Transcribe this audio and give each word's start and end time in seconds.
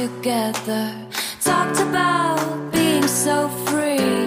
together. 0.00 0.92
Talked 1.44 1.78
about 1.80 2.70
being 2.72 3.06
so 3.06 3.50
free. 3.66 4.26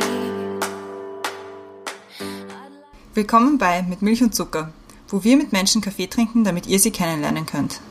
Willkommen 3.16 3.58
bei 3.58 3.82
Mit 3.82 4.02
Milch 4.04 4.22
und 4.22 4.36
Zucker, 4.36 4.72
wo 5.08 5.24
wir 5.24 5.36
mit 5.36 5.52
Menschen 5.52 5.82
Kaffee 5.82 6.08
trinken, 6.08 6.44
damit 6.44 6.68
ihr 6.68 6.80
sie 6.80 6.92
kennenlernen 6.92 7.46
könnt. 7.48 7.82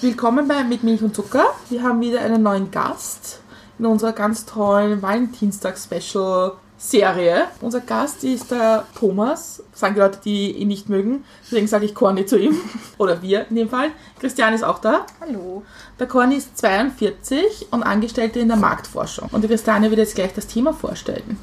Willkommen 0.00 0.48
bei 0.48 0.64
Mit 0.64 0.82
Milch 0.84 1.02
und 1.02 1.14
Zucker. 1.14 1.46
Wir 1.68 1.82
haben 1.82 2.00
wieder 2.00 2.22
einen 2.22 2.42
neuen 2.42 2.70
Gast 2.70 3.40
in 3.78 3.84
unserer 3.84 4.12
ganz 4.12 4.46
tollen 4.46 5.02
Valentinstag-Special-Serie. 6.84 7.48
Unser 7.60 7.80
Gast 7.80 8.24
ist 8.24 8.50
der 8.50 8.84
Thomas, 8.98 9.62
sagen 9.72 9.94
die 9.94 10.00
Leute, 10.00 10.18
die 10.24 10.52
ihn 10.52 10.68
nicht 10.68 10.88
mögen. 10.88 11.24
Deswegen 11.44 11.66
sage 11.66 11.86
ich 11.86 11.94
Corny 11.94 12.26
zu 12.26 12.38
ihm. 12.38 12.56
Oder 12.98 13.22
wir 13.22 13.46
in 13.48 13.56
dem 13.56 13.68
Fall. 13.68 13.90
Christian 14.20 14.54
ist 14.54 14.64
auch 14.64 14.78
da. 14.78 15.06
Hallo. 15.20 15.62
Der 15.98 16.06
Corny 16.06 16.36
ist 16.36 16.58
42 16.58 17.68
und 17.70 17.82
Angestellte 17.82 18.40
in 18.40 18.48
der 18.48 18.56
Marktforschung. 18.56 19.28
Und 19.32 19.42
die 19.42 19.48
Christiane 19.48 19.90
wird 19.90 19.98
jetzt 19.98 20.14
gleich 20.14 20.34
das 20.34 20.46
Thema 20.46 20.72
vorstellen. 20.72 21.38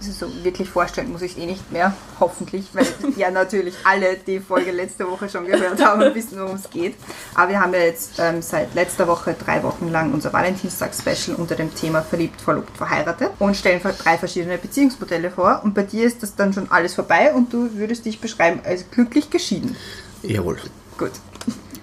Also 0.00 0.28
so 0.28 0.44
wirklich 0.44 0.70
vorstellen 0.70 1.12
muss 1.12 1.20
ich 1.20 1.36
eh 1.36 1.44
nicht 1.44 1.70
mehr, 1.70 1.94
hoffentlich, 2.18 2.64
weil 2.72 2.86
ja 3.16 3.30
natürlich 3.30 3.74
alle 3.84 4.16
die 4.16 4.40
Folge 4.40 4.70
letzte 4.70 5.06
Woche 5.06 5.28
schon 5.28 5.44
gehört 5.44 5.84
haben 5.84 6.02
und 6.02 6.14
wissen, 6.14 6.40
worum 6.40 6.56
es 6.56 6.70
geht. 6.70 6.94
Aber 7.34 7.50
wir 7.50 7.60
haben 7.60 7.74
ja 7.74 7.80
jetzt 7.80 8.12
ähm, 8.18 8.40
seit 8.40 8.74
letzter 8.74 9.06
Woche 9.06 9.34
drei 9.38 9.62
Wochen 9.62 9.88
lang 9.88 10.14
unser 10.14 10.32
Valentinstag-Special 10.32 11.36
unter 11.36 11.54
dem 11.54 11.74
Thema 11.74 12.00
Verliebt, 12.00 12.40
Verlobt, 12.40 12.74
Verheiratet 12.78 13.32
und 13.38 13.54
stellen 13.54 13.82
drei 13.82 14.16
verschiedene 14.16 14.56
Beziehungsmodelle 14.56 15.30
vor. 15.30 15.60
Und 15.64 15.74
bei 15.74 15.82
dir 15.82 16.06
ist 16.06 16.22
das 16.22 16.34
dann 16.34 16.54
schon 16.54 16.70
alles 16.70 16.94
vorbei 16.94 17.34
und 17.34 17.52
du 17.52 17.74
würdest 17.74 18.06
dich 18.06 18.22
beschreiben 18.22 18.60
als 18.64 18.90
glücklich 18.90 19.28
geschieden. 19.28 19.76
Jawohl, 20.22 20.56
Gut. 20.96 21.12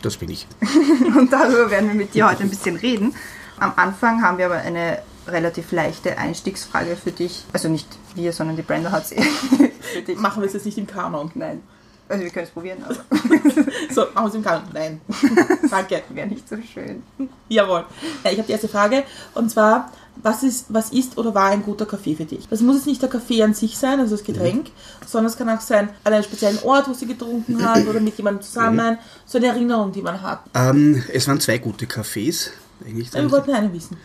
das 0.02 0.18
bin 0.18 0.30
ich. 0.30 0.48
Und 1.18 1.34
darüber 1.34 1.72
werden 1.72 1.90
wir 1.90 1.96
mit 1.96 2.14
dir 2.14 2.30
heute 2.30 2.44
ein 2.44 2.50
bisschen 2.50 2.76
reden. 2.76 3.16
Am 3.60 3.74
Anfang 3.76 4.22
haben 4.22 4.38
wir 4.38 4.46
aber 4.46 4.58
eine 4.58 5.00
relativ 5.28 5.72
leichte 5.72 6.18
Einstiegsfrage 6.18 6.96
für 6.96 7.12
dich. 7.12 7.44
Also 7.54 7.70
nicht 7.70 7.88
wir, 8.16 8.34
sondern 8.34 8.56
die 8.56 8.62
Brenda 8.62 8.92
hat 8.92 9.08
sie 9.08 9.16
für 9.94 10.02
dich. 10.02 10.18
Machen 10.18 10.42
wir 10.42 10.48
es 10.48 10.54
jetzt 10.54 10.66
nicht 10.66 10.78
im 10.78 10.88
Kanon. 10.88 11.32
Nein. 11.36 11.62
Also 12.10 12.24
wir 12.24 12.32
können 12.32 12.46
es 12.46 12.52
probieren, 12.52 12.84
aber 12.86 12.96
So, 13.94 14.02
machen 14.14 14.26
wir 14.26 14.28
es 14.28 14.36
im 14.36 14.44
Kanon. 14.44 14.64
Nein. 14.74 15.02
Danke. 15.70 16.04
wäre 16.10 16.28
nicht 16.28 16.48
so 16.48 16.56
schön. 16.74 17.04
Jawohl. 17.50 17.86
Ja, 18.24 18.32
ich 18.32 18.38
habe 18.38 18.48
die 18.48 18.54
erste 18.54 18.70
Frage 18.70 19.04
und 19.34 19.50
zwar, 19.52 19.92
was 20.24 20.42
ist, 20.44 20.66
was 20.70 20.90
ist 20.92 21.18
oder 21.18 21.36
war 21.36 21.50
ein 21.50 21.64
guter 21.64 21.86
Kaffee 21.86 22.16
für 22.16 22.26
dich? 22.26 22.48
Das 22.48 22.62
muss 22.62 22.78
jetzt 22.78 22.88
nicht 22.88 23.02
der 23.02 23.10
Kaffee 23.10 23.44
an 23.44 23.54
sich 23.54 23.78
sein, 23.78 24.00
also 24.00 24.16
das 24.16 24.26
Getränk, 24.26 24.68
sondern 25.06 25.32
es 25.32 25.38
kann 25.38 25.50
auch 25.50 25.62
sein 25.62 25.90
an 26.04 26.14
einem 26.14 26.24
speziellen 26.24 26.60
Ort, 26.64 26.90
wo 26.90 26.94
sie 26.94 27.06
getrunken 27.06 27.64
hat 27.64 27.86
oder 27.86 28.00
mit 28.00 28.18
jemandem 28.18 28.42
zusammen, 28.42 28.98
so 29.26 29.38
eine 29.38 29.48
Erinnerung, 29.48 29.92
die 29.92 30.02
man 30.02 30.22
hat. 30.22 30.40
Ähm, 30.56 31.04
es 31.14 31.28
waren 31.28 31.40
zwei 31.40 31.58
gute 31.60 31.86
Cafés. 31.86 32.50
Eigentlich 32.86 33.12
Ja, 33.14 33.22
wir 33.22 33.32
wollten 33.32 33.52
eine 33.52 33.74
wissen. 33.74 33.98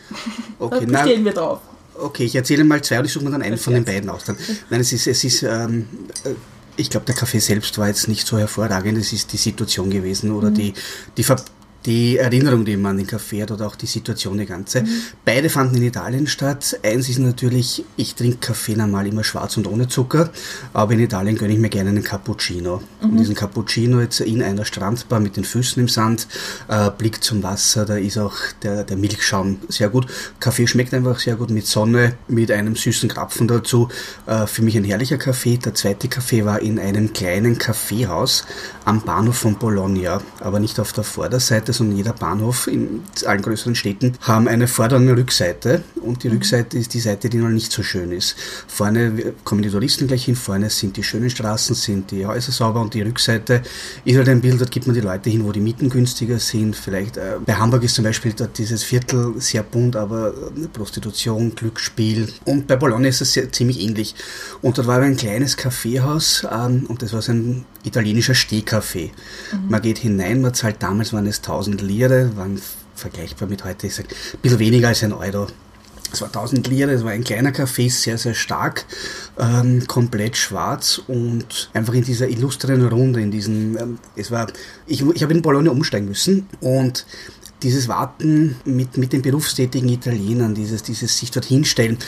okay, 0.58 0.80
da 0.80 0.86
bestehen 0.86 0.92
nein, 0.92 1.24
wir 1.24 1.32
drauf. 1.32 1.60
okay, 1.98 2.24
ich 2.24 2.34
erzähle 2.34 2.64
mal 2.64 2.82
zwei 2.82 2.98
und 2.98 3.04
ich 3.06 3.12
suche 3.12 3.24
mir 3.24 3.30
dann 3.30 3.42
einen 3.42 3.52
Das 3.52 3.62
von 3.64 3.74
den 3.74 3.84
beiden 3.84 4.08
aus. 4.10 4.24
Dann. 4.24 4.36
Nein, 4.70 4.80
es 4.80 4.92
ist, 4.92 5.06
es 5.06 5.24
ist 5.24 5.42
ähm, 5.42 5.88
äh, 6.24 6.30
ich 6.76 6.88
glaube, 6.88 7.04
der 7.04 7.14
Kaffee 7.14 7.38
selbst 7.38 7.76
war 7.78 7.88
jetzt 7.88 8.08
nicht 8.08 8.26
so 8.26 8.38
hervorragend. 8.38 8.96
Es 8.96 9.12
ist 9.12 9.32
die 9.32 9.36
Situation 9.36 9.90
gewesen 9.90 10.30
oder 10.32 10.50
die, 10.50 10.72
die, 11.16 11.22
Ver 11.22 11.36
die 11.86 12.18
Erinnerung, 12.18 12.64
die 12.64 12.76
man 12.76 12.92
an 12.92 12.96
den 12.98 13.06
Kaffee 13.06 13.42
hat 13.42 13.50
oder 13.50 13.66
auch 13.66 13.76
die 13.76 13.86
Situation, 13.86 14.38
die 14.38 14.46
ganze. 14.46 14.84
Beide 15.24 15.48
fanden 15.48 15.76
in 15.76 15.84
Italien 15.84 16.26
statt. 16.26 16.78
Eins 16.82 17.08
ist 17.08 17.18
natürlich, 17.18 17.84
ich 17.96 18.14
trinke 18.14 18.38
Kaffee 18.38 18.76
normal 18.76 19.06
immer 19.06 19.24
schwarz 19.24 19.56
und 19.56 19.66
ohne 19.66 19.88
Zucker, 19.88 20.30
aber 20.72 20.92
in 20.92 21.00
Italien 21.00 21.36
gönne 21.36 21.54
ich 21.54 21.58
mir 21.58 21.68
gerne 21.68 21.90
einen 21.90 22.04
Cappuccino. 22.04 22.82
Und 23.00 23.16
diesen 23.16 23.34
Cappuccino 23.34 24.00
jetzt 24.00 24.20
in 24.20 24.42
einer 24.42 24.64
Strandbar 24.64 25.20
mit 25.20 25.36
den 25.36 25.44
Füßen 25.44 25.80
im 25.80 25.88
Sand, 25.88 26.28
äh, 26.68 26.90
Blick 26.90 27.22
zum 27.22 27.42
Wasser, 27.42 27.84
da 27.84 27.96
ist 27.96 28.18
auch 28.18 28.36
der, 28.62 28.84
der 28.84 28.96
Milchschaum 28.96 29.58
sehr 29.68 29.88
gut. 29.88 30.06
Kaffee 30.40 30.66
schmeckt 30.66 30.94
einfach 30.94 31.18
sehr 31.18 31.36
gut 31.36 31.50
mit 31.50 31.66
Sonne, 31.66 32.14
mit 32.28 32.50
einem 32.50 32.76
süßen 32.76 33.08
Krapfen 33.08 33.48
dazu. 33.48 33.88
Äh, 34.26 34.46
für 34.46 34.62
mich 34.62 34.76
ein 34.76 34.84
herrlicher 34.84 35.18
Kaffee. 35.18 35.56
Der 35.56 35.74
zweite 35.74 36.08
Kaffee 36.08 36.44
war 36.44 36.60
in 36.60 36.78
einem 36.78 37.12
kleinen 37.12 37.58
Kaffeehaus 37.58 38.44
am 38.84 39.02
Bahnhof 39.02 39.36
von 39.36 39.56
Bologna, 39.56 40.20
aber 40.40 40.60
nicht 40.60 40.78
auf 40.80 40.92
der 40.92 41.04
Vorderseite, 41.04 41.71
sondern 41.72 41.96
jeder 41.96 42.12
Bahnhof 42.12 42.66
in 42.66 43.02
allen 43.26 43.42
größeren 43.42 43.74
Städten 43.74 44.14
haben 44.20 44.48
eine 44.48 44.68
Vorder- 44.68 44.96
und 44.96 45.02
eine 45.02 45.16
Rückseite 45.16 45.82
und 46.00 46.22
die 46.22 46.28
Rückseite 46.28 46.78
ist 46.78 46.94
die 46.94 47.00
Seite, 47.00 47.28
die 47.28 47.38
noch 47.38 47.48
nicht 47.48 47.72
so 47.72 47.82
schön 47.82 48.12
ist. 48.12 48.36
Vorne 48.66 49.34
kommen 49.44 49.62
die 49.62 49.70
Touristen 49.70 50.06
gleich 50.06 50.24
hin, 50.24 50.36
vorne 50.36 50.70
sind 50.70 50.96
die 50.96 51.02
schönen 51.02 51.30
Straßen, 51.30 51.74
sind 51.74 52.10
die 52.10 52.26
Häuser 52.26 52.52
sauber 52.52 52.80
und 52.80 52.94
die 52.94 53.02
Rückseite 53.02 53.62
ist 54.04 54.16
halt 54.16 54.28
ein 54.28 54.40
Bild, 54.40 54.60
dort 54.60 54.70
gibt 54.70 54.86
man 54.86 54.94
die 54.94 55.00
Leute 55.00 55.30
hin, 55.30 55.44
wo 55.44 55.52
die 55.52 55.60
Mieten 55.60 55.88
günstiger 55.88 56.38
sind. 56.38 56.76
Vielleicht 56.76 57.16
äh, 57.16 57.36
bei 57.44 57.54
Hamburg 57.54 57.82
ist 57.84 57.94
zum 57.94 58.04
Beispiel 58.04 58.32
dort 58.32 58.58
dieses 58.58 58.82
Viertel 58.82 59.34
sehr 59.38 59.62
bunt, 59.62 59.96
aber 59.96 60.28
äh, 60.28 60.68
Prostitution, 60.72 61.54
Glücksspiel 61.54 62.28
und 62.44 62.66
bei 62.66 62.76
Bologna 62.76 63.08
ist 63.08 63.20
es 63.20 63.32
sehr, 63.32 63.50
ziemlich 63.52 63.80
ähnlich. 63.80 64.14
Und 64.60 64.78
dort 64.78 64.86
war 64.86 65.00
ein 65.00 65.16
kleines 65.16 65.56
Kaffeehaus 65.56 66.46
ähm, 66.50 66.86
und 66.88 67.02
das 67.02 67.12
war 67.12 67.22
so 67.22 67.32
ein 67.32 67.64
italienischer 67.84 68.34
Stehkaffee. 68.34 69.10
Man 69.68 69.82
geht 69.82 69.98
hinein, 69.98 70.40
man 70.40 70.54
zahlt 70.54 70.82
damals 70.82 71.12
waren 71.12 71.26
es 71.26 71.38
1000 71.38 71.82
Lire, 71.82 72.36
waren 72.36 72.60
vergleichbar 72.94 73.48
mit 73.48 73.64
heute, 73.64 73.86
ich 73.86 73.94
sag, 73.94 74.06
ein 74.06 74.40
bisschen 74.40 74.58
weniger 74.58 74.88
als 74.88 75.02
ein 75.02 75.12
Euro. 75.12 75.48
Es 76.12 76.20
war 76.20 76.28
1000 76.28 76.66
Lire, 76.68 76.92
es 76.92 77.04
war 77.04 77.12
ein 77.12 77.24
kleiner 77.24 77.52
Kaffee, 77.52 77.88
sehr, 77.88 78.18
sehr 78.18 78.34
stark, 78.34 78.84
ähm, 79.38 79.86
komplett 79.86 80.36
schwarz 80.36 81.00
und 81.06 81.70
einfach 81.72 81.94
in 81.94 82.04
dieser 82.04 82.28
illustren 82.28 82.86
Runde, 82.86 83.20
in 83.20 83.30
diesen, 83.30 83.78
ähm, 83.78 83.98
es 84.14 84.30
war, 84.30 84.46
ich, 84.86 85.02
ich 85.02 85.22
habe 85.22 85.32
in 85.32 85.40
Bologna 85.40 85.70
umsteigen 85.70 86.08
müssen 86.08 86.46
und 86.60 87.06
dieses 87.62 87.88
Warten 87.88 88.56
mit, 88.64 88.96
mit 88.96 89.12
den 89.12 89.22
berufstätigen 89.22 89.88
Italienern, 89.88 90.54
dieses, 90.54 90.82
dieses 90.82 91.16
sich 91.16 91.30
dort 91.30 91.46
hinstellen, 91.46 91.98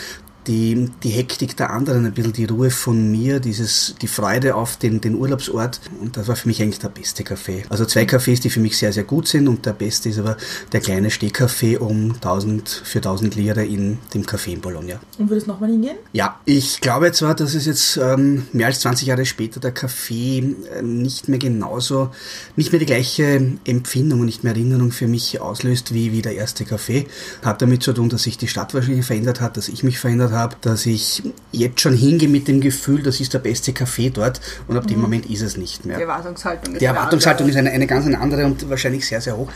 die, 0.47 0.89
die 1.03 1.09
Hektik 1.09 1.57
der 1.57 1.71
anderen, 1.71 2.05
ein 2.05 2.13
bisschen 2.13 2.33
die 2.33 2.45
Ruhe 2.45 2.69
von 2.69 3.11
mir, 3.11 3.39
dieses, 3.39 3.95
die 4.01 4.07
Freude 4.07 4.55
auf 4.55 4.77
den, 4.77 5.01
den 5.01 5.15
Urlaubsort. 5.15 5.79
Und 6.01 6.17
das 6.17 6.27
war 6.27 6.35
für 6.35 6.47
mich 6.47 6.61
eigentlich 6.61 6.79
der 6.79 6.89
beste 6.89 7.23
Kaffee. 7.23 7.63
Also 7.69 7.85
zwei 7.85 8.03
Cafés, 8.03 8.41
die 8.41 8.49
für 8.49 8.59
mich 8.59 8.77
sehr, 8.77 8.93
sehr 8.93 9.03
gut 9.03 9.27
sind 9.27 9.47
und 9.47 9.65
der 9.65 9.73
beste 9.73 10.09
ist 10.09 10.19
aber 10.19 10.37
der 10.71 10.81
kleine 10.81 11.09
Stehkaffee 11.09 11.77
um 11.77 12.13
1000, 12.15 12.69
für 12.69 12.99
1000 12.99 13.35
Lire 13.35 13.65
in 13.65 13.97
dem 14.13 14.23
Café 14.23 14.53
in 14.53 14.61
Bologna. 14.61 14.99
Und 15.17 15.29
würdest 15.29 15.47
nochmal 15.47 15.69
hingehen? 15.69 15.97
Ja, 16.13 16.39
ich 16.45 16.81
glaube 16.81 17.11
zwar, 17.11 17.35
dass 17.35 17.53
es 17.53 17.65
jetzt 17.65 17.97
ähm, 17.97 18.47
mehr 18.53 18.67
als 18.67 18.81
20 18.81 19.07
Jahre 19.07 19.25
später 19.25 19.59
der 19.59 19.71
Kaffee 19.71 20.55
äh, 20.73 20.81
nicht 20.81 21.27
mehr 21.27 21.39
genauso, 21.39 22.11
nicht 22.55 22.71
mehr 22.71 22.79
die 22.79 22.85
gleiche 22.85 23.57
Empfindung 23.65 24.21
und 24.21 24.25
nicht 24.27 24.43
mehr 24.43 24.53
Erinnerung 24.53 24.91
für 24.91 25.07
mich 25.07 25.41
auslöst 25.41 25.93
wie, 25.93 26.11
wie 26.11 26.21
der 26.21 26.35
erste 26.35 26.65
Kaffee. 26.65 27.07
Hat 27.43 27.61
damit 27.61 27.83
zu 27.83 27.93
tun, 27.93 28.09
dass 28.09 28.23
sich 28.23 28.37
die 28.37 28.47
Stadt 28.47 28.73
wahrscheinlich 28.73 29.05
verändert 29.05 29.41
hat, 29.41 29.57
dass 29.57 29.67
ich 29.67 29.83
mich 29.83 29.99
verändert 29.99 30.31
habe, 30.31 30.34
dass 30.61 30.85
ich 30.85 31.23
jetzt 31.51 31.81
schon 31.81 31.95
hingehe 31.95 32.29
mit 32.29 32.47
dem 32.47 32.61
Gefühl, 32.61 33.01
das 33.01 33.19
ist 33.19 33.33
der 33.33 33.39
beste 33.39 33.73
Kaffee 33.73 34.09
dort 34.09 34.41
und 34.67 34.77
ab 34.77 34.87
dem 34.87 35.01
Moment 35.01 35.25
ist 35.29 35.41
es 35.41 35.57
nicht 35.57 35.85
mehr. 35.85 35.97
Die 35.97 36.03
Erwartungshaltung 36.03 36.73
ist 36.73 36.81
Die 36.81 36.87
eine 36.87 36.97
Erwartungshaltung 36.97 37.47
andere. 37.47 37.59
ist 37.59 37.65
eine, 37.65 37.71
eine 37.75 37.87
ganz 37.87 38.05
eine 38.05 38.19
andere 38.19 38.45
und 38.45 38.69
wahrscheinlich 38.69 39.07
sehr, 39.07 39.21
sehr 39.21 39.37
hoch. 39.37 39.49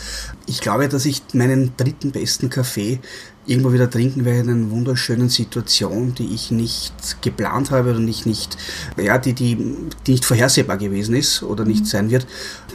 Ich 0.45 0.61
glaube, 0.61 0.87
dass 0.87 1.05
ich 1.05 1.21
meinen 1.33 1.73
dritten 1.77 2.11
besten 2.11 2.49
Kaffee 2.49 2.99
irgendwo 3.45 3.73
wieder 3.73 3.89
trinken 3.89 4.25
werde 4.25 4.41
in 4.41 4.49
einer 4.49 4.71
wunderschönen 4.71 5.29
Situation, 5.29 6.13
die 6.13 6.33
ich 6.33 6.51
nicht 6.51 7.21
geplant 7.21 7.71
habe 7.71 7.89
oder 7.91 7.99
nicht, 7.99 8.25
nicht 8.25 8.57
ja, 8.97 9.17
die, 9.17 9.33
die, 9.33 9.57
die 10.05 10.11
nicht 10.11 10.25
vorhersehbar 10.25 10.77
gewesen 10.77 11.15
ist 11.15 11.41
oder 11.41 11.65
nicht 11.65 11.87
sein 11.87 12.11
wird. 12.11 12.27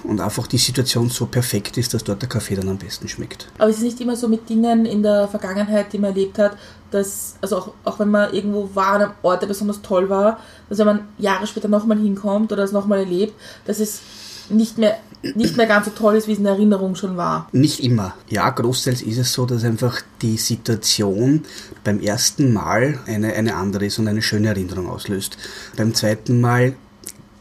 Und 0.02 0.20
einfach 0.20 0.46
die 0.46 0.58
Situation 0.58 1.10
so 1.10 1.26
perfekt 1.26 1.78
ist, 1.78 1.94
dass 1.94 2.02
dort 2.04 2.22
der 2.22 2.28
Kaffee 2.28 2.56
dann 2.56 2.68
am 2.68 2.78
besten 2.78 3.08
schmeckt. 3.08 3.48
Aber 3.58 3.70
es 3.70 3.76
ist 3.76 3.84
nicht 3.84 4.00
immer 4.00 4.16
so 4.16 4.28
mit 4.28 4.48
Dingen 4.48 4.84
in 4.84 5.02
der 5.02 5.28
Vergangenheit, 5.28 5.92
die 5.92 5.98
man 5.98 6.10
erlebt 6.10 6.38
hat, 6.38 6.58
dass, 6.94 7.34
also 7.40 7.56
auch, 7.56 7.72
auch 7.84 7.98
wenn 7.98 8.10
man 8.10 8.32
irgendwo 8.32 8.70
war, 8.74 8.92
an 8.92 9.02
einem 9.02 9.12
Ort, 9.22 9.42
der 9.42 9.48
besonders 9.48 9.82
toll 9.82 10.08
war, 10.08 10.38
dass 10.68 10.78
wenn 10.78 10.86
man 10.86 11.08
Jahre 11.18 11.46
später 11.46 11.68
nochmal 11.68 11.98
hinkommt 11.98 12.52
oder 12.52 12.62
es 12.62 12.72
nochmal 12.72 13.00
erlebt, 13.00 13.34
dass 13.66 13.80
es 13.80 14.00
nicht 14.48 14.78
mehr, 14.78 14.98
nicht 15.34 15.56
mehr 15.56 15.66
ganz 15.66 15.86
so 15.86 15.90
toll 15.90 16.16
ist, 16.16 16.28
wie 16.28 16.32
es 16.32 16.38
in 16.38 16.46
Erinnerung 16.46 16.94
schon 16.94 17.16
war. 17.16 17.48
Nicht 17.52 17.82
immer. 17.82 18.14
Ja, 18.28 18.48
großteils 18.50 19.02
ist 19.02 19.18
es 19.18 19.32
so, 19.32 19.46
dass 19.46 19.64
einfach 19.64 20.02
die 20.22 20.36
Situation 20.36 21.44
beim 21.82 22.00
ersten 22.00 22.52
Mal 22.52 23.00
eine, 23.06 23.32
eine 23.32 23.56
andere 23.56 23.86
ist 23.86 23.98
und 23.98 24.06
eine 24.06 24.22
schöne 24.22 24.48
Erinnerung 24.48 24.88
auslöst. 24.88 25.36
Beim 25.76 25.94
zweiten 25.94 26.40
Mal 26.40 26.74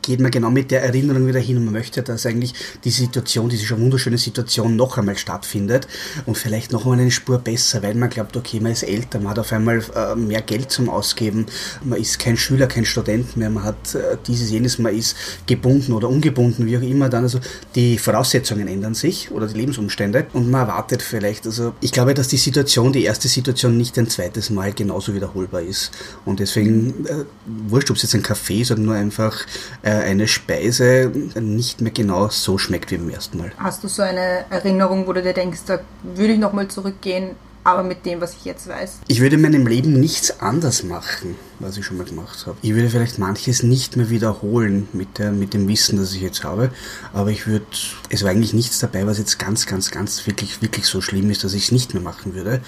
geht 0.04 0.20
man 0.20 0.30
genau 0.30 0.52
mit 0.52 0.70
der 0.70 0.84
Erinnerung 0.84 1.28
wieder 1.28 1.40
hin 1.40 1.58
und 1.58 1.66
man 1.66 1.74
möchte, 1.74 2.04
dass 2.04 2.26
eigentlich 2.26 2.54
die 2.84 2.92
Situation, 2.92 3.50
diese 3.50 3.66
schon 3.66 3.82
wunderschöne 3.82 4.18
Situation 4.18 4.76
noch 4.76 4.98
einmal 4.98 5.18
stattfindet 5.18 5.88
und 6.26 6.38
vielleicht 6.38 6.72
noch 6.72 6.84
einmal 6.84 7.00
eine 7.00 7.10
Spur 7.12 7.40
besser, 7.40 7.82
weil 7.82 7.96
man 7.96 8.10
glaubt, 8.10 8.38
okay, 8.38 8.60
man 8.60 8.72
ist 8.72 8.84
älter, 8.84 9.20
man 9.20 9.32
hat 9.32 9.40
auf 9.40 9.52
einmal 9.52 9.84
äh, 9.96 10.16
mehr 10.16 10.42
Geld 10.42 10.70
zum 10.70 10.90
Ausgeben, 10.90 11.48
man 11.84 12.00
ist 12.00 12.20
kein 12.20 12.38
Schüler, 12.38 12.68
kein 12.68 12.86
Student 12.86 13.36
mehr, 13.38 13.50
man 13.50 13.64
hat 13.64 13.96
äh, 13.96 14.18
dieses, 14.28 14.52
jenes, 14.52 14.78
man 14.78 14.96
ist 14.96 15.16
gebunden 15.48 15.94
oder 15.94 16.10
ungebunden, 16.10 16.66
wie 16.66 16.78
auch 16.78 16.82
immer 16.82 17.10
dann, 17.10 17.24
also 17.24 17.40
die 17.76 17.98
Voraussetzungen 17.98 18.68
ändern 18.68 18.94
sich 18.94 19.32
oder 19.32 19.48
die 19.48 19.58
Lebensumstände 19.58 20.28
und 20.34 20.52
man 20.52 20.68
erwartet 20.68 21.02
vielleicht, 21.02 21.46
also 21.48 21.74
ich 21.80 21.92
glaube, 21.92 22.14
dass 22.14 22.28
die 22.28 22.38
Situation, 22.38 22.92
die 22.92 23.04
erste 23.04 23.28
Situation 23.28 23.78
nicht 23.78 23.98
ein 23.98 24.10
zweites 24.10 24.50
Mal 24.50 24.74
genauso 24.74 25.14
wiederholbar 25.14 25.62
ist. 25.62 25.92
Und 26.26 26.40
deswegen, 26.40 27.06
äh, 27.06 27.26
wurscht, 27.46 27.90
ob 27.90 27.98
es 27.98 28.04
jetzt 28.04 28.16
ein 28.16 28.24
Kaffee 28.24 28.62
ist 28.62 28.72
oder 28.72 28.82
nur 28.82 28.96
einfach 28.96 29.46
äh, 29.82 29.93
eine 30.00 30.28
Speise 30.28 31.12
nicht 31.40 31.82
mehr 31.82 31.92
genau 31.92 32.30
so 32.30 32.58
schmeckt 32.58 32.92
wie 32.92 32.98
beim 32.98 33.10
ersten 33.10 33.38
Mal. 33.38 33.52
Hast 33.58 33.84
du 33.84 33.88
so 33.88 34.02
eine 34.02 34.46
Erinnerung, 34.50 35.08
wo 35.08 35.14
du 35.14 35.22
dir 35.22 35.34
denkst, 35.34 35.62
da 35.66 35.80
würde 36.04 36.34
ich 36.34 36.40
nochmal 36.40 36.68
zurückgehen, 36.68 37.32
aber 37.64 37.84
mit 37.84 38.06
dem, 38.06 38.20
was 38.20 38.34
ich 38.34 38.46
jetzt 38.46 38.68
weiß? 38.68 39.00
Ich 39.08 39.22
würde 39.22 39.36
in 39.36 39.42
meinem 39.42 39.66
Leben 39.66 40.00
nichts 40.00 40.42
anders 40.42 40.84
machen, 40.84 41.36
was 41.60 41.78
ich 41.78 41.86
schon 41.86 41.98
mal 41.98 42.06
gemacht 42.06 42.46
habe. 42.46 42.58
Ich 42.62 42.74
würde 42.76 42.90
vielleicht 42.90 43.20
manches 43.20 43.64
nicht 43.64 43.96
mehr 43.96 44.10
wiederholen 44.10 44.90
mit, 44.92 45.18
der, 45.18 45.32
mit 45.32 45.54
dem 45.54 45.68
Wissen, 45.68 45.98
das 45.98 46.14
ich 46.14 46.22
jetzt 46.22 46.44
habe, 46.44 46.72
aber 47.14 47.32
ich 47.32 47.48
würde, 47.48 47.66
es 48.10 48.24
war 48.24 48.32
eigentlich 48.32 48.54
nichts 48.54 48.80
dabei, 48.80 49.08
was 49.08 49.18
jetzt 49.18 49.40
ganz, 49.40 49.66
ganz, 49.66 49.92
ganz 49.92 50.28
wirklich, 50.28 50.62
wirklich 50.62 50.86
so 50.86 51.00
schlimm 51.00 51.30
ist, 51.30 51.44
dass 51.44 51.54
ich 51.54 51.66
es 51.66 51.72
nicht 51.72 51.94
mehr 51.94 52.04
machen 52.04 52.36
würde. 52.36 52.62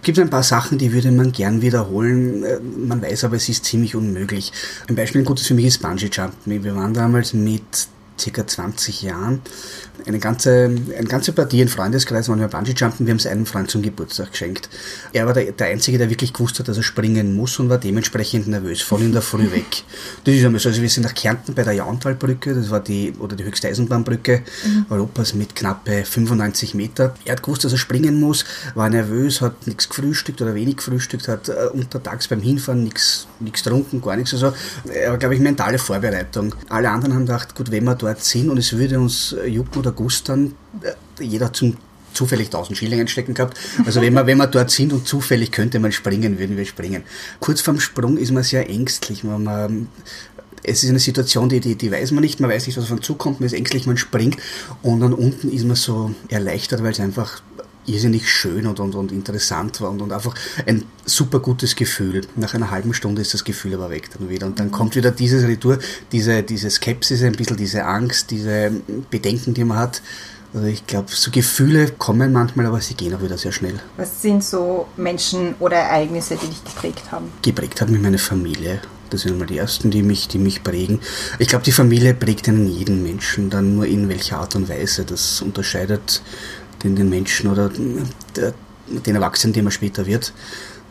Es 0.00 0.04
gibt 0.04 0.18
ein 0.18 0.30
paar 0.30 0.42
Sachen, 0.42 0.78
die 0.78 0.92
würde 0.92 1.10
man 1.10 1.32
gern 1.32 1.60
wiederholen. 1.60 2.42
Äh, 2.44 2.60
Man 2.60 3.02
weiß 3.02 3.24
aber, 3.24 3.36
es 3.36 3.48
ist 3.48 3.64
ziemlich 3.64 3.94
unmöglich. 3.94 4.52
Ein 4.88 4.96
Beispiel, 4.96 5.22
ein 5.22 5.24
gutes 5.24 5.46
für 5.46 5.54
mich 5.54 5.66
ist 5.66 5.82
Bungee 5.82 6.08
Jumping. 6.10 6.62
Wir 6.64 6.74
waren 6.76 6.94
damals 6.94 7.34
mit 7.34 7.88
circa 8.18 8.46
20 8.46 9.02
Jahren 9.02 9.40
eine 10.06 10.18
ganze, 10.18 10.64
eine 10.96 11.08
ganze 11.08 11.32
Partie, 11.32 11.62
ein 11.62 11.68
Freundeskreis, 11.68 12.28
waren 12.28 12.40
wir 12.40 12.48
Bungee 12.48 12.72
Jumpen. 12.72 13.06
Wir 13.06 13.12
haben 13.12 13.18
es 13.18 13.26
einem 13.26 13.46
Freund 13.46 13.70
zum 13.70 13.82
Geburtstag 13.82 14.32
geschenkt. 14.32 14.68
Er 15.12 15.26
war 15.26 15.34
der, 15.34 15.52
der 15.52 15.68
Einzige, 15.68 15.98
der 15.98 16.10
wirklich 16.10 16.32
gewusst 16.32 16.58
hat, 16.58 16.68
dass 16.68 16.76
er 16.76 16.82
springen 16.82 17.34
muss 17.34 17.58
und 17.58 17.68
war 17.68 17.78
dementsprechend 17.78 18.48
nervös, 18.48 18.82
von 18.82 19.02
in 19.02 19.12
der 19.12 19.22
Früh 19.22 19.50
weg. 19.52 19.84
Das 20.24 20.34
ist 20.34 20.44
einmal 20.44 20.60
so. 20.60 20.68
Also 20.68 20.82
wir 20.82 20.88
sind 20.88 21.04
nach 21.04 21.14
Kärnten 21.14 21.54
bei 21.54 21.62
der 21.62 21.72
Jauntalbrücke, 21.72 22.54
das 22.54 22.70
war 22.70 22.80
die, 22.80 23.14
oder 23.18 23.36
die 23.36 23.44
höchste 23.44 23.68
Eisenbahnbrücke 23.68 24.42
Europas 24.90 25.34
mit 25.34 25.54
knappe 25.54 26.04
95 26.04 26.74
Meter. 26.74 27.14
Er 27.24 27.32
hat 27.32 27.42
gewusst, 27.42 27.64
dass 27.64 27.72
er 27.72 27.78
springen 27.78 28.20
muss, 28.20 28.44
war 28.74 28.88
nervös, 28.88 29.40
hat 29.40 29.66
nichts 29.66 29.88
gefrühstückt 29.88 30.40
oder 30.42 30.54
wenig 30.54 30.76
gefrühstückt, 30.76 31.28
hat 31.28 31.48
äh, 31.48 31.68
untertags 31.72 32.28
beim 32.28 32.40
Hinfahren 32.40 32.84
nichts 32.84 33.26
getrunken, 33.40 34.00
gar 34.00 34.16
nichts. 34.16 34.32
Also, 34.32 34.52
er 34.92 35.10
war, 35.10 35.18
glaube 35.18 35.34
ich, 35.34 35.40
mentale 35.40 35.78
Vorbereitung. 35.78 36.54
Alle 36.68 36.90
anderen 36.90 37.14
haben 37.14 37.26
gedacht, 37.26 37.54
gut, 37.54 37.70
wenn 37.70 37.84
wir 37.84 37.94
dort 37.94 38.22
sind 38.22 38.50
und 38.50 38.58
es 38.58 38.76
würde 38.76 38.98
uns 38.98 39.32
äh, 39.32 39.46
jucken 39.46 39.78
oder 39.88 39.96
gustern, 39.96 40.54
äh, 40.82 41.24
jeder 41.24 41.52
zum 41.52 41.76
zufällig 42.14 42.46
1000 42.46 42.76
Schilling 42.76 43.00
einstecken 43.00 43.34
gehabt. 43.34 43.58
Also 43.84 44.00
wenn 44.00 44.14
wir, 44.14 44.26
wenn 44.26 44.38
wir 44.38 44.46
dort 44.46 44.70
sind 44.70 44.92
und 44.92 45.06
zufällig 45.06 45.52
könnte 45.52 45.78
man 45.78 45.92
springen, 45.92 46.38
würden 46.38 46.56
wir 46.56 46.64
springen. 46.64 47.04
Kurz 47.38 47.60
vorm 47.60 47.80
Sprung 47.80 48.16
ist 48.16 48.32
man 48.32 48.42
sehr 48.42 48.68
ängstlich. 48.68 49.24
Man, 49.24 49.44
man, 49.44 49.88
es 50.62 50.82
ist 50.82 50.90
eine 50.90 50.98
Situation, 50.98 51.48
die, 51.48 51.60
die, 51.60 51.76
die 51.76 51.92
weiß 51.92 52.10
man 52.12 52.22
nicht, 52.22 52.40
man 52.40 52.50
weiß 52.50 52.66
nicht, 52.66 52.76
was 52.76 52.84
auf 52.84 52.90
einen 52.90 53.02
zukommt, 53.02 53.40
man 53.40 53.46
ist 53.46 53.52
ängstlich, 53.52 53.86
man 53.86 53.96
springt 53.96 54.38
und 54.82 55.00
dann 55.00 55.12
unten 55.12 55.50
ist 55.50 55.64
man 55.64 55.76
so 55.76 56.12
erleichtert, 56.28 56.82
weil 56.82 56.92
es 56.92 57.00
einfach 57.00 57.40
irrsinnig 57.88 58.30
schön 58.30 58.66
und, 58.66 58.80
und, 58.80 58.94
und 58.94 59.12
interessant 59.12 59.80
war 59.80 59.90
und, 59.90 60.02
und 60.02 60.12
einfach 60.12 60.34
ein 60.66 60.84
super 61.04 61.40
gutes 61.40 61.76
Gefühl. 61.76 62.22
Nach 62.36 62.54
einer 62.54 62.70
halben 62.70 62.94
Stunde 62.94 63.22
ist 63.22 63.34
das 63.34 63.44
Gefühl 63.44 63.74
aber 63.74 63.90
weg 63.90 64.10
dann 64.16 64.28
wieder. 64.28 64.46
Und 64.46 64.60
dann 64.60 64.70
kommt 64.70 64.96
wieder 64.96 65.10
dieses 65.10 65.46
Retour, 65.46 65.78
diese, 66.12 66.42
diese 66.42 66.70
Skepsis, 66.70 67.22
ein 67.22 67.32
bisschen 67.32 67.56
diese 67.56 67.84
Angst, 67.84 68.30
diese 68.30 68.72
Bedenken, 69.10 69.54
die 69.54 69.64
man 69.64 69.78
hat. 69.78 70.02
Also 70.54 70.66
ich 70.66 70.86
glaube, 70.86 71.08
so 71.10 71.30
Gefühle 71.30 71.90
kommen 71.98 72.32
manchmal, 72.32 72.66
aber 72.66 72.80
sie 72.80 72.94
gehen 72.94 73.14
auch 73.14 73.22
wieder 73.22 73.36
sehr 73.36 73.52
schnell. 73.52 73.78
Was 73.96 74.22
sind 74.22 74.42
so 74.42 74.88
Menschen 74.96 75.54
oder 75.60 75.76
Ereignisse, 75.76 76.36
die 76.36 76.46
dich 76.46 76.64
geprägt 76.64 77.12
haben? 77.12 77.30
Geprägt 77.42 77.80
hat 77.80 77.90
mich 77.90 78.00
meine 78.00 78.18
Familie. 78.18 78.80
Das 79.10 79.22
sind 79.22 79.32
einmal 79.32 79.46
die 79.46 79.58
ersten, 79.58 79.90
die 79.90 80.02
mich, 80.02 80.28
die 80.28 80.38
mich 80.38 80.62
prägen. 80.62 81.00
Ich 81.38 81.48
glaube, 81.48 81.64
die 81.64 81.72
Familie 81.72 82.14
prägt 82.14 82.48
einen 82.48 82.66
jeden 82.66 83.02
Menschen, 83.02 83.50
dann 83.50 83.74
nur 83.74 83.86
in 83.86 84.08
welcher 84.08 84.38
Art 84.38 84.54
und 84.54 84.68
Weise. 84.68 85.04
Das 85.04 85.40
unterscheidet 85.42 86.22
den, 86.82 86.96
den 86.96 87.08
Menschen 87.08 87.50
oder 87.50 87.70
der, 88.36 88.54
den 88.88 89.14
Erwachsenen, 89.14 89.52
die 89.52 89.62
man 89.62 89.72
später 89.72 90.06
wird. 90.06 90.32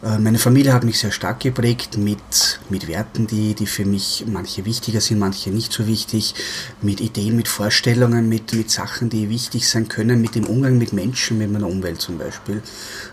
Äh, 0.04 0.20
Meine 0.20 0.38
Familie 0.38 0.74
hat 0.74 0.84
mich 0.84 1.00
sehr 1.00 1.12
stark 1.12 1.40
geprägt 1.40 1.98
mit, 1.98 2.60
mit 2.70 2.88
Werten, 2.88 3.26
die, 3.28 3.56
die 3.56 3.66
für 3.66 3.86
mich 3.86 4.26
manche 4.28 4.66
wichtiger 4.66 5.02
sind, 5.02 5.20
manche 5.20 5.50
nicht 5.50 5.74
so 5.74 5.88
wichtig, 5.88 6.36
mit 6.82 7.02
Ideen, 7.02 7.36
mit 7.36 7.48
Vorstellungen, 7.48 8.30
mit, 8.30 8.54
mit 8.54 8.70
Sachen, 8.70 9.10
die 9.10 9.30
wichtig 9.30 9.68
sein 9.68 9.88
können, 9.88 10.22
mit 10.22 10.36
dem 10.36 10.46
Umgang 10.46 10.78
mit 10.78 10.94
Menschen, 10.94 11.40
mit 11.40 11.52
meiner 11.52 11.68
Umwelt 11.68 12.02
zum 12.02 12.18
Beispiel. 12.18 12.62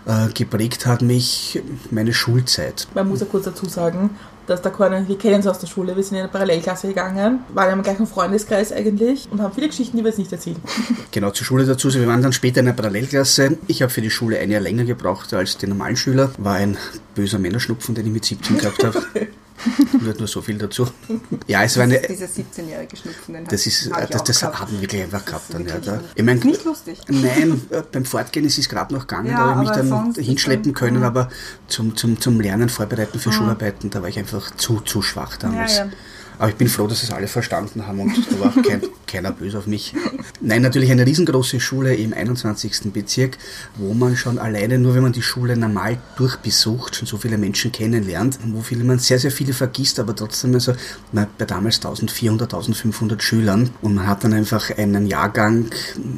Äh, 0.05 0.27
geprägt 0.33 0.85
hat 0.85 1.01
mich 1.01 1.61
meine 1.89 2.13
Schulzeit. 2.13 2.87
Man 2.93 3.07
muss 3.07 3.21
ja 3.21 3.25
kurz 3.25 3.45
dazu 3.45 3.67
sagen, 3.67 4.11
dass 4.47 4.61
da 4.61 4.69
keine, 4.69 5.07
wir 5.07 5.17
kennen 5.17 5.35
uns 5.35 5.47
aus 5.47 5.59
der 5.59 5.67
Schule, 5.67 5.95
wir 5.95 6.03
sind 6.03 6.17
in 6.17 6.23
eine 6.23 6.31
Parallelklasse 6.31 6.87
gegangen, 6.87 7.39
waren 7.53 7.73
im 7.73 7.83
gleichen 7.83 8.07
Freundeskreis 8.07 8.71
eigentlich 8.71 9.27
und 9.31 9.41
haben 9.41 9.53
viele 9.53 9.67
Geschichten, 9.67 9.97
die 9.97 10.03
wir 10.03 10.09
jetzt 10.09 10.19
nicht 10.19 10.31
erzählen. 10.31 10.57
Genau, 11.11 11.31
zur 11.31 11.45
Schule 11.45 11.65
dazu. 11.65 11.93
Wir 11.93 12.07
waren 12.07 12.21
dann 12.21 12.33
später 12.33 12.59
in 12.59 12.67
einer 12.67 12.75
Parallelklasse. 12.75 13.57
Ich 13.67 13.81
habe 13.81 13.89
für 13.89 14.01
die 14.01 14.09
Schule 14.09 14.37
ein 14.39 14.51
Jahr 14.51 14.59
länger 14.59 14.83
gebraucht 14.83 15.33
als 15.33 15.57
die 15.57 15.67
normalen 15.67 15.95
Schüler. 15.95 16.31
War 16.37 16.55
ein 16.55 16.77
böser 17.13 17.39
Männerschnupfen, 17.39 17.95
den 17.95 18.07
ich 18.07 18.11
mit 18.11 18.25
17 18.25 18.57
gehabt 18.57 18.83
habe. 18.83 19.01
Nur, 20.01 20.13
nur 20.13 20.27
so 20.27 20.41
viel 20.41 20.57
dazu. 20.57 20.87
Ja, 21.47 21.63
es 21.63 21.77
war 21.77 21.83
eine. 21.83 21.99
Dieser 21.99 22.25
17-jährige 22.25 22.95
Schnupfen, 22.97 23.45
Das 23.49 23.65
ist, 23.65 23.91
hab 23.91 24.09
das, 24.09 24.23
das 24.23 24.43
haben 24.43 24.79
wir 24.79 25.03
einfach 25.03 25.25
gehabt 25.25 25.53
dann, 25.53 25.65
ja. 25.65 25.77
Da. 25.79 26.01
Ich 26.13 26.23
mein, 26.23 26.39
Nicht 26.39 26.65
lustig. 26.65 26.99
Nein, 27.07 27.61
beim 27.91 28.05
Fortgehen 28.05 28.45
ist 28.45 28.57
es 28.57 28.69
gerade 28.69 28.93
noch 28.93 29.07
gegangen, 29.07 29.31
Ja, 29.31 29.37
da 29.37 29.55
habe 29.55 29.63
ich 29.63 29.69
mich 29.69 29.89
dann 29.89 30.13
hinschleppen 30.13 30.73
können, 30.73 31.03
aber 31.03 31.29
zum, 31.67 31.95
zum, 31.95 32.19
zum 32.19 32.39
Lernen, 32.39 32.69
Vorbereiten 32.69 33.19
für 33.19 33.31
Schularbeiten, 33.31 33.89
da 33.89 34.01
war 34.01 34.09
ich 34.09 34.19
einfach 34.19 34.51
zu, 34.55 34.81
zu 34.81 35.01
schwach 35.01 35.37
damals. 35.37 35.77
Ja, 35.77 35.85
ja. 35.85 35.91
Aber 36.37 36.49
ich 36.49 36.55
bin 36.55 36.67
froh, 36.67 36.87
dass 36.87 37.03
es 37.03 37.11
alle 37.11 37.27
verstanden 37.27 37.87
haben 37.87 37.99
und 37.99 38.13
da 38.31 38.39
war 38.39 38.53
kein, 38.61 38.81
keiner 39.07 39.31
böse 39.31 39.57
auf 39.57 39.67
mich. 39.67 39.93
Nein, 40.41 40.61
natürlich 40.61 40.91
eine 40.91 41.05
riesengroße 41.05 41.59
Schule 41.59 41.95
im 41.95 42.13
21. 42.13 42.91
Bezirk, 42.93 43.37
wo 43.77 43.93
man 43.93 44.15
schon 44.15 44.37
alleine, 44.37 44.77
nur 44.77 44.95
wenn 44.95 45.03
man 45.03 45.13
die 45.13 45.21
Schule 45.21 45.55
normal 45.55 45.97
durchbesucht, 46.17 46.95
schon 46.95 47.07
so 47.07 47.17
viele 47.17 47.37
Menschen 47.37 47.71
kennenlernt, 47.71 48.39
wo 48.47 48.61
viele 48.61 48.83
man 48.83 48.99
sehr, 48.99 49.19
sehr 49.19 49.31
viele 49.31 49.53
vergisst, 49.53 49.99
aber 49.99 50.15
trotzdem 50.15 50.53
also 50.53 50.73
hat 51.15 51.37
bei 51.37 51.45
damals 51.45 51.77
1400, 51.77 52.53
1500 52.53 53.23
Schülern 53.23 53.69
und 53.81 53.95
man 53.95 54.07
hat 54.07 54.23
dann 54.23 54.33
einfach 54.33 54.77
einen 54.77 55.07
Jahrgang, 55.07 55.67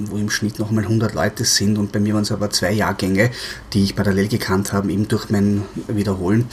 wo 0.05 0.17
im 0.17 0.29
Schnitt 0.29 0.59
nochmal 0.59 0.83
100 0.83 1.13
Leute 1.13 1.45
sind 1.45 1.77
und 1.77 1.91
bei 1.91 1.99
mir 1.99 2.13
waren 2.13 2.23
es 2.23 2.31
aber 2.31 2.49
zwei 2.49 2.71
Jahrgänge, 2.71 3.31
die 3.73 3.83
ich 3.83 3.95
parallel 3.95 4.27
gekannt 4.27 4.73
habe, 4.73 4.91
eben 4.91 5.07
durch 5.07 5.29
mein 5.29 5.63
Wiederholen, 5.87 6.45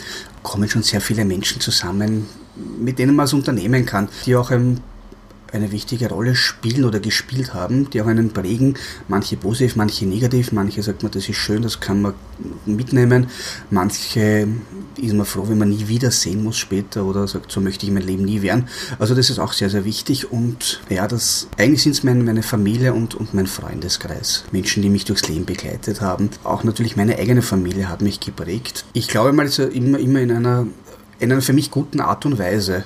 kommen 0.42 0.68
schon 0.68 0.82
sehr 0.82 1.00
viele 1.00 1.24
Menschen 1.24 1.60
zusammen, 1.60 2.26
mit 2.56 2.98
denen 2.98 3.16
man 3.16 3.24
es 3.24 3.32
unternehmen 3.32 3.86
kann, 3.86 4.08
die 4.26 4.36
auch 4.36 4.50
ein, 4.50 4.80
eine 5.52 5.70
wichtige 5.70 6.08
Rolle 6.08 6.34
spielen 6.34 6.84
oder 6.84 6.98
gespielt 6.98 7.54
haben, 7.54 7.88
die 7.90 8.02
auch 8.02 8.06
einen 8.06 8.30
prägen, 8.30 8.74
manche 9.06 9.36
positiv, 9.36 9.76
manche 9.76 10.04
negativ, 10.04 10.50
manche 10.50 10.82
sagt 10.82 11.02
man, 11.02 11.12
das 11.12 11.28
ist 11.28 11.36
schön, 11.36 11.62
das 11.62 11.78
kann 11.78 12.02
man 12.02 12.14
mitnehmen, 12.66 13.28
manche 13.70 14.48
ist 14.96 15.14
man 15.14 15.26
froh, 15.26 15.44
wenn 15.48 15.58
man 15.58 15.70
nie 15.70 15.86
wiedersehen 15.86 16.42
muss 16.42 16.56
später 16.56 17.04
oder 17.04 17.28
sagt, 17.28 17.52
so 17.52 17.60
möchte 17.60 17.86
ich 17.86 17.92
mein 17.92 18.02
Leben 18.02 18.24
nie 18.24 18.42
werden. 18.42 18.68
Also 18.98 19.14
das 19.14 19.30
ist 19.30 19.38
auch 19.38 19.52
sehr, 19.52 19.70
sehr 19.70 19.84
wichtig 19.84 20.32
und 20.32 20.82
ja, 20.88 21.06
das 21.06 21.46
eigentlich 21.56 21.82
sind 21.82 21.92
es 21.92 22.02
meine, 22.02 22.24
meine 22.24 22.42
Familie 22.42 22.92
und, 22.92 23.14
und 23.14 23.32
mein 23.32 23.46
Freundeskreis. 23.46 24.44
Menschen, 24.50 24.82
die 24.82 24.90
mich 24.90 25.04
durchs 25.04 25.28
Leben 25.28 25.44
begleitet 25.46 26.00
haben. 26.00 26.30
Auch 26.42 26.64
natürlich 26.64 26.96
meine 26.96 27.16
eigene 27.16 27.42
Familie 27.42 27.88
hat 27.88 28.02
mich 28.02 28.18
geprägt. 28.18 28.84
Ich 28.92 29.06
glaube 29.06 29.32
mal, 29.32 29.42
also 29.46 29.64
immer, 29.64 29.98
immer 30.00 30.20
in 30.20 30.32
einer 30.32 30.66
in 31.18 31.32
einer 31.32 31.42
für 31.42 31.52
mich 31.52 31.70
guten 31.70 32.00
Art 32.00 32.26
und 32.26 32.38
Weise. 32.38 32.84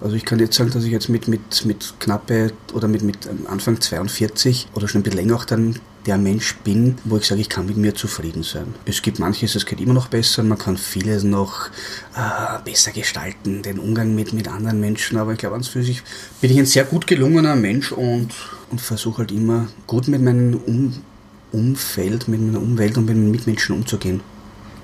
Also 0.00 0.14
ich 0.14 0.24
kann 0.24 0.38
jetzt 0.38 0.56
sagen, 0.56 0.70
dass 0.70 0.84
ich 0.84 0.92
jetzt 0.92 1.08
mit, 1.08 1.26
mit, 1.28 1.64
mit 1.64 1.94
knappe 2.00 2.52
oder 2.74 2.86
mit, 2.86 3.02
mit 3.02 3.18
Anfang 3.48 3.80
42 3.80 4.68
oder 4.74 4.88
schon 4.88 5.00
ein 5.00 5.02
bisschen 5.04 5.18
länger 5.18 5.36
auch 5.36 5.44
dann 5.44 5.80
der 6.06 6.18
Mensch 6.18 6.54
bin, 6.56 6.96
wo 7.04 7.16
ich 7.16 7.26
sage, 7.26 7.40
ich 7.40 7.48
kann 7.48 7.66
mit 7.66 7.76
mir 7.76 7.94
zufrieden 7.94 8.42
sein. 8.42 8.74
Es 8.84 9.02
gibt 9.02 9.18
manches, 9.18 9.54
das 9.54 9.66
geht 9.66 9.80
immer 9.80 9.94
noch 9.94 10.08
besser, 10.08 10.42
man 10.42 10.58
kann 10.58 10.76
vieles 10.76 11.24
noch 11.24 11.68
äh, 12.14 12.58
besser 12.64 12.92
gestalten, 12.92 13.62
den 13.62 13.78
Umgang 13.78 14.14
mit, 14.14 14.32
mit 14.32 14.48
anderen 14.48 14.80
Menschen, 14.80 15.18
aber 15.18 15.32
ich 15.32 15.38
glaube, 15.38 15.54
ans 15.54 15.68
für 15.68 15.82
sich 15.82 16.02
bin 16.40 16.50
ich 16.50 16.58
ein 16.58 16.66
sehr 16.66 16.84
gut 16.84 17.06
gelungener 17.06 17.56
Mensch 17.56 17.90
und, 17.90 18.28
und 18.70 18.80
versuche 18.80 19.18
halt 19.18 19.32
immer 19.32 19.66
gut 19.86 20.06
mit 20.06 20.22
meinem 20.22 20.54
um 20.54 20.94
Umfeld, 21.52 22.28
mit 22.28 22.40
meiner 22.40 22.60
Umwelt 22.60 22.96
und 22.98 23.06
mit 23.06 23.16
meinen 23.16 23.30
Mitmenschen 23.30 23.74
umzugehen. 23.74 24.20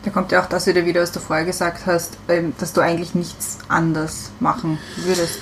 Da 0.04 0.10
kommt 0.10 0.32
ja 0.32 0.42
auch 0.42 0.48
das 0.48 0.66
wieder, 0.66 0.84
wie 0.84 0.92
du 0.92 1.00
es 1.00 1.12
davor 1.12 1.42
gesagt 1.44 1.86
hast, 1.86 2.18
ähm, 2.28 2.52
dass 2.58 2.72
du 2.72 2.80
eigentlich 2.80 3.14
nichts 3.14 3.58
anders 3.68 4.32
machen 4.40 4.78
würdest. 4.96 5.40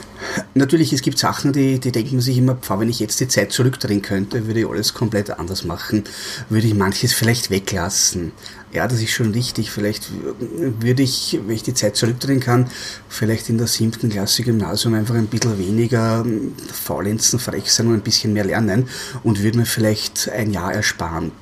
Natürlich, 0.53 0.93
es 0.93 1.01
gibt 1.01 1.19
Sachen, 1.19 1.53
die, 1.53 1.81
die 1.81 1.93
denken 1.93 2.21
sich 2.21 2.37
immer, 2.37 2.55
pf, 2.57 2.71
wenn 2.79 2.91
ich 2.91 3.01
jetzt 3.01 3.21
die 3.21 3.29
Zeit 3.29 3.53
zurückdrehen 3.53 4.03
könnte, 4.03 4.47
würde 4.47 4.61
ich 4.61 4.69
alles 4.69 4.93
komplett 4.93 5.31
anders 5.31 5.65
machen, 5.65 6.05
würde 6.51 6.67
ich 6.67 6.75
manches 6.75 7.15
vielleicht 7.15 7.51
weglassen. 7.51 8.33
Ja, 8.73 8.87
das 8.87 9.01
ist 9.01 9.11
schon 9.11 9.33
richtig. 9.33 9.71
Vielleicht 9.71 10.11
würde 10.39 11.03
ich, 11.03 11.41
wenn 11.45 11.57
ich 11.57 11.63
die 11.63 11.75
Zeit 11.75 11.97
zurückdrehen 11.97 12.41
kann, 12.41 12.71
vielleicht 13.09 13.49
in 13.49 13.59
der 13.59 13.67
siebten 13.67 14.11
Klasse 14.11 14.43
Gymnasium 14.43 14.95
einfach 14.95 15.15
ein 15.15 15.27
bisschen 15.27 15.59
weniger 15.59 16.23
ähm, 16.25 16.55
faulenzen, 16.73 17.39
frech 17.39 17.73
sein 17.73 17.89
und 17.89 17.95
ein 17.95 18.03
bisschen 18.03 18.33
mehr 18.35 18.45
lernen 18.45 18.89
und 19.25 19.43
würde 19.43 19.59
mir 19.59 19.67
vielleicht 19.67 20.29
ein 20.29 20.53
Jahr 20.53 20.73
ersparen. 20.73 21.33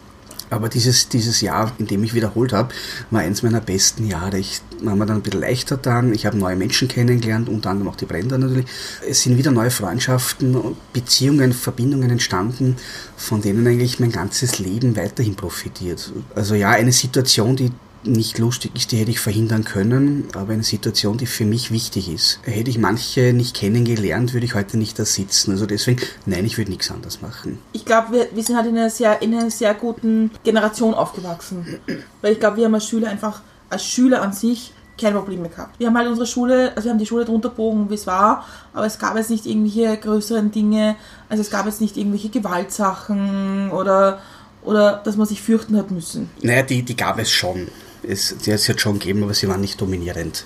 Aber 0.50 0.68
dieses, 0.68 1.08
dieses 1.08 1.40
Jahr, 1.40 1.72
in 1.78 1.86
dem 1.86 2.04
ich 2.04 2.14
wiederholt 2.14 2.52
habe, 2.52 2.74
war 3.10 3.20
eins 3.20 3.42
meiner 3.42 3.60
besten 3.60 4.06
Jahre. 4.06 4.38
Ich 4.38 4.60
war 4.82 4.96
mir 4.96 5.06
dann 5.06 5.16
ein 5.16 5.22
bisschen 5.22 5.40
leichter 5.40 5.76
dann. 5.76 6.14
Ich 6.14 6.26
habe 6.26 6.36
neue 6.36 6.56
Menschen 6.56 6.88
kennengelernt, 6.88 7.48
unter 7.48 7.70
anderem 7.70 7.88
auch 7.88 7.96
die 7.96 8.06
Brenda 8.06 8.38
natürlich. 8.38 8.66
Es 9.08 9.22
sind 9.22 9.36
wieder 9.36 9.50
neue 9.50 9.70
Freundschaften, 9.70 10.54
und 10.54 10.92
Beziehungen, 10.92 11.52
Verbindungen 11.52 12.10
entstanden, 12.10 12.76
von 13.16 13.42
denen 13.42 13.66
eigentlich 13.66 14.00
mein 14.00 14.12
ganzes 14.12 14.58
Leben 14.58 14.96
weiterhin 14.96 15.34
profitiert. 15.34 16.12
Also 16.34 16.54
ja, 16.54 16.70
eine 16.70 16.92
Situation, 16.92 17.56
die 17.56 17.72
nicht 18.08 18.38
lustig 18.38 18.72
ist, 18.74 18.92
die 18.92 18.96
hätte 18.96 19.10
ich 19.10 19.20
verhindern 19.20 19.64
können, 19.64 20.28
aber 20.34 20.52
eine 20.52 20.62
Situation, 20.62 21.18
die 21.18 21.26
für 21.26 21.44
mich 21.44 21.70
wichtig 21.70 22.12
ist. 22.12 22.40
Hätte 22.42 22.70
ich 22.70 22.78
manche 22.78 23.32
nicht 23.32 23.54
kennengelernt, 23.54 24.34
würde 24.34 24.46
ich 24.46 24.54
heute 24.54 24.78
nicht 24.78 24.98
da 24.98 25.04
sitzen. 25.04 25.52
Also 25.52 25.66
deswegen, 25.66 26.02
nein, 26.26 26.44
ich 26.44 26.58
würde 26.58 26.70
nichts 26.70 26.90
anders 26.90 27.20
machen. 27.20 27.58
Ich 27.72 27.84
glaube, 27.84 28.12
wir, 28.12 28.28
wir 28.32 28.42
sind 28.42 28.56
halt 28.56 28.66
in 28.66 28.76
einer, 28.76 28.90
sehr, 28.90 29.20
in 29.22 29.34
einer 29.34 29.50
sehr 29.50 29.74
guten 29.74 30.30
Generation 30.44 30.94
aufgewachsen. 30.94 31.78
Weil 32.22 32.32
ich 32.32 32.40
glaube, 32.40 32.58
wir 32.58 32.64
haben 32.64 32.74
als 32.74 32.86
Schüler 32.86 33.08
einfach, 33.08 33.42
als 33.70 33.84
Schüler 33.84 34.22
an 34.22 34.32
sich, 34.32 34.72
keine 34.98 35.16
Probleme 35.16 35.48
gehabt. 35.48 35.78
Wir 35.78 35.86
haben 35.86 35.96
halt 35.96 36.08
unsere 36.08 36.26
Schule, 36.26 36.72
also 36.74 36.86
wir 36.86 36.90
haben 36.90 36.98
die 36.98 37.06
Schule 37.06 37.24
drunter 37.24 37.50
bogen, 37.50 37.88
wie 37.88 37.94
es 37.94 38.06
war, 38.06 38.44
aber 38.74 38.84
es 38.84 38.98
gab 38.98 39.16
jetzt 39.16 39.30
nicht 39.30 39.46
irgendwelche 39.46 39.96
größeren 39.96 40.50
Dinge, 40.50 40.96
also 41.28 41.40
es 41.40 41.50
gab 41.50 41.66
jetzt 41.66 41.80
nicht 41.80 41.96
irgendwelche 41.96 42.28
Gewaltsachen 42.30 43.70
oder, 43.70 44.18
oder 44.64 45.00
dass 45.04 45.16
man 45.16 45.26
sich 45.26 45.40
fürchten 45.40 45.76
hat 45.76 45.90
müssen. 45.90 46.28
Naja, 46.42 46.62
die, 46.62 46.82
die 46.82 46.96
gab 46.96 47.18
es 47.18 47.30
schon. 47.30 47.68
Es, 48.08 48.34
die 48.38 48.52
hat 48.52 48.60
es 48.60 48.66
jetzt 48.66 48.80
schon 48.80 48.98
gegeben, 48.98 49.22
aber 49.22 49.34
sie 49.34 49.48
waren 49.48 49.60
nicht 49.60 49.80
dominierend. 49.80 50.44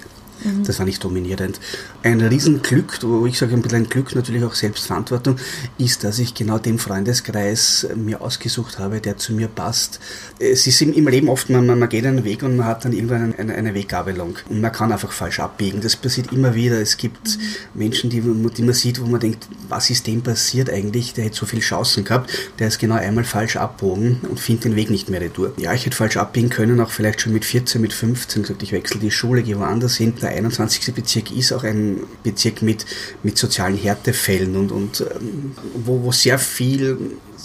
Das 0.64 0.78
war 0.78 0.86
nicht 0.86 1.02
dominierend. 1.04 1.60
Ein 2.04 2.20
Riesenglück, 2.20 2.98
wo 3.02 3.26
ich 3.26 3.38
sage 3.38 3.54
ein 3.54 3.62
bisschen 3.62 3.88
Glück, 3.88 4.16
natürlich 4.16 4.42
auch 4.42 4.56
Selbstverantwortung, 4.56 5.36
ist, 5.78 6.02
dass 6.02 6.18
ich 6.18 6.34
genau 6.34 6.58
den 6.58 6.80
Freundeskreis 6.80 7.86
mir 7.94 8.20
ausgesucht 8.20 8.80
habe, 8.80 9.00
der 9.00 9.18
zu 9.18 9.32
mir 9.32 9.46
passt. 9.46 10.00
Es 10.40 10.66
ist 10.66 10.82
im, 10.82 10.92
im 10.94 11.06
Leben 11.06 11.28
oft, 11.28 11.48
man, 11.48 11.64
man 11.64 11.88
geht 11.88 12.04
einen 12.04 12.24
Weg 12.24 12.42
und 12.42 12.56
man 12.56 12.66
hat 12.66 12.84
dann 12.84 12.92
irgendwann 12.92 13.32
eine, 13.36 13.54
eine 13.54 13.72
Weggabelung. 13.72 14.34
Und 14.48 14.60
man 14.60 14.72
kann 14.72 14.90
einfach 14.90 15.12
falsch 15.12 15.38
abbiegen. 15.38 15.80
Das 15.80 15.94
passiert 15.94 16.32
immer 16.32 16.56
wieder. 16.56 16.80
Es 16.80 16.96
gibt 16.96 17.38
Menschen, 17.72 18.10
die, 18.10 18.20
die 18.20 18.62
man 18.62 18.74
sieht, 18.74 19.00
wo 19.00 19.06
man 19.06 19.20
denkt, 19.20 19.46
was 19.68 19.88
ist 19.88 20.08
dem 20.08 20.22
passiert 20.22 20.70
eigentlich? 20.70 21.14
Der 21.14 21.26
hätte 21.26 21.36
so 21.36 21.46
viele 21.46 21.62
Chancen 21.62 22.02
gehabt. 22.02 22.32
Der 22.58 22.66
ist 22.66 22.80
genau 22.80 22.96
einmal 22.96 23.22
falsch 23.22 23.54
abbogen 23.54 24.22
und 24.28 24.40
findet 24.40 24.64
den 24.64 24.74
Weg 24.74 24.90
nicht 24.90 25.08
mehr 25.08 25.20
retour. 25.20 25.52
Ja, 25.56 25.72
ich 25.72 25.86
hätte 25.86 25.96
falsch 25.96 26.16
abbiegen 26.16 26.50
können, 26.50 26.80
auch 26.80 26.90
vielleicht 26.90 27.20
schon 27.20 27.32
mit 27.32 27.44
14, 27.44 27.80
mit 27.80 27.92
15 27.92 28.42
gesagt, 28.42 28.64
ich 28.64 28.72
wechsle 28.72 28.98
die 28.98 29.12
Schule, 29.12 29.44
gehe 29.44 29.56
woanders 29.56 29.94
hin. 29.94 30.14
Der 30.20 30.30
21. 30.30 30.92
Bezirk 30.94 31.30
ist 31.30 31.52
auch 31.52 31.62
ein 31.62 31.91
Bezirk 32.22 32.62
mit, 32.62 32.86
mit 33.22 33.38
sozialen 33.38 33.76
Härtefällen 33.76 34.56
und, 34.56 34.72
und 34.72 35.00
ähm, 35.00 35.52
wo, 35.84 36.02
wo 36.02 36.12
sehr 36.12 36.38
viel 36.38 36.98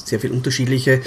sehr 0.06 0.20
viel 0.20 0.32
unterschiedliche 0.32 1.01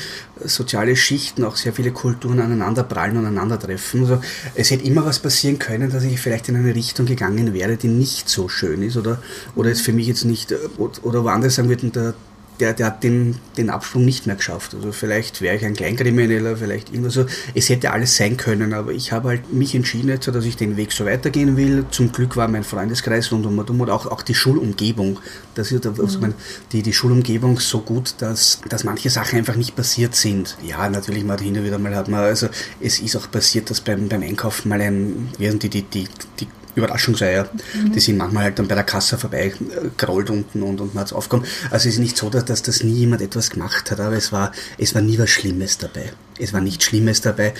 soziale 0.44 0.97
Schichten, 0.97 1.44
auch 1.44 1.56
sehr 1.56 1.73
viele 1.73 1.92
Kulturen 1.92 2.40
aneinander 2.40 2.82
prallen 2.82 3.16
und 3.16 3.26
aneinandertreffen. 3.26 4.02
Also 4.02 4.20
es 4.54 4.70
hätte 4.70 4.85
immer 4.85 5.04
was 5.04 5.18
passieren 5.18 5.59
können, 5.59 5.90
dass 5.90 6.04
ich 6.04 6.20
vielleicht 6.20 6.49
in 6.49 6.56
eine 6.56 6.75
Richtung 6.75 7.06
gegangen 7.06 7.54
wäre, 7.54 7.76
die 7.76 7.88
nicht 7.88 8.28
so 8.28 8.49
schön 8.49 8.82
ist 8.82 8.97
oder, 8.97 9.23
oder 9.56 9.70
jetzt 9.70 9.82
für 9.82 9.92
mich 9.92 10.06
jetzt 10.06 10.25
nicht, 10.25 10.54
oder 10.78 11.25
woanders 11.25 11.54
sagen 11.54 11.68
würden, 11.68 11.92
der, 11.92 12.14
der, 12.61 12.75
der 12.75 12.87
hat 12.87 13.02
den, 13.02 13.37
den 13.57 13.71
Absprung 13.71 14.05
nicht 14.05 14.26
mehr 14.26 14.37
geschafft. 14.37 14.75
Also 14.75 14.93
vielleicht 14.93 15.40
wäre 15.40 15.57
ich 15.57 15.64
ein 15.64 15.75
Kleinkrimineller, 15.75 16.57
vielleicht 16.57 16.90
irgendwas 16.90 17.14
so. 17.14 17.26
Es 17.55 17.69
hätte 17.69 17.90
alles 17.90 18.17
sein 18.17 18.37
können, 18.37 18.75
aber 18.75 18.93
ich 18.93 19.12
habe 19.12 19.29
halt 19.29 19.52
mich 19.52 19.75
entschieden, 19.75 20.09
jetzt, 20.09 20.29
dass 20.29 20.45
ich 20.45 20.57
den 20.57 20.76
Weg 20.76 20.93
so 20.93 21.07
weitergehen 21.07 21.57
will. 21.57 21.85
Zum 21.90 22.12
Glück 22.12 22.37
war 22.37 22.49
mein 22.49 22.64
Freundeskreis 22.64 23.33
rund 23.33 23.47
um 23.47 23.59
und 23.59 23.90
auch, 23.90 24.07
auch 24.07 24.23
die 24.23 24.35
Schulumgebung. 24.35 25.19
Das 25.55 25.73
ist, 25.73 25.87
also 25.87 26.19
mhm. 26.19 26.35
die, 26.73 26.83
die 26.83 26.93
Schulumgebung 26.93 27.59
so 27.59 27.81
gut, 27.81 28.14
dass, 28.19 28.61
dass 28.69 28.85
manche 28.85 29.11
Sachen 29.11 29.38
einfach 29.38 29.57
nicht 29.57 29.75
passiert 29.75 30.14
sind. 30.14 30.57
Ja, 30.62 30.88
natürlich 30.88 31.25
mal 31.25 31.40
hin 31.40 31.57
und 31.57 31.64
wieder 31.64 31.79
mal 31.79 31.95
hat 31.97 32.09
man, 32.09 32.21
also 32.21 32.49
es 32.81 33.00
ist 33.00 33.17
auch 33.17 33.31
passiert, 33.31 33.71
dass 33.71 33.81
beim, 33.81 34.09
beim 34.09 34.23
Einkaufen 34.23 34.69
mal 34.69 34.81
ein, 34.81 35.29
wie 35.38 35.49
die, 35.50 35.69
die, 35.69 35.83
die, 35.83 36.09
die 36.38 36.47
Überraschungseier. 36.75 37.49
Mhm. 37.75 37.93
Die 37.93 38.00
sind 38.00 38.17
manchmal 38.17 38.45
halt 38.45 38.59
dann 38.59 38.69
bei 38.69 38.75
der 38.75 38.85
Kasse 38.85 39.19
vorbei 39.19 39.53
gerollt 39.97 40.31
unten 40.31 40.62
und, 40.62 40.81
und 40.81 40.95
man 40.95 41.03
hat 41.03 41.09
es 41.09 41.12
aufgekommen. 41.12 41.47
Also 41.71 41.89
es 41.89 41.95
ist 41.95 42.00
nicht 42.00 42.17
so, 42.17 42.31
dass, 42.31 42.45
dass 42.45 42.62
das 42.62 42.83
nie 42.83 42.95
jemand 42.95 43.23
etwas 43.23 43.50
gemacht 43.50 43.91
hat, 43.91 44.00
aber 44.00 44.17
es 44.17 44.33
war, 44.33 44.53
es 44.79 44.95
war 44.95 45.03
nie 45.03 45.19
was 45.19 45.31
Schlimmes 45.31 45.79
dabei. 45.79 46.12
Es 46.39 46.53
war 46.53 46.61
nichts 46.61 46.85
Schlimmes 46.85 47.21
dabei. 47.21 47.55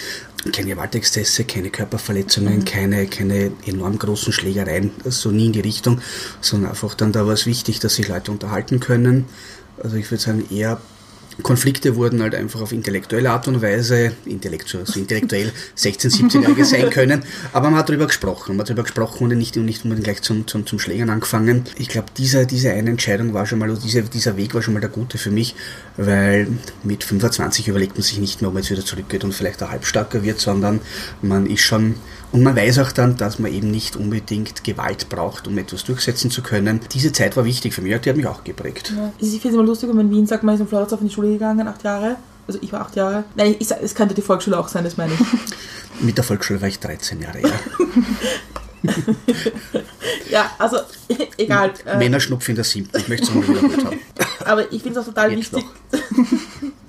Keine 0.52 0.71
Gewaltexzesse, 0.71 1.45
keine 1.45 1.71
Körperverletzungen, 1.71 2.61
mhm. 2.61 2.64
keine, 2.64 3.07
keine 3.07 3.52
enorm 3.67 3.99
großen 3.99 4.33
Schlägereien, 4.33 4.90
so 5.00 5.05
also 5.05 5.31
nie 5.31 5.47
in 5.47 5.52
die 5.52 5.61
Richtung, 5.61 6.00
sondern 6.40 6.71
einfach 6.71 6.95
dann 6.95 7.12
da 7.12 7.26
war 7.26 7.35
es 7.35 7.47
wichtig, 7.47 7.81
dass 7.81 7.97
sich 7.97 8.09
Leute 8.09 8.31
unterhalten 8.31 8.81
können. 8.81 9.26
Also 9.83 9.97
ich 9.97 10.11
würde 10.11 10.23
sagen 10.23 10.45
eher 10.50 10.81
Konflikte 11.42 11.97
wurden 11.97 12.23
halt 12.23 12.35
einfach 12.35 12.61
auf 12.61 12.73
intellektuelle 12.73 13.30
Art 13.30 13.49
und 13.49 13.62
Weise, 13.62 14.12
intellektuell, 14.25 14.85
also 14.85 14.99
intellektuell 14.99 15.52
16-, 15.76 16.20
17-Jährige 16.20 16.64
sein 16.64 16.90
können, 16.90 17.23
aber 17.52 17.70
man 17.70 17.78
hat 17.78 17.88
darüber 17.88 18.06
gesprochen. 18.06 18.56
Man 18.56 18.61
hat 18.61 18.68
darüber 18.68 18.82
gesprochen 18.82 19.25
und 19.25 19.38
nicht, 19.38 19.56
nicht 19.56 19.85
unbedingt 19.85 20.04
gleich 20.04 20.23
zum, 20.23 20.47
zum, 20.47 20.66
zum 20.66 20.78
Schlägern 20.78 21.11
angefangen. 21.11 21.64
Ich 21.78 21.88
glaube, 21.88 22.09
diese, 22.16 22.47
diese 22.47 22.70
eine 22.70 22.90
Entscheidung 22.90 23.35
war 23.35 23.47
schon 23.47 23.59
mal, 23.59 23.68
also 23.68 23.80
dieser, 23.82 24.02
dieser 24.02 24.37
Weg 24.37 24.54
war 24.54 24.62
schon 24.62 24.75
mal 24.75 24.80
der 24.80 24.90
gute 24.90 25.18
für 25.18 25.30
mich, 25.30 25.54
weil 25.97 26.49
mit 26.82 27.04
25 27.04 27.68
überlegt 27.68 27.94
man 27.94 28.02
sich 28.02 28.18
nicht 28.18 28.40
mehr, 28.40 28.49
ob 28.49 28.54
man 28.54 28.62
jetzt 28.62 28.70
wieder 28.70 28.85
zurückgeht 28.85 29.25
und 29.25 29.32
vielleicht 29.32 29.62
ein 29.62 29.70
halbstarker 29.70 30.23
wird, 30.23 30.40
sondern 30.40 30.80
man 31.23 31.47
ist 31.47 31.61
schon 31.61 31.97
und 32.32 32.42
man 32.42 32.54
weiß 32.54 32.78
auch 32.78 32.92
dann, 32.92 33.16
dass 33.16 33.38
man 33.38 33.52
eben 33.52 33.70
nicht 33.70 33.96
unbedingt 33.96 34.62
Gewalt 34.62 35.08
braucht, 35.08 35.49
um 35.49 35.58
etwas 35.58 35.84
durchsetzen 35.84 36.30
zu 36.30 36.42
können. 36.42 36.80
Diese 36.92 37.12
Zeit 37.12 37.37
war 37.37 37.44
wichtig 37.44 37.75
für 37.75 37.82
mich, 37.82 37.99
die 38.00 38.10
hat 38.10 38.16
mich 38.16 38.26
auch 38.26 38.44
geprägt. 38.44 38.92
Ja. 38.96 39.12
Ich 39.18 39.30
finde 39.30 39.49
es 39.49 39.54
immer 39.54 39.64
lustig, 39.64 39.88
wenn 39.88 39.96
man 39.96 40.06
in 40.06 40.12
Wien 40.12 40.26
sagt, 40.26 40.44
man 40.44 40.54
ist 40.54 40.60
in 40.60 40.68
Floridsdorf 40.68 41.00
in 41.00 41.08
die 41.08 41.14
Schule 41.14 41.32
gegangen, 41.32 41.66
acht 41.66 41.82
Jahre. 41.82 42.16
Also 42.46 42.58
ich 42.62 42.72
war 42.72 42.80
acht 42.82 42.96
Jahre. 42.96 43.25
Nein, 43.34 43.56
ich, 43.58 43.70
es 43.70 43.94
könnte 43.94 44.14
die 44.14 44.22
Volksschule 44.22 44.58
auch 44.58 44.68
sein, 44.68 44.84
das 44.84 44.96
meine 44.96 45.12
ich. 45.12 45.20
Mit 46.00 46.16
der 46.16 46.25
Volksschule 46.25 46.60
war 46.60 46.68
ich 46.68 46.78
13 46.78 47.20
Jahre, 47.20 47.42
ja. 47.42 47.50
ja, 50.30 50.50
also 50.58 50.78
egal. 51.37 51.72
Äh, 51.84 51.99
Männerschnupf 51.99 52.49
in 52.49 52.54
der 52.54 52.64
siebten, 52.64 52.96
ich 52.99 53.08
möchte 53.08 53.26
es 53.26 53.34
mal 53.34 53.46
wiederholt 53.46 53.84
haben. 53.84 53.99
Aber 54.44 54.72
ich 54.72 54.82
finde 54.82 54.99
es 54.99 55.04
auch 55.04 55.08
total 55.08 55.32
Jetzt 55.32 55.52
wichtig, 55.52 55.70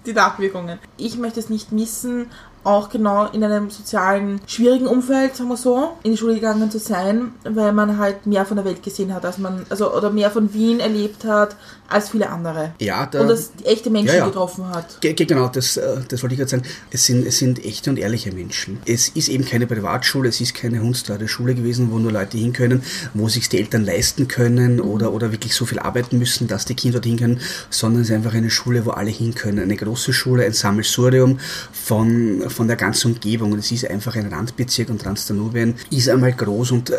die 0.05 0.13
Nachwirkungen. 0.13 0.79
Ich 0.97 1.17
möchte 1.17 1.39
es 1.39 1.49
nicht 1.49 1.71
missen, 1.71 2.27
auch 2.63 2.89
genau 2.89 3.27
in 3.27 3.43
einem 3.43 3.69
sozialen, 3.69 4.39
schwierigen 4.45 4.87
Umfeld, 4.87 5.35
sagen 5.35 5.49
wir 5.49 5.57
so, 5.57 5.93
in 6.03 6.11
die 6.11 6.17
Schule 6.17 6.35
gegangen 6.35 6.69
zu 6.69 6.79
sein, 6.79 7.33
weil 7.43 7.73
man 7.73 7.97
halt 7.97 8.25
mehr 8.25 8.45
von 8.45 8.57
der 8.57 8.65
Welt 8.65 8.83
gesehen 8.83 9.13
hat, 9.13 9.25
als 9.25 9.37
man, 9.37 9.65
also, 9.69 9.93
oder 9.93 10.11
mehr 10.11 10.31
von 10.31 10.53
Wien 10.53 10.79
erlebt 10.79 11.25
hat, 11.25 11.55
als 11.91 12.09
viele 12.09 12.29
andere. 12.29 12.73
Ja, 12.79 13.05
da, 13.05 13.21
Und 13.21 13.27
das 13.27 13.51
echte 13.63 13.89
Menschen 13.89 14.15
ja, 14.15 14.19
ja. 14.19 14.25
getroffen 14.25 14.67
hat. 14.69 15.01
Ge 15.01 15.13
genau, 15.13 15.47
das, 15.47 15.77
äh, 15.77 15.97
das 16.07 16.21
wollte 16.21 16.33
ich 16.33 16.39
gerade 16.39 16.49
sagen. 16.49 16.63
Es 16.91 17.05
sind, 17.05 17.25
es 17.25 17.37
sind 17.37 17.63
echte 17.63 17.89
und 17.89 17.97
ehrliche 17.97 18.31
Menschen. 18.31 18.79
Es 18.85 19.09
ist 19.09 19.29
eben 19.29 19.45
keine 19.45 19.67
Privatschule, 19.67 20.29
es 20.29 20.41
ist 20.41 20.53
keine 20.53 20.81
hundsteure 20.81 21.27
Schule 21.27 21.55
gewesen, 21.55 21.91
wo 21.91 21.99
nur 21.99 22.11
Leute 22.11 22.37
hin 22.37 22.53
können, 22.53 22.83
wo 23.13 23.27
sich 23.29 23.49
die 23.49 23.59
Eltern 23.59 23.85
leisten 23.85 24.27
können 24.27 24.79
oder, 24.79 25.11
oder 25.13 25.31
wirklich 25.31 25.55
so 25.55 25.65
viel 25.65 25.79
arbeiten 25.79 26.17
müssen, 26.17 26.47
dass 26.47 26.65
die 26.65 26.75
Kinder 26.75 26.99
dorthin 26.99 27.17
können, 27.17 27.41
sondern 27.69 28.03
es 28.03 28.09
ist 28.09 28.15
einfach 28.15 28.33
eine 28.33 28.49
Schule, 28.49 28.85
wo 28.85 28.91
alle 28.91 29.11
hin 29.11 29.35
können. 29.35 29.59
Eine 29.59 29.75
große 29.75 30.13
Schule, 30.13 30.45
ein 30.45 30.53
Sammelsurium 30.53 31.39
von, 31.71 32.49
von 32.49 32.67
der 32.67 32.77
ganzen 32.77 33.13
Umgebung. 33.13 33.51
Und 33.51 33.59
es 33.59 33.71
ist 33.71 33.89
einfach 33.89 34.15
ein 34.15 34.27
Randbezirk 34.27 34.89
und 34.89 35.01
Transdanubien 35.01 35.75
ist 35.89 36.09
einmal 36.09 36.33
groß 36.33 36.71
und 36.71 36.89
äh, 36.91 36.95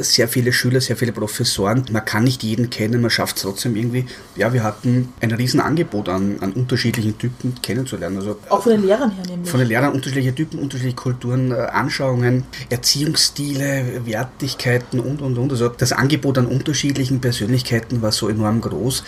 sehr 0.00 0.28
viele 0.28 0.52
Schüler, 0.52 0.80
sehr 0.80 0.96
viele 0.96 1.12
Professoren. 1.12 1.84
Man 1.90 2.04
kann 2.04 2.24
nicht 2.24 2.42
jeden 2.42 2.70
kennen, 2.70 3.00
man 3.00 3.10
schafft 3.10 3.36
es 3.36 3.42
trotzdem 3.42 3.76
irgendwie. 3.76 4.06
Ja, 4.34 4.52
wir 4.52 4.62
hatten 4.62 5.12
ein 5.20 5.30
Riesenangebot 5.30 6.08
an, 6.08 6.38
an 6.40 6.52
unterschiedlichen 6.52 7.16
Typen 7.16 7.54
kennenzulernen. 7.62 8.18
Also, 8.18 8.38
Auch 8.48 8.62
von 8.62 8.72
den 8.72 8.84
Lehrern 8.84 9.10
her 9.10 9.24
nämlich. 9.26 9.50
Von 9.50 9.60
den 9.60 9.68
Lehrern 9.68 9.92
unterschiedliche 9.92 10.34
Typen, 10.34 10.58
unterschiedliche 10.58 10.96
Kulturen, 10.96 11.52
äh, 11.52 11.54
Anschauungen, 11.54 12.44
Erziehungsstile, 12.68 14.02
Wertigkeiten 14.04 15.00
und 15.00 15.22
und 15.22 15.38
und. 15.38 15.50
Also 15.50 15.68
das 15.68 15.92
Angebot 15.92 16.38
an 16.38 16.46
unterschiedlichen 16.46 17.20
Persönlichkeiten 17.20 18.02
war 18.02 18.12
so 18.12 18.28
enorm 18.28 18.60
groß, 18.60 19.04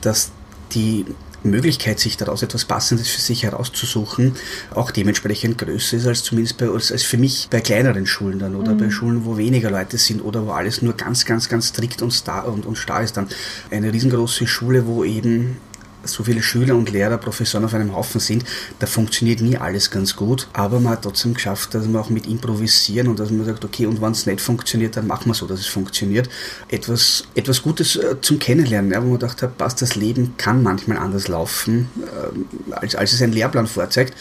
dass 0.00 0.32
die 0.72 1.04
Möglichkeit, 1.44 1.98
sich 1.98 2.16
daraus 2.16 2.42
etwas 2.42 2.64
Passendes 2.64 3.08
für 3.08 3.20
sich 3.20 3.42
herauszusuchen, 3.42 4.36
auch 4.74 4.90
dementsprechend 4.90 5.58
größer 5.58 5.96
ist 5.96 6.06
als 6.06 6.22
zumindest 6.22 6.58
bei 6.58 6.68
als, 6.68 6.92
als 6.92 7.02
für 7.02 7.18
mich 7.18 7.48
bei 7.50 7.60
kleineren 7.60 8.06
Schulen 8.06 8.38
dann 8.38 8.54
oder 8.54 8.74
mhm. 8.74 8.78
bei 8.78 8.90
Schulen, 8.90 9.24
wo 9.24 9.36
weniger 9.36 9.70
Leute 9.70 9.98
sind 9.98 10.20
oder 10.20 10.46
wo 10.46 10.50
alles 10.52 10.82
nur 10.82 10.94
ganz, 10.94 11.24
ganz, 11.24 11.48
ganz 11.48 11.68
strikt 11.68 12.02
und 12.02 12.12
starr, 12.12 12.46
und, 12.46 12.66
und 12.66 12.76
starr 12.76 13.02
ist 13.02 13.16
dann. 13.16 13.28
Eine 13.70 13.92
riesengroße 13.92 14.46
Schule, 14.46 14.86
wo 14.86 15.04
eben 15.04 15.56
so 16.04 16.24
viele 16.24 16.42
Schüler 16.42 16.74
und 16.76 16.90
Lehrer, 16.90 17.18
Professoren 17.18 17.64
auf 17.64 17.74
einem 17.74 17.94
Haufen 17.94 18.20
sind, 18.20 18.44
da 18.78 18.86
funktioniert 18.86 19.40
nie 19.40 19.56
alles 19.56 19.90
ganz 19.90 20.16
gut. 20.16 20.48
Aber 20.52 20.80
man 20.80 20.92
hat 20.92 21.02
trotzdem 21.02 21.34
geschafft, 21.34 21.74
dass 21.74 21.86
man 21.86 22.02
auch 22.02 22.10
mit 22.10 22.26
improvisieren 22.26 23.08
und 23.08 23.18
dass 23.18 23.30
man 23.30 23.44
sagt, 23.44 23.64
okay, 23.64 23.86
und 23.86 24.00
wenn 24.00 24.12
es 24.12 24.26
nicht 24.26 24.40
funktioniert, 24.40 24.96
dann 24.96 25.06
machen 25.06 25.26
wir 25.26 25.34
so, 25.34 25.46
dass 25.46 25.60
es 25.60 25.66
funktioniert. 25.66 26.28
Etwas, 26.68 27.24
etwas 27.34 27.62
Gutes 27.62 27.96
äh, 27.96 28.20
zum 28.20 28.38
Kennenlernen, 28.38 28.92
ja, 28.92 29.02
wo 29.02 29.06
man 29.06 29.18
gedacht 29.18 29.42
hat, 29.42 29.58
passt, 29.58 29.82
das 29.82 29.94
Leben 29.94 30.34
kann 30.36 30.62
manchmal 30.62 30.98
anders 30.98 31.28
laufen, 31.28 31.88
äh, 32.00 32.74
als, 32.74 32.94
als 32.94 33.12
es 33.12 33.22
ein 33.22 33.32
Lehrplan 33.32 33.66
vorzeigt. 33.66 34.14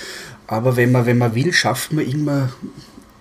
Aber 0.48 0.76
wenn 0.76 0.92
man, 0.92 1.06
wenn 1.06 1.18
man 1.18 1.34
will, 1.34 1.54
schafft 1.54 1.94
man 1.94 2.06
immer 2.06 2.50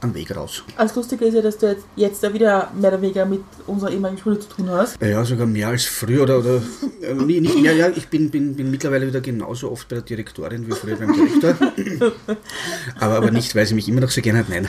einen 0.00 0.14
Weg 0.14 0.35
raus. 0.35 0.62
Das 0.76 0.95
Lustige 0.95 1.25
ist 1.26 1.35
ja, 1.35 1.42
dass 1.42 1.59
du 1.59 1.69
jetzt, 1.69 1.85
jetzt 1.97 2.23
da 2.23 2.33
wieder 2.33 2.71
mehr 2.78 2.92
oder 2.92 3.02
weniger 3.02 3.26
mit 3.26 3.42
unserer 3.66 3.90
ehemaligen 3.90 4.21
Schule 4.21 4.38
zu 4.38 4.49
tun 4.49 4.71
hast. 4.71 5.00
Ja, 5.02 5.25
sogar 5.25 5.47
mehr 5.47 5.69
als 5.69 5.85
früher 5.85 6.23
oder, 6.23 6.38
oder 6.38 6.62
Äh, 7.02 7.14
nicht, 7.14 7.59
ja, 7.61 7.73
ja, 7.73 7.88
ich 7.88 8.09
bin, 8.09 8.30
bin, 8.30 8.54
bin 8.54 8.71
mittlerweile 8.71 9.07
wieder 9.07 9.21
genauso 9.21 9.71
oft 9.71 9.88
bei 9.88 9.97
der 9.97 10.04
Direktorin 10.04 10.66
wie 10.66 10.73
früher 10.73 10.97
beim 10.97 11.12
Direktor. 11.12 11.54
aber, 13.00 13.16
aber 13.16 13.30
nicht, 13.30 13.54
weil 13.54 13.66
sie 13.66 13.75
mich 13.75 13.88
immer 13.88 14.00
noch 14.00 14.11
so 14.11 14.21
gerne 14.21 14.40
hat. 14.40 14.49
Nein. 14.49 14.66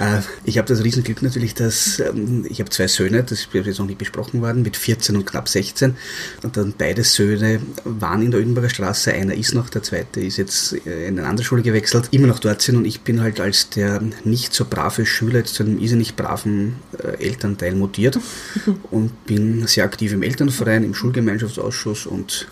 Äh, 0.00 0.20
ich 0.44 0.58
habe 0.58 0.68
das 0.68 0.84
Riesenglück 0.84 1.22
natürlich, 1.22 1.54
dass 1.54 1.98
ähm, 2.00 2.44
ich 2.48 2.60
habe 2.60 2.70
zwei 2.70 2.88
Söhne, 2.88 3.22
das 3.22 3.40
ist 3.40 3.48
jetzt 3.52 3.78
noch 3.78 3.86
nicht 3.86 3.98
besprochen 3.98 4.42
worden, 4.42 4.62
mit 4.62 4.76
14 4.76 5.16
und 5.16 5.24
knapp 5.24 5.48
16. 5.48 5.96
Und 6.42 6.56
dann 6.56 6.74
beide 6.76 7.04
Söhne 7.04 7.60
waren 7.84 8.22
in 8.22 8.30
der 8.30 8.40
Ödenberger 8.40 8.68
Straße. 8.68 9.12
Einer 9.12 9.34
ist 9.34 9.54
noch, 9.54 9.70
der 9.70 9.82
zweite 9.82 10.20
ist 10.20 10.36
jetzt 10.36 10.74
äh, 10.86 11.08
in 11.08 11.18
eine 11.18 11.28
andere 11.28 11.44
Schule 11.44 11.62
gewechselt, 11.62 12.08
immer 12.10 12.26
noch 12.26 12.38
dort 12.38 12.60
sind. 12.60 12.76
Und 12.76 12.84
ich 12.84 13.00
bin 13.00 13.22
halt 13.22 13.40
als 13.40 13.70
der 13.70 14.02
nicht 14.24 14.52
so 14.52 14.61
brave 14.64 15.06
Schüler 15.06 15.38
jetzt 15.38 15.54
zu 15.54 15.62
einem 15.62 15.78
irrsinnig 15.78 16.16
braven 16.16 16.76
äh, 16.98 17.22
Elternteil 17.24 17.74
mutiert 17.74 18.18
und 18.90 19.26
bin 19.26 19.66
sehr 19.66 19.84
aktiv 19.84 20.12
im 20.12 20.22
Elternverein, 20.22 20.84
im 20.84 20.94
Schulgemeinschaftsausschuss 20.94 22.06
und 22.06 22.48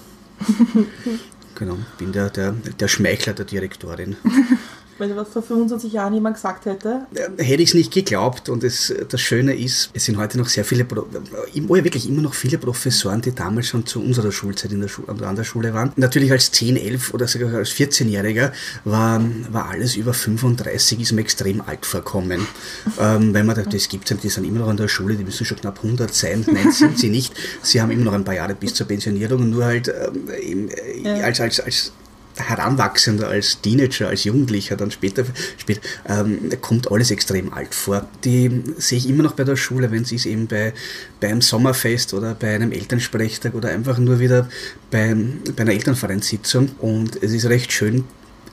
genau, 1.54 1.78
bin 1.98 2.12
der, 2.12 2.30
der, 2.30 2.52
der 2.52 2.88
Schmeichler 2.88 3.34
der 3.34 3.44
Direktorin. 3.44 4.16
Wenn 5.00 5.16
das 5.16 5.30
vor 5.30 5.42
25 5.42 5.94
Jahren 5.94 6.12
jemand 6.12 6.36
gesagt 6.36 6.66
hätte. 6.66 7.06
Hätte 7.38 7.62
ich 7.62 7.70
es 7.70 7.74
nicht 7.74 7.90
geglaubt 7.90 8.50
und 8.50 8.62
es, 8.62 8.92
das 9.08 9.20
Schöne 9.20 9.56
ist, 9.56 9.90
es 9.94 10.04
sind 10.04 10.18
heute 10.18 10.36
noch 10.36 10.48
sehr 10.48 10.62
viele, 10.64 10.86
oh 10.90 11.76
ja, 11.76 11.84
wirklich 11.84 12.06
immer 12.06 12.20
noch 12.20 12.34
viele 12.34 12.58
Professoren, 12.58 13.22
die 13.22 13.34
damals 13.34 13.68
schon 13.68 13.86
zu 13.86 14.02
unserer 14.02 14.30
Schulzeit 14.30 14.72
in 14.72 14.82
der 14.82 14.88
Schule, 14.88 15.08
an 15.26 15.36
der 15.36 15.44
Schule 15.44 15.72
waren. 15.72 15.92
Natürlich 15.96 16.30
als 16.30 16.52
10, 16.52 16.76
11 16.76 17.14
oder 17.14 17.26
sogar 17.26 17.54
als 17.54 17.70
14-Jähriger 17.70 18.52
war, 18.84 19.24
war 19.50 19.70
alles 19.70 19.96
über 19.96 20.12
35, 20.12 21.00
ist 21.00 21.12
mir 21.12 21.22
extrem 21.22 21.62
alt 21.62 21.86
vorkommen. 21.86 22.46
ähm, 23.00 23.32
weil 23.32 23.44
man 23.44 23.56
dachte, 23.56 23.70
das 23.70 23.88
gibt 23.88 24.10
es 24.10 24.20
die 24.20 24.28
sind 24.28 24.44
immer 24.44 24.60
noch 24.60 24.68
an 24.68 24.76
der 24.76 24.88
Schule, 24.88 25.14
die 25.14 25.24
müssen 25.24 25.46
schon 25.46 25.58
knapp 25.58 25.82
100 25.82 26.12
sein. 26.12 26.44
Nein, 26.52 26.72
sind 26.72 26.98
sie 26.98 27.08
nicht. 27.08 27.32
Sie 27.62 27.80
haben 27.80 27.90
immer 27.90 28.04
noch 28.04 28.12
ein 28.12 28.24
paar 28.24 28.34
Jahre 28.34 28.54
bis 28.54 28.74
zur 28.74 28.86
Pensionierung, 28.86 29.48
nur 29.48 29.64
halt 29.64 29.88
ähm, 29.88 30.68
äh, 31.04 31.22
als, 31.22 31.40
als, 31.40 31.60
als 31.60 31.92
Heranwachsender, 32.36 33.28
als 33.28 33.60
Teenager, 33.60 34.08
als 34.08 34.24
Jugendlicher, 34.24 34.76
dann 34.76 34.90
später, 34.90 35.24
später 35.58 35.80
ähm, 36.08 36.50
kommt 36.60 36.90
alles 36.90 37.10
extrem 37.10 37.52
alt 37.52 37.74
vor. 37.74 38.06
Die 38.24 38.62
sehe 38.78 38.98
ich 38.98 39.08
immer 39.08 39.22
noch 39.22 39.32
bei 39.32 39.44
der 39.44 39.56
Schule, 39.56 39.90
wenn 39.90 40.04
sie 40.04 40.16
es 40.16 40.26
eben 40.26 40.46
bei, 40.46 40.72
bei 41.20 41.28
einem 41.28 41.40
Sommerfest 41.40 42.14
oder 42.14 42.34
bei 42.34 42.54
einem 42.54 42.72
Elternsprechtag 42.72 43.54
oder 43.54 43.70
einfach 43.70 43.98
nur 43.98 44.20
wieder 44.20 44.48
bei, 44.90 45.14
bei 45.56 45.62
einer 45.62 45.72
Elternvereinssitzung. 45.72 46.70
Und 46.78 47.22
es 47.22 47.32
ist 47.32 47.46
recht 47.46 47.72
schön, 47.72 48.04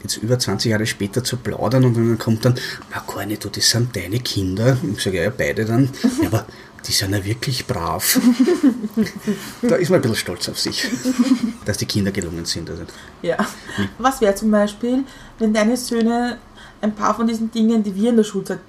jetzt 0.04 0.18
über 0.18 0.38
20 0.38 0.72
Jahre 0.72 0.86
später 0.86 1.24
zu 1.24 1.38
plaudern 1.38 1.86
und 1.86 1.96
dann 1.96 2.18
kommt 2.18 2.46
dann, 2.46 2.56
na 2.92 3.04
gar 3.12 3.26
nicht, 3.26 3.44
du, 3.44 3.50
das 3.50 3.70
sind 3.70 3.96
deine 3.96 4.20
Kinder. 4.20 4.78
Ich 4.96 5.04
sage, 5.04 5.24
ja, 5.24 5.32
beide 5.36 5.66
dann. 5.66 5.90
Ja, 6.22 6.28
aber 6.28 6.48
die 6.88 6.94
sind 6.94 7.14
ja 7.14 7.24
wirklich 7.24 7.68
brav. 7.68 8.20
da 9.62 9.76
ist 9.76 9.90
man 9.90 10.00
ein 10.00 10.02
bisschen 10.02 10.16
stolz 10.16 10.50
auf 10.50 10.60
sich, 10.60 10.88
dass 11.66 11.78
die 11.78 11.86
Kinder 11.86 12.12
gelungen 12.12 12.46
sind. 12.46 12.70
Also, 12.70 12.84
Ja. 13.22 13.38
Was 13.98 14.22
wäre 14.22 14.34
zum 14.36 14.52
Beispiel, 14.52 15.04
wenn 15.40 15.54
deine 15.54 15.76
Söhne 15.76 16.38
ein 16.82 16.96
paar 16.96 17.16
von 17.16 17.28
diesen 17.28 17.52
Dingen, 17.52 17.84
die 17.84 17.94
wir 17.94 18.10
in 18.12 18.18
der 18.18 18.24
Schulzeit 18.24 18.60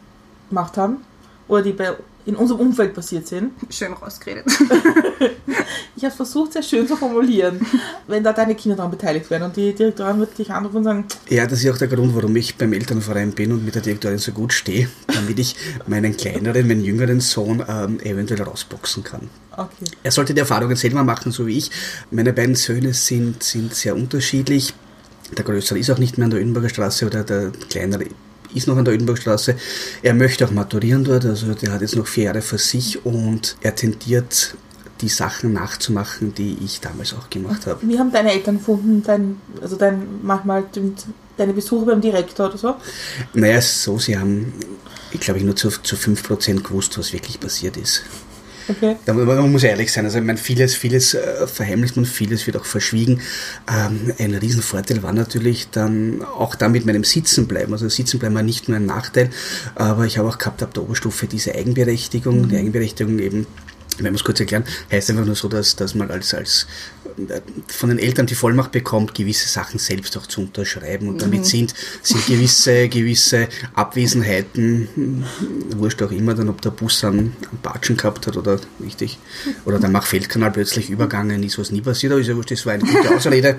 gemacht 0.49 0.77
haben, 0.77 0.99
oder 1.47 1.63
die 1.63 1.73
bei, 1.73 1.97
in 2.29 2.37
unserem 2.37 2.61
Umfeld 2.61 2.93
passiert 2.93 3.27
sind, 3.27 3.53
Schön 3.71 3.95
rausgeredet. 3.95 4.45
ich 5.97 6.03
habe 6.05 6.09
es 6.11 6.15
versucht, 6.15 6.53
sehr 6.53 6.63
schön 6.63 6.87
zu 6.87 6.95
formulieren, 6.95 7.59
wenn 8.07 8.23
da 8.23 8.35
deine 8.35 8.55
Kinder 8.55 8.77
daran 8.77 8.91
beteiligt 8.91 9.31
werden 9.31 9.45
und 9.45 9.57
die 9.57 9.73
Direktorin 9.73 10.19
wird 10.19 10.37
dich 10.37 10.51
anrufen 10.51 10.77
und 10.77 10.85
sagen, 10.85 11.05
Ja, 11.31 11.47
das 11.47 11.65
ist 11.65 11.71
auch 11.71 11.79
der 11.79 11.89
Grund, 11.89 12.15
warum 12.15 12.37
ich 12.37 12.55
beim 12.57 12.75
Elternverein 12.75 13.33
bin 13.33 13.51
und 13.53 13.65
mit 13.65 13.75
der 13.75 13.83
Direktorin 13.83 14.19
so 14.19 14.33
gut 14.33 14.53
stehe, 14.53 14.91
damit 15.07 15.39
ich 15.39 15.57
meinen 15.87 16.15
kleineren, 16.19 16.69
meinen 16.69 16.85
jüngeren 16.85 17.21
Sohn 17.21 17.65
ähm, 17.67 17.99
eventuell 18.01 18.43
rausboxen 18.43 19.03
kann. 19.05 19.31
okay. 19.53 19.87
Er 20.03 20.11
sollte 20.11 20.35
die 20.35 20.41
Erfahrungen 20.41 20.77
selber 20.77 21.05
machen, 21.05 21.33
so 21.33 21.47
wie 21.47 21.57
ich. 21.57 21.71
Meine 22.11 22.35
beiden 22.35 22.57
Söhne 22.57 22.93
sind, 22.93 23.43
sind 23.43 23.73
sehr 23.75 23.97
unterschiedlich. 23.97 24.75
Der 25.35 25.45
Größere 25.45 25.79
ist 25.79 25.91
auch 25.91 25.99
nicht 25.99 26.19
mehr 26.19 26.27
an 26.27 26.31
der 26.31 26.41
Ödenberger 26.41 26.69
Straße 26.69 27.07
oder 27.07 27.25
der 27.25 27.53
Kleinere 27.71 28.05
ist 28.55 28.67
noch 28.67 28.77
an 28.77 28.85
der 28.85 28.95
Ödenberger 28.95 29.21
Straße. 29.21 29.57
Er 30.03 30.15
möchte 30.15 30.47
auch 30.47 30.51
maturieren 30.51 31.05
dort, 31.05 31.25
also 31.25 31.53
der 31.55 31.73
hat 31.73 31.81
jetzt 31.81 31.97
noch 31.97 32.07
vier 32.07 32.25
Jahre 32.25 32.43
für 32.43 32.59
sich 32.59 33.05
und 33.05 33.57
er 33.61 33.75
tendiert 33.75 34.55
die 35.01 35.09
Sachen 35.09 35.53
nachzumachen, 35.53 36.35
die 36.35 36.59
ich 36.65 36.81
damals 36.81 37.15
auch 37.15 37.31
gemacht 37.31 37.67
habe. 37.67 37.79
Wie 37.83 37.99
haben 37.99 38.13
deine 38.13 38.33
Eltern 38.33 38.59
gefunden, 38.59 39.03
dein, 39.05 39.41
also 39.61 39.77
dein, 39.77 40.03
manchmal 40.23 40.65
deine 41.37 41.53
Besuche 41.53 41.87
beim 41.87 42.01
Direktor 42.01 42.49
oder 42.49 42.59
so? 42.59 42.75
Naja, 43.35 43.61
so, 43.61 43.99
sie 43.99 44.19
haben, 44.19 44.53
ich 45.13 45.21
glaube, 45.21 45.41
nur 45.41 45.55
zu, 45.55 45.71
zu 45.71 45.97
5% 45.97 46.63
gewusst, 46.63 46.99
was 46.99 47.13
wirklich 47.13 47.39
passiert 47.39 47.77
ist. 47.77 48.03
Okay. 48.69 48.97
Da, 49.07 49.15
man 49.15 49.51
muss 49.51 49.63
ehrlich 49.63 49.91
sein, 49.91 50.05
also 50.05 50.19
ich 50.19 50.25
meine, 50.25 50.39
vieles, 50.39 50.75
vieles 50.75 51.15
äh, 51.15 51.47
verheimlicht 51.47 51.97
man, 51.97 52.05
vieles 52.05 52.47
wird 52.47 52.57
auch 52.57 52.67
verschwiegen. 52.67 53.21
Ähm, 53.67 54.13
ein 54.19 54.35
Riesenvorteil 54.35 55.03
war 55.03 55.13
natürlich 55.13 55.71
dann 55.71 56.23
auch 56.23 56.55
da 56.55 56.69
mit 56.69 56.85
meinem 56.85 57.05
Sitzenbleiben. 57.05 57.73
Also 57.73 57.89
Sitzenbleiben 57.89 58.37
war 58.37 58.43
nicht 58.43 58.69
nur 58.69 58.77
ein 58.77 58.87
Nachteil, 58.87 59.31
aber 59.75 60.05
ich 60.05 60.19
habe 60.19 60.29
auch 60.29 60.39
gehabt 60.39 60.63
ab 60.63 60.75
der 60.75 60.83
Oberstufe 60.83 61.27
diese 61.27 61.55
Eigenberechtigung. 61.55 62.49
Die 62.49 62.57
Eigenberechtigung 62.57 63.19
eben, 63.19 63.47
wenn 63.99 64.13
wir 64.13 64.17
es 64.17 64.25
kurz 64.25 64.41
erklären, 64.41 64.65
heißt 64.93 65.11
einfach 65.11 65.25
nur 65.25 65.35
so, 65.35 65.49
dass, 65.49 65.75
dass 65.75 65.95
man 65.95 66.11
als, 66.11 66.35
als 66.35 66.67
von 67.69 67.89
den 67.89 67.99
Eltern 67.99 68.27
die 68.27 68.35
Vollmacht 68.35 68.73
bekommt, 68.73 69.15
gewisse 69.15 69.49
Sachen 69.49 69.79
selbst 69.79 70.17
auch 70.17 70.27
zu 70.27 70.43
unterschreiben. 70.43 71.09
Und 71.09 71.23
damit 71.23 71.47
sind, 71.47 71.75
sind 72.03 72.27
gewisse, 72.27 72.89
gewisse 72.89 73.49
Abwesenheiten, 73.75 74.89
hm, 74.95 75.25
wurscht 75.77 76.03
auch 76.03 76.13
immer, 76.13 76.35
dann 76.35 76.49
ob 76.49 76.61
der 76.61 76.71
Bus 76.71 77.05
einen, 77.05 77.19
einen 77.19 77.61
Batschen 77.63 77.97
gehabt 77.97 78.27
hat 78.27 78.37
oder 78.37 78.61
richtig, 78.83 79.19
oder 79.65 79.79
der 79.79 79.91
Mach-Feldkanal 79.91 80.51
plötzlich 80.51 80.91
übergangen 80.91 81.43
ist, 81.43 81.59
was 81.59 81.71
nie 81.71 81.81
passiert, 81.81 82.13
aber 82.13 82.21
ist 82.21 82.29
ja 82.29 82.37
wurscht, 82.37 82.51
das 82.51 82.67
war 82.67 82.75
eine 82.75 82.85
gute 82.85 83.15
Ausrede. 83.15 83.59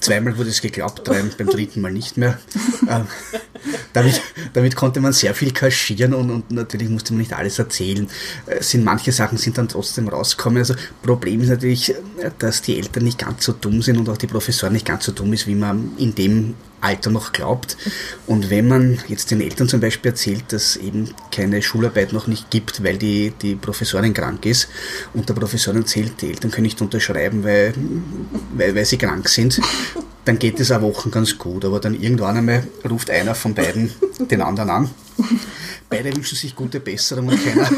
Zweimal 0.00 0.36
wurde 0.36 0.50
es 0.50 0.60
geglaubt, 0.60 1.04
beim, 1.04 1.30
beim 1.36 1.48
dritten 1.48 1.80
Mal 1.80 1.92
nicht 1.92 2.16
mehr. 2.16 2.38
Ähm, 2.88 3.06
damit, 3.92 4.20
damit 4.52 4.76
konnte 4.76 5.00
man 5.00 5.12
sehr 5.12 5.34
viel 5.34 5.52
kaschieren 5.52 6.14
und, 6.14 6.30
und 6.30 6.50
natürlich 6.50 6.88
musste 6.88 7.12
man 7.12 7.20
nicht 7.20 7.32
alles 7.32 7.58
erzählen. 7.58 8.08
Äh, 8.46 8.62
sind, 8.62 8.84
manche 8.84 9.12
Sachen 9.12 9.38
sind 9.38 9.58
dann 9.58 9.68
trotzdem 9.68 10.08
rausgekommen. 10.08 10.58
Also 10.58 10.74
Problem 11.02 11.40
ist 11.40 11.48
natürlich, 11.48 11.90
äh, 11.90 12.30
dass 12.38 12.62
die 12.62 12.76
Eltern 12.76 13.04
nicht 13.04 13.18
ganz 13.18 13.44
so 13.44 13.52
dumm 13.52 13.82
sind 13.82 13.96
und 13.98 14.08
auch 14.08 14.18
die 14.18 14.26
Professoren 14.26 14.74
nicht 14.74 14.86
ganz 14.86 15.04
so 15.04 15.12
dumm 15.12 15.32
ist, 15.32 15.46
wie 15.46 15.54
man 15.54 15.92
in 15.98 16.14
dem 16.14 16.54
Alter 16.80 17.10
noch 17.10 17.32
glaubt. 17.32 17.76
Und 18.26 18.50
wenn 18.50 18.68
man 18.68 18.98
jetzt 19.08 19.30
den 19.30 19.40
Eltern 19.40 19.68
zum 19.68 19.80
Beispiel 19.80 20.10
erzählt, 20.10 20.44
dass 20.52 20.76
eben 20.76 21.14
keine 21.30 21.62
Schularbeit 21.62 22.12
noch 22.12 22.26
nicht 22.26 22.50
gibt, 22.50 22.82
weil 22.84 22.98
die, 22.98 23.32
die 23.42 23.54
Professorin 23.54 24.14
krank 24.14 24.44
ist 24.46 24.68
und 25.14 25.28
der 25.28 25.34
Professor 25.34 25.74
erzählt, 25.74 26.20
die 26.20 26.28
Eltern 26.28 26.50
können 26.50 26.64
nicht 26.64 26.80
unterschreiben, 26.80 27.44
weil, 27.44 27.74
weil, 28.54 28.74
weil 28.74 28.84
sie 28.84 28.98
krank 28.98 29.28
sind, 29.28 29.60
dann 30.24 30.38
geht 30.38 30.60
es 30.60 30.72
auch 30.72 30.82
Wochen 30.82 31.10
ganz 31.10 31.38
gut. 31.38 31.64
Aber 31.64 31.80
dann 31.80 31.94
irgendwann 31.94 32.36
einmal 32.36 32.66
ruft 32.88 33.10
einer 33.10 33.34
von 33.34 33.54
beiden 33.54 33.92
den 34.18 34.42
anderen 34.42 34.70
an. 34.70 34.90
Beide 35.88 36.14
wünschen 36.14 36.36
sich 36.36 36.54
gute 36.54 36.80
Besserung 36.80 37.28
und 37.28 37.44
keiner, 37.44 37.70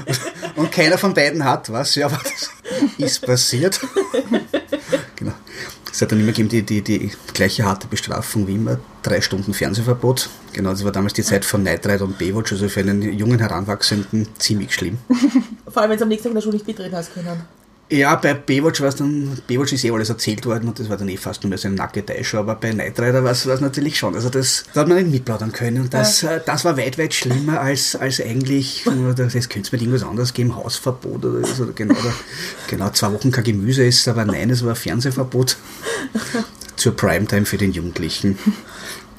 und 0.56 0.72
keiner 0.72 0.98
von 0.98 1.14
beiden 1.14 1.44
hat 1.44 1.70
was. 1.70 1.94
Ja, 1.94 2.06
aber 2.06 2.20
das 2.22 2.50
ist 2.98 3.22
passiert. 3.22 3.80
Es 5.92 6.00
hat 6.00 6.12
dann 6.12 6.20
immer 6.20 6.32
gegeben 6.32 6.48
die, 6.48 6.62
die, 6.62 6.82
die 6.82 7.10
gleiche 7.34 7.64
harte 7.64 7.86
Bestrafung 7.86 8.46
wie 8.46 8.54
immer, 8.54 8.78
drei 9.02 9.20
Stunden 9.20 9.54
Fernsehverbot. 9.54 10.28
Genau, 10.52 10.70
das 10.70 10.84
war 10.84 10.92
damals 10.92 11.14
die 11.14 11.22
Zeit 11.22 11.44
von 11.44 11.62
Night 11.62 11.86
Ride 11.86 12.04
und 12.04 12.18
Baywatch, 12.18 12.52
also 12.52 12.68
für 12.68 12.80
einen 12.80 13.02
jungen 13.02 13.38
Heranwachsenden 13.38 14.28
ziemlich 14.38 14.74
schlimm. 14.74 14.98
Vor 15.68 15.82
allem, 15.82 15.90
wenn 15.90 15.98
sie 15.98 16.02
am 16.04 16.08
nächsten 16.08 16.24
Tag 16.24 16.30
in 16.30 16.34
der 16.36 16.42
Schule 16.42 16.54
nicht 16.54 16.66
mitreden 16.66 16.96
hast 16.96 17.14
können. 17.14 17.42
Ja, 17.92 18.14
bei 18.14 18.34
Baywatch 18.34 18.80
war 18.80 18.88
es 18.88 18.94
dann, 18.94 19.36
Baywatch 19.48 19.72
ist 19.72 19.84
eh 19.84 19.90
alles 19.90 20.10
erzählt 20.10 20.46
worden 20.46 20.68
und 20.68 20.78
das 20.78 20.88
war 20.88 20.96
dann 20.96 21.08
eh 21.08 21.16
fast 21.16 21.42
nur 21.42 21.48
mehr 21.48 21.58
so 21.58 21.66
eine 21.66 21.76
nackte 21.76 22.04
Show, 22.22 22.38
aber 22.38 22.54
bei 22.54 22.70
Knight 22.70 23.00
Rider 23.00 23.24
war 23.24 23.32
es 23.32 23.44
natürlich 23.44 23.98
schon. 23.98 24.14
Also 24.14 24.28
das, 24.28 24.64
da 24.72 24.82
hat 24.82 24.88
man 24.88 24.98
nicht 24.98 25.10
mitplaudern 25.10 25.50
können 25.50 25.82
und 25.82 25.92
das, 25.92 26.22
äh, 26.22 26.40
das 26.46 26.64
war 26.64 26.76
weit, 26.76 26.98
weit 26.98 27.12
schlimmer 27.12 27.60
als, 27.60 27.96
als 27.96 28.20
eigentlich, 28.20 28.84
das 28.84 29.48
könnte 29.48 29.66
es 29.66 29.72
mit 29.72 29.82
irgendwas 29.82 30.04
anderes 30.04 30.32
geben, 30.32 30.54
Hausverbot 30.54 31.24
oder 31.24 31.44
so, 31.44 31.66
genau, 31.74 31.94
oder, 31.94 32.14
genau, 32.68 32.90
zwei 32.90 33.12
Wochen 33.12 33.32
kein 33.32 33.42
Gemüse 33.42 33.84
ist, 33.84 34.06
aber 34.06 34.24
nein, 34.24 34.50
es 34.50 34.64
war 34.64 34.76
Fernsehverbot 34.76 35.56
zur 36.76 36.94
Primetime 36.94 37.44
für 37.44 37.58
den 37.58 37.72
Jugendlichen. 37.72 38.38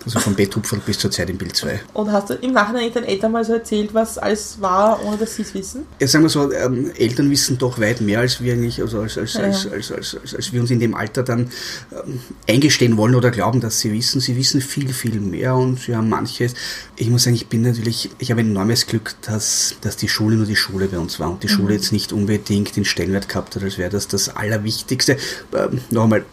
Also 0.03 0.19
vom 0.19 0.33
Betthupferl 0.35 0.79
bis 0.85 0.97
zur 0.97 1.11
Zeit 1.11 1.29
im 1.29 1.37
Bild 1.37 1.55
2. 1.55 1.79
Und 1.93 2.11
hast 2.11 2.29
du 2.31 2.33
im 2.33 2.53
Nachhinein 2.53 2.91
deinen 2.91 3.03
Eltern 3.03 3.31
mal 3.31 3.45
so 3.45 3.53
erzählt, 3.53 3.93
was 3.93 4.17
alles 4.17 4.59
war, 4.59 5.03
ohne 5.05 5.17
dass 5.17 5.35
sie 5.35 5.43
es 5.43 5.53
wissen? 5.53 5.85
Ja, 5.99 6.07
sagen 6.07 6.23
wir 6.23 6.29
so, 6.29 6.51
ähm, 6.51 6.91
Eltern 6.97 7.29
wissen 7.29 7.57
doch 7.59 7.79
weit 7.79 8.01
mehr 8.01 8.19
als 8.19 8.41
wir 8.41 8.53
eigentlich, 8.53 8.81
also 8.81 9.01
als, 9.01 9.17
als, 9.17 9.33
Ja. 9.35 9.41
als, 9.41 9.67
als, 9.71 9.91
als, 9.91 10.17
als, 10.19 10.35
als 10.35 10.53
wir 10.53 10.59
uns 10.61 10.71
in 10.71 10.79
dem 10.79 10.95
Alter 10.95 11.21
dann 11.21 11.51
ähm, 11.91 12.19
eingestehen 12.49 12.97
wollen 12.97 13.13
oder 13.13 13.29
glauben, 13.29 13.61
dass 13.61 13.79
sie 13.79 13.91
wissen. 13.93 14.21
Sie 14.21 14.35
wissen 14.35 14.59
viel, 14.61 14.91
viel 14.91 15.19
mehr 15.19 15.55
und 15.55 15.79
sie 15.79 15.95
haben 15.95 16.09
manches. 16.09 16.55
Ich 16.95 17.09
muss 17.09 17.23
sagen, 17.23 17.35
ich 17.35 17.47
bin 17.47 17.61
natürlich, 17.61 18.09
ich 18.17 18.31
habe 18.31 18.41
ein 18.41 18.49
enormes 18.49 18.87
Glück, 18.87 19.13
dass, 19.21 19.75
dass 19.81 19.97
die 19.97 20.07
Schule 20.09 20.35
nur 20.35 20.47
die 20.47 20.55
Schule 20.55 20.87
bei 20.87 20.97
uns 20.97 21.19
war 21.19 21.29
und 21.29 21.43
die 21.43 21.47
Schule 21.49 21.75
jetzt 21.75 21.91
nicht 21.91 22.11
unbedingt 22.11 22.75
den 22.75 22.85
Stellenwert 22.85 23.29
gehabt 23.29 23.55
hat, 23.55 23.61
als 23.63 23.77
wäre 23.77 23.91
das 23.91 24.07
das 24.07 24.35
Allerwichtigste. 24.35 25.17
Ähm, 25.55 25.81
noch 25.91 26.03
einmal, 26.05 26.25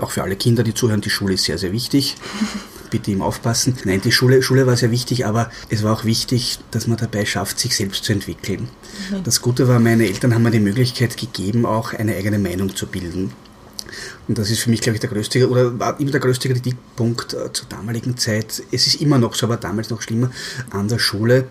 auch 0.00 0.10
für 0.12 0.22
alle 0.22 0.36
Kinder, 0.36 0.62
die 0.62 0.72
zuhören, 0.72 1.02
die 1.02 1.10
Schule 1.10 1.34
ist 1.34 1.44
sehr, 1.44 1.58
sehr 1.58 1.72
wichtig. 1.72 2.16
bitte 2.92 3.10
ihm 3.10 3.22
aufpassen. 3.22 3.74
Nein, 3.84 4.00
die 4.02 4.12
Schule, 4.12 4.42
Schule 4.42 4.66
war 4.66 4.76
sehr 4.76 4.92
wichtig, 4.92 5.26
aber 5.26 5.50
es 5.70 5.82
war 5.82 5.92
auch 5.92 6.04
wichtig, 6.04 6.60
dass 6.70 6.86
man 6.86 6.98
dabei 6.98 7.24
schafft, 7.24 7.58
sich 7.58 7.74
selbst 7.74 8.04
zu 8.04 8.12
entwickeln. 8.12 8.68
Mhm. 9.10 9.24
Das 9.24 9.42
Gute 9.42 9.66
war, 9.66 9.80
meine 9.80 10.06
Eltern 10.06 10.34
haben 10.34 10.42
mir 10.44 10.52
die 10.52 10.60
Möglichkeit 10.60 11.16
gegeben, 11.16 11.66
auch 11.66 11.92
eine 11.92 12.14
eigene 12.14 12.38
Meinung 12.38 12.76
zu 12.76 12.86
bilden. 12.86 13.32
Und 14.28 14.38
das 14.38 14.50
ist 14.50 14.60
für 14.60 14.70
mich, 14.70 14.80
glaube 14.80 14.96
ich, 14.96 15.00
der 15.00 15.10
größte 15.10 15.48
oder 15.48 15.78
war 15.78 15.98
immer 15.98 16.10
der 16.10 16.20
größte 16.20 16.48
Kritikpunkt 16.48 17.34
äh, 17.34 17.52
zur 17.52 17.66
damaligen 17.68 18.16
Zeit. 18.16 18.62
Es 18.70 18.86
ist 18.86 19.00
immer 19.00 19.18
noch 19.18 19.34
so, 19.34 19.46
aber 19.46 19.56
damals 19.56 19.90
noch 19.90 20.02
schlimmer 20.02 20.30
an 20.70 20.88
der 20.88 20.98
Schule, 20.98 21.48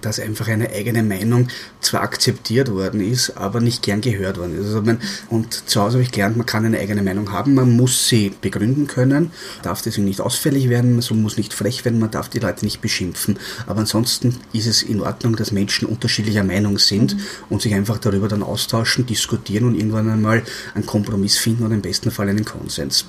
dass 0.00 0.20
einfach 0.20 0.48
eine 0.48 0.70
eigene 0.70 1.02
Meinung 1.02 1.48
zwar 1.80 2.02
akzeptiert 2.02 2.70
worden 2.70 3.00
ist, 3.00 3.36
aber 3.36 3.60
nicht 3.60 3.82
gern 3.82 4.00
gehört 4.00 4.38
worden 4.38 4.58
ist. 4.58 4.66
Also 4.66 4.82
man, 4.82 4.98
und 5.28 5.68
zu 5.68 5.80
Hause 5.80 5.94
habe 5.94 6.02
ich 6.02 6.12
gelernt, 6.12 6.36
man 6.36 6.46
kann 6.46 6.64
eine 6.64 6.78
eigene 6.78 7.02
Meinung 7.02 7.32
haben, 7.32 7.54
man 7.54 7.76
muss 7.76 8.08
sie 8.08 8.32
begründen 8.40 8.86
können, 8.86 9.30
darf 9.62 9.82
deswegen 9.82 10.06
nicht 10.06 10.20
ausfällig 10.20 10.68
werden, 10.68 10.94
man 10.96 11.22
muss 11.22 11.36
nicht 11.36 11.54
frech 11.54 11.84
werden, 11.84 11.98
man 11.98 12.10
darf 12.10 12.28
die 12.28 12.38
Leute 12.38 12.64
nicht 12.64 12.80
beschimpfen. 12.80 13.38
Aber 13.66 13.80
ansonsten 13.80 14.36
ist 14.52 14.66
es 14.66 14.82
in 14.82 15.00
Ordnung, 15.00 15.36
dass 15.36 15.52
Menschen 15.52 15.86
unterschiedlicher 15.88 16.44
Meinung 16.44 16.78
sind 16.78 17.16
und 17.48 17.62
sich 17.62 17.74
einfach 17.74 17.98
darüber 17.98 18.28
dann 18.28 18.42
austauschen, 18.42 19.06
diskutieren 19.06 19.64
und 19.64 19.74
irgendwann 19.74 20.08
einmal 20.08 20.42
einen 20.74 20.86
Kompromiss 20.86 21.36
finden 21.36 21.64
und 21.64 21.72
im 21.72 21.82
besten 21.82 22.10
Fall 22.10 22.28
einen 22.28 22.44
Konsens. 22.44 23.06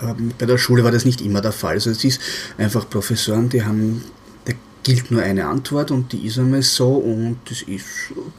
Ähm, 0.00 0.32
Bei 0.38 0.46
der 0.46 0.58
Schule 0.58 0.84
war 0.84 0.92
das 0.92 1.04
nicht 1.04 1.20
immer 1.20 1.40
der 1.40 1.52
Fall. 1.52 1.74
Also 1.74 1.90
es 1.90 2.04
ist 2.04 2.20
einfach 2.58 2.88
Professoren, 2.88 3.48
die 3.48 3.62
haben, 3.62 4.02
gilt 4.86 5.10
nur 5.10 5.20
eine 5.20 5.48
Antwort 5.48 5.90
und 5.90 6.12
die 6.12 6.26
ist 6.28 6.38
einmal 6.38 6.62
so 6.62 6.94
und 6.94 7.38
das 7.46 7.62
ist 7.62 7.84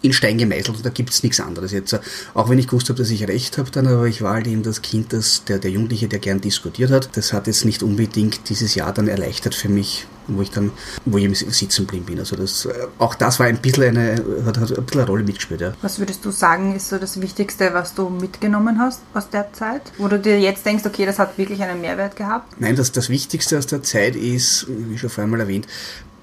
in 0.02 0.14
Stein 0.14 0.38
gemeißelt 0.38 0.78
und 0.78 0.86
da 0.86 0.90
gibt 0.90 1.10
es 1.10 1.22
nichts 1.22 1.42
anderes 1.42 1.74
jetzt. 1.74 2.00
Auch 2.34 2.48
wenn 2.48 2.58
ich 2.58 2.68
gewusst 2.68 2.88
habe, 2.88 2.98
dass 2.98 3.10
ich 3.10 3.28
recht 3.28 3.58
habe, 3.58 3.70
dann 3.70 3.86
aber 3.86 4.06
ich 4.06 4.22
war 4.22 4.36
halt 4.36 4.48
eben 4.48 4.64
das 4.64 4.82
Kind, 4.82 5.12
das, 5.12 5.44
der, 5.44 5.60
der 5.60 5.72
Jugendliche, 5.72 6.08
der 6.08 6.20
gern 6.20 6.40
diskutiert 6.40 6.90
hat. 6.90 7.10
Das 7.18 7.34
hat 7.34 7.48
jetzt 7.48 7.66
nicht 7.66 7.84
unbedingt 7.84 8.48
dieses 8.48 8.76
Jahr 8.76 8.94
dann 8.94 9.10
erleichtert 9.10 9.56
für 9.56 9.68
mich, 9.68 10.08
wo 10.28 10.42
ich 10.42 10.50
dann, 10.50 10.72
wo 11.04 11.18
ich 11.18 11.26
eben 11.26 11.36
sitzen 11.36 11.86
geblieben 11.86 12.06
bin. 12.06 12.20
Also 12.20 12.38
das, 12.38 12.64
äh, 12.64 12.88
auch 12.98 13.16
das 13.16 13.42
war 13.42 13.48
ein 13.48 13.58
bisschen 13.58 13.98
eine, 13.98 14.16
hat, 14.46 14.58
hat 14.58 14.72
ein 14.72 14.86
bisschen 14.86 15.02
eine 15.02 15.10
Rolle 15.10 15.24
mitgespielt, 15.26 15.60
ja. 15.60 15.74
Was 15.82 16.00
würdest 16.00 16.24
du 16.24 16.32
sagen, 16.32 16.78
ist 16.78 16.88
so 16.88 16.98
das 16.98 17.20
Wichtigste, 17.20 17.74
was 17.74 17.94
du 17.94 18.08
mitgenommen 18.08 18.80
hast 18.80 19.02
aus 19.14 19.30
der 19.30 19.52
Zeit? 19.52 19.82
Wo 19.98 20.08
du 20.08 20.18
dir 20.18 20.40
jetzt 20.40 20.66
denkst, 20.66 20.86
okay, 20.86 21.06
das 21.06 21.20
hat 21.20 21.38
wirklich 21.38 21.62
einen 21.62 21.82
Mehrwert 21.82 22.16
gehabt? 22.16 22.56
Nein, 22.58 22.78
das, 22.78 22.94
das 22.94 23.10
Wichtigste 23.10 23.58
aus 23.58 23.68
der 23.68 23.84
Zeit 23.84 24.16
ist, 24.16 24.66
wie 24.70 24.98
schon 24.98 25.10
vorher 25.10 25.30
mal 25.30 25.42
erwähnt, 25.42 25.68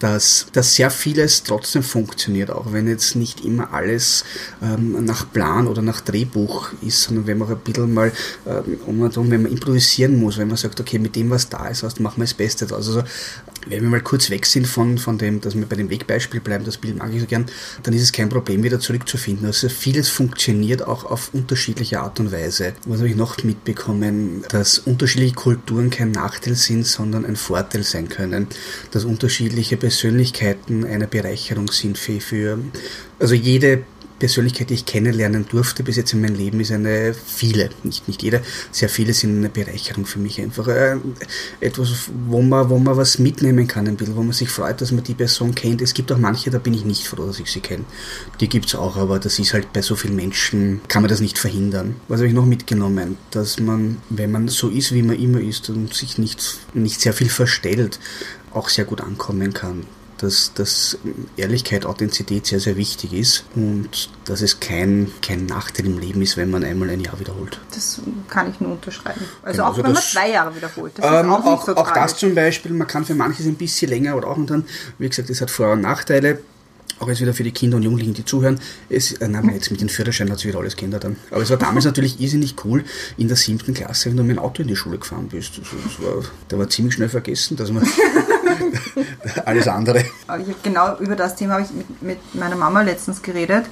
dass, 0.05 0.49
dass 0.53 0.75
sehr 0.75 0.90
vieles 0.90 1.45
trotzdem 1.45 1.83
funktioniert, 1.83 2.51
auch 2.51 2.75
wenn 2.75 2.87
jetzt 2.87 3.17
nicht 3.17 3.43
immer 3.43 3.73
alles 3.73 4.27
ähm, 4.62 5.03
nach 5.03 5.33
Plan 5.33 5.67
oder 5.67 5.81
nach 5.81 6.03
Drehbuch 6.03 6.73
ist, 6.83 7.05
sondern 7.05 7.27
wenn 7.27 7.38
man 7.38 7.49
ein 7.49 7.57
bisschen 7.57 7.95
mal 7.95 8.12
ähm, 8.47 8.81
um 8.85 9.01
und 9.01 9.17
um, 9.17 9.31
wenn 9.31 9.45
man 9.45 9.51
improvisieren 9.51 10.21
muss, 10.21 10.37
wenn 10.37 10.49
man 10.49 10.59
sagt, 10.59 10.79
okay, 10.79 10.99
mit 10.99 11.17
dem, 11.17 11.31
was 11.31 11.49
da 11.49 11.69
ist, 11.69 11.85
was 11.85 11.99
machen 12.01 12.19
wir 12.19 12.25
das 12.25 12.35
Beste 12.35 12.67
draus. 12.67 12.87
Also 12.87 13.03
wenn 13.66 13.83
wir 13.83 13.88
mal 13.88 14.00
kurz 14.00 14.31
weg 14.31 14.46
sind 14.46 14.66
von, 14.66 14.98
von 14.98 15.18
dem, 15.18 15.40
dass 15.40 15.57
wir 15.57 15.66
bei 15.66 15.77
dem 15.77 15.90
Wegbeispiel 15.90 16.40
bleiben, 16.40 16.64
das 16.64 16.79
Bild 16.79 16.96
mag 16.98 17.12
ich 17.12 17.20
so 17.20 17.27
gern, 17.27 17.46
dann 17.83 17.94
ist 17.94 18.03
es 18.03 18.12
kein 18.12 18.29
Problem, 18.29 18.62
wieder 18.62 18.81
zurückzufinden. 18.81 19.46
Also 19.46 19.68
vieles 19.68 20.09
funktioniert 20.09 20.87
auch 20.87 21.05
auf 21.05 21.33
unterschiedliche 21.33 22.00
Art 22.00 22.20
und 22.20 22.33
Weise. 22.33 22.74
Was 22.87 22.98
habe 22.98 23.09
ich 23.09 23.16
noch 23.16 23.42
mitbekommen? 23.42 24.44
Dass 24.48 24.79
unterschiedliche 24.79 25.35
Kulturen 25.35 25.90
kein 25.90 26.11
Nachteil 26.11 26.55
sind, 26.55 26.87
sondern 26.87 27.24
ein 27.24 27.37
Vorteil 27.37 27.83
sein 27.83 28.09
können. 28.09 28.48
Dass 28.90 29.05
unterschiedliche 29.05 29.77
Persönlichkeiten 29.77 30.85
eine 30.85 31.07
Bereicherung 31.07 31.68
sind 31.70 31.98
für, 31.98 32.20
für 32.20 32.59
also 33.18 33.35
jede 33.35 33.85
Persönlichkeit, 34.18 34.70
die 34.70 34.74
ich 34.74 34.87
kennenlernen 34.87 35.46
durfte 35.48 35.83
bis 35.83 35.96
jetzt 35.96 36.12
in 36.12 36.20
meinem 36.20 36.37
Leben, 36.37 36.61
ist 36.61 36.72
eine 36.72 37.14
viele, 37.14 37.70
nicht, 37.83 38.07
nicht 38.09 38.22
jede, 38.22 38.42
sehr 38.70 38.88
viele 38.88 39.12
sind 39.12 39.38
eine 39.38 39.48
Bereicherung 39.48 40.07
für 40.07 40.18
mich 40.18 40.40
einfach. 40.40 40.68
Äh, 40.68 40.96
etwas, 41.61 42.11
wo 42.29 42.40
man, 42.42 42.70
wo 42.70 42.79
man 42.79 42.96
was 42.96 43.18
mitnehmen 43.18 43.66
kann, 43.66 43.87
ein 43.87 43.96
bisschen, 43.96 44.16
wo 44.16 44.22
man 44.22 44.33
sich 44.33 44.48
freut, 44.48 44.81
dass 44.81 44.92
man 44.92 45.05
die 45.05 45.14
Person 45.14 45.55
kennt. 45.55 45.83
Es 45.83 45.94
gibt 45.94 46.12
auch 46.12 46.18
manche, 46.18 46.50
da 46.50 46.59
bin 46.59 46.74
ich 46.74 46.85
nicht 46.85 47.07
froh, 47.07 47.27
dass 47.27 47.40
ich 47.40 47.50
sie 47.50 47.61
kenne. 47.61 47.85
Die 48.40 48.48
gibt 48.48 48.66
es 48.66 48.74
auch, 48.74 48.96
aber 48.96 49.18
das 49.18 49.38
ist 49.38 49.53
halt 49.53 49.72
bei 49.72 49.83
so 49.83 49.96
vielen 49.96 50.16
Menschen, 50.16 50.81
kann 50.88 51.03
man 51.03 51.09
das 51.09 51.20
nicht 51.20 51.38
verhindern. 51.38 51.96
Was 52.09 52.20
habe 52.20 52.29
ich 52.29 52.35
noch 52.35 52.46
mitgenommen? 52.46 53.16
Dass 53.31 53.59
man, 53.61 53.98
wenn 54.11 54.31
man 54.31 54.48
so 54.48 54.68
ist, 54.68 54.92
wie 54.92 55.03
man 55.03 55.18
immer 55.18 55.40
ist 55.40 55.68
und 55.70 55.92
sich 55.94 56.18
nicht, 56.18 56.59
nicht 56.72 57.00
sehr 57.00 57.12
viel 57.12 57.29
verstellt, 57.29 57.98
auch 58.53 58.68
sehr 58.68 58.85
gut 58.85 59.00
ankommen 59.00 59.53
kann 59.53 59.85
dass, 60.25 60.53
dass 60.55 60.99
Ehrlichkeit, 61.37 61.85
Authentizität 61.87 62.47
sehr, 62.47 62.61
sehr 62.61 62.77
wichtig 62.77 63.13
ist 63.13 63.45
und 63.55 64.09
dass 64.25 64.41
es 64.43 64.59
kein, 64.61 65.13
kein 65.23 65.47
Nachteil 65.47 65.87
im 65.87 65.99
Leben 65.99 66.23
ist, 66.23 66.37
wenn 66.37 66.51
man 66.51 66.65
einmal 66.65 66.91
ein 66.91 67.01
Jahr 67.01 67.19
wiederholt. 67.21 67.61
Das 67.75 68.01
kann 68.29 68.51
ich 68.51 68.61
nur 68.61 68.73
unterschreiben. 68.73 69.21
Also 69.43 69.57
Genau, 69.57 69.65
auch 69.65 69.69
also 69.69 69.77
wenn 69.79 69.85
man 69.93 69.95
das- 69.95 70.13
zwei 70.13 70.31
Jahre 70.31 70.57
wiederholt. 70.57 70.93
Das 70.97 71.05
Ähm, 71.25 71.31
auch 71.31 71.45
auch, 71.45 71.67
so 71.67 71.77
auch 71.77 71.91
das 71.93 72.17
zum 72.17 72.35
Beispiel, 72.35 72.73
man 72.73 72.87
kann 72.87 73.05
für 73.05 73.15
manches 73.15 73.47
ein 73.47 73.55
bisschen 73.57 73.91
länger 73.91 74.17
oder 74.17 74.29
auch 74.29 74.37
und 74.37 74.49
dann, 74.51 74.65
wie 74.99 75.09
gesagt, 75.09 75.31
es 75.31 75.41
hat 75.41 75.51
Vor- 75.51 75.73
und 75.73 75.83
Nachteile. 75.83 76.39
Auch 77.05 77.09
jetzt 77.09 77.21
wieder 77.21 77.35
für 77.35 77.43
die 77.43 77.53
Kinder 77.53 77.77
und 77.77 77.83
Jugendlichen, 77.83 78.14
die 78.14 78.25
zuhören. 78.25 78.59
Es, 78.88 79.12
äh, 79.12 79.29
nein, 79.29 79.51
jetzt 79.53 79.71
mit 79.71 79.83
dem 79.83 79.90
Führerschein 79.90 80.31
hat 80.31 80.38
sich 80.38 80.49
wieder 80.49 80.59
alles 80.59 80.75
geändert 80.75 81.05
dann. 81.05 81.17
Aber 81.31 81.43
es 81.43 81.51
war 81.51 81.59
damals 81.59 81.85
natürlich 81.85 82.19
irrsinnig 82.19 82.57
cool 82.64 82.83
in 83.19 83.29
der 83.29 83.37
siebten 83.37 83.75
Klasse, 83.75 84.09
wenn 84.09 84.17
du 84.17 84.23
mit 84.23 84.37
dem 84.37 84.43
Auto 84.43 84.62
in 84.62 84.69
die 84.69 84.77
Schule 84.77 84.97
gefahren 84.97 85.29
bist. 85.29 85.59
Also, 85.59 85.77
das 85.85 86.03
war, 86.03 86.23
da 86.49 86.59
war 86.59 86.71
ziemlich 86.71 86.95
schnell 86.95 87.11
vergessen, 87.11 87.59
dass 87.59 87.71
man 87.71 87.87
alles 89.45 89.69
andere. 89.69 90.03
Aber 90.27 90.43
ich 90.43 90.62
genau 90.62 90.97
über 90.99 91.14
das 91.14 91.37
Thema 91.37 91.55
habe 91.55 91.64
ich 91.64 91.73
mit, 91.73 92.03
mit 92.03 92.35
meiner 92.35 92.57
Mama 92.57 92.81
letztens 92.81 93.21
geredet, 93.21 93.67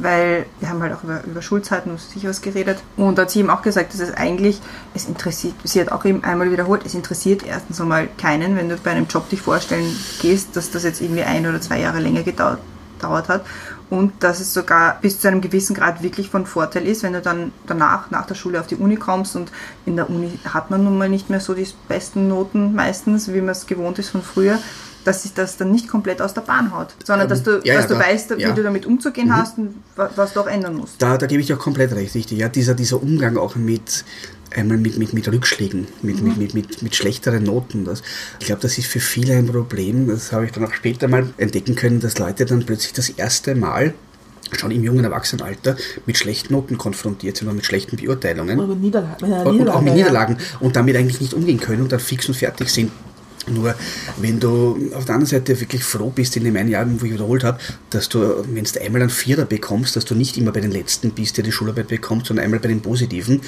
weil 0.00 0.46
wir 0.58 0.68
haben 0.68 0.82
halt 0.82 0.92
auch 0.92 1.04
über, 1.04 1.22
über 1.24 1.40
Schulzeiten 1.40 1.92
und 1.92 2.00
sicheres 2.00 2.40
geredet. 2.40 2.78
Und 2.96 3.16
da 3.16 3.22
hat 3.22 3.30
sie 3.30 3.38
ihm 3.38 3.50
auch 3.50 3.62
gesagt, 3.62 3.94
dass 3.94 4.00
es 4.00 4.12
eigentlich, 4.12 4.60
es 4.92 5.06
interessiert, 5.06 5.54
sie 5.62 5.80
hat 5.80 5.92
auch 5.92 6.04
eben 6.04 6.24
einmal 6.24 6.50
wiederholt, 6.50 6.82
es 6.84 6.94
interessiert 6.94 7.44
erstens 7.46 7.80
einmal 7.80 8.08
keinen, 8.18 8.56
wenn 8.56 8.68
du 8.68 8.76
bei 8.76 8.90
einem 8.90 9.06
Job 9.06 9.28
dich 9.28 9.40
vorstellen 9.40 9.86
gehst, 10.20 10.56
dass 10.56 10.72
das 10.72 10.82
jetzt 10.82 11.00
irgendwie 11.00 11.22
ein 11.22 11.46
oder 11.46 11.60
zwei 11.60 11.78
Jahre 11.78 12.00
länger 12.00 12.24
gedauert 12.24 12.58
gedauert 13.02 13.28
hat. 13.28 13.44
Und 13.90 14.12
dass 14.20 14.40
es 14.40 14.54
sogar 14.54 14.98
bis 15.02 15.20
zu 15.20 15.28
einem 15.28 15.40
gewissen 15.42 15.74
Grad 15.74 16.02
wirklich 16.02 16.30
von 16.30 16.46
Vorteil 16.46 16.86
ist, 16.86 17.02
wenn 17.02 17.12
du 17.12 17.20
dann 17.20 17.52
danach, 17.66 18.10
nach 18.10 18.26
der 18.26 18.34
Schule 18.34 18.58
auf 18.60 18.66
die 18.66 18.76
Uni 18.76 18.96
kommst 18.96 19.36
und 19.36 19.50
in 19.84 19.96
der 19.96 20.08
Uni 20.08 20.38
hat 20.48 20.70
man 20.70 20.84
nun 20.84 20.96
mal 20.96 21.08
nicht 21.08 21.28
mehr 21.28 21.40
so 21.40 21.52
die 21.52 21.66
besten 21.88 22.28
Noten 22.28 22.74
meistens, 22.74 23.32
wie 23.32 23.40
man 23.40 23.50
es 23.50 23.66
gewohnt 23.66 23.98
ist 23.98 24.08
von 24.10 24.22
früher, 24.22 24.58
dass 25.04 25.24
sich 25.24 25.34
das 25.34 25.56
dann 25.56 25.72
nicht 25.72 25.88
komplett 25.88 26.22
aus 26.22 26.32
der 26.32 26.42
Bahn 26.42 26.72
haut, 26.74 26.94
sondern 27.04 27.26
Ähm, 27.26 27.30
dass 27.30 27.42
du, 27.42 27.60
ja, 27.64 27.74
dass 27.74 27.84
ja, 27.84 27.88
du 27.88 27.94
da- 27.94 28.00
weißt, 28.00 28.36
wie 28.38 28.42
ja. 28.42 28.50
Mhm. 28.50 28.54
du 28.54 28.62
damit 28.62 28.86
umzugehen 28.86 29.36
hast 29.36 29.58
und 29.58 29.74
wa- 29.96 30.08
was 30.16 30.32
du 30.32 30.40
auch 30.40 30.46
ändern 30.46 30.76
musst. 30.76 31.02
Da, 31.02 31.18
da 31.18 31.26
gebe 31.26 31.40
ich 31.40 31.48
dir 31.48 31.56
auch 31.56 31.60
komplett 31.62 31.92
recht, 31.92 32.14
richtig. 32.14 32.38
Ja, 32.38 32.48
dieser, 32.48 32.74
dieser 32.74 33.02
Umgang 33.02 33.36
auch 33.36 33.56
mit 33.56 34.04
einmal 34.56 34.78
mit, 34.78 34.98
mit, 34.98 35.12
mit 35.12 35.30
Rückschlägen, 35.30 35.86
mit, 36.02 36.22
mit, 36.22 36.36
mit, 36.36 36.54
mit, 36.54 36.82
mit 36.82 36.94
schlechteren 36.94 37.42
Noten. 37.44 37.84
Das, 37.84 38.02
ich 38.40 38.46
glaube, 38.46 38.62
das 38.62 38.78
ist 38.78 38.86
für 38.86 39.00
viele 39.00 39.34
ein 39.34 39.46
Problem. 39.46 40.08
Das 40.08 40.32
habe 40.32 40.46
ich 40.46 40.52
dann 40.52 40.64
auch 40.64 40.72
später 40.72 41.08
mal 41.08 41.28
entdecken 41.38 41.74
können, 41.74 42.00
dass 42.00 42.18
Leute 42.18 42.46
dann 42.46 42.64
plötzlich 42.64 42.92
das 42.92 43.08
erste 43.10 43.54
Mal 43.54 43.94
schon 44.58 44.70
im 44.70 44.84
jungen 44.84 45.04
Erwachsenenalter 45.04 45.76
mit 46.06 46.18
schlechten 46.18 46.52
Noten 46.52 46.76
konfrontiert 46.78 47.36
sind 47.36 47.48
und 47.48 47.56
mit 47.56 47.64
schlechten 47.64 47.96
Beurteilungen. 47.96 48.58
Oder 48.58 48.68
mit 48.68 48.80
Niederla 48.80 49.16
mit 49.20 49.46
Und, 49.46 49.60
und 49.60 49.68
auch 49.68 49.80
mit 49.80 49.90
ja. 49.90 49.94
Niederlagen 49.94 50.36
und 50.60 50.76
damit 50.76 50.96
eigentlich 50.96 51.20
nicht 51.20 51.34
umgehen 51.34 51.58
können 51.58 51.82
und 51.82 51.92
dann 51.92 52.00
fix 52.00 52.28
und 52.28 52.34
fertig 52.34 52.68
sind. 52.68 52.90
Nur 53.48 53.74
wenn 54.18 54.38
du 54.38 54.90
auf 54.94 55.04
der 55.04 55.14
anderen 55.14 55.26
Seite 55.26 55.58
wirklich 55.60 55.82
froh 55.82 56.10
bist 56.14 56.36
in 56.36 56.44
dem 56.44 56.56
einen 56.56 56.68
Jahr, 56.68 56.86
wo 56.88 57.04
ich 57.04 57.12
wiederholt 57.12 57.44
habe, 57.44 57.58
dass 57.90 58.08
du, 58.08 58.44
wenn 58.52 58.64
du 58.64 58.80
einmal 58.80 59.02
einen 59.02 59.10
Vierer 59.10 59.44
bekommst, 59.44 59.96
dass 59.96 60.04
du 60.04 60.14
nicht 60.14 60.36
immer 60.36 60.52
bei 60.52 60.60
den 60.60 60.70
Letzten 60.70 61.10
bist, 61.10 61.36
der 61.36 61.44
die 61.44 61.52
Schularbeit 61.52 61.88
bekommt, 61.88 62.26
sondern 62.26 62.44
einmal 62.44 62.60
bei 62.60 62.68
den 62.68 62.80
Positiven, 62.80 63.40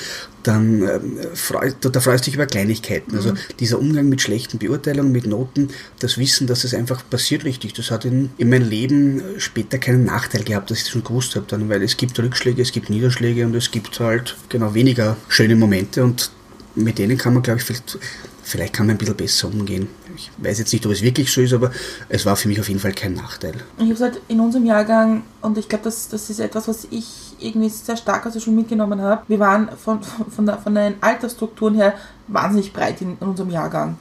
dann 0.42 0.82
ähm, 0.82 1.18
freust, 1.34 1.76
da 1.80 2.00
freust 2.00 2.24
du 2.24 2.30
dich 2.30 2.34
über 2.34 2.46
Kleinigkeiten. 2.46 3.16
Also 3.16 3.34
dieser 3.60 3.78
Umgang 3.78 4.08
mit 4.08 4.20
schlechten 4.20 4.58
Beurteilungen, 4.58 5.12
mit 5.12 5.26
Noten, 5.26 5.68
das 6.00 6.18
Wissen, 6.18 6.46
dass 6.46 6.64
es 6.64 6.74
einfach 6.74 7.02
passiert 7.08 7.44
richtig, 7.44 7.74
das 7.74 7.90
hat 7.90 8.04
in, 8.04 8.30
in 8.38 8.50
meinem 8.50 8.68
Leben 8.68 9.22
später 9.38 9.78
keinen 9.78 10.04
Nachteil 10.04 10.42
gehabt, 10.42 10.70
dass 10.70 10.78
ich 10.78 10.84
das 10.84 10.92
schon 10.92 11.04
gewusst 11.04 11.36
habe, 11.36 11.46
dann, 11.48 11.68
weil 11.68 11.82
es 11.82 11.96
gibt 11.96 12.18
Rückschläge, 12.18 12.62
es 12.62 12.72
gibt 12.72 12.90
Niederschläge 12.90 13.46
und 13.46 13.54
es 13.54 13.70
gibt 13.70 13.98
halt 14.00 14.36
genau 14.48 14.74
weniger 14.74 15.16
schöne 15.28 15.56
Momente 15.56 16.04
und 16.04 16.30
mit 16.74 16.98
denen 16.98 17.16
kann 17.16 17.34
man, 17.34 17.42
glaube 17.42 17.60
ich, 17.60 17.64
vielleicht, 17.64 17.98
vielleicht 18.44 18.74
kann 18.74 18.86
man 18.86 18.94
ein 18.94 18.98
bisschen 18.98 19.16
besser 19.16 19.48
umgehen. 19.48 19.88
Ich 20.16 20.30
weiß 20.38 20.58
jetzt 20.58 20.72
nicht, 20.72 20.84
ob 20.86 20.92
es 20.92 21.02
wirklich 21.02 21.32
so 21.32 21.40
ist, 21.40 21.52
aber 21.52 21.70
es 22.08 22.24
war 22.26 22.36
für 22.36 22.48
mich 22.48 22.60
auf 22.60 22.68
jeden 22.68 22.80
Fall 22.80 22.92
kein 22.92 23.14
Nachteil. 23.14 23.54
Ich 23.78 23.84
habe 23.84 23.94
es 23.94 24.00
halt 24.00 24.20
in 24.28 24.40
unserem 24.40 24.66
Jahrgang, 24.66 25.22
und 25.40 25.58
ich 25.58 25.68
glaube, 25.68 25.84
das, 25.84 26.08
das 26.08 26.30
ist 26.30 26.40
etwas, 26.40 26.68
was 26.68 26.86
ich 26.90 27.34
irgendwie 27.40 27.68
sehr 27.68 27.96
stark 27.96 28.26
aus 28.26 28.34
der 28.34 28.40
Schule 28.40 28.56
mitgenommen 28.56 29.00
habe. 29.00 29.22
Wir 29.28 29.38
waren 29.38 29.68
von, 29.76 30.00
von, 30.02 30.46
der, 30.46 30.58
von 30.58 30.74
den 30.74 30.94
Altersstrukturen 31.00 31.74
her 31.74 31.94
wahnsinnig 32.28 32.72
breit 32.72 33.00
in, 33.00 33.16
in 33.20 33.26
unserem 33.26 33.50
Jahrgang. 33.50 33.96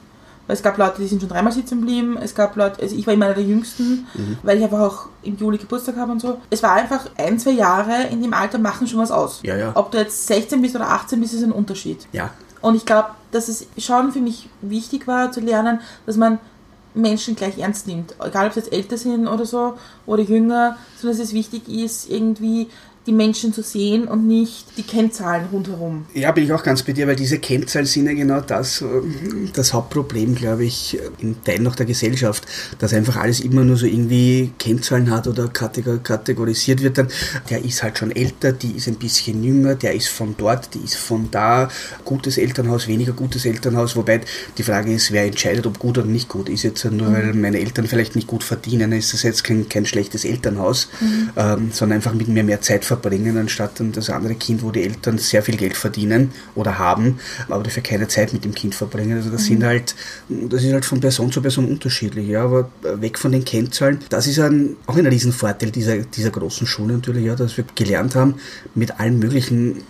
Weil 0.46 0.56
es 0.56 0.62
gab 0.62 0.76
Leute, 0.76 1.00
die 1.00 1.08
sind 1.08 1.20
schon 1.20 1.30
dreimal 1.30 1.52
sitzen 1.52 1.80
geblieben. 1.80 2.18
Es 2.20 2.34
gab 2.34 2.54
Leute, 2.56 2.82
also 2.82 2.94
ich 2.94 3.06
war 3.06 3.14
immer 3.14 3.26
einer 3.26 3.34
der 3.34 3.44
Jüngsten, 3.44 4.06
weil 4.42 4.58
ich 4.58 4.64
einfach 4.64 4.80
auch 4.80 5.06
im 5.22 5.38
Juli 5.38 5.56
Geburtstag 5.56 5.96
habe 5.96 6.12
und 6.12 6.20
so. 6.20 6.38
Es 6.50 6.62
war 6.62 6.72
einfach 6.72 7.08
ein, 7.16 7.38
zwei 7.38 7.52
Jahre 7.52 8.08
in 8.10 8.20
dem 8.22 8.34
Alter 8.34 8.58
machen 8.58 8.86
schon 8.86 9.00
was 9.00 9.10
aus. 9.10 9.40
Ja, 9.42 9.56
ja. 9.56 9.72
Ob 9.74 9.90
du 9.90 9.98
jetzt 9.98 10.26
16 10.26 10.60
bist 10.60 10.76
oder 10.76 10.90
18 10.90 11.18
bist, 11.18 11.32
ist 11.32 11.42
ein 11.42 11.52
Unterschied. 11.52 12.06
Ja, 12.12 12.30
Und 12.64 12.76
ich 12.76 12.86
glaube, 12.86 13.10
dass 13.30 13.48
es 13.48 13.66
schon 13.76 14.10
für 14.10 14.20
mich 14.20 14.48
wichtig 14.62 15.06
war 15.06 15.30
zu 15.30 15.40
lernen, 15.40 15.80
dass 16.06 16.16
man 16.16 16.38
Menschen 16.94 17.36
gleich 17.36 17.58
ernst 17.58 17.86
nimmt. 17.86 18.14
Egal, 18.24 18.46
ob 18.46 18.54
sie 18.54 18.60
jetzt 18.60 18.72
älter 18.72 18.96
sind 18.96 19.28
oder 19.28 19.44
so 19.44 19.74
oder 20.06 20.22
jünger, 20.22 20.78
sondern 20.96 21.18
dass 21.18 21.26
es 21.26 21.34
wichtig 21.34 21.68
ist, 21.68 22.08
irgendwie 22.08 22.70
die 23.06 23.12
Menschen 23.12 23.52
zu 23.52 23.62
sehen 23.62 24.08
und 24.08 24.26
nicht 24.26 24.66
die 24.76 24.82
Kennzahlen 24.82 25.46
rundherum. 25.52 26.06
Ja, 26.14 26.32
bin 26.32 26.44
ich 26.44 26.52
auch 26.52 26.62
ganz 26.62 26.82
bei 26.82 26.92
dir, 26.92 27.06
weil 27.06 27.16
diese 27.16 27.38
Kennzahlen 27.38 27.86
sind 27.86 28.06
ja 28.06 28.14
genau 28.14 28.40
das, 28.40 28.80
äh, 28.80 28.86
das 29.52 29.72
Hauptproblem, 29.72 30.34
glaube 30.34 30.64
ich, 30.64 30.98
im 31.18 31.42
Teil 31.44 31.60
noch 31.60 31.74
der 31.74 31.86
Gesellschaft, 31.86 32.44
dass 32.78 32.94
einfach 32.94 33.16
alles 33.16 33.40
immer 33.40 33.62
nur 33.64 33.76
so 33.76 33.86
irgendwie 33.86 34.52
Kennzahlen 34.58 35.10
hat 35.10 35.26
oder 35.26 35.48
kategorisiert 35.48 36.82
wird 36.82 36.98
dann. 36.98 37.08
Der 37.50 37.64
ist 37.64 37.82
halt 37.82 37.98
schon 37.98 38.10
älter, 38.10 38.52
die 38.52 38.72
ist 38.72 38.88
ein 38.88 38.96
bisschen 38.96 39.44
jünger, 39.44 39.74
der 39.74 39.94
ist 39.94 40.08
von 40.08 40.34
dort, 40.38 40.74
die 40.74 40.80
ist 40.80 40.96
von 40.96 41.28
da, 41.30 41.68
gutes 42.04 42.38
Elternhaus, 42.38 42.88
weniger 42.88 43.12
gutes 43.12 43.44
Elternhaus, 43.44 43.96
wobei 43.96 44.22
die 44.56 44.62
Frage 44.62 44.92
ist, 44.92 45.12
wer 45.12 45.24
entscheidet, 45.24 45.66
ob 45.66 45.78
gut 45.78 45.98
oder 45.98 46.06
nicht 46.06 46.28
gut 46.28 46.48
ist. 46.48 46.62
Jetzt 46.62 46.84
nur, 46.84 47.08
mhm. 47.08 47.12
weil 47.12 47.34
meine 47.34 47.60
Eltern 47.60 47.86
vielleicht 47.86 48.16
nicht 48.16 48.26
gut 48.26 48.44
verdienen, 48.44 48.92
ist 48.92 49.12
das 49.12 49.22
jetzt 49.22 49.44
kein, 49.44 49.68
kein 49.68 49.84
schlechtes 49.84 50.24
Elternhaus, 50.24 50.88
mhm. 51.00 51.30
ähm, 51.36 51.70
sondern 51.72 51.96
einfach 51.96 52.14
mit 52.14 52.28
mir 52.28 52.44
mehr 52.44 52.60
Zeit 52.60 52.84
verbringen, 52.94 53.36
anstatt 53.36 53.80
das 53.92 54.10
andere 54.10 54.34
Kind, 54.34 54.62
wo 54.62 54.70
die 54.70 54.82
Eltern 54.82 55.18
sehr 55.18 55.42
viel 55.42 55.56
Geld 55.56 55.76
verdienen 55.76 56.30
oder 56.54 56.78
haben, 56.78 57.18
aber 57.48 57.62
dafür 57.62 57.82
keine 57.82 58.08
Zeit 58.08 58.32
mit 58.32 58.44
dem 58.44 58.54
Kind 58.54 58.74
verbringen. 58.74 59.16
Also 59.16 59.30
das 59.30 59.42
mhm. 59.42 59.46
sind 59.46 59.64
halt, 59.64 59.94
das 60.28 60.62
ist 60.62 60.72
halt 60.72 60.84
von 60.84 61.00
Person 61.00 61.32
zu 61.32 61.42
Person 61.42 61.66
unterschiedlich, 61.66 62.28
ja, 62.28 62.44
aber 62.44 62.70
weg 62.82 63.18
von 63.18 63.32
den 63.32 63.44
Kennzahlen, 63.44 63.98
das 64.08 64.26
ist 64.26 64.38
ein, 64.38 64.76
auch 64.86 64.96
ein 64.96 65.06
Riesenvorteil 65.06 65.70
dieser, 65.70 65.98
dieser 65.98 66.30
großen 66.30 66.66
Schule 66.66 66.94
natürlich, 66.94 67.24
ja, 67.24 67.34
dass 67.34 67.56
wir 67.56 67.64
gelernt 67.74 68.14
haben, 68.14 68.36
mit 68.74 69.00
allen 69.00 69.18
möglichen 69.18 69.82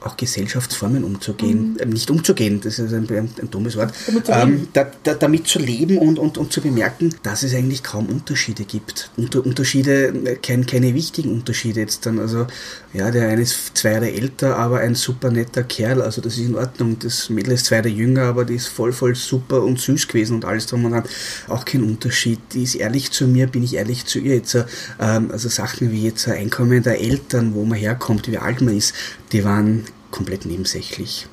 auch 0.00 0.16
Gesellschaftsformen 0.16 1.04
umzugehen, 1.04 1.72
mhm. 1.72 1.78
äh, 1.78 1.86
nicht 1.86 2.10
umzugehen, 2.10 2.60
das 2.60 2.78
ist 2.78 2.92
ein, 2.92 3.08
ein, 3.10 3.30
ein 3.40 3.50
dummes 3.50 3.76
Wort, 3.76 3.92
damit 4.06 4.26
zu, 4.26 4.32
ähm, 4.32 4.68
da, 4.72 4.90
da, 5.02 5.14
damit 5.14 5.46
zu 5.46 5.58
leben 5.58 5.98
und, 5.98 6.18
und, 6.18 6.38
und 6.38 6.52
zu 6.52 6.60
bemerken, 6.60 7.14
dass 7.22 7.42
es 7.42 7.54
eigentlich 7.54 7.82
kaum 7.82 8.06
Unterschiede 8.06 8.64
gibt. 8.64 9.10
Unter, 9.16 9.44
Unterschiede, 9.44 10.08
äh, 10.24 10.36
kein, 10.36 10.66
keine 10.66 10.94
wichtigen 10.94 11.32
Unterschiede 11.32 11.80
jetzt 11.80 12.06
dann, 12.06 12.18
also 12.18 12.46
ja, 12.92 13.10
der 13.10 13.28
eine 13.28 13.42
ist 13.42 13.76
zwei 13.76 13.92
Jahre 13.92 14.12
älter, 14.12 14.56
aber 14.56 14.80
ein 14.80 14.94
super 14.94 15.30
netter 15.30 15.64
Kerl, 15.64 16.00
also 16.00 16.20
das 16.20 16.34
ist 16.34 16.46
in 16.46 16.54
Ordnung, 16.54 16.98
das 16.98 17.28
Mädel 17.28 17.52
ist 17.54 17.66
zwei 17.66 17.76
Jahre 17.76 17.88
jünger, 17.88 18.22
aber 18.22 18.44
die 18.44 18.54
ist 18.54 18.68
voll, 18.68 18.92
voll 18.92 19.14
super 19.14 19.62
und 19.62 19.80
süß 19.80 20.08
gewesen 20.08 20.36
und 20.36 20.44
alles 20.44 20.66
drum 20.66 20.84
und 20.84 20.92
dran, 20.92 21.04
auch 21.48 21.64
kein 21.64 21.82
Unterschied, 21.82 22.38
die 22.52 22.62
ist 22.62 22.76
ehrlich 22.76 23.10
zu 23.10 23.26
mir, 23.26 23.46
bin 23.46 23.62
ich 23.62 23.74
ehrlich 23.74 24.06
zu 24.06 24.18
ihr 24.20 24.36
jetzt, 24.36 24.56
ähm, 25.00 25.30
also 25.30 25.48
Sachen 25.48 25.90
wie 25.90 26.04
jetzt 26.04 26.28
Einkommen 26.28 26.82
der 26.82 27.00
Eltern, 27.00 27.54
wo 27.54 27.64
man 27.64 27.78
herkommt, 27.78 28.30
wie 28.30 28.38
alt 28.38 28.60
man 28.60 28.76
ist, 28.76 28.94
die 29.32 29.44
waren 29.44 29.84
komplett 30.10 30.46
nebensächlich. 30.46 31.26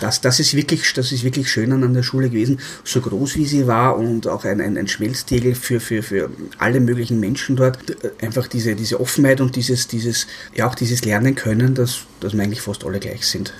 Das, 0.00 0.20
das, 0.20 0.40
ist 0.40 0.54
wirklich, 0.54 0.92
das 0.94 1.12
ist 1.12 1.24
wirklich 1.24 1.50
schön 1.50 1.70
an 1.72 1.92
der 1.92 2.02
Schule 2.02 2.30
gewesen, 2.30 2.58
so 2.84 3.00
groß 3.00 3.36
wie 3.36 3.44
sie 3.44 3.66
war 3.66 3.98
und 3.98 4.26
auch 4.26 4.44
ein, 4.44 4.60
ein, 4.60 4.78
ein 4.78 4.88
Schmelztiegel 4.88 5.54
für, 5.54 5.78
für, 5.78 6.02
für 6.02 6.30
alle 6.58 6.80
möglichen 6.80 7.20
Menschen 7.20 7.56
dort. 7.56 7.78
Einfach 8.22 8.46
diese, 8.46 8.76
diese 8.76 8.98
Offenheit 8.98 9.42
und 9.42 9.56
dieses, 9.56 9.86
dieses, 9.86 10.26
ja 10.54 10.66
auch 10.66 10.74
dieses 10.74 11.04
Lernen 11.04 11.34
können, 11.34 11.74
dass, 11.74 12.00
dass 12.20 12.32
wir 12.32 12.42
eigentlich 12.42 12.62
fast 12.62 12.84
alle 12.84 12.98
gleich 12.98 13.26
sind. 13.26 13.52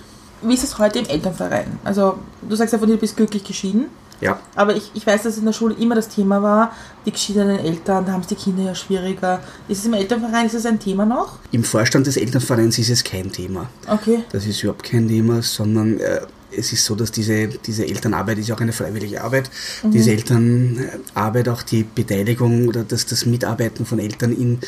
Wie 0.43 0.55
ist 0.55 0.65
es 0.65 0.79
heute 0.79 0.99
im 1.01 1.07
Elternverein? 1.07 1.79
Also 1.85 2.19
du 2.49 2.57
sagst 2.57 2.73
dir, 2.73 2.79
du 2.79 2.97
bist 2.97 3.17
glücklich 3.17 3.45
geschieden. 3.45 3.87
Ja. 4.21 4.39
Aber 4.55 4.75
ich, 4.77 4.91
ich 4.95 5.07
weiß, 5.07 5.23
dass 5.25 5.39
in 5.39 5.45
der 5.45 5.53
Schule 5.53 5.75
immer 5.75 5.95
das 5.95 6.09
Thema 6.09 6.43
war, 6.43 6.73
die 7.05 7.13
geschiedenen 7.13 7.59
Eltern, 7.59 8.07
da 8.07 8.13
haben 8.13 8.21
es 8.23 8.29
die 8.29 8.35
Kinder 8.35 8.63
ja 8.63 8.75
schwieriger. 8.75 9.41
Ist 9.69 9.81
es 9.81 9.87
im 9.87 9.95
Elternverein, 9.95 10.47
ist 10.47 10.55
es 10.55 10.67
ein 10.67 10.79
Thema 10.79 11.05
noch? 11.05 11.39
Im 11.53 11.65
Vorstand 11.65 12.07
des 12.07 12.17
Elternvereins 12.17 12.79
ist 12.79 12.91
es 12.91 13.05
kein 13.05 13.31
Thema. 13.31 13.69
Okay. 13.89 14.25
Das 14.31 14.47
ist 14.47 14.63
überhaupt 14.63 14.85
kein 14.85 15.09
Thema, 15.09 15.43
sondern 15.43 16.01
äh, 16.01 16.21
es 16.57 16.73
ist 16.73 16.85
so, 16.85 16.95
dass 16.95 17.11
diese, 17.13 17.49
diese 17.49 17.87
Elternarbeit 17.87 18.39
ist 18.39 18.49
ja 18.49 18.55
auch 18.55 18.61
eine 18.61 18.73
freiwillige 18.73 19.23
Arbeit. 19.23 19.51
Mhm. 19.83 19.91
Diese 19.91 20.11
Elternarbeit, 20.13 21.49
auch 21.49 21.63
die 21.63 21.85
Beteiligung 21.85 22.69
oder 22.69 22.85
das, 22.85 23.07
das 23.07 23.27
Mitarbeiten 23.27 23.87
von 23.87 23.99
Eltern 23.99 24.33
in, 24.33 24.61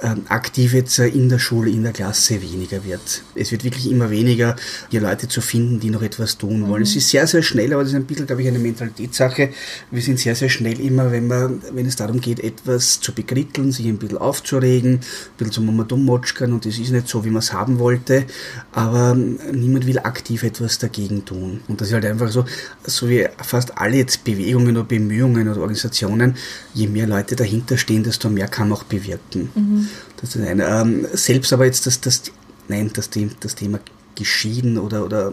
äh, 0.00 0.14
aktiv 0.28 0.72
jetzt 0.74 0.98
in 0.98 1.28
der 1.28 1.38
Schule, 1.38 1.70
in 1.70 1.82
der 1.82 1.92
Klasse 1.92 2.42
weniger 2.42 2.84
wird. 2.84 3.22
Es 3.34 3.52
wird 3.52 3.64
wirklich 3.64 3.90
immer 3.90 4.10
weniger, 4.10 4.56
hier 4.90 5.00
Leute 5.00 5.28
zu 5.28 5.40
finden, 5.40 5.80
die 5.80 5.90
noch 5.90 6.02
etwas 6.02 6.38
tun 6.38 6.68
wollen. 6.68 6.80
Mhm. 6.80 6.88
Es 6.88 6.96
ist 6.96 7.10
sehr, 7.10 7.26
sehr 7.26 7.42
schnell, 7.42 7.72
aber 7.72 7.82
das 7.82 7.92
ist 7.92 7.96
ein 7.96 8.04
bisschen, 8.04 8.26
glaube 8.26 8.42
ich, 8.42 8.48
eine 8.48 8.58
Mentalitätssache. 8.58 9.50
Wir 9.90 10.02
sind 10.02 10.18
sehr, 10.18 10.34
sehr 10.34 10.48
schnell 10.48 10.80
immer, 10.80 11.10
wenn, 11.12 11.26
man, 11.26 11.62
wenn 11.72 11.86
es 11.86 11.96
darum 11.96 12.20
geht, 12.20 12.40
etwas 12.40 13.00
zu 13.00 13.12
bekritteln, 13.12 13.72
sich 13.72 13.86
ein 13.86 13.98
bisschen 13.98 14.18
aufzuregen, 14.18 14.94
ein 14.94 15.00
bisschen 15.36 15.52
zum 15.52 15.66
Mama 15.66 15.84
dumm 15.84 16.08
und 16.10 16.66
das 16.66 16.78
ist 16.78 16.90
nicht 16.90 17.08
so, 17.08 17.24
wie 17.24 17.30
man 17.30 17.38
es 17.38 17.52
haben 17.52 17.78
wollte, 17.78 18.24
aber 18.72 19.14
niemand 19.14 19.86
will 19.86 19.98
aktiv 20.00 20.42
etwas 20.42 20.78
dagegen 20.78 21.24
tun 21.24 21.29
tun. 21.30 21.60
Und 21.68 21.80
das 21.80 21.88
ist 21.88 21.94
halt 21.94 22.04
einfach 22.04 22.30
so, 22.30 22.44
so 22.84 23.08
wie 23.08 23.26
fast 23.38 23.78
alle 23.78 23.98
jetzt 23.98 24.24
Bewegungen 24.24 24.76
oder 24.76 24.84
Bemühungen 24.84 25.48
oder 25.48 25.60
Organisationen, 25.60 26.36
je 26.74 26.88
mehr 26.88 27.06
Leute 27.06 27.36
dahinter 27.36 27.76
stehen, 27.76 28.02
desto 28.02 28.28
mehr 28.28 28.48
kann 28.48 28.68
man 28.68 28.78
auch 28.78 28.84
bewirken. 28.84 29.50
Mhm. 29.54 29.88
Das 30.20 30.34
ist 30.34 30.46
eine, 30.46 30.64
ähm, 30.64 31.06
selbst 31.12 31.52
aber 31.52 31.66
jetzt 31.66 31.86
das, 31.86 32.00
das, 32.00 32.22
nein, 32.68 32.90
das, 32.92 33.10
das 33.40 33.54
Thema 33.54 33.78
geschieden 34.16 34.76
oder, 34.76 35.04
oder 35.04 35.32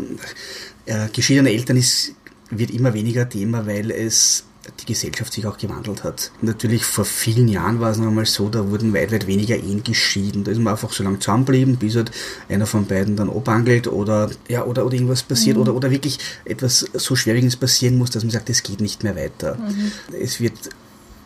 äh, 0.86 1.08
geschiedene 1.12 1.50
Eltern 1.50 1.78
ist, 1.78 2.14
wird 2.52 2.72
immer 2.72 2.94
weniger 2.94 3.28
Thema, 3.28 3.66
weil 3.66 3.92
es 3.92 4.44
die 4.80 4.86
Gesellschaft 4.86 5.34
sich 5.34 5.46
auch 5.46 5.58
gewandelt 5.58 6.04
hat. 6.04 6.32
Natürlich 6.42 6.84
vor 6.86 7.06
vielen 7.06 7.48
Jahren 7.48 7.80
war 7.80 7.92
es 7.92 7.98
noch 7.98 8.08
einmal 8.08 8.26
so, 8.26 8.50
da 8.50 8.70
wurden 8.70 8.94
weit, 8.94 9.12
weit 9.12 9.28
weniger 9.28 9.56
Ehen 9.56 9.84
geschieden. 9.84 10.44
Da 10.44 10.52
ist 10.52 10.60
man 10.60 10.74
einfach 10.74 10.92
so 10.92 11.04
lange 11.04 11.20
zusammengeblieben, 11.20 11.78
bis 11.78 11.96
halt 11.96 12.12
einer 12.50 12.66
von 12.66 12.86
beiden 12.86 13.16
dann 13.16 13.30
abangelt 13.30 13.88
oder, 13.88 14.30
ja, 14.48 14.66
oder, 14.66 14.86
oder 14.86 14.94
irgendwas 14.94 15.24
passiert 15.24 15.56
mhm. 15.56 15.64
oder, 15.64 15.76
oder 15.76 15.92
wirklich 15.92 16.20
etwas 16.46 16.86
so 16.94 17.16
Schwerwiegendes 17.16 17.58
passieren 17.58 17.98
muss, 17.98 18.12
dass 18.12 18.24
man 18.24 18.32
sagt, 18.32 18.50
es 18.50 18.64
geht 18.64 18.82
nicht 18.82 19.04
mehr 19.04 19.16
weiter. 19.16 19.56
Mhm. 19.56 19.92
Es 20.22 20.40
wird 20.40 20.70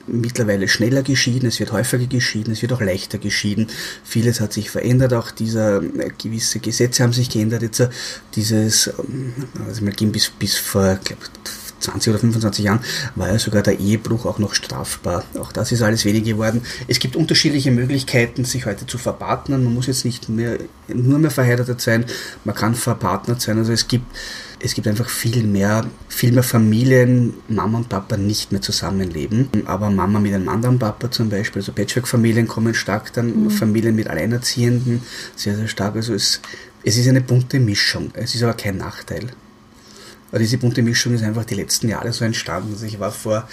mittlerweile 0.08 0.68
schneller 0.68 1.04
geschieden, 1.04 1.48
es 1.48 1.60
wird 1.60 1.72
häufiger 1.72 2.08
geschieden, 2.08 2.54
es 2.54 2.62
wird 2.62 2.74
auch 2.74 2.82
leichter 2.82 3.18
geschieden. 3.18 3.68
Vieles 4.04 4.40
hat 4.40 4.54
sich 4.54 4.70
verändert, 4.70 5.14
auch 5.14 5.32
dieser 5.32 5.82
äh, 5.82 6.12
gewisse 6.18 6.60
Gesetze 6.60 7.04
haben 7.04 7.14
sich 7.14 7.30
geändert. 7.30 7.62
Jetzt 7.62 7.80
äh, 7.80 7.90
dieses, 8.36 8.88
ähm, 8.88 9.34
also 9.66 9.84
mal 9.84 9.94
ging 9.94 10.12
bis, 10.12 10.30
bis 10.30 10.58
vor, 10.58 11.00
glaub, 11.04 11.20
20 11.82 12.12
oder 12.12 12.20
25 12.20 12.66
Jahren 12.66 12.80
war 13.16 13.32
ja 13.32 13.40
sogar 13.40 13.62
der 13.64 13.80
Ehebruch 13.80 14.26
auch 14.26 14.40
noch 14.40 14.54
strafbar. 14.54 15.24
Auch 15.40 15.52
das 15.52 15.72
ist 15.72 15.82
alles 15.82 16.06
weniger 16.06 16.32
geworden. 16.34 16.62
Es 16.88 17.00
gibt 17.00 17.16
unterschiedliche 17.16 17.72
Möglichkeiten, 17.72 18.46
sich 18.46 18.66
heute 18.66 18.86
zu 18.86 18.98
verpartnern. 18.98 19.64
Man 19.64 19.74
muss 19.74 19.88
jetzt 19.88 20.06
nicht 20.06 20.30
mehr, 20.30 20.58
nur 20.88 21.20
mehr 21.20 21.32
verheiratet 21.32 21.82
sein, 21.82 22.06
man 22.44 22.56
kann 22.56 22.76
verpartnert 22.76 23.42
sein. 23.42 23.58
Also 23.58 23.74
es 23.74 23.88
gibt, 23.88 24.06
es 24.60 24.74
gibt 24.74 24.88
einfach 24.88 25.10
viel 25.10 25.44
mehr, 25.44 25.86
viel 26.08 26.32
mehr 26.32 26.44
Familien, 26.44 27.34
Mama 27.48 27.80
und 27.80 27.90
Papa 27.90 28.18
nicht 28.18 28.52
mehr 28.52 28.62
zusammenleben. 28.62 29.50
Aber 29.66 29.90
Mama 29.90 30.20
mit 30.20 30.34
einem 30.34 30.50
anderen 30.50 30.80
Papa 30.80 31.10
zum 31.10 31.30
Beispiel, 31.30 31.62
also 31.62 31.72
Patchwork-Familien 31.72 32.48
kommen 32.48 32.74
stark, 32.74 33.14
dann 33.14 33.46
mhm. 33.46 33.50
Familien 33.50 33.96
mit 33.96 34.08
Alleinerziehenden 34.08 35.02
sehr, 35.36 35.56
sehr 35.56 35.68
stark. 35.68 35.96
Also 35.96 36.14
es, 36.14 36.42
es 36.84 36.98
ist 36.98 37.08
eine 37.08 37.22
bunte 37.22 37.60
Mischung. 37.60 38.12
Es 38.14 38.36
ist 38.36 38.44
aber 38.44 38.54
kein 38.54 38.78
Nachteil. 38.78 39.32
Aber 40.32 40.40
diese 40.40 40.58
bunte 40.58 40.82
Mischung 40.82 41.14
ist 41.14 41.24
einfach 41.24 41.46
die 41.46 41.56
letzten 41.56 41.90
Jahre 41.90 42.12
so 42.14 42.24
entstanden. 42.26 42.74
Also 42.74 42.86
ich 42.86 43.00
war 43.00 43.12
vor, 43.12 43.48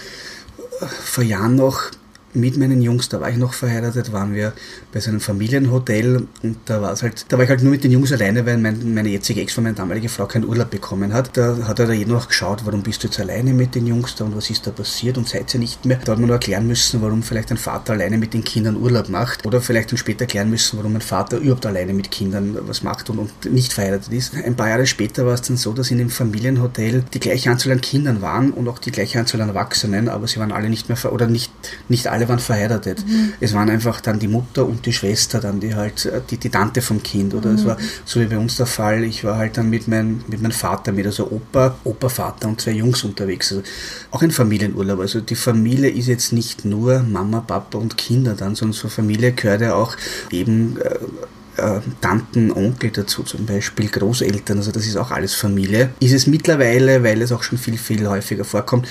vor 1.05 1.25
Jahren 1.25 1.57
noch 1.57 1.91
mit 2.35 2.57
meinen 2.57 2.81
Jungs, 2.83 3.09
da 3.09 3.21
war 3.21 3.31
ich 3.31 3.37
noch 3.37 3.53
verheiratet, 3.53 4.13
waren 4.13 4.35
wir 4.35 4.53
bei 4.93 5.01
so 5.01 5.11
einem 5.11 5.21
Familienhotel 5.21 6.27
und 6.43 6.57
da 6.65 6.81
war 6.81 6.93
es 6.93 7.03
halt, 7.03 7.27
da 7.29 7.37
war 7.37 7.45
ich 7.45 7.51
halt 7.51 7.63
nur 7.63 7.73
mit 7.73 7.85
den 7.85 7.93
Jungs 7.93 8.13
alleine, 8.13 8.47
weil 8.47 8.57
mein, 8.57 8.95
meine 8.95 9.11
jetzige 9.11 9.41
Ex 9.43 9.53
von 9.53 9.65
meiner 9.65 9.77
damaligen 9.77 10.09
Frau 10.09 10.27
keinen 10.27 10.45
Urlaub 10.45 10.71
bekommen 10.71 11.13
hat. 11.13 11.37
Da 11.37 11.59
hat 11.67 11.79
er 11.79 11.87
da 11.87 11.93
jeder 11.93 12.13
noch 12.13 12.29
geschaut, 12.29 12.65
warum 12.65 12.83
bist 12.83 13.03
du 13.03 13.09
jetzt 13.09 13.21
alleine 13.21 13.53
mit 13.53 13.75
den 13.75 13.87
Jungs 13.87 14.15
da 14.15 14.25
und 14.25 14.37
was 14.37 14.49
ist 14.51 14.67
da 14.67 14.71
passiert 14.71 15.19
und 15.19 15.29
seid 15.29 15.53
ihr 15.55 15.61
nicht 15.61 15.85
mehr. 15.85 15.99
Da 16.05 16.13
hat 16.13 16.19
man 16.19 16.29
nur 16.29 16.37
erklären 16.37 16.67
müssen, 16.67 17.03
warum 17.03 17.23
vielleicht 17.23 17.51
ein 17.51 17.59
Vater 17.59 17.93
alleine 17.93 18.19
mit 18.19 18.35
den 18.35 18.45
Kindern 18.45 18.77
Urlaub 18.77 19.09
macht 19.09 19.45
oder 19.45 19.61
vielleicht 19.61 19.91
dann 19.91 19.99
später 19.99 20.23
erklären 20.23 20.49
müssen, 20.51 20.79
warum 20.79 20.95
ein 20.95 21.01
Vater 21.01 21.39
überhaupt 21.39 21.67
alleine 21.67 21.93
mit 21.93 22.11
Kindern 22.11 22.57
was 22.63 22.83
macht 22.83 23.11
und, 23.11 23.19
und 23.19 23.53
nicht 23.53 23.73
verheiratet 23.73 24.13
ist. 24.13 24.35
Ein 24.35 24.57
paar 24.57 24.69
Jahre 24.69 24.87
später 24.87 25.27
war 25.27 25.35
es 25.35 25.43
dann 25.43 25.57
so, 25.57 25.73
dass 25.73 25.91
in 25.91 25.99
dem 25.99 26.11
Familienhotel 26.11 27.05
die 27.13 27.21
gleiche 27.21 27.51
Anzahl 27.51 27.73
an 27.73 27.81
Kindern 27.81 28.23
waren 28.23 28.53
und 28.53 28.69
auch 28.69 28.79
die 28.79 28.91
gleiche 28.91 29.19
Anzahl 29.19 29.41
an 29.41 29.49
Erwachsenen, 29.49 30.09
aber 30.09 30.27
sie 30.27 30.41
waren 30.41 30.53
alle 30.53 30.69
nicht 30.69 30.89
mehr, 30.89 31.13
oder 31.13 31.27
nicht, 31.27 31.53
nicht 31.89 32.07
alle 32.09 32.29
waren 32.29 32.39
verheiratet. 32.39 33.07
Mhm. 33.07 33.33
Es 33.41 33.55
waren 33.55 33.71
einfach 33.71 34.01
dann 34.01 34.19
die 34.19 34.29
Mutter 34.29 34.67
und 34.67 34.87
die 34.87 34.88
Schwester, 34.93 35.41
dann 35.41 35.61
die 35.61 35.75
halt, 35.75 36.05
äh, 36.07 36.21
die, 36.29 36.37
die 36.37 36.51
Tante 36.51 36.83
vom 36.83 37.03
Kind. 37.03 37.35
Oder 37.35 37.51
mhm. 37.51 37.57
es 37.57 37.65
war 37.65 37.77
so 38.05 38.21
wie 38.21 38.27
bei 38.27 38.39
uns 38.39 38.57
der 38.57 38.67
Fall, 38.67 39.05
ich 39.05 39.25
war 39.25 39.37
halt 39.37 39.57
dann 39.57 39.71
mit, 39.71 39.89
mein, 39.89 40.23
mit 40.29 40.43
meinem 40.43 40.53
Vater, 40.53 40.93
mit 40.93 41.07
also 41.07 41.31
Opa, 41.31 41.77
Opa, 41.85 42.09
Vater 42.09 42.49
und 42.49 42.61
zwei 42.61 42.73
Jungs 42.73 43.05
unterwegs. 43.05 43.53
Also 43.53 43.63
auch 44.11 44.23
ein 44.23 44.31
Familienurlaub. 44.31 45.01
Also 45.01 45.21
die 45.21 45.37
Familie 45.37 45.91
ist 45.91 46.07
jetzt 46.07 46.33
nicht 46.33 46.65
nur 46.65 47.01
Mama, 47.01 47.41
Papa 47.41 47.79
und 47.79 47.97
Kinder 47.97 48.35
dann, 48.35 48.55
sondern 48.55 48.75
zur 48.75 48.91
Familie 48.91 49.33
gehört 49.33 49.61
ja 49.61 49.75
auch 49.75 49.97
eben 50.31 50.79
äh, 50.81 50.99
äh, 51.59 51.81
Tanten, 52.01 52.53
Onkel 52.53 52.91
dazu 52.91 53.23
zum 53.23 53.47
Beispiel, 53.47 53.89
Großeltern, 53.89 54.59
also 54.59 54.71
das 54.71 54.87
ist 54.87 54.97
auch 54.97 55.11
alles 55.11 55.35
Familie. 55.35 55.91
Ist 56.01 56.13
es 56.13 56.27
mittlerweile, 56.27 57.03
weil 57.03 57.21
es 57.21 57.33
auch 57.33 57.43
schon 57.43 57.59
viel, 57.59 57.77
viel 57.77 58.09
häufiger 58.09 58.45
vorkommt, 58.45 58.87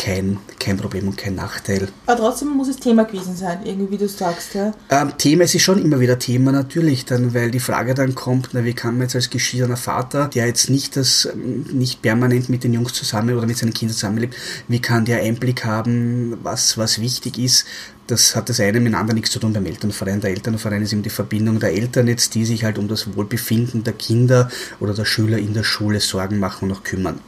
kein, 0.00 0.38
kein 0.58 0.78
Problem 0.78 1.08
und 1.08 1.18
kein 1.18 1.34
Nachteil. 1.34 1.88
Aber 2.06 2.16
trotzdem 2.18 2.48
muss 2.56 2.68
es 2.68 2.76
Thema 2.76 3.04
gewesen 3.04 3.36
sein, 3.36 3.60
irgendwie 3.64 3.92
wie 3.92 3.98
du 3.98 4.08
sagst, 4.08 4.54
ja. 4.54 4.72
Ähm, 4.88 5.12
Thema, 5.18 5.44
es 5.44 5.54
ist 5.54 5.62
schon 5.62 5.84
immer 5.84 6.00
wieder 6.00 6.18
Thema 6.18 6.52
natürlich, 6.52 7.04
dann, 7.04 7.34
weil 7.34 7.50
die 7.50 7.60
Frage 7.60 7.92
dann 7.92 8.14
kommt, 8.14 8.50
na, 8.52 8.64
wie 8.64 8.72
kann 8.72 8.94
man 8.94 9.02
jetzt 9.02 9.14
als 9.14 9.28
geschiedener 9.28 9.76
Vater, 9.76 10.28
der 10.28 10.46
jetzt 10.46 10.70
nicht 10.70 10.96
das, 10.96 11.28
nicht 11.34 12.00
permanent 12.00 12.48
mit 12.48 12.64
den 12.64 12.72
Jungs 12.72 12.94
zusammen 12.94 13.36
oder 13.36 13.46
mit 13.46 13.58
seinen 13.58 13.74
Kindern 13.74 13.94
zusammenlebt, 13.94 14.36
wie 14.68 14.80
kann 14.80 15.04
der 15.04 15.20
Einblick 15.20 15.66
haben, 15.66 16.38
was, 16.42 16.78
was 16.78 17.00
wichtig 17.00 17.38
ist, 17.38 17.66
das 18.06 18.34
hat 18.34 18.48
das 18.48 18.58
eine 18.58 18.80
mit 18.80 18.92
dem 18.92 18.98
anderen 18.98 19.16
nichts 19.16 19.30
zu 19.30 19.38
tun 19.38 19.52
beim 19.52 19.66
Elternverein. 19.66 20.20
Der 20.20 20.30
Elternverein 20.30 20.82
ist 20.82 20.92
eben 20.92 21.02
die 21.02 21.10
Verbindung 21.10 21.60
der 21.60 21.72
Eltern 21.72 22.08
jetzt, 22.08 22.34
die 22.34 22.46
sich 22.46 22.64
halt 22.64 22.78
um 22.78 22.88
das 22.88 23.14
Wohlbefinden 23.14 23.84
der 23.84 23.92
Kinder 23.92 24.50
oder 24.80 24.94
der 24.94 25.04
Schüler 25.04 25.38
in 25.38 25.52
der 25.52 25.62
Schule 25.62 26.00
Sorgen 26.00 26.38
machen 26.38 26.70
und 26.70 26.76
auch 26.76 26.82
kümmern. 26.82 27.20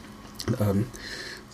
Ähm, 0.59 0.87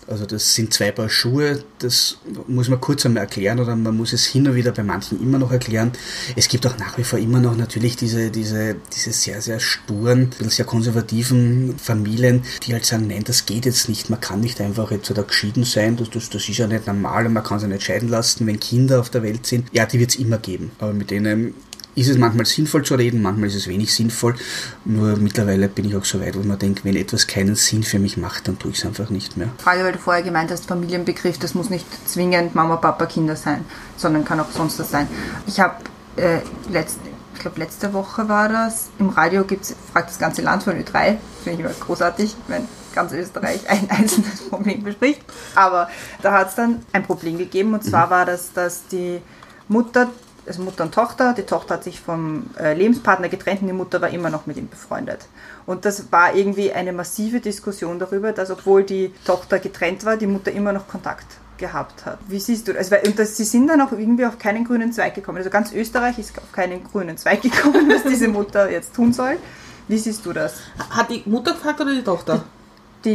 also 0.08 0.26
das 0.26 0.54
sind 0.54 0.72
zwei 0.72 0.90
Paar 0.90 1.08
Schuhe, 1.08 1.62
das 1.78 2.18
muss 2.46 2.68
man 2.68 2.80
kurz 2.80 3.04
einmal 3.04 3.24
erklären 3.24 3.60
oder 3.60 3.76
man 3.76 3.96
muss 3.96 4.12
es 4.12 4.26
hin 4.26 4.46
und 4.48 4.54
wieder 4.54 4.72
bei 4.72 4.82
manchen 4.82 5.20
immer 5.22 5.38
noch 5.38 5.52
erklären. 5.52 5.92
Es 6.36 6.48
gibt 6.48 6.66
auch 6.66 6.78
nach 6.78 6.96
wie 6.98 7.04
vor 7.04 7.18
immer 7.18 7.40
noch 7.40 7.56
natürlich 7.56 7.96
diese, 7.96 8.30
diese, 8.30 8.76
diese 8.94 9.12
sehr, 9.12 9.42
sehr 9.42 9.60
sturen, 9.60 10.30
sehr 10.40 10.64
konservativen 10.64 11.78
Familien, 11.78 12.42
die 12.62 12.72
halt 12.72 12.84
sagen, 12.84 13.06
nein, 13.08 13.24
das 13.24 13.46
geht 13.46 13.66
jetzt 13.66 13.88
nicht, 13.88 14.10
man 14.10 14.20
kann 14.20 14.40
nicht 14.40 14.60
einfach 14.60 14.90
jetzt 14.90 15.10
da 15.10 15.22
geschieden 15.22 15.64
sein, 15.64 15.96
das, 15.96 16.10
das, 16.10 16.30
das 16.30 16.48
ist 16.48 16.58
ja 16.58 16.66
nicht 16.66 16.86
normal 16.86 17.26
und 17.26 17.34
man 17.34 17.44
kann 17.44 17.60
sich 17.60 17.68
nicht 17.68 17.82
scheiden 17.82 18.08
lassen, 18.08 18.46
wenn 18.46 18.60
Kinder 18.60 19.00
auf 19.00 19.10
der 19.10 19.22
Welt 19.22 19.46
sind. 19.46 19.68
Ja, 19.72 19.86
die 19.86 19.98
wird 19.98 20.10
es 20.10 20.16
immer 20.16 20.38
geben, 20.38 20.70
aber 20.78 20.92
mit 20.92 21.10
denen 21.10 21.54
ist 21.98 22.08
es 22.08 22.18
manchmal 22.18 22.46
sinnvoll 22.46 22.84
zu 22.84 22.94
reden, 22.94 23.22
manchmal 23.22 23.48
ist 23.48 23.54
es 23.54 23.66
wenig 23.66 23.94
sinnvoll. 23.94 24.34
Nur 24.84 25.16
mittlerweile 25.16 25.68
bin 25.68 25.84
ich 25.86 25.96
auch 25.96 26.04
so 26.04 26.20
weit, 26.20 26.36
wo 26.36 26.42
man 26.46 26.58
denkt, 26.58 26.84
wenn 26.84 26.96
etwas 26.96 27.26
keinen 27.26 27.54
Sinn 27.54 27.82
für 27.82 27.98
mich 27.98 28.16
macht, 28.16 28.48
dann 28.48 28.58
tue 28.58 28.70
ich 28.70 28.78
es 28.78 28.86
einfach 28.86 29.10
nicht 29.10 29.36
mehr. 29.36 29.48
Frage, 29.58 29.84
weil 29.84 29.92
du 29.92 29.98
vorher 29.98 30.22
gemeint 30.22 30.50
hast, 30.50 30.66
Familienbegriff, 30.66 31.38
das 31.38 31.54
muss 31.54 31.70
nicht 31.70 31.86
zwingend 32.08 32.54
Mama, 32.54 32.76
Papa, 32.76 33.06
Kinder 33.06 33.36
sein, 33.36 33.64
sondern 33.96 34.24
kann 34.24 34.40
auch 34.40 34.50
sonst 34.50 34.78
was 34.78 34.90
sein. 34.90 35.08
Ich 35.46 35.60
habe 35.60 35.76
äh, 36.16 36.40
letzt, 36.70 36.98
ich 37.34 37.40
glaube 37.40 37.58
letzte 37.58 37.92
Woche 37.92 38.28
war 38.28 38.48
das, 38.48 38.88
im 38.98 39.08
Radio 39.08 39.44
gibt's, 39.44 39.74
fragt 39.92 40.10
das 40.10 40.18
ganze 40.18 40.42
Land 40.42 40.62
von 40.62 40.74
Ö3, 40.74 41.16
finde 41.42 41.52
ich 41.52 41.60
immer 41.60 41.70
großartig, 41.70 42.36
wenn 42.48 42.68
ganz 42.94 43.12
Österreich 43.12 43.68
ein 43.68 43.90
einzelnes 43.90 44.48
Problem 44.48 44.82
bespricht. 44.82 45.22
Aber 45.54 45.88
da 46.22 46.32
hat 46.32 46.50
es 46.50 46.54
dann 46.54 46.80
ein 46.92 47.04
Problem 47.04 47.38
gegeben 47.38 47.74
und 47.74 47.84
zwar 47.84 48.10
war 48.10 48.26
das, 48.26 48.52
dass 48.52 48.86
die 48.88 49.20
Mutter 49.68 50.08
also 50.48 50.62
Mutter 50.62 50.84
und 50.84 50.94
Tochter. 50.94 51.34
Die 51.34 51.42
Tochter 51.42 51.74
hat 51.74 51.84
sich 51.84 52.00
vom 52.00 52.50
äh, 52.58 52.74
Lebenspartner 52.74 53.28
getrennt 53.28 53.62
und 53.62 53.68
die 53.68 53.72
Mutter 53.72 54.00
war 54.00 54.10
immer 54.10 54.30
noch 54.30 54.46
mit 54.46 54.56
ihm 54.56 54.68
befreundet. 54.68 55.26
Und 55.66 55.84
das 55.84 56.10
war 56.10 56.34
irgendwie 56.34 56.72
eine 56.72 56.92
massive 56.92 57.40
Diskussion 57.40 57.98
darüber, 57.98 58.32
dass 58.32 58.50
obwohl 58.50 58.82
die 58.82 59.12
Tochter 59.24 59.58
getrennt 59.58 60.04
war, 60.04 60.16
die 60.16 60.26
Mutter 60.26 60.50
immer 60.50 60.72
noch 60.72 60.88
Kontakt 60.88 61.26
gehabt 61.58 62.06
hat. 62.06 62.18
Wie 62.28 62.40
siehst 62.40 62.66
du 62.68 62.72
das? 62.72 62.90
Und 62.90 63.18
das, 63.18 63.36
sie 63.36 63.44
sind 63.44 63.66
dann 63.66 63.80
auch 63.80 63.92
irgendwie 63.92 64.24
auf 64.24 64.38
keinen 64.38 64.64
grünen 64.64 64.92
Zweig 64.92 65.14
gekommen. 65.14 65.38
Also 65.38 65.50
ganz 65.50 65.72
Österreich 65.72 66.18
ist 66.18 66.36
auf 66.38 66.52
keinen 66.52 66.84
grünen 66.84 67.16
Zweig 67.18 67.42
gekommen, 67.42 67.90
was 67.90 68.04
diese 68.04 68.28
Mutter 68.28 68.70
jetzt 68.70 68.94
tun 68.94 69.12
soll. 69.12 69.36
Wie 69.88 69.98
siehst 69.98 70.24
du 70.24 70.32
das? 70.32 70.54
Hat 70.90 71.10
die 71.10 71.22
Mutter 71.26 71.52
gefragt 71.52 71.80
oder 71.80 71.94
die 71.94 72.02
Tochter? 72.04 72.44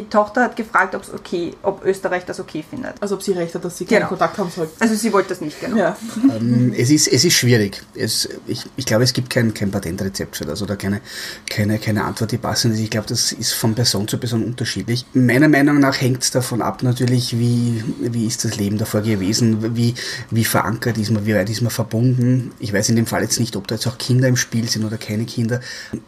Tochter 0.10 0.44
hat 0.44 0.56
gefragt, 0.56 0.96
ob's 0.96 1.10
okay, 1.14 1.54
ob 1.62 1.84
Österreich 1.86 2.26
das 2.26 2.40
okay 2.40 2.64
findet. 2.68 2.94
Also 3.02 3.16
ob 3.16 3.24
sie 3.24 3.34
recht 3.34 3.54
hat, 3.54 3.64
dass 3.66 3.78
sie 3.78 3.86
keinen 3.86 3.98
Genau. 4.00 4.10
Kontakt 4.10 4.38
haben 4.38 4.50
soll. 4.50 4.70
Also 4.80 4.96
sie 4.96 5.12
wollte 5.14 5.30
das 5.30 5.42
nicht, 5.42 5.60
genau. 5.60 5.78
Ja. 5.78 5.98
Ähm, 6.36 6.74
es, 6.76 6.90
ist, 6.90 7.08
es 7.08 7.26
ist 7.26 7.34
schwierig. 7.34 7.82
Es, 7.96 8.28
ich, 8.48 8.64
ich 8.78 8.86
glaube, 8.86 9.04
es 9.04 9.14
gibt 9.14 9.30
kein, 9.30 9.54
kein 9.54 9.72
Patentrezept 9.72 10.38
für 10.38 10.46
das 10.46 10.62
oder 10.62 10.76
keine, 10.76 11.02
keine, 11.50 11.80
keine 11.80 12.04
Antwort, 12.06 12.32
die 12.32 12.38
passend 12.38 12.74
ist. 12.74 12.80
Ich 12.80 12.90
glaube, 12.90 13.08
das 13.08 13.32
ist 13.32 13.54
von 13.54 13.76
Person 13.76 14.08
zu 14.08 14.18
Person 14.18 14.44
unterschiedlich. 14.44 15.06
Meiner 15.14 15.48
Meinung 15.48 15.80
nach 15.80 16.00
hängt 16.02 16.24
es 16.24 16.32
davon 16.32 16.62
ab, 16.62 16.82
natürlich, 16.84 17.38
wie, 17.38 17.84
wie 18.00 18.26
ist 18.26 18.46
das 18.46 18.56
Leben 18.58 18.78
davor 18.78 19.02
gewesen, 19.02 19.76
wie, 19.76 19.94
wie 20.32 20.46
verankert 20.46 20.98
ist 20.98 21.12
man, 21.12 21.26
wie 21.26 21.36
weit 21.36 21.50
ist 21.50 21.62
man 21.62 21.72
verbunden. 21.72 22.52
Ich 22.60 22.74
weiß 22.74 22.90
in 22.90 22.96
dem 22.96 23.06
Fall 23.06 23.22
jetzt 23.24 23.40
nicht, 23.40 23.56
ob 23.56 23.68
da 23.68 23.76
jetzt 23.76 23.88
auch 23.88 23.98
Kinder 23.98 24.28
im 24.28 24.38
Spiel 24.38 24.68
sind 24.70 24.86
oder 24.86 24.98
keine 24.98 25.26
Kinder. 25.26 25.60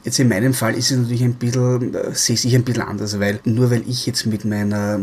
Jetzt 0.03 0.19
in 0.19 0.29
meinem 0.29 0.53
Fall 0.53 0.75
ist 0.75 0.91
es 0.91 0.97
natürlich 0.97 1.23
ein 1.23 1.33
bisschen, 1.35 1.93
äh, 1.93 2.13
sehe 2.13 2.35
ich 2.35 2.55
ein 2.55 2.63
bisschen 2.63 2.83
anders, 2.83 3.19
weil 3.19 3.39
nur 3.43 3.64
weil 3.71 3.83
ich 3.87 4.05
jetzt 4.05 4.25
mit 4.25 4.45
meiner, 4.45 4.99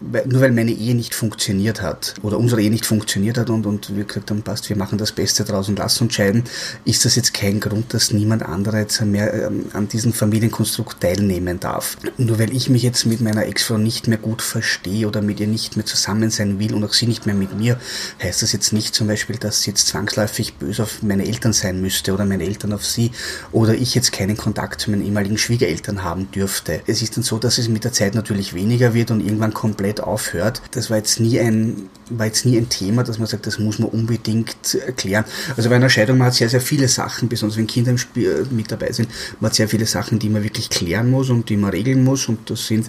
nur 0.00 0.40
weil 0.40 0.52
meine 0.52 0.72
Ehe 0.72 0.94
nicht 0.94 1.14
funktioniert 1.14 1.82
hat 1.82 2.14
oder 2.22 2.38
unsere 2.38 2.60
Ehe 2.60 2.70
nicht 2.70 2.86
funktioniert 2.86 3.38
hat 3.38 3.50
und, 3.50 3.66
und 3.66 3.96
wir 3.96 4.04
gesagt 4.04 4.30
haben, 4.30 4.42
passt, 4.42 4.68
wir 4.68 4.76
machen 4.76 4.98
das 4.98 5.12
Beste 5.12 5.44
draus 5.44 5.68
und 5.68 5.78
lassen 5.78 6.04
uns 6.04 6.14
scheiden, 6.14 6.44
ist 6.84 7.04
das 7.04 7.16
jetzt 7.16 7.34
kein 7.34 7.60
Grund, 7.60 7.94
dass 7.94 8.12
niemand 8.12 8.42
anderer 8.42 8.80
jetzt 8.80 9.00
mehr 9.02 9.32
ähm, 9.46 9.66
an 9.72 9.88
diesem 9.88 10.12
Familienkonstrukt 10.12 11.00
teilnehmen 11.00 11.60
darf. 11.60 11.96
Nur 12.18 12.38
weil 12.38 12.54
ich 12.54 12.68
mich 12.68 12.82
jetzt 12.82 13.06
mit 13.06 13.20
meiner 13.20 13.46
Ex-Frau 13.46 13.78
nicht 13.78 14.08
mehr 14.08 14.18
gut 14.18 14.42
verstehe 14.42 15.06
oder 15.06 15.22
mit 15.22 15.40
ihr 15.40 15.46
nicht 15.46 15.76
mehr 15.76 15.86
zusammen 15.86 16.30
sein 16.30 16.58
will 16.58 16.74
und 16.74 16.84
auch 16.84 16.92
sie 16.92 17.06
nicht 17.06 17.26
mehr 17.26 17.34
mit 17.34 17.56
mir, 17.58 17.78
heißt 18.22 18.42
das 18.42 18.52
jetzt 18.52 18.72
nicht 18.72 18.94
zum 18.94 19.06
Beispiel, 19.06 19.36
dass 19.36 19.62
sie 19.62 19.70
jetzt 19.70 19.86
zwangsläufig 19.88 20.54
böse 20.54 20.82
auf 20.82 21.02
meine 21.02 21.26
Eltern 21.26 21.52
sein 21.52 21.80
müsste 21.80 22.12
oder 22.12 22.24
meine 22.24 22.44
Eltern 22.44 22.72
auf 22.72 22.84
sie 22.84 23.12
oder 23.52 23.74
ich 23.74 23.94
jetzt 23.94 24.12
keinen 24.12 24.36
Kontakt 24.36 24.80
zu 24.80 24.90
meinen 24.90 25.04
ehemaligen 25.04 25.38
Schwiegereltern 25.38 26.02
haben 26.02 26.30
dürfte. 26.30 26.80
Es 26.86 27.02
ist 27.02 27.16
dann 27.16 27.24
so, 27.24 27.38
dass 27.38 27.58
es 27.58 27.68
mit 27.68 27.84
der 27.84 27.92
Zeit 27.96 28.14
natürlich 28.14 28.54
weniger 28.54 28.94
wird 28.94 29.10
und 29.10 29.20
irgendwann 29.20 29.54
komplett 29.54 30.00
aufhört. 30.00 30.62
Das 30.72 30.90
war 30.90 30.98
jetzt 30.98 31.18
nie 31.18 31.40
ein, 31.40 31.88
war 32.10 32.26
jetzt 32.26 32.44
nie 32.44 32.56
ein 32.56 32.68
Thema, 32.68 33.02
dass 33.02 33.18
man 33.18 33.26
sagt, 33.26 33.46
das 33.46 33.58
muss 33.58 33.78
man 33.78 33.88
unbedingt 33.88 34.74
erklären. 34.74 35.24
Also 35.56 35.68
bei 35.70 35.76
einer 35.76 35.88
Scheidung, 35.88 36.18
man 36.18 36.28
hat 36.28 36.34
sehr, 36.34 36.48
sehr 36.48 36.60
viele 36.60 36.88
Sachen, 36.88 37.28
besonders 37.28 37.56
wenn 37.56 37.66
Kinder 37.66 37.90
im 37.90 37.98
Spiel 37.98 38.46
äh, 38.50 38.54
mit 38.54 38.70
dabei 38.70 38.92
sind, 38.92 39.08
man 39.40 39.50
hat 39.50 39.56
sehr 39.56 39.68
viele 39.68 39.86
Sachen, 39.86 40.18
die 40.18 40.28
man 40.28 40.44
wirklich 40.44 40.70
klären 40.70 41.10
muss 41.10 41.30
und 41.30 41.48
die 41.48 41.56
man 41.56 41.70
regeln 41.70 42.04
muss 42.04 42.28
und 42.28 42.50
das 42.50 42.66
sind 42.66 42.88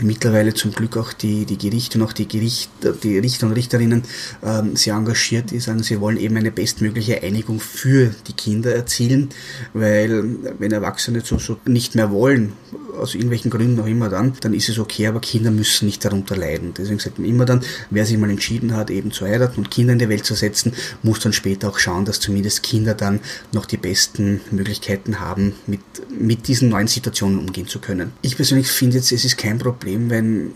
mittlerweile 0.00 0.54
zum 0.54 0.72
Glück 0.72 0.96
auch 0.96 1.12
die, 1.12 1.44
die 1.44 1.58
Gerichte 1.58 1.98
und 1.98 2.04
auch 2.04 2.12
die, 2.12 2.26
Gericht, 2.26 2.70
die 3.02 3.18
Richter 3.18 3.46
und 3.46 3.52
Richterinnen 3.52 4.02
ähm, 4.42 4.76
sehr 4.76 4.94
engagiert, 4.94 5.50
die 5.50 5.60
sagen, 5.60 5.82
sie 5.82 6.00
wollen 6.00 6.16
eben 6.16 6.36
eine 6.36 6.50
bestmögliche 6.50 7.22
Einigung 7.22 7.60
für 7.60 8.14
die 8.26 8.32
Kinder 8.32 8.74
erzielen, 8.74 9.28
weil 9.74 10.24
wenn 10.58 10.72
Erwachsene 10.72 11.20
so, 11.20 11.38
so 11.38 11.58
nicht 11.66 11.94
mehr 11.94 12.10
wollen, 12.10 12.52
aus 12.98 13.14
irgendwelchen 13.14 13.50
Gründen 13.50 13.80
auch 13.80 13.86
immer 13.86 14.08
dann, 14.08 14.34
dann 14.40 14.54
ist 14.54 14.68
es 14.68 14.78
okay, 14.78 15.06
aber 15.06 15.20
Kinder 15.20 15.50
müssen 15.50 15.86
nicht 15.86 16.04
darunter 16.04 16.36
leiden. 16.36 16.74
Deswegen 16.76 16.98
sagt 16.98 17.18
man 17.18 17.28
immer 17.28 17.44
dann, 17.44 17.62
wer 17.90 18.06
sich 18.06 18.18
mal 18.18 18.30
entschieden 18.30 18.76
hat, 18.76 18.90
eben 18.90 19.12
zu 19.12 19.24
heiraten 19.24 19.58
und 19.58 19.70
Kinder 19.70 19.94
in 19.94 19.98
die 19.98 20.08
Welt 20.08 20.24
zu 20.24 20.34
setzen, 20.34 20.72
muss 21.02 21.20
dann 21.20 21.32
später 21.32 21.68
auch 21.68 21.78
schauen, 21.78 22.04
dass 22.04 22.20
zumindest 22.20 22.62
Kinder 22.62 22.94
dann 22.94 23.20
noch 23.52 23.66
die 23.66 23.76
besten 23.76 24.40
Möglichkeiten 24.50 25.20
haben, 25.20 25.54
mit, 25.66 25.80
mit 26.10 26.48
diesen 26.48 26.68
neuen 26.68 26.86
Situationen 26.86 27.38
umgehen 27.38 27.66
zu 27.66 27.78
können. 27.78 28.12
Ich 28.22 28.36
persönlich 28.36 28.68
finde 28.68 28.96
jetzt, 28.96 29.12
es 29.12 29.24
ist 29.24 29.38
kein 29.38 29.58
Problem, 29.58 29.81
wenn, 29.84 30.52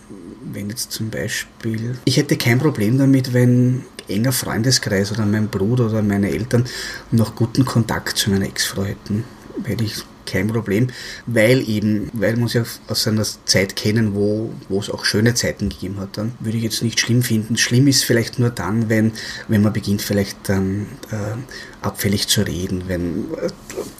wenn 0.52 0.70
jetzt 0.70 0.92
zum 0.92 1.10
Beispiel, 1.10 1.96
ich 2.04 2.16
hätte 2.16 2.36
kein 2.36 2.58
Problem 2.58 2.98
damit, 2.98 3.32
wenn 3.32 3.84
enger 4.08 4.32
Freundeskreis 4.32 5.12
oder 5.12 5.26
mein 5.26 5.48
Bruder 5.48 5.86
oder 5.86 6.02
meine 6.02 6.30
Eltern 6.30 6.64
noch 7.10 7.34
guten 7.34 7.64
Kontakt 7.64 8.16
zu 8.16 8.30
meiner 8.30 8.46
Ex-Frau 8.46 8.84
hätten. 8.84 9.24
Hätte 9.64 9.84
ich 9.84 10.04
kein 10.26 10.48
Problem, 10.48 10.88
weil 11.26 11.66
eben, 11.68 12.10
weil 12.12 12.40
uns 12.40 12.52
ja 12.52 12.64
aus 12.88 13.06
einer 13.06 13.24
Zeit 13.44 13.76
kennen, 13.76 14.14
wo, 14.14 14.52
wo 14.68 14.80
es 14.80 14.90
auch 14.90 15.04
schöne 15.04 15.34
Zeiten 15.34 15.68
gegeben 15.68 15.98
hat, 15.98 16.18
dann 16.18 16.32
würde 16.40 16.58
ich 16.58 16.64
jetzt 16.64 16.82
nicht 16.82 17.00
schlimm 17.00 17.22
finden. 17.22 17.56
Schlimm 17.56 17.86
ist 17.86 18.04
vielleicht 18.04 18.38
nur 18.38 18.50
dann, 18.50 18.88
wenn, 18.88 19.12
wenn 19.48 19.62
man 19.62 19.72
beginnt, 19.72 20.02
vielleicht 20.02 20.48
dann 20.48 20.86
äh, 21.10 21.36
abfällig 21.80 22.26
zu 22.28 22.42
reden. 22.42 22.84
Wenn, 22.88 23.32
äh, 23.34 23.48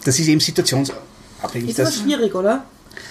das 0.03 0.19
ist 0.19 0.27
eben 0.27 0.41
situationsabhängig. 0.41 1.69
Ist 1.69 1.79
Das, 1.79 1.95
schwierig, 1.95 2.35
oder? 2.35 2.65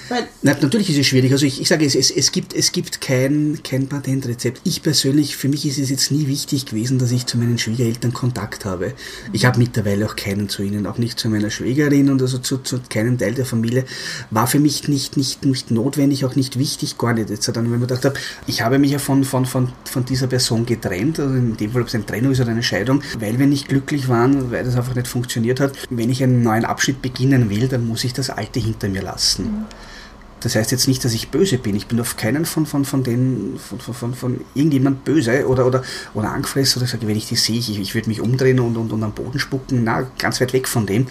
Weil 0.09 0.29
na, 0.43 0.57
natürlich 0.61 0.91
ist 0.91 0.99
es 0.99 1.07
schwierig. 1.07 1.33
Also 1.33 1.47
ich, 1.47 1.61
ich 1.61 1.69
sage, 1.69 1.85
es, 1.85 1.95
es, 1.95 2.11
es 2.11 2.31
gibt, 2.31 2.55
es 2.55 2.71
gibt 2.71 3.01
kein, 3.01 3.59
kein 3.65 3.89
Patentrezept. 3.89 4.61
Ich 4.65 4.83
persönlich, 4.83 5.37
für 5.37 5.49
mich 5.49 5.67
ist 5.67 5.79
es 5.79 5.91
jetzt 5.91 6.13
nie 6.13 6.29
wichtig 6.29 6.67
gewesen, 6.67 6.99
dass 6.99 7.11
ich 7.11 7.27
zu 7.27 7.39
meinen 7.39 7.59
Schwiegereltern 7.59 8.13
Kontakt 8.13 8.65
habe. 8.65 8.93
Ich 9.33 9.45
habe 9.45 9.59
mittlerweile 9.59 10.07
auch 10.07 10.15
keinen 10.15 10.49
zu 10.49 10.63
ihnen, 10.63 10.87
auch 10.87 10.99
nicht 10.99 11.19
zu 11.19 11.29
meiner 11.29 11.51
Schwägerin 11.51 12.11
und 12.11 12.23
also 12.23 12.39
zu, 12.39 12.59
zu 12.59 12.81
keinem 12.89 13.19
Teil 13.19 13.35
der 13.35 13.47
Familie. 13.47 13.85
War 14.31 14.47
für 14.47 14.61
mich 14.61 14.87
nicht, 14.87 15.17
nicht, 15.17 15.45
nicht 15.45 15.71
notwendig, 15.73 16.25
auch 16.25 16.37
nicht 16.37 16.59
wichtig, 16.59 16.99
gar 16.99 17.13
nicht. 17.13 17.31
Jetzt 17.31 17.49
dann, 17.49 17.65
wenn 17.65 17.73
man 17.73 17.81
gedacht 17.81 18.05
habe, 18.05 18.17
ich 18.47 18.63
habe 18.63 18.79
mich 18.79 18.93
ja 18.93 18.99
von, 18.99 19.25
von, 19.25 19.45
von, 19.45 19.73
von 19.85 20.05
dieser 20.05 20.29
Person 20.29 20.67
getrennt, 20.67 21.19
also 21.19 21.35
in 21.35 21.57
dem 21.57 21.73
Fall, 21.73 21.83
ob 21.83 21.89
es 21.89 21.95
eine 21.95 22.07
Trennung 22.07 22.33
ist 22.33 22.41
oder 22.41 22.51
eine 22.51 22.63
Scheidung, 22.63 23.03
weil 23.19 23.39
wir 23.39 23.47
nicht 23.47 23.69
glücklich 23.69 24.09
waren, 24.09 24.53
weil 24.53 24.65
das 24.65 24.77
einfach 24.77 24.95
nicht 24.95 25.09
funktioniert 25.09 25.59
hat. 25.59 25.73
Wenn 25.91 26.11
ich 26.11 26.23
einen 26.23 26.43
neuen 26.43 26.65
Abschnitt 26.65 27.03
beginnen 27.03 27.51
will, 27.51 27.67
dann 27.67 27.87
muss 27.87 28.05
ich 28.05 28.13
das 28.13 28.31
Alte 28.31 28.61
hinter 28.61 28.89
mir 28.89 29.03
lassen. 29.03 29.67
Das 30.47 30.55
heißt 30.55 30.71
jetzt 30.71 30.87
nicht, 30.87 31.05
dass 31.05 31.13
ich 31.13 31.31
böse 31.31 31.59
bin. 31.59 31.75
Ich 31.75 31.89
bin 31.89 31.99
auf 31.99 32.17
keinen 32.17 32.45
von, 32.45 32.67
von, 32.67 32.85
von 32.85 33.03
denen, 33.03 33.59
von, 33.59 33.81
von, 33.81 33.95
von, 33.95 34.15
von 34.15 34.41
irgendjemand 34.55 35.03
böse 35.03 35.49
oder, 35.49 35.67
oder, 35.67 35.83
oder 36.15 36.31
angefressen 36.31 36.81
oder 36.81 36.89
sage, 36.89 37.09
wenn 37.09 37.17
ich 37.17 37.27
die 37.27 37.35
sehe, 37.35 37.59
ich, 37.59 37.81
ich 37.81 37.97
würde 37.97 38.09
mich 38.09 38.21
umdrehen 38.21 38.61
und, 38.61 38.77
und, 38.77 38.93
und 38.93 39.03
am 39.03 39.11
Boden 39.11 39.41
spucken. 39.41 39.83
Na, 39.83 40.07
ganz 40.21 40.41
weit 40.41 40.53
weg 40.53 40.69
von 40.69 40.87
dem. 40.87 41.09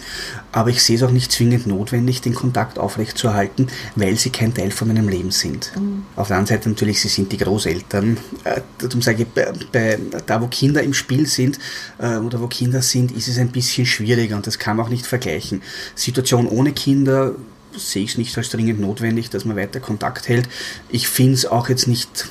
Aber 0.52 0.70
ich 0.70 0.82
sehe 0.82 0.96
es 0.96 1.02
auch 1.02 1.10
nicht 1.10 1.30
zwingend 1.30 1.66
notwendig, 1.66 2.22
den 2.22 2.34
Kontakt 2.34 2.78
aufrechtzuerhalten, 2.78 3.66
weil 3.94 4.16
sie 4.16 4.30
kein 4.30 4.54
Teil 4.54 4.70
von 4.70 4.88
meinem 4.88 5.06
Leben 5.06 5.32
sind. 5.32 5.70
Auf 6.16 6.28
der 6.28 6.38
anderen 6.38 6.56
Seite 6.56 6.70
natürlich, 6.70 7.02
sie 7.02 7.08
sind 7.08 7.30
die 7.30 7.36
Großeltern. 7.36 8.16
Äh, 8.44 8.62
darum 8.78 9.02
sage 9.02 9.24
ich, 9.24 9.28
bei, 9.28 9.52
bei, 9.70 9.98
da 10.24 10.40
wo 10.40 10.46
Kinder 10.46 10.82
im 10.82 10.94
Spiel 10.94 11.26
sind 11.26 11.58
äh, 11.98 12.16
oder 12.16 12.40
wo 12.40 12.46
Kinder 12.46 12.80
sind, 12.80 13.12
ist 13.12 13.28
es 13.28 13.36
ein 13.36 13.48
bisschen 13.52 13.84
schwieriger 13.84 14.34
und 14.34 14.46
das 14.46 14.58
kann 14.58 14.78
man 14.78 14.86
auch 14.86 14.90
nicht 14.90 15.04
vergleichen. 15.04 15.60
Situation 15.94 16.48
ohne 16.48 16.72
Kinder 16.72 17.34
sehe 17.78 18.04
ich 18.04 18.12
es 18.12 18.18
nicht 18.18 18.36
als 18.36 18.50
dringend 18.50 18.80
notwendig, 18.80 19.30
dass 19.30 19.44
man 19.44 19.56
weiter 19.56 19.80
Kontakt 19.80 20.28
hält. 20.28 20.48
Ich 20.88 21.08
finde 21.08 21.34
es 21.34 21.46
auch 21.46 21.68
jetzt 21.68 21.86
nicht 21.86 22.28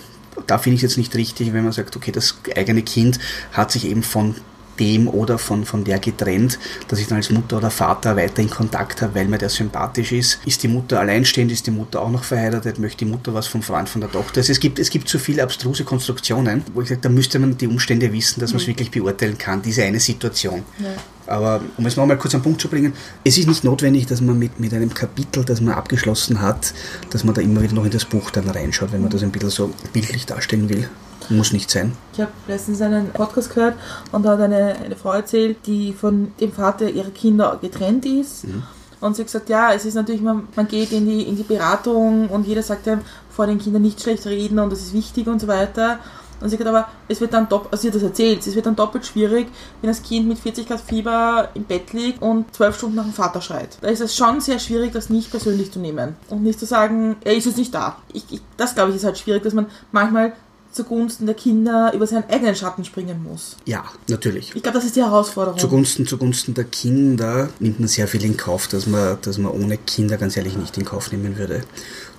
da 0.47 0.57
finde 0.57 0.75
ich 0.75 0.83
es 0.83 0.91
jetzt 0.91 0.97
nicht 0.97 1.15
richtig, 1.15 1.53
wenn 1.53 1.63
man 1.63 1.73
sagt, 1.73 1.95
okay, 1.95 2.11
das 2.11 2.35
eigene 2.55 2.83
Kind 2.83 3.19
hat 3.53 3.71
sich 3.71 3.85
eben 3.85 4.03
von 4.03 4.35
dem 4.79 5.07
oder 5.07 5.37
von, 5.37 5.65
von 5.65 5.83
der 5.83 5.99
getrennt, 5.99 6.59
dass 6.87 6.99
ich 6.99 7.07
dann 7.07 7.17
als 7.17 7.29
Mutter 7.29 7.57
oder 7.57 7.71
Vater 7.71 8.15
weiter 8.15 8.41
in 8.41 8.49
Kontakt 8.49 9.01
habe, 9.01 9.15
weil 9.15 9.25
mir 9.27 9.37
der 9.37 9.49
sympathisch 9.49 10.11
ist. 10.11 10.39
Ist 10.45 10.63
die 10.63 10.67
Mutter 10.67 10.99
alleinstehend, 10.99 11.51
ist 11.51 11.67
die 11.67 11.71
Mutter 11.71 12.01
auch 12.01 12.11
noch 12.11 12.23
verheiratet, 12.23 12.79
möchte 12.79 13.05
die 13.05 13.11
Mutter 13.11 13.33
was 13.33 13.47
vom 13.47 13.61
Freund 13.61 13.89
von 13.89 14.01
der 14.01 14.11
Tochter. 14.11 14.37
Also 14.37 14.51
es 14.51 14.59
gibt, 14.59 14.79
es 14.79 14.89
gibt 14.89 15.09
so 15.09 15.19
viele 15.19 15.43
abstruse 15.43 15.83
Konstruktionen, 15.83 16.63
wo 16.73 16.81
ich 16.81 16.89
sage, 16.89 17.01
da 17.01 17.09
müsste 17.09 17.39
man 17.39 17.57
die 17.57 17.67
Umstände 17.67 18.11
wissen, 18.11 18.39
dass 18.39 18.51
man 18.51 18.61
es 18.61 18.67
wirklich 18.67 18.91
beurteilen 18.91 19.37
kann, 19.37 19.61
diese 19.61 19.83
eine 19.83 19.99
Situation. 19.99 20.63
Ja. 20.79 20.89
Aber 21.27 21.61
um 21.77 21.85
es 21.85 21.95
nochmal 21.95 22.17
kurz 22.17 22.35
am 22.35 22.43
Punkt 22.43 22.61
zu 22.61 22.67
bringen, 22.67 22.93
es 23.23 23.37
ist 23.37 23.47
nicht 23.47 23.63
notwendig, 23.63 24.05
dass 24.05 24.21
man 24.21 24.37
mit, 24.37 24.59
mit 24.59 24.73
einem 24.73 24.93
Kapitel, 24.93 25.43
das 25.43 25.59
man 25.59 25.73
abgeschlossen 25.73 26.41
hat, 26.41 26.73
dass 27.09 27.23
man 27.23 27.33
da 27.33 27.41
immer 27.41 27.61
wieder 27.61 27.73
noch 27.73 27.85
in 27.85 27.91
das 27.91 28.05
Buch 28.05 28.29
dann 28.29 28.47
reinschaut, 28.47 28.91
wenn 28.91 29.01
man 29.01 29.09
das 29.09 29.23
ein 29.23 29.31
bisschen 29.31 29.49
so 29.49 29.73
bildlich 29.91 30.25
darstellen 30.25 30.69
will. 30.69 30.87
Muss 31.29 31.53
nicht 31.53 31.69
sein. 31.69 31.95
Ich 32.13 32.21
habe 32.21 32.31
letztens 32.47 32.81
einen 32.81 33.11
Podcast 33.11 33.53
gehört 33.53 33.75
und 34.11 34.23
da 34.23 34.31
hat 34.31 34.41
eine, 34.41 34.75
eine 34.83 34.95
Frau 34.95 35.11
erzählt, 35.11 35.57
die 35.65 35.93
von 35.93 36.33
dem 36.39 36.51
Vater 36.51 36.89
ihrer 36.89 37.11
Kinder 37.11 37.57
getrennt 37.61 38.05
ist. 38.05 38.45
Und 39.01 39.15
sie 39.15 39.21
hat 39.21 39.27
gesagt, 39.27 39.49
ja, 39.49 39.73
es 39.73 39.85
ist 39.85 39.95
natürlich, 39.95 40.21
man, 40.21 40.47
man 40.55 40.67
geht 40.67 40.91
in 40.91 41.05
die, 41.05 41.23
in 41.23 41.35
die 41.35 41.43
Beratung 41.43 42.27
und 42.29 42.47
jeder 42.47 42.63
sagt 42.63 42.87
einem, 42.87 43.01
vor 43.29 43.47
den 43.47 43.59
Kindern 43.59 43.81
nicht 43.81 44.01
schlecht 44.01 44.25
reden 44.25 44.59
und 44.59 44.71
das 44.71 44.79
ist 44.79 44.93
wichtig 44.93 45.27
und 45.27 45.39
so 45.39 45.47
weiter. 45.47 45.99
Und 46.41 46.49
sie 46.49 46.55
hat 46.55 46.65
gesagt, 46.65 46.75
aber 46.75 46.89
es 47.07 47.21
wird 47.21 47.33
dann 47.33 47.47
doppelt, 47.47 47.71
also 47.71 47.81
sie 47.83 47.87
hat 47.87 47.95
das 47.95 48.03
erzählt, 48.03 48.45
es 48.45 48.55
wird 48.55 48.65
dann 48.65 48.75
doppelt 48.75 49.05
schwierig, 49.05 49.47
wenn 49.81 49.89
das 49.89 50.03
Kind 50.03 50.27
mit 50.27 50.37
40 50.37 50.67
Grad 50.67 50.81
Fieber 50.81 51.49
im 51.53 51.63
Bett 51.63 51.93
liegt 51.93 52.21
und 52.21 52.53
zwölf 52.53 52.77
Stunden 52.77 52.97
nach 52.97 53.03
dem 53.03 53.13
Vater 53.13 53.41
schreit. 53.41 53.77
Da 53.81 53.87
ist 53.87 54.01
es 54.01 54.15
schon 54.15 54.41
sehr 54.41 54.59
schwierig, 54.59 54.91
das 54.91 55.09
nicht 55.09 55.31
persönlich 55.31 55.71
zu 55.71 55.79
nehmen 55.79 56.15
und 56.29 56.43
nicht 56.43 56.59
zu 56.59 56.65
sagen, 56.65 57.15
er 57.23 57.35
ist 57.35 57.45
jetzt 57.45 57.57
nicht 57.57 57.73
da. 57.73 57.97
Ich, 58.11 58.25
ich, 58.29 58.41
das 58.57 58.75
glaube 58.75 58.89
ich 58.89 58.97
ist 58.97 59.05
halt 59.05 59.17
schwierig, 59.17 59.43
dass 59.43 59.53
man 59.53 59.67
manchmal 59.91 60.33
zugunsten 60.75 61.25
der 61.25 61.35
Kinder 61.35 61.93
über 61.93 62.05
seinen 62.05 62.29
eigenen 62.29 62.55
Schatten 62.55 62.83
springen 62.83 63.23
muss. 63.23 63.55
Ja, 63.65 63.85
natürlich. 64.09 64.51
Ich 64.55 64.61
glaube, 64.61 64.77
das 64.77 64.85
ist 64.85 64.95
die 64.95 65.01
Herausforderung. 65.01 65.57
Zugunsten, 65.57 66.05
zugunsten 66.05 66.53
der 66.53 66.65
Kinder 66.65 67.49
nimmt 67.59 67.79
man 67.79 67.87
sehr 67.87 68.07
viel 68.07 68.23
in 68.25 68.35
Kauf, 68.35 68.67
dass 68.67 68.85
man, 68.85 69.17
dass 69.21 69.37
man 69.37 69.51
ohne 69.51 69.77
Kinder 69.77 70.17
ganz 70.17 70.35
ehrlich 70.35 70.57
nicht 70.57 70.77
in 70.77 70.85
Kauf 70.85 71.11
nehmen 71.11 71.37
würde. 71.37 71.63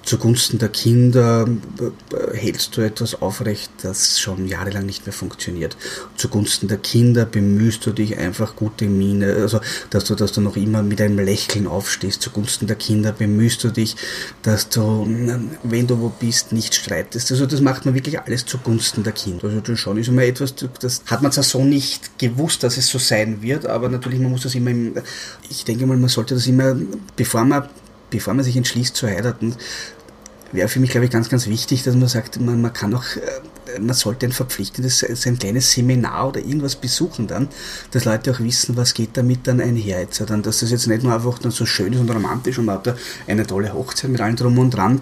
Zugunsten 0.06 0.58
der 0.58 0.68
Kinder 0.68 1.48
äh, 1.80 2.36
hältst 2.36 2.76
du 2.76 2.80
etwas 2.80 3.20
aufrecht, 3.20 3.72
das 3.82 4.20
schon 4.20 4.46
jahrelang 4.46 4.86
nicht 4.86 5.04
mehr 5.04 5.12
funktioniert. 5.12 5.76
Zugunsten 6.16 6.68
der 6.68 6.78
Kinder 6.78 7.24
bemühst 7.24 7.84
du 7.84 7.90
dich 7.90 8.16
einfach 8.16 8.54
gute 8.54 8.84
Miene, 8.84 9.34
also 9.34 9.60
dass 9.90 10.04
du, 10.04 10.14
dass 10.14 10.30
du 10.30 10.40
noch 10.40 10.56
immer 10.56 10.84
mit 10.84 11.00
einem 11.00 11.18
Lächeln 11.18 11.66
aufstehst. 11.66 12.22
Zugunsten 12.22 12.68
der 12.68 12.76
Kinder 12.76 13.10
bemühst 13.10 13.64
du 13.64 13.68
dich, 13.70 13.96
dass 14.42 14.68
du, 14.68 15.06
wenn 15.64 15.88
du 15.88 15.98
wo 15.98 16.08
bist, 16.08 16.52
nicht 16.52 16.76
streitest. 16.76 17.32
Also 17.32 17.44
das 17.44 17.60
macht 17.60 17.84
man 17.84 17.94
wirklich 17.94 18.20
alles 18.20 18.46
zugunsten 18.46 19.02
der 19.02 19.12
Kinder. 19.12 19.48
Also 19.48 19.60
das 19.60 19.80
schon 19.80 19.98
ist 19.98 20.06
immer 20.06 20.22
etwas, 20.22 20.54
das 20.80 21.02
hat 21.06 21.22
man 21.22 21.32
zwar 21.32 21.42
so 21.42 21.64
nicht 21.64 22.16
gewusst, 22.20 22.62
dass 22.62 22.76
es 22.76 22.86
so 22.86 22.98
sein 22.98 23.42
wird, 23.42 23.66
aber 23.66 23.88
natürlich 23.88 24.20
man 24.20 24.30
muss 24.30 24.44
das 24.44 24.54
immer 24.54 24.70
im, 24.70 24.94
ich 25.50 25.64
denke 25.64 25.84
mal, 25.84 25.96
man 25.96 26.08
sollte 26.08 26.36
das 26.36 26.46
immer, 26.46 26.76
bevor 27.16 27.44
man 27.44 27.68
bevor 28.10 28.34
man 28.34 28.44
sich 28.44 28.56
entschließt 28.56 28.94
zu 28.96 29.06
heiraten, 29.06 29.54
wäre 30.52 30.68
für 30.68 30.80
mich, 30.80 30.90
glaube 30.90 31.06
ich, 31.06 31.10
ganz, 31.10 31.28
ganz 31.28 31.46
wichtig, 31.46 31.82
dass 31.82 31.94
man 31.94 32.08
sagt, 32.08 32.40
man, 32.40 32.60
man 32.60 32.72
kann 32.72 32.94
auch, 32.94 33.04
äh, 33.16 33.80
man 33.80 33.94
sollte 33.94 34.26
ein 34.26 34.32
verpflichtendes, 34.32 35.04
ein 35.26 35.38
kleines 35.38 35.72
Seminar 35.72 36.28
oder 36.28 36.40
irgendwas 36.40 36.76
besuchen 36.76 37.26
dann, 37.26 37.48
dass 37.90 38.04
Leute 38.04 38.32
auch 38.32 38.40
wissen, 38.40 38.76
was 38.76 38.94
geht 38.94 39.16
damit 39.16 39.46
dann 39.46 39.60
einher 39.60 40.00
jetzt. 40.00 40.22
Dann, 40.28 40.42
dass 40.42 40.60
das 40.60 40.70
jetzt 40.70 40.86
nicht 40.86 41.02
nur 41.02 41.14
einfach 41.14 41.38
dann 41.38 41.52
so 41.52 41.66
schön 41.66 41.92
ist 41.92 42.00
und 42.00 42.10
romantisch 42.10 42.58
und 42.58 42.66
man 42.66 42.76
hat 42.76 42.86
da 42.86 42.96
eine 43.26 43.46
tolle 43.46 43.72
Hochzeit 43.72 44.10
mit 44.10 44.20
allem 44.20 44.36
drum 44.36 44.58
und 44.58 44.70
dran, 44.70 45.00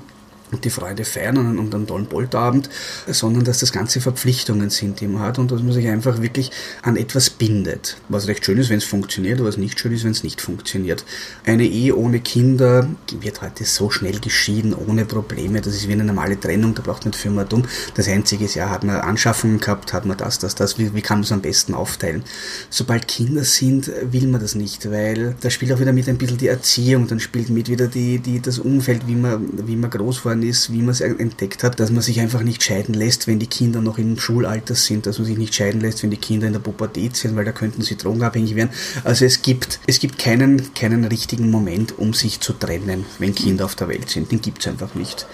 und 0.52 0.64
die 0.64 0.70
Freude 0.70 1.04
feiern 1.04 1.36
und, 1.36 1.74
einen 1.74 1.86
tollen 1.86 2.06
Bolterabend, 2.06 2.68
sondern 3.08 3.44
dass 3.44 3.58
das 3.58 3.72
Ganze 3.72 4.00
Verpflichtungen 4.00 4.70
sind, 4.70 5.00
die 5.00 5.06
man 5.06 5.22
hat 5.22 5.38
und 5.38 5.50
dass 5.50 5.62
man 5.62 5.72
sich 5.72 5.88
einfach 5.88 6.22
wirklich 6.22 6.50
an 6.82 6.96
etwas 6.96 7.30
bindet. 7.30 7.96
Was 8.08 8.28
recht 8.28 8.44
schön 8.44 8.58
ist, 8.58 8.70
wenn 8.70 8.78
es 8.78 8.84
funktioniert, 8.84 9.42
was 9.42 9.56
nicht 9.56 9.80
schön 9.80 9.92
ist, 9.92 10.04
wenn 10.04 10.12
es 10.12 10.22
nicht 10.22 10.40
funktioniert. 10.40 11.04
Eine 11.44 11.64
Ehe 11.66 11.96
ohne 11.96 12.20
Kinder 12.20 12.88
wird 13.20 13.42
heute 13.42 13.64
so 13.64 13.90
schnell 13.90 14.20
geschieden, 14.20 14.74
ohne 14.74 15.04
Probleme. 15.04 15.60
Das 15.60 15.74
ist 15.74 15.88
wie 15.88 15.92
eine 15.92 16.04
normale 16.04 16.38
Trennung, 16.38 16.74
da 16.74 16.82
braucht 16.82 17.04
man 17.04 17.10
nicht 17.10 17.20
viel 17.20 17.32
mehr 17.32 17.44
dumm. 17.44 17.64
Das 17.94 18.08
Einzige 18.08 18.44
ist, 18.44 18.54
ja, 18.54 18.70
hat 18.70 18.84
man 18.84 18.96
Anschaffungen 18.96 19.58
gehabt, 19.58 19.92
hat 19.92 20.06
man 20.06 20.16
das, 20.16 20.38
das, 20.38 20.54
das, 20.54 20.78
wie, 20.78 20.94
wie 20.94 21.02
kann 21.02 21.18
man 21.18 21.24
es 21.24 21.32
am 21.32 21.40
besten 21.40 21.74
aufteilen? 21.74 22.22
Sobald 22.70 23.08
Kinder 23.08 23.44
sind, 23.44 23.90
will 24.02 24.28
man 24.28 24.40
das 24.40 24.54
nicht, 24.54 24.90
weil 24.90 25.34
da 25.40 25.50
spielt 25.50 25.72
auch 25.72 25.80
wieder 25.80 25.92
mit 25.92 26.08
ein 26.08 26.18
bisschen 26.18 26.38
die 26.38 26.48
Erziehung, 26.48 27.08
dann 27.08 27.20
spielt 27.20 27.50
mit 27.50 27.68
wieder 27.68 27.88
die, 27.88 28.18
die, 28.18 28.40
das 28.40 28.58
Umfeld, 28.58 29.06
wie 29.08 29.16
man, 29.16 29.66
wie 29.66 29.76
man 29.76 29.90
groß 29.90 30.18
geworden 30.18 30.43
ist, 30.44 30.72
wie 30.72 30.80
man 30.80 30.90
es 30.90 31.00
entdeckt 31.00 31.62
hat, 31.62 31.80
dass 31.80 31.90
man 31.90 32.02
sich 32.02 32.20
einfach 32.20 32.42
nicht 32.42 32.62
scheiden 32.62 32.94
lässt, 32.94 33.26
wenn 33.26 33.38
die 33.38 33.46
Kinder 33.46 33.80
noch 33.80 33.98
im 33.98 34.18
Schulalter 34.18 34.74
sind, 34.74 35.06
dass 35.06 35.18
man 35.18 35.26
sich 35.26 35.38
nicht 35.38 35.54
scheiden 35.54 35.80
lässt, 35.80 36.02
wenn 36.02 36.10
die 36.10 36.16
Kinder 36.16 36.46
in 36.46 36.52
der 36.52 36.60
Pubertät 36.60 37.16
sind, 37.16 37.36
weil 37.36 37.44
da 37.44 37.52
könnten 37.52 37.82
sie 37.82 37.96
drogenabhängig 37.96 38.54
werden. 38.54 38.70
Also 39.02 39.24
es 39.24 39.42
gibt, 39.42 39.80
es 39.86 39.98
gibt 39.98 40.18
keinen, 40.18 40.74
keinen 40.74 41.04
richtigen 41.04 41.50
Moment, 41.50 41.98
um 41.98 42.14
sich 42.14 42.40
zu 42.40 42.52
trennen, 42.52 43.04
wenn 43.18 43.34
Kinder 43.34 43.64
auf 43.64 43.74
der 43.74 43.88
Welt 43.88 44.10
sind. 44.10 44.30
Den 44.30 44.40
gibt 44.40 44.60
es 44.60 44.68
einfach 44.68 44.94
nicht. 44.94 45.26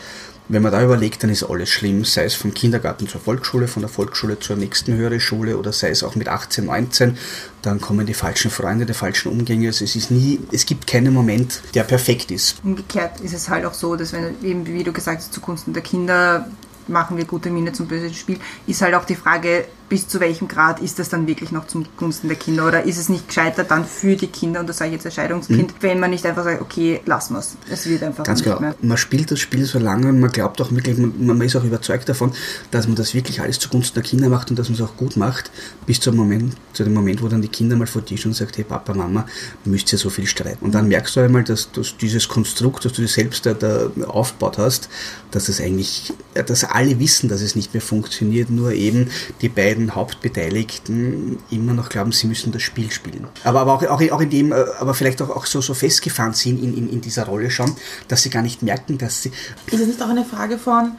Wenn 0.52 0.62
man 0.62 0.72
da 0.72 0.82
überlegt, 0.82 1.22
dann 1.22 1.30
ist 1.30 1.44
alles 1.44 1.68
schlimm, 1.68 2.04
sei 2.04 2.24
es 2.24 2.34
vom 2.34 2.52
Kindergarten 2.52 3.06
zur 3.06 3.20
Volksschule, 3.20 3.68
von 3.68 3.82
der 3.82 3.88
Volksschule 3.88 4.36
zur 4.40 4.56
nächsten 4.56 4.94
höhere 4.94 5.20
Schule 5.20 5.56
oder 5.56 5.72
sei 5.72 5.90
es 5.90 6.02
auch 6.02 6.16
mit 6.16 6.26
18, 6.26 6.66
19, 6.66 7.16
dann 7.62 7.80
kommen 7.80 8.04
die 8.04 8.14
falschen 8.14 8.50
Freunde, 8.50 8.84
die 8.84 8.92
falschen 8.92 9.30
Umgänge. 9.30 9.68
Also 9.68 9.84
es 9.84 9.94
ist 9.94 10.10
nie, 10.10 10.40
es 10.50 10.66
gibt 10.66 10.88
keinen 10.88 11.14
Moment, 11.14 11.62
der 11.74 11.84
perfekt 11.84 12.32
ist. 12.32 12.56
Umgekehrt 12.64 13.20
ist 13.20 13.32
es 13.32 13.48
halt 13.48 13.64
auch 13.64 13.74
so, 13.74 13.94
dass 13.94 14.12
wenn 14.12 14.42
eben, 14.42 14.66
wie 14.66 14.82
du 14.82 14.92
gesagt 14.92 15.18
hast, 15.18 15.32
zugunsten 15.32 15.72
der 15.72 15.84
Kinder 15.84 16.48
machen 16.88 17.16
wir 17.16 17.26
gute 17.26 17.48
Miene 17.50 17.72
zum 17.72 17.86
bösen 17.86 18.12
Spiel, 18.12 18.40
ist 18.66 18.82
halt 18.82 18.94
auch 18.94 19.04
die 19.04 19.14
Frage, 19.14 19.66
bis 19.90 20.06
zu 20.06 20.20
welchem 20.20 20.46
Grad 20.46 20.80
ist 20.80 21.00
das 21.00 21.08
dann 21.08 21.26
wirklich 21.26 21.50
noch 21.50 21.66
zum 21.66 21.84
Gunsten 21.96 22.28
der 22.28 22.36
Kinder 22.38 22.66
oder 22.66 22.84
ist 22.84 22.96
es 22.96 23.08
nicht 23.08 23.26
gescheiter 23.26 23.64
dann 23.64 23.84
für 23.84 24.14
die 24.14 24.28
Kinder, 24.28 24.60
und 24.60 24.68
das 24.68 24.78
sage 24.78 24.90
ich 24.90 24.94
jetzt 24.94 25.04
als 25.04 25.16
Scheidungskind, 25.16 25.74
wenn 25.80 25.98
man 25.98 26.10
nicht 26.10 26.24
einfach 26.24 26.44
sagt, 26.44 26.62
okay, 26.62 27.00
lassen 27.06 27.34
wir 27.34 27.40
es. 27.40 27.56
Es 27.68 27.86
wird 27.86 28.04
einfach 28.04 28.22
Ganz 28.22 28.42
genau. 28.42 28.60
mehr. 28.60 28.74
Man 28.80 28.96
spielt 28.96 29.30
das 29.32 29.40
Spiel 29.40 29.64
so 29.64 29.80
lange 29.80 30.08
und 30.08 30.20
man 30.20 30.30
glaubt 30.30 30.60
auch 30.60 30.70
wirklich, 30.70 30.96
man, 30.96 31.12
man 31.26 31.40
ist 31.42 31.56
auch 31.56 31.64
überzeugt 31.64 32.08
davon, 32.08 32.32
dass 32.70 32.86
man 32.86 32.94
das 32.94 33.14
wirklich 33.14 33.40
alles 33.40 33.58
zugunsten 33.58 33.94
der 33.94 34.04
Kinder 34.04 34.28
macht 34.28 34.50
und 34.50 34.58
dass 34.58 34.68
man 34.68 34.76
es 34.76 34.80
auch 34.80 34.96
gut 34.96 35.16
macht, 35.16 35.50
bis 35.86 35.98
zum 35.98 36.14
Moment, 36.14 36.54
zu 36.72 36.84
dem 36.84 36.94
Moment, 36.94 37.20
wo 37.20 37.26
dann 37.26 37.42
die 37.42 37.48
Kinder 37.48 37.74
mal 37.74 37.88
vor 37.88 38.02
dir 38.02 38.16
stehen 38.16 38.30
und 38.30 38.36
sagt, 38.36 38.58
hey 38.58 38.64
Papa, 38.64 38.94
Mama, 38.94 39.26
müsst 39.64 39.92
ihr 39.92 39.98
so 39.98 40.08
viel 40.08 40.28
streiten. 40.28 40.64
Und 40.64 40.72
dann 40.72 40.86
merkst 40.86 41.16
du 41.16 41.20
einmal, 41.20 41.42
dass, 41.42 41.72
dass 41.72 41.96
dieses 41.96 42.28
Konstrukt, 42.28 42.84
das 42.84 42.92
du 42.92 43.02
dir 43.02 43.08
selbst 43.08 43.44
da, 43.44 43.54
da 43.54 43.90
aufgebaut 44.06 44.58
hast, 44.58 44.88
dass 45.32 45.48
es 45.48 45.60
eigentlich, 45.60 46.12
dass 46.34 46.62
alle 46.62 47.00
wissen, 47.00 47.28
dass 47.28 47.40
es 47.40 47.56
nicht 47.56 47.74
mehr 47.74 47.80
funktioniert, 47.80 48.50
nur 48.50 48.72
eben 48.72 49.10
die 49.42 49.48
beiden 49.48 49.79
Hauptbeteiligten 49.88 51.38
immer 51.50 51.72
noch 51.72 51.88
glauben, 51.88 52.12
sie 52.12 52.26
müssen 52.26 52.52
das 52.52 52.62
Spiel 52.62 52.90
spielen. 52.90 53.26
Aber, 53.44 53.60
aber 53.60 53.74
auch, 53.74 53.82
auch, 53.84 54.12
auch 54.12 54.20
in 54.20 54.30
dem, 54.30 54.52
äh, 54.52 54.64
aber 54.78 54.94
vielleicht 54.94 55.20
auch, 55.22 55.30
auch 55.30 55.46
so, 55.46 55.60
so 55.60 55.74
festgefahren 55.74 56.34
sind 56.34 56.62
in, 56.62 56.76
in, 56.76 56.90
in 56.90 57.00
dieser 57.00 57.26
Rolle 57.26 57.50
schon, 57.50 57.74
dass 58.08 58.22
sie 58.22 58.30
gar 58.30 58.42
nicht 58.42 58.62
merken, 58.62 58.98
dass 58.98 59.22
sie, 59.22 59.32
Ist 59.66 59.80
es 59.80 59.86
nicht 59.86 60.02
auch 60.02 60.08
eine 60.08 60.24
Frage 60.24 60.58
von 60.58 60.92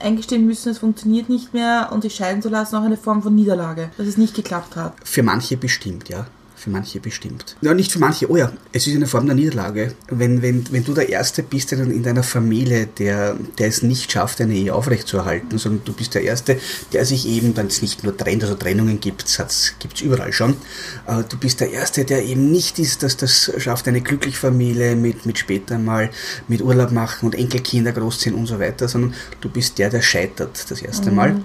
eingestehen 0.00 0.46
müssen, 0.46 0.70
es 0.70 0.78
funktioniert 0.78 1.28
nicht 1.28 1.54
mehr 1.54 1.90
und 1.92 2.02
sich 2.02 2.14
scheiden 2.14 2.42
zu 2.42 2.48
lassen, 2.48 2.76
auch 2.76 2.82
eine 2.82 2.96
Form 2.96 3.22
von 3.22 3.34
Niederlage, 3.34 3.90
dass 3.96 4.06
es 4.06 4.16
nicht 4.16 4.34
geklappt 4.34 4.76
hat? 4.76 4.94
Für 5.04 5.22
manche 5.22 5.56
bestimmt, 5.56 6.08
ja. 6.08 6.26
Für 6.62 6.70
manche 6.70 7.00
bestimmt. 7.00 7.56
Ja, 7.60 7.74
nicht 7.74 7.90
für 7.90 7.98
manche. 7.98 8.30
Oh 8.30 8.36
ja, 8.36 8.52
es 8.70 8.86
ist 8.86 8.94
eine 8.94 9.08
Form 9.08 9.26
der 9.26 9.34
Niederlage. 9.34 9.96
Wenn, 10.08 10.42
wenn, 10.42 10.70
wenn 10.70 10.84
du 10.84 10.94
der 10.94 11.08
Erste 11.08 11.42
bist 11.42 11.72
in 11.72 11.90
in 11.90 12.04
deiner 12.04 12.22
Familie, 12.22 12.86
der, 12.86 13.34
der 13.58 13.66
es 13.66 13.82
nicht 13.82 14.12
schafft, 14.12 14.40
eine 14.40 14.54
Ehe 14.54 14.72
aufrechtzuerhalten, 14.72 15.58
sondern 15.58 15.84
du 15.84 15.92
bist 15.92 16.14
der 16.14 16.22
Erste, 16.22 16.60
der 16.92 17.04
sich 17.04 17.26
eben, 17.26 17.56
wenn 17.56 17.66
es 17.66 17.82
nicht 17.82 18.04
nur 18.04 18.16
trennt, 18.16 18.44
also 18.44 18.54
Trennungen 18.54 19.00
gibt 19.00 19.24
es 19.24 19.74
überall 20.02 20.32
schon, 20.32 20.56
aber 21.04 21.24
du 21.24 21.36
bist 21.36 21.58
der 21.58 21.72
Erste, 21.72 22.04
der 22.04 22.24
eben 22.24 22.52
nicht 22.52 22.78
ist, 22.78 23.02
dass 23.02 23.16
das 23.16 23.50
schafft, 23.58 23.88
eine 23.88 24.00
glückliche 24.00 24.38
Familie 24.38 24.94
mit, 24.94 25.26
mit 25.26 25.38
später 25.38 25.80
mal 25.80 26.10
mit 26.46 26.62
Urlaub 26.62 26.92
machen 26.92 27.26
und 27.26 27.34
Enkelkinder 27.34 27.90
großziehen 27.90 28.36
und 28.36 28.46
so 28.46 28.60
weiter, 28.60 28.86
sondern 28.86 29.14
du 29.40 29.48
bist 29.48 29.78
der, 29.78 29.90
der 29.90 30.02
scheitert 30.02 30.70
das 30.70 30.80
erste 30.80 31.10
Mal 31.10 31.42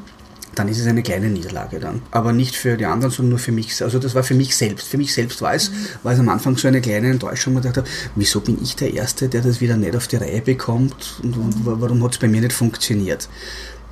dann 0.57 0.67
ist 0.67 0.79
es 0.79 0.87
eine 0.87 1.03
kleine 1.03 1.29
Niederlage 1.29 1.79
dann. 1.79 2.01
Aber 2.11 2.33
nicht 2.33 2.55
für 2.55 2.77
die 2.77 2.85
anderen, 2.85 3.11
sondern 3.11 3.31
nur 3.31 3.39
für 3.39 3.51
mich. 3.51 3.81
Also 3.83 3.99
das 3.99 4.15
war 4.15 4.23
für 4.23 4.33
mich 4.33 4.55
selbst. 4.55 4.87
Für 4.87 4.97
mich 4.97 5.13
selbst 5.13 5.41
war 5.41 5.53
es, 5.53 5.71
war 6.03 6.13
es 6.13 6.19
am 6.19 6.29
Anfang 6.29 6.57
so 6.57 6.67
eine 6.67 6.81
kleine 6.81 7.09
Enttäuschung, 7.09 7.53
wo 7.55 7.59
ich 7.59 7.65
dachte, 7.65 7.83
wieso 8.15 8.41
bin 8.41 8.57
ich 8.61 8.75
der 8.75 8.93
Erste, 8.93 9.29
der 9.29 9.41
das 9.41 9.61
wieder 9.61 9.77
nicht 9.77 9.95
auf 9.95 10.07
die 10.07 10.17
Reihe 10.17 10.41
bekommt 10.41 11.19
und, 11.23 11.37
und 11.37 11.65
warum 11.65 12.03
hat 12.03 12.13
es 12.13 12.17
bei 12.17 12.27
mir 12.27 12.41
nicht 12.41 12.53
funktioniert? 12.53 13.29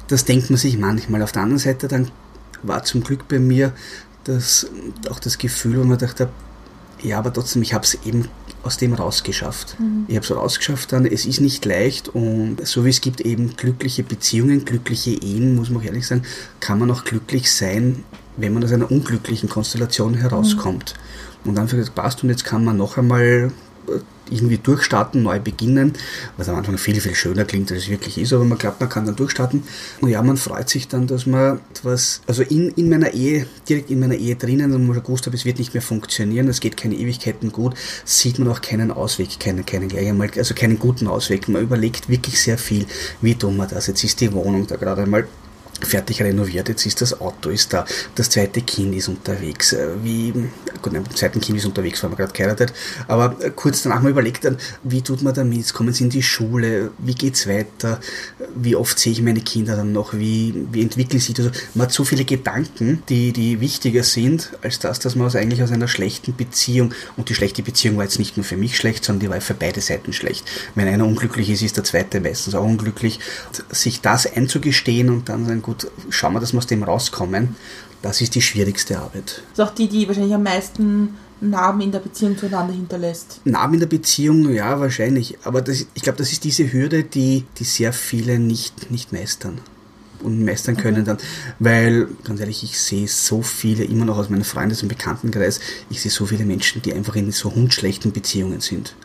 Das 0.07 0.25
denkt 0.25 0.49
man 0.49 0.57
sich 0.57 0.77
manchmal. 0.77 1.21
Auf 1.21 1.31
der 1.31 1.43
anderen 1.43 1.59
Seite 1.59 1.87
dann 1.87 2.11
war 2.63 2.83
zum 2.83 3.03
Glück 3.03 3.27
bei 3.27 3.39
mir 3.39 3.73
das, 4.23 4.67
auch 5.09 5.19
das 5.19 5.37
Gefühl, 5.37 5.79
wo 5.79 5.83
man 5.83 5.97
dachte, 5.97 6.29
ja, 7.05 7.19
aber 7.19 7.31
trotzdem, 7.31 7.61
ich 7.61 7.73
habe 7.73 7.83
es 7.83 7.97
eben 8.05 8.27
aus 8.63 8.77
dem 8.77 8.93
rausgeschafft. 8.93 9.77
Ich 10.07 10.15
habe 10.15 10.25
es 10.25 10.35
rausgeschafft 10.35 10.91
dann, 10.91 11.05
es 11.05 11.25
ist 11.25 11.39
nicht 11.39 11.63
leicht 11.65 12.09
und 12.09 12.57
so 12.65 12.83
wie 12.83 12.89
es 12.89 12.99
gibt 12.99 13.21
eben 13.21 13.55
glückliche 13.55 14.03
Beziehungen, 14.03 14.65
glückliche 14.65 15.11
Ehen, 15.11 15.55
muss 15.55 15.69
man 15.69 15.81
auch 15.81 15.85
ehrlich 15.85 16.07
sagen, 16.07 16.23
kann 16.59 16.79
man 16.79 16.89
auch 16.89 17.03
glücklich 17.03 17.51
sein, 17.51 18.03
wenn 18.37 18.53
man 18.53 18.63
aus 18.63 18.71
einer 18.71 18.91
unglücklichen 18.91 19.49
Konstellation 19.49 20.15
herauskommt. 20.15 20.95
Und 21.43 21.55
dann 21.55 21.67
gesagt, 21.67 21.93
passt 21.93 22.23
und 22.23 22.29
jetzt 22.29 22.43
kann 22.43 22.65
man 22.65 22.77
noch 22.77 22.97
einmal 22.97 23.51
äh, 23.87 23.99
irgendwie 24.29 24.57
durchstarten, 24.57 25.23
neu 25.23 25.39
beginnen, 25.39 25.93
was 26.37 26.49
am 26.49 26.55
Anfang 26.55 26.77
viel, 26.77 26.99
viel 26.99 27.15
schöner 27.15 27.45
klingt, 27.45 27.71
als 27.71 27.83
es 27.83 27.89
wirklich 27.89 28.17
ist, 28.17 28.33
aber 28.33 28.45
man 28.45 28.57
glaubt, 28.57 28.79
man 28.79 28.89
kann 28.89 29.05
dann 29.05 29.15
durchstarten. 29.15 29.63
Und 30.01 30.09
ja, 30.09 30.21
man 30.21 30.37
freut 30.37 30.69
sich 30.69 30.87
dann, 30.87 31.07
dass 31.07 31.25
man 31.25 31.59
etwas, 31.71 32.21
also 32.27 32.43
in, 32.43 32.69
in 32.69 32.89
meiner 32.89 33.13
Ehe, 33.13 33.47
direkt 33.67 33.89
in 33.91 33.99
meiner 33.99 34.15
Ehe 34.15 34.35
drinnen, 34.35 34.73
wo 34.73 34.77
man 34.77 34.95
schon 34.95 35.03
gewusst 35.03 35.25
habe, 35.25 35.35
es 35.35 35.45
wird 35.45 35.59
nicht 35.59 35.73
mehr 35.73 35.81
funktionieren, 35.81 36.47
es 36.47 36.59
geht 36.59 36.77
keine 36.77 36.95
Ewigkeiten 36.95 37.51
gut, 37.51 37.75
sieht 38.03 38.39
man 38.39 38.49
auch 38.49 38.61
keinen 38.61 38.91
Ausweg, 38.91 39.39
keinen, 39.39 39.65
keinen 39.65 39.91
also 40.37 40.53
keinen 40.53 40.79
guten 40.79 41.07
Ausweg. 41.07 41.47
Man 41.47 41.61
überlegt 41.61 42.09
wirklich 42.09 42.41
sehr 42.41 42.57
viel, 42.57 42.85
wie 43.21 43.35
tun 43.35 43.57
wir 43.57 43.67
das? 43.67 43.87
Jetzt 43.87 44.03
ist 44.03 44.21
die 44.21 44.31
Wohnung 44.33 44.67
da 44.67 44.75
gerade 44.75 45.03
einmal 45.03 45.27
fertig 45.85 46.21
renoviert, 46.21 46.69
jetzt 46.69 46.85
ist 46.85 47.01
das 47.01 47.19
Auto 47.19 47.49
ist 47.49 47.73
da, 47.73 47.85
das 48.15 48.29
zweite 48.29 48.61
Kind 48.61 48.95
ist 48.95 49.07
unterwegs, 49.07 49.73
äh, 49.73 49.87
wie, 50.03 50.31
gut, 50.81 50.93
nein, 50.93 51.03
beim 51.03 51.15
zweiten 51.15 51.39
Kind 51.39 51.57
ist 51.57 51.65
unterwegs, 51.65 52.01
weil 52.03 52.09
man 52.09 52.17
gerade 52.17 52.33
geheiratet, 52.33 52.73
aber 53.07 53.29
kurz 53.55 53.83
danach 53.83 54.01
mal 54.01 54.09
überlegt 54.09 54.45
dann, 54.45 54.57
wie 54.83 55.01
tut 55.01 55.21
man 55.21 55.33
damit, 55.33 55.57
jetzt 55.57 55.73
kommen 55.73 55.93
sie 55.93 56.05
in 56.05 56.09
die 56.09 56.23
Schule, 56.23 56.91
wie 56.97 57.15
geht's 57.15 57.47
weiter, 57.47 57.99
wie 58.55 58.75
oft 58.75 58.97
sehe 58.99 59.11
ich 59.11 59.21
meine 59.21 59.41
Kinder 59.41 59.75
dann 59.75 59.91
noch, 59.91 60.13
wie, 60.13 60.65
wie 60.71 60.81
entwickeln 60.81 61.19
sich 61.19 61.35
das, 61.35 61.51
man 61.73 61.87
hat 61.87 61.93
so 61.93 62.03
viele 62.03 62.25
Gedanken, 62.25 63.03
die, 63.09 63.31
die 63.31 63.59
wichtiger 63.59 64.03
sind, 64.03 64.51
als 64.61 64.79
das, 64.79 64.99
dass 64.99 65.15
man 65.15 65.27
aus 65.27 65.35
eigentlich 65.35 65.61
aus 65.63 65.71
einer 65.71 65.87
schlechten 65.87 66.35
Beziehung, 66.35 66.93
und 67.17 67.29
die 67.29 67.35
schlechte 67.35 67.63
Beziehung 67.63 67.97
war 67.97 68.03
jetzt 68.03 68.19
nicht 68.19 68.37
nur 68.37 68.43
für 68.43 68.57
mich 68.57 68.77
schlecht, 68.77 69.05
sondern 69.05 69.21
die 69.21 69.29
war 69.29 69.41
für 69.41 69.53
beide 69.53 69.81
Seiten 69.81 70.13
schlecht. 70.13 70.45
Wenn 70.75 70.87
einer 70.87 71.05
unglücklich 71.05 71.49
ist, 71.49 71.61
ist 71.61 71.77
der 71.77 71.83
zweite 71.83 72.19
meistens 72.19 72.55
auch 72.55 72.63
unglücklich. 72.63 73.19
Sich 73.69 74.01
das 74.01 74.25
einzugestehen 74.31 75.09
und 75.09 75.29
dann 75.29 75.45
sagen, 75.45 75.61
gut, 75.61 75.74
schauen 76.09 76.33
wir, 76.33 76.39
dass 76.39 76.53
wir 76.53 76.59
aus 76.59 76.67
dem 76.67 76.83
rauskommen, 76.83 77.55
das 78.01 78.21
ist 78.21 78.35
die 78.35 78.41
schwierigste 78.41 78.99
Arbeit. 78.99 79.41
Das 79.55 79.65
ist 79.65 79.71
auch 79.71 79.75
die, 79.75 79.87
die 79.87 80.07
wahrscheinlich 80.07 80.33
am 80.33 80.43
meisten 80.43 81.15
Narben 81.41 81.81
in 81.81 81.91
der 81.91 81.99
Beziehung 81.99 82.37
zueinander 82.37 82.73
hinterlässt. 82.73 83.41
Narben 83.45 83.75
in 83.75 83.79
der 83.81 83.87
Beziehung, 83.87 84.53
ja, 84.53 84.79
wahrscheinlich. 84.79 85.37
Aber 85.43 85.61
das, 85.61 85.85
ich 85.93 86.03
glaube, 86.03 86.17
das 86.17 86.31
ist 86.31 86.43
diese 86.43 86.71
Hürde, 86.71 87.03
die, 87.03 87.45
die 87.57 87.63
sehr 87.63 87.93
viele 87.93 88.39
nicht, 88.39 88.91
nicht 88.91 89.11
meistern. 89.11 89.59
Und 90.23 90.43
meistern 90.43 90.77
können 90.77 91.05
dann. 91.05 91.17
Weil, 91.59 92.07
ganz 92.23 92.39
ehrlich, 92.39 92.63
ich 92.63 92.79
sehe 92.79 93.07
so 93.07 93.41
viele, 93.41 93.83
immer 93.83 94.05
noch 94.05 94.17
aus 94.17 94.29
meinem 94.29 94.43
Freundes- 94.43 94.81
und 94.81 94.89
Bekanntenkreis, 94.89 95.59
ich 95.89 96.01
sehe 96.01 96.11
so 96.11 96.25
viele 96.25 96.45
Menschen, 96.45 96.81
die 96.81 96.93
einfach 96.93 97.15
in 97.15 97.31
so 97.31 97.53
hundschlechten 97.53 98.11
Beziehungen 98.11 98.61
sind. 98.61 98.95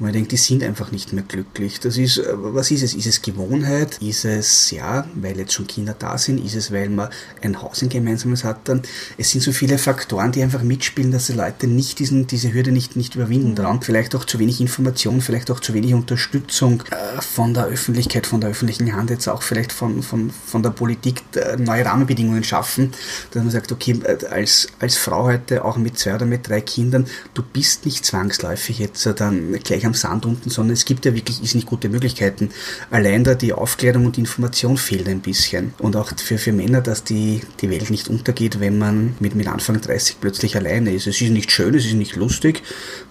Man 0.00 0.12
denkt, 0.12 0.30
die 0.30 0.36
sind 0.36 0.62
einfach 0.62 0.92
nicht 0.92 1.12
mehr 1.12 1.24
glücklich. 1.24 1.80
Das 1.80 1.96
ist, 1.98 2.18
äh, 2.18 2.32
was 2.36 2.70
ist 2.70 2.82
es? 2.82 2.94
Ist 2.94 3.06
es 3.06 3.20
Gewohnheit? 3.20 3.98
Ist 4.00 4.24
es, 4.24 4.70
ja, 4.70 5.04
weil 5.16 5.36
jetzt 5.36 5.54
schon 5.54 5.66
Kinder 5.66 5.94
da 5.98 6.16
sind? 6.16 6.44
Ist 6.44 6.54
es, 6.54 6.72
weil 6.72 6.88
man 6.88 7.08
ein 7.42 7.60
Haus 7.60 7.82
ein 7.82 7.88
gemeinsames 7.88 8.44
hat 8.44 8.68
dann? 8.68 8.82
Es 9.16 9.30
sind 9.30 9.42
so 9.42 9.50
viele 9.50 9.76
Faktoren, 9.76 10.30
die 10.30 10.42
einfach 10.42 10.62
mitspielen, 10.62 11.10
dass 11.10 11.26
die 11.26 11.32
Leute 11.32 11.66
nicht 11.66 11.98
diesen, 11.98 12.28
diese 12.28 12.52
Hürde 12.52 12.70
nicht, 12.70 12.94
nicht 12.94 13.16
überwinden 13.16 13.56
dran. 13.56 13.82
Vielleicht 13.82 14.14
auch 14.14 14.24
zu 14.24 14.38
wenig 14.38 14.60
Information, 14.60 15.20
vielleicht 15.20 15.50
auch 15.50 15.58
zu 15.58 15.74
wenig 15.74 15.94
Unterstützung 15.94 16.84
äh, 16.90 17.20
von 17.20 17.52
der 17.52 17.66
Öffentlichkeit, 17.66 18.28
von 18.28 18.40
der 18.40 18.50
öffentlichen 18.50 18.94
Hand, 18.94 19.10
jetzt 19.10 19.26
auch 19.26 19.42
vielleicht 19.42 19.72
von, 19.72 20.04
von, 20.04 20.30
von 20.30 20.62
der 20.62 20.70
Politik 20.70 21.22
äh, 21.34 21.56
neue 21.56 21.84
Rahmenbedingungen 21.84 22.44
schaffen, 22.44 22.92
dass 23.32 23.42
man 23.42 23.50
sagt, 23.50 23.72
okay, 23.72 24.00
als, 24.30 24.68
als 24.78 24.96
Frau 24.96 25.24
heute, 25.24 25.64
auch 25.64 25.76
mit 25.76 25.98
zwei 25.98 26.14
oder 26.14 26.26
mit 26.26 26.48
drei 26.48 26.60
Kindern, 26.60 27.06
du 27.34 27.42
bist 27.42 27.84
nicht 27.84 28.04
zwangsläufig 28.04 28.78
jetzt 28.78 29.04
äh, 29.04 29.12
dann 29.12 29.58
gleich 29.64 29.87
am 29.88 29.94
Sand 29.94 30.26
unten, 30.26 30.50
sondern 30.50 30.74
es 30.74 30.84
gibt 30.84 31.04
ja 31.04 31.14
wirklich 31.14 31.42
ist 31.42 31.54
nicht 31.54 31.66
gute 31.66 31.88
Möglichkeiten. 31.88 32.50
Allein 32.90 33.24
da 33.24 33.34
die 33.34 33.52
Aufklärung 33.52 34.06
und 34.06 34.16
die 34.16 34.20
Information 34.20 34.76
fehlt 34.76 35.08
ein 35.08 35.20
bisschen. 35.20 35.74
Und 35.78 35.96
auch 35.96 36.12
für, 36.16 36.38
für 36.38 36.52
Männer, 36.52 36.80
dass 36.80 37.04
die, 37.04 37.40
die 37.60 37.70
Welt 37.70 37.90
nicht 37.90 38.08
untergeht, 38.08 38.60
wenn 38.60 38.78
man 38.78 39.14
mit, 39.18 39.34
mit 39.34 39.48
Anfang 39.48 39.80
30 39.80 40.20
plötzlich 40.20 40.56
alleine 40.56 40.92
ist. 40.92 41.06
Es 41.06 41.20
ist 41.20 41.30
nicht 41.30 41.50
schön, 41.50 41.74
es 41.74 41.86
ist 41.86 41.94
nicht 41.94 42.16
lustig. 42.16 42.62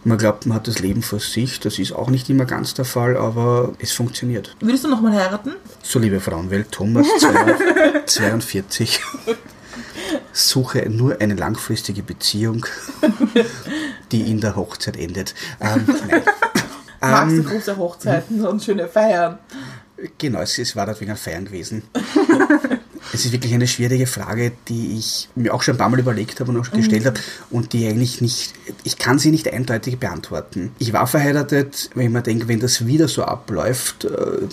Man 0.04 0.18
glaubt, 0.18 0.46
man 0.46 0.56
hat 0.56 0.68
das 0.68 0.80
Leben 0.80 1.02
vor 1.02 1.20
sich. 1.20 1.60
Das 1.60 1.80
ist 1.80 1.92
auch 1.92 2.10
nicht 2.10 2.30
immer 2.30 2.46
ganz 2.46 2.74
der 2.74 2.86
Fall, 2.86 3.18
aber 3.18 3.74
es 3.80 3.92
funktioniert. 3.92 4.56
Würdest 4.60 4.86
du 4.86 4.88
nochmal 4.88 5.14
heiraten? 5.14 5.54
So, 5.84 6.00
liebe 6.00 6.20
Frauenwelt, 6.20 6.72
Thomas 6.72 7.08
42. 8.06 9.00
Suche 10.32 10.88
nur 10.90 11.20
eine 11.20 11.34
langfristige 11.34 12.04
Beziehung, 12.04 12.66
die 14.12 14.30
in 14.30 14.40
der 14.40 14.56
Hochzeit 14.56 14.98
endet. 14.98 15.34
Ähm, 15.60 15.86
nein. 16.08 16.22
Magst 17.02 17.38
du 17.38 17.42
Ähm, 17.42 17.46
große 17.46 17.78
Hochzeiten 17.78 18.46
und 18.46 18.64
schöne 18.64 18.88
Feiern? 18.88 19.38
Genau, 20.18 20.42
es, 20.42 20.58
es 20.58 20.76
war 20.76 20.86
dort 20.86 21.02
wegen 21.02 21.12
ein 21.12 21.18
Feiern 21.18 21.46
gewesen. 21.46 21.84
es 23.14 23.26
ist 23.26 23.32
wirklich 23.32 23.54
eine 23.54 23.68
schwierige 23.68 24.08
Frage, 24.08 24.52
die 24.68 24.98
ich 24.98 25.30
mir 25.36 25.54
auch 25.54 25.62
schon 25.62 25.76
ein 25.76 25.78
paar 25.78 25.90
Mal 25.90 26.00
überlegt 26.00 26.40
habe 26.40 26.52
und 26.52 26.60
auch 26.60 26.66
schon 26.66 26.78
gestellt 26.78 27.06
habe 27.06 27.20
und 27.50 27.74
die 27.74 27.88
eigentlich 27.88 28.22
nicht, 28.22 28.54
ich 28.84 28.98
kann 28.98 29.20
sie 29.20 29.32
nicht 29.32 29.52
eindeutig 29.52 30.00
beantworten. 30.00 30.72
Ich 30.80 30.94
war 30.94 31.08
verheiratet, 31.08 31.90
wenn 31.96 32.08
ich 32.08 32.12
mir 32.12 32.22
denke, 32.22 32.48
wenn 32.48 32.60
das 32.60 32.86
wieder 32.86 33.08
so 33.08 33.24
abläuft, 33.24 34.06
äh, 34.06 34.48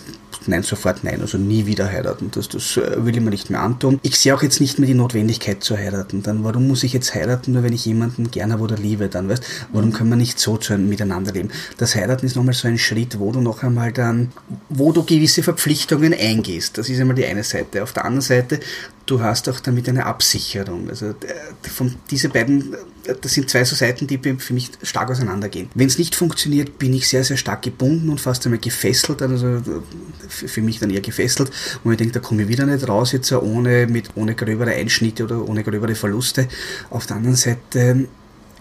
nein, 0.46 0.62
sofort 0.62 1.04
nein, 1.04 1.20
also 1.20 1.38
nie 1.38 1.66
wieder 1.66 1.90
heiraten. 1.90 2.30
Das, 2.32 2.48
das 2.48 2.76
äh, 2.76 3.04
will 3.04 3.16
ich 3.16 3.22
mir 3.22 3.30
nicht 3.30 3.50
mehr 3.50 3.60
antun. 3.60 3.98
Ich 4.02 4.18
sehe 4.18 4.34
auch 4.34 4.42
jetzt 4.42 4.60
nicht 4.60 4.78
mehr 4.78 4.86
die 4.86 4.94
Notwendigkeit 4.94 5.62
zu 5.62 5.76
heiraten. 5.76 6.22
Dann 6.22 6.44
warum 6.44 6.68
muss 6.68 6.82
ich 6.82 6.92
jetzt 6.92 7.14
heiraten, 7.14 7.52
nur 7.52 7.62
wenn 7.62 7.72
ich 7.72 7.84
jemanden 7.86 8.30
gerne 8.30 8.54
habe 8.54 8.62
oder 8.62 8.76
liebe, 8.76 9.08
dann 9.08 9.28
weißt, 9.28 9.44
warum 9.72 9.92
können 9.92 10.10
wir 10.10 10.16
nicht 10.16 10.38
so 10.38 10.58
miteinander 10.78 11.32
leben? 11.32 11.50
Das 11.78 11.94
Heiraten 11.94 12.26
ist 12.26 12.36
nochmal 12.36 12.54
so 12.54 12.68
ein 12.68 12.78
Schritt, 12.78 13.18
wo 13.18 13.32
du 13.32 13.40
noch 13.40 13.62
einmal 13.62 13.92
dann, 13.92 14.32
wo 14.68 14.92
du 14.92 15.04
gewisse 15.04 15.42
Verpflichtungen 15.42 16.14
eingehst. 16.14 16.78
Das 16.78 16.88
ist 16.88 17.00
einmal 17.00 17.16
die 17.16 17.26
eine 17.26 17.44
Seite. 17.44 17.82
Auf 17.82 17.92
der 17.92 18.04
anderen 18.04 18.22
Seite, 18.22 18.43
du 19.06 19.20
hast 19.20 19.48
auch 19.48 19.60
damit 19.60 19.88
eine 19.88 20.06
Absicherung. 20.06 20.88
Also 20.88 21.10
äh, 21.10 21.14
von 21.62 21.94
diese 22.10 22.28
beiden, 22.28 22.74
äh, 23.04 23.14
das 23.20 23.34
sind 23.34 23.50
zwei 23.50 23.64
so 23.64 23.76
Seiten, 23.76 24.06
die 24.06 24.18
für 24.18 24.54
mich 24.54 24.70
stark 24.82 25.10
auseinandergehen. 25.10 25.68
Wenn 25.74 25.86
es 25.86 25.98
nicht 25.98 26.14
funktioniert, 26.14 26.78
bin 26.78 26.92
ich 26.94 27.08
sehr, 27.08 27.24
sehr 27.24 27.36
stark 27.36 27.62
gebunden 27.62 28.08
und 28.08 28.20
fast 28.20 28.44
einmal 28.46 28.60
gefesselt, 28.60 29.22
also 29.22 29.46
äh, 29.46 29.62
für 30.28 30.62
mich 30.62 30.78
dann 30.78 30.90
eher 30.90 31.00
gefesselt, 31.00 31.50
und 31.82 31.92
ich 31.92 31.98
denke, 31.98 32.14
da 32.14 32.20
komme 32.20 32.42
ich 32.42 32.48
wieder 32.48 32.66
nicht 32.66 32.88
raus, 32.88 33.12
jetzt 33.12 33.32
ohne, 33.32 33.86
mit, 33.86 34.10
ohne 34.14 34.34
gröbere 34.34 34.72
Einschnitte 34.72 35.24
oder 35.24 35.46
ohne 35.46 35.62
gröbere 35.62 35.94
Verluste. 35.94 36.48
Auf 36.90 37.06
der 37.06 37.16
anderen 37.16 37.36
Seite 37.36 38.08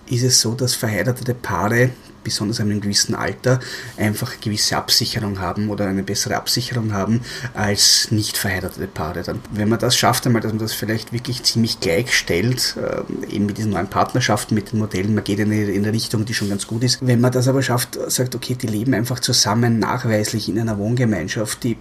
ist 0.09 0.23
es 0.23 0.41
so, 0.41 0.53
dass 0.53 0.75
verheiratete 0.75 1.33
Paare, 1.33 1.91
besonders 2.23 2.59
in 2.59 2.71
einem 2.71 2.81
gewissen 2.81 3.15
Alter, 3.15 3.59
einfach 3.97 4.39
gewisse 4.39 4.77
Absicherung 4.77 5.39
haben 5.39 5.69
oder 5.69 5.87
eine 5.87 6.03
bessere 6.03 6.35
Absicherung 6.35 6.93
haben 6.93 7.21
als 7.53 8.11
nicht 8.11 8.37
verheiratete 8.37 8.87
Paare. 8.87 9.23
Dann, 9.23 9.39
wenn 9.51 9.69
man 9.69 9.79
das 9.79 9.95
schafft, 9.95 10.25
einmal, 10.25 10.41
dass 10.41 10.51
man 10.51 10.59
das 10.59 10.73
vielleicht 10.73 11.13
wirklich 11.13 11.43
ziemlich 11.43 11.79
gleich 11.79 12.13
stellt, 12.15 12.75
äh, 12.77 13.35
eben 13.35 13.45
mit 13.45 13.57
diesen 13.57 13.71
neuen 13.71 13.87
Partnerschaften, 13.87 14.55
mit 14.55 14.71
den 14.71 14.79
Modellen, 14.79 15.13
man 15.13 15.23
geht 15.23 15.39
in 15.39 15.51
eine, 15.51 15.63
in 15.65 15.83
eine 15.83 15.93
Richtung, 15.93 16.25
die 16.25 16.33
schon 16.33 16.49
ganz 16.49 16.67
gut 16.67 16.83
ist. 16.83 17.05
Wenn 17.05 17.21
man 17.21 17.31
das 17.31 17.47
aber 17.47 17.61
schafft, 17.61 17.99
sagt, 18.07 18.35
okay, 18.35 18.55
die 18.55 18.67
leben 18.67 18.93
einfach 18.93 19.19
zusammen 19.19 19.79
nachweislich 19.79 20.49
in 20.49 20.59
einer 20.59 20.77
Wohngemeinschaft, 20.77 21.63
die 21.63 21.77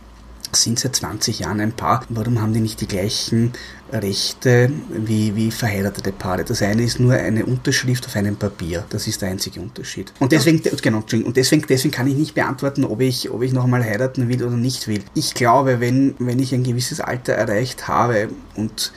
sind 0.57 0.78
seit 0.78 0.96
20 0.96 1.40
Jahren 1.40 1.61
ein 1.61 1.72
Paar. 1.72 2.05
Warum 2.09 2.40
haben 2.40 2.53
die 2.53 2.61
nicht 2.61 2.80
die 2.80 2.88
gleichen 2.88 3.53
Rechte 3.90 4.70
wie, 4.90 5.34
wie 5.34 5.50
verheiratete 5.50 6.12
Paare? 6.12 6.44
Das 6.44 6.62
eine 6.62 6.82
ist 6.82 7.00
nur 7.00 7.14
eine 7.14 7.46
Unterschrift 7.46 8.07
auf 8.07 8.16
einem 8.16 8.36
Papier. 8.36 8.84
Das 8.90 9.07
ist 9.07 9.22
der 9.22 9.30
einzige 9.30 9.61
Unterschied. 9.61 10.12
Und 10.18 10.32
deswegen, 10.32 10.62
genau, 10.82 11.03
und 11.24 11.36
deswegen, 11.36 11.64
deswegen 11.66 11.92
kann 11.92 12.07
ich 12.07 12.16
nicht 12.16 12.34
beantworten, 12.34 12.84
ob 12.84 13.00
ich, 13.00 13.30
ob 13.30 13.42
ich 13.42 13.53
noch 13.53 13.66
mal 13.66 13.82
heiraten 13.82 14.28
will 14.28 14.42
oder 14.42 14.57
nicht 14.57 14.88
will. 14.88 15.03
Ich 15.14 15.34
glaube, 15.34 15.80
wenn, 15.80 16.14
wenn 16.18 16.38
ich 16.38 16.55
ein 16.55 16.64
gewisses 16.64 17.00
Alter 17.00 17.32
erreicht 17.32 17.88
habe 17.88 18.28
und, 18.55 18.92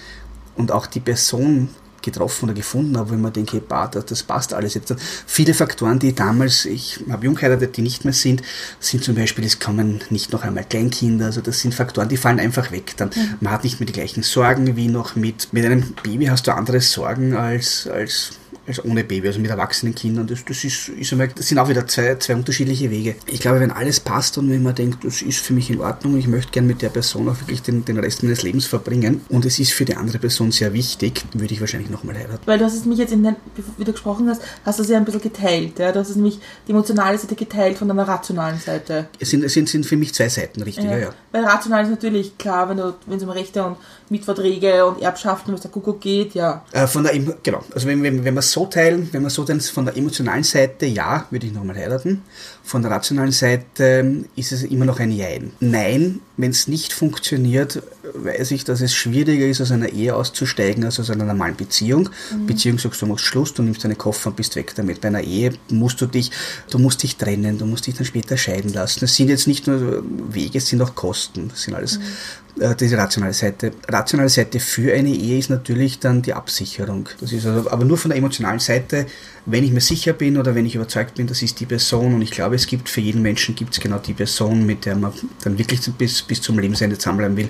und 0.56 0.72
auch 0.72 0.88
die 0.88 1.00
Person 1.00 1.70
getroffen 2.06 2.46
oder 2.46 2.54
gefunden 2.54 2.98
habe, 2.98 3.16
ich 3.16 3.22
mir 3.22 3.32
denke, 3.32 3.60
bah, 3.60 3.88
das, 3.88 4.06
das 4.06 4.24
passt 4.24 4.54
alles 4.54 4.74
jetzt. 4.76 4.94
Viele 5.26 5.54
Faktoren, 5.54 6.00
die 6.00 6.14
damals, 6.14 6.66
ich 6.66 7.00
habe 7.10 7.26
jung 7.26 7.36
geheiratet, 7.36 7.76
die 7.76 7.82
nicht 7.82 8.06
mehr 8.06 8.14
sind, 8.14 8.42
sind 8.80 9.04
zum 9.04 9.16
Beispiel, 9.16 9.44
es 9.46 9.60
kommen 9.60 10.02
nicht 10.10 10.32
noch 10.32 10.44
einmal 10.44 10.64
Kleinkinder, 10.64 11.26
also 11.26 11.42
das 11.42 11.60
sind 11.60 11.74
Faktoren, 11.74 12.08
die 12.08 12.18
fallen 12.18 12.40
einfach 12.40 12.72
weg. 12.72 12.94
Dann, 12.98 13.10
Man 13.42 13.52
hat 13.52 13.64
nicht 13.64 13.80
mehr 13.80 13.88
die 13.88 13.94
gleichen 13.94 14.24
Sorgen 14.24 14.76
wie 14.76 14.88
noch 14.88 15.16
mit, 15.16 15.52
mit 15.52 15.66
einem 15.66 15.94
Baby 16.04 16.26
hast 16.26 16.48
du 16.48 16.54
andere 16.54 16.80
Sorgen 16.80 17.36
als, 17.36 17.88
als 17.88 18.32
als 18.68 18.84
ohne 18.84 19.04
Baby, 19.04 19.28
also 19.28 19.40
mit 19.40 19.50
erwachsenen 19.50 19.96
Kindern. 19.96 20.28
Das, 20.28 20.44
das, 20.46 20.64
ist, 20.64 20.90
ist 20.90 21.12
einmal, 21.12 21.28
das 21.28 21.48
sind 21.48 21.60
auch 21.60 21.70
wieder 21.70 21.86
zwei, 21.88 22.16
zwei 22.16 22.36
unterschiedliche 22.36 22.90
Wege. 22.90 23.16
Ich 23.28 23.40
glaube, 23.40 23.60
wenn 23.60 23.72
alles 23.72 24.00
passt 24.00 24.38
und 24.38 24.50
wenn 24.50 24.64
man 24.64 24.76
denkt, 24.76 25.04
das 25.04 25.22
ist 25.22 25.40
für 25.40 25.54
mich 25.54 25.70
in 25.70 25.82
Ordnung, 25.82 26.18
ich 26.18 26.28
möchte 26.28 26.52
gern 26.52 26.68
mit 26.68 26.82
der 26.82 26.90
Person 26.90 27.30
auch 27.30 27.40
wirklich 27.40 27.62
den, 27.62 27.86
den 27.86 27.98
Rest 28.00 28.24
meines 28.24 28.44
Lebens 28.44 28.66
verbringen 28.66 29.22
und 29.30 29.46
es 29.46 29.60
ist 29.60 29.74
für 29.74 29.86
die 29.86 29.96
andere 29.96 30.20
Person 30.20 30.52
sehr 30.52 30.74
wichtig, 30.74 31.24
würde 31.34 31.54
ich 31.54 31.62
wahrscheinlich 31.62 31.90
nochmal 31.90 32.16
heiraten. 32.16 32.42
Weil 32.46 32.58
du 32.58 32.66
hast 32.66 32.76
es 32.76 32.86
mich 32.86 32.98
jetzt, 32.98 33.14
in 33.14 33.24
den, 33.24 33.36
wie 33.78 33.84
du 33.84 33.92
gesprochen 33.92 34.28
hast, 34.30 34.42
hast 34.66 34.80
du 34.80 34.84
es 34.84 34.90
ja 34.90 34.98
ein 34.98 35.06
bisschen 35.06 35.22
geteilt. 35.22 35.80
Ja? 35.80 35.92
Du 35.92 36.00
hast 36.00 36.10
es 36.10 36.16
nämlich 36.16 36.40
die 36.68 36.72
emotionale 36.72 37.18
Seite 37.18 37.36
geteilt 37.36 37.78
von 37.78 37.88
deiner 37.88 38.08
rationalen 38.08 38.60
Seite. 38.60 39.10
Es 39.20 39.30
sind, 39.30 39.44
es 39.44 39.54
sind, 39.54 39.70
sind 39.70 39.86
für 39.86 39.98
mich 39.98 40.14
zwei 40.14 40.30
Seiten, 40.30 40.62
richtig, 40.64 40.86
ja, 40.86 40.98
ja. 40.98 41.10
Weil 41.32 41.46
rational 41.46 41.84
ist 41.84 41.90
natürlich 41.90 42.38
klar, 42.38 42.70
wenn 42.70 43.16
es 43.16 43.24
um 43.24 43.30
Rechte 43.30 43.64
und 43.64 43.78
Mietverträge 44.10 44.86
und 44.86 45.02
Erbschaften, 45.02 45.54
was 45.54 45.62
der 45.62 45.72
Kuckuck 45.72 46.02
geht, 46.02 46.36
ja. 46.36 46.64
Äh, 46.72 46.88
von 46.88 47.04
der, 47.04 47.14
genau, 47.44 47.64
also 47.74 47.88
wenn, 47.88 48.04
wenn, 48.04 48.24
wenn 48.24 48.34
man 48.34 48.40
es 48.40 48.55
so 48.56 48.66
teilen, 48.66 49.10
wenn 49.12 49.22
man 49.22 49.30
so 49.30 49.44
dann 49.44 49.60
von 49.60 49.86
der 49.86 49.98
emotionalen 49.98 50.44
Seite, 50.44 50.86
ja, 50.86 51.28
würde 51.30 51.46
ich 51.48 51.54
nochmal 51.54 51.76
heiraten. 51.76 52.24
Von 52.66 52.82
der 52.82 52.90
rationalen 52.90 53.32
Seite 53.32 54.26
ist 54.36 54.52
es 54.52 54.64
immer 54.64 54.86
noch 54.86 55.00
ein 55.00 55.12
Jein. 55.12 55.52
Nein, 55.60 56.22
wenn 56.36 56.50
es 56.50 56.68
nicht 56.68 56.94
funktioniert, 56.94 57.84
weiß 58.16 58.50
ich, 58.50 58.64
dass 58.64 58.82
es 58.82 58.96
schwieriger 58.96 59.46
ist, 59.46 59.62
aus 59.62 59.72
einer 59.72 59.90
Ehe 59.90 60.16
auszusteigen, 60.16 60.84
als 60.84 61.00
aus 61.00 61.12
einer 61.12 61.26
normalen 61.26 61.56
Beziehung. 61.56 62.10
Mhm. 62.32 62.48
Beziehung 62.48 62.80
sagst 62.80 63.04
du, 63.04 63.06
machst 63.06 63.24
Schluss, 63.24 63.54
du 63.54 63.62
nimmst 63.62 63.84
deine 63.84 63.96
Koffer 63.96 64.32
und 64.32 64.36
bist 64.36 64.56
weg 64.56 64.74
damit. 64.76 65.02
Bei 65.02 65.10
einer 65.10 65.22
Ehe 65.22 65.54
musst 65.70 66.02
du 66.02 66.08
dich, 66.08 66.32
du 66.72 66.80
musst 66.80 67.04
dich 67.04 67.18
trennen, 67.18 67.60
du 67.60 67.68
musst 67.68 67.86
dich 67.86 67.98
dann 67.98 68.06
später 68.06 68.36
scheiden 68.36 68.74
lassen. 68.74 69.06
Es 69.06 69.16
sind 69.16 69.30
jetzt 69.30 69.46
nicht 69.46 69.68
nur 69.68 70.04
Wege, 70.30 70.58
es 70.58 70.68
sind 70.68 70.82
auch 70.82 70.96
Kosten. 70.96 71.50
Das 71.50 71.62
sind 71.62 71.76
alles 71.76 72.00
mhm. 72.00 72.64
äh, 72.64 72.76
diese 72.76 72.98
rationale 72.98 73.34
Seite. 73.34 73.74
Rationale 73.88 74.30
Seite 74.30 74.60
für 74.60 74.92
eine 74.92 75.10
Ehe 75.10 75.38
ist 75.38 75.52
natürlich 75.52 76.00
dann 76.00 76.24
die 76.24 76.34
Absicherung. 76.34 77.10
Das 77.22 77.32
ist 77.32 77.46
also, 77.46 77.70
aber 77.70 77.86
nur 77.86 78.00
von 78.00 78.10
der 78.10 78.18
emotionalen 78.18 78.60
Seite, 78.60 79.06
wenn 79.46 79.64
ich 79.64 79.72
mir 79.72 79.82
sicher 79.82 80.14
bin 80.14 80.38
oder 80.38 80.56
wenn 80.56 80.66
ich 80.66 80.76
überzeugt 80.76 81.16
bin, 81.16 81.28
das 81.28 81.42
ist 81.42 81.60
die 81.60 81.66
Person 81.66 82.16
und 82.16 82.22
ich 82.22 82.32
glaube, 82.32 82.56
es 82.56 82.66
gibt 82.66 82.90
für 82.90 83.02
jeden 83.02 83.22
Menschen 83.22 83.56
gibt 83.56 83.74
es 83.74 83.80
genau 83.80 84.00
die 84.00 84.14
Person, 84.14 84.66
mit 84.66 84.86
der 84.86 84.96
man 84.96 85.14
dann 85.44 85.58
wirklich 85.58 85.82
bis, 85.98 86.24
bis 86.24 86.42
zum 86.42 86.58
Lebensende 86.58 86.98
zusammenbleiben 86.98 87.38
will. 87.38 87.50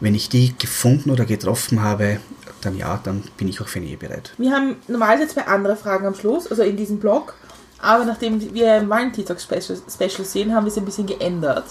Wenn 0.00 0.14
ich 0.14 0.28
die 0.28 0.54
gefunden 0.58 1.10
oder 1.10 1.24
getroffen 1.24 1.82
habe, 1.82 2.20
dann 2.60 2.76
ja, 2.76 3.00
dann 3.02 3.22
bin 3.38 3.48
ich 3.48 3.60
auch 3.60 3.68
für 3.68 3.78
eine 3.78 3.88
Ehe 3.88 3.96
bereit. 3.96 4.32
Wir 4.36 4.52
haben 4.52 4.76
normalerweise 4.86 5.28
zwei 5.28 5.46
andere 5.46 5.76
Fragen 5.76 6.06
am 6.06 6.14
Schluss, 6.14 6.46
also 6.46 6.62
in 6.62 6.76
diesem 6.76 6.98
Blog, 6.98 7.34
aber 7.78 8.04
nachdem 8.04 8.54
wir 8.54 8.76
im 8.76 8.90
Valentin 8.90 9.24
Special, 9.24 9.78
Special 9.88 10.26
sehen, 10.26 10.54
haben 10.54 10.64
wir 10.64 10.70
es 10.70 10.76
ein 10.76 10.84
bisschen 10.84 11.06
geändert. 11.06 11.64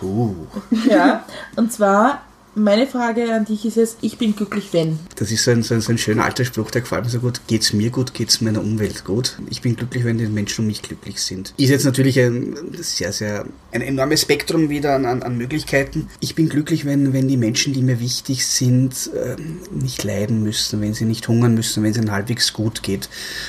Uh. 0.00 0.46
Ja, 0.88 1.24
und 1.56 1.72
zwar 1.72 2.22
meine 2.54 2.86
Frage 2.86 3.32
an 3.32 3.44
dich 3.44 3.64
ist 3.64 3.76
jetzt, 3.76 3.98
ich 4.00 4.18
bin 4.18 4.34
glücklich, 4.34 4.68
wenn. 4.72 4.98
Das 5.16 5.30
ist 5.30 5.44
so 5.44 5.50
ein, 5.50 5.62
so 5.62 5.74
ein, 5.74 5.80
so 5.80 5.92
ein 5.92 5.98
schöner 5.98 6.24
alter 6.24 6.44
Spruch, 6.44 6.70
der 6.70 6.82
gefällt 6.82 7.04
mir 7.04 7.10
so 7.10 7.20
gut. 7.20 7.40
Geht 7.46 7.62
es 7.62 7.72
mir 7.72 7.90
gut, 7.90 8.14
geht 8.14 8.30
es 8.30 8.40
meiner 8.40 8.60
Umwelt 8.60 9.04
gut? 9.04 9.38
Ich 9.50 9.62
bin 9.62 9.76
glücklich, 9.76 10.04
wenn 10.04 10.18
die 10.18 10.26
Menschen 10.26 10.62
um 10.62 10.66
mich 10.66 10.82
glücklich 10.82 11.20
sind. 11.22 11.54
Ist 11.56 11.70
jetzt 11.70 11.84
natürlich 11.84 12.18
ein 12.20 12.56
sehr, 12.80 13.12
sehr, 13.12 13.46
ein 13.72 13.82
enormes 13.82 14.22
Spektrum 14.22 14.68
wieder 14.68 14.94
an, 14.94 15.06
an, 15.06 15.22
an 15.22 15.36
Möglichkeiten. 15.36 16.08
Ich 16.20 16.34
bin 16.34 16.48
glücklich, 16.48 16.84
wenn, 16.84 17.12
wenn 17.12 17.28
die 17.28 17.36
Menschen, 17.36 17.72
die 17.72 17.82
mir 17.82 18.00
wichtig 18.00 18.46
sind, 18.46 19.10
äh, 19.14 19.36
nicht 19.72 20.04
leiden 20.04 20.42
müssen, 20.42 20.80
wenn 20.80 20.94
sie 20.94 21.04
nicht 21.04 21.28
hungern 21.28 21.54
müssen, 21.54 21.82
wenn 21.82 21.92
es 21.92 21.96
ihnen 21.96 22.12
halbwegs 22.12 22.52
gut 22.52 22.82
geht. 22.82 23.08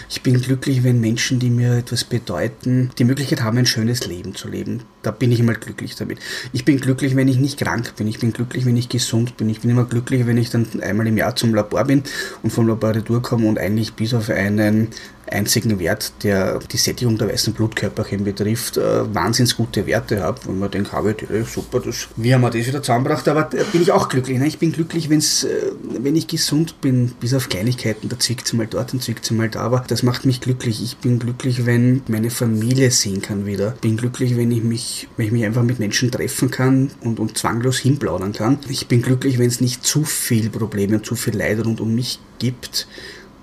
Ich 0.10 0.22
bin 0.22 0.42
glücklich, 0.42 0.84
wenn 0.84 1.00
Menschen, 1.00 1.40
die 1.40 1.50
mir 1.50 1.78
etwas 1.78 2.04
bedeuten, 2.04 2.92
die 2.98 3.04
Möglichkeit 3.06 3.42
haben, 3.42 3.58
ein 3.58 3.66
schönes 3.66 4.06
Leben 4.06 4.36
zu 4.36 4.48
leben. 4.48 4.84
Da 5.02 5.12
bin 5.12 5.32
ich 5.32 5.40
immer 5.40 5.54
glücklich 5.54 5.96
damit. 5.96 6.20
Ich 6.52 6.66
bin 6.66 6.80
glücklich, 6.80 7.16
wenn 7.16 7.30
ich 7.30 7.38
nicht 7.38 7.60
krank 7.60 7.94
bin. 7.96 8.08
Ich 8.08 8.20
bin 8.20 8.34
glücklich, 8.34 8.66
wenn 8.66 8.76
ich 8.76 8.90
gesund 8.90 9.38
bin. 9.38 9.50
Ich 9.50 9.62
bin 9.62 9.72
immer 9.72 9.86
glücklich, 9.86 10.26
wenn 10.28 10.38
ich 10.38 10.50
dann 10.50 10.68
einmal 10.82 11.08
im 11.08 11.18
Jahr 11.18 11.36
zum 11.36 11.54
Labor 11.54 11.86
bin 11.86 12.04
und 12.44 12.50
vom 12.50 12.68
Labor 12.68 12.96
retour 12.96 13.22
komme 13.22 13.48
und 13.48 13.58
eigentlich 13.58 13.94
bis 13.94 14.14
auf 14.14 14.30
einen 14.30 14.90
einzigen 15.32 15.80
Wert, 15.80 16.12
der 16.24 16.60
die 16.60 16.78
Sättigung 16.78 17.18
der 17.18 17.30
weißen 17.30 17.54
Blutkörperchen 17.54 18.24
betrifft, 18.24 18.78
äh, 18.78 19.14
wahnsinnig 19.14 19.56
gute 19.56 19.86
Werte 19.86 20.22
habe. 20.22 20.40
Und 20.48 20.60
man 20.60 20.72
denkt, 20.72 20.92
habe 20.92 21.16
ich, 21.18 21.48
super, 21.48 21.80
das, 21.80 22.08
wie 22.16 22.34
haben 22.34 22.42
wir 22.42 22.50
das 22.50 22.66
wieder 22.66 22.82
zusammengebracht? 22.82 23.28
Aber 23.28 23.44
da 23.44 23.64
bin 23.72 23.82
ich 23.82 23.92
auch 23.92 24.10
glücklich. 24.10 24.40
Ne? 24.40 24.48
Ich 24.48 24.60
bin 24.60 24.72
glücklich, 24.72 25.10
wenn's, 25.10 25.44
äh, 25.44 25.72
wenn 26.00 26.16
ich 26.16 26.28
gesund 26.28 26.82
bin, 26.82 27.12
bis 27.20 27.34
auf 27.34 27.50
Kleinigkeiten. 27.50 28.10
Da 28.10 28.20
zwickt 28.20 28.48
es 28.48 28.54
mal 28.54 28.68
dort 28.68 28.94
und 28.94 29.04
zwickt 29.04 29.26
es 29.26 29.32
mal 29.32 29.50
da. 29.50 29.62
Aber 29.62 29.84
das 29.88 30.04
macht 30.04 30.26
mich 30.26 30.42
glücklich. 30.42 30.84
Ich 30.84 30.98
bin 30.98 31.20
glücklich, 31.20 31.66
wenn 31.66 32.02
meine 32.08 32.30
Familie 32.30 32.92
sehen 32.92 33.22
kann 33.22 33.46
wieder. 33.46 33.72
Bin 33.82 33.98
glücklich, 33.98 34.36
wenn 34.36 34.52
ich 34.52 34.64
mich, 34.64 35.08
wenn 35.18 35.28
ich 35.28 35.32
mich 35.32 35.46
einfach 35.46 35.64
mit 35.64 35.80
Menschen 35.80 36.12
treffen 36.12 36.52
kann 36.52 36.92
und, 37.02 37.20
und 37.20 37.38
zwanglos 37.38 37.78
hinplaudern 37.78 38.34
kann. 38.34 38.60
Ich 38.70 38.88
bin 38.88 39.02
glücklich, 39.02 39.38
wenn 39.38 39.48
es 39.48 39.62
nicht 39.62 39.86
zu 39.86 40.04
viel 40.04 40.50
Probleme 40.50 40.98
und 40.98 41.06
zu 41.06 41.16
viel 41.16 41.36
Leid 41.36 41.66
rund 41.66 41.82
um 41.82 41.94
mich 41.94 42.20
gibt 42.40 42.88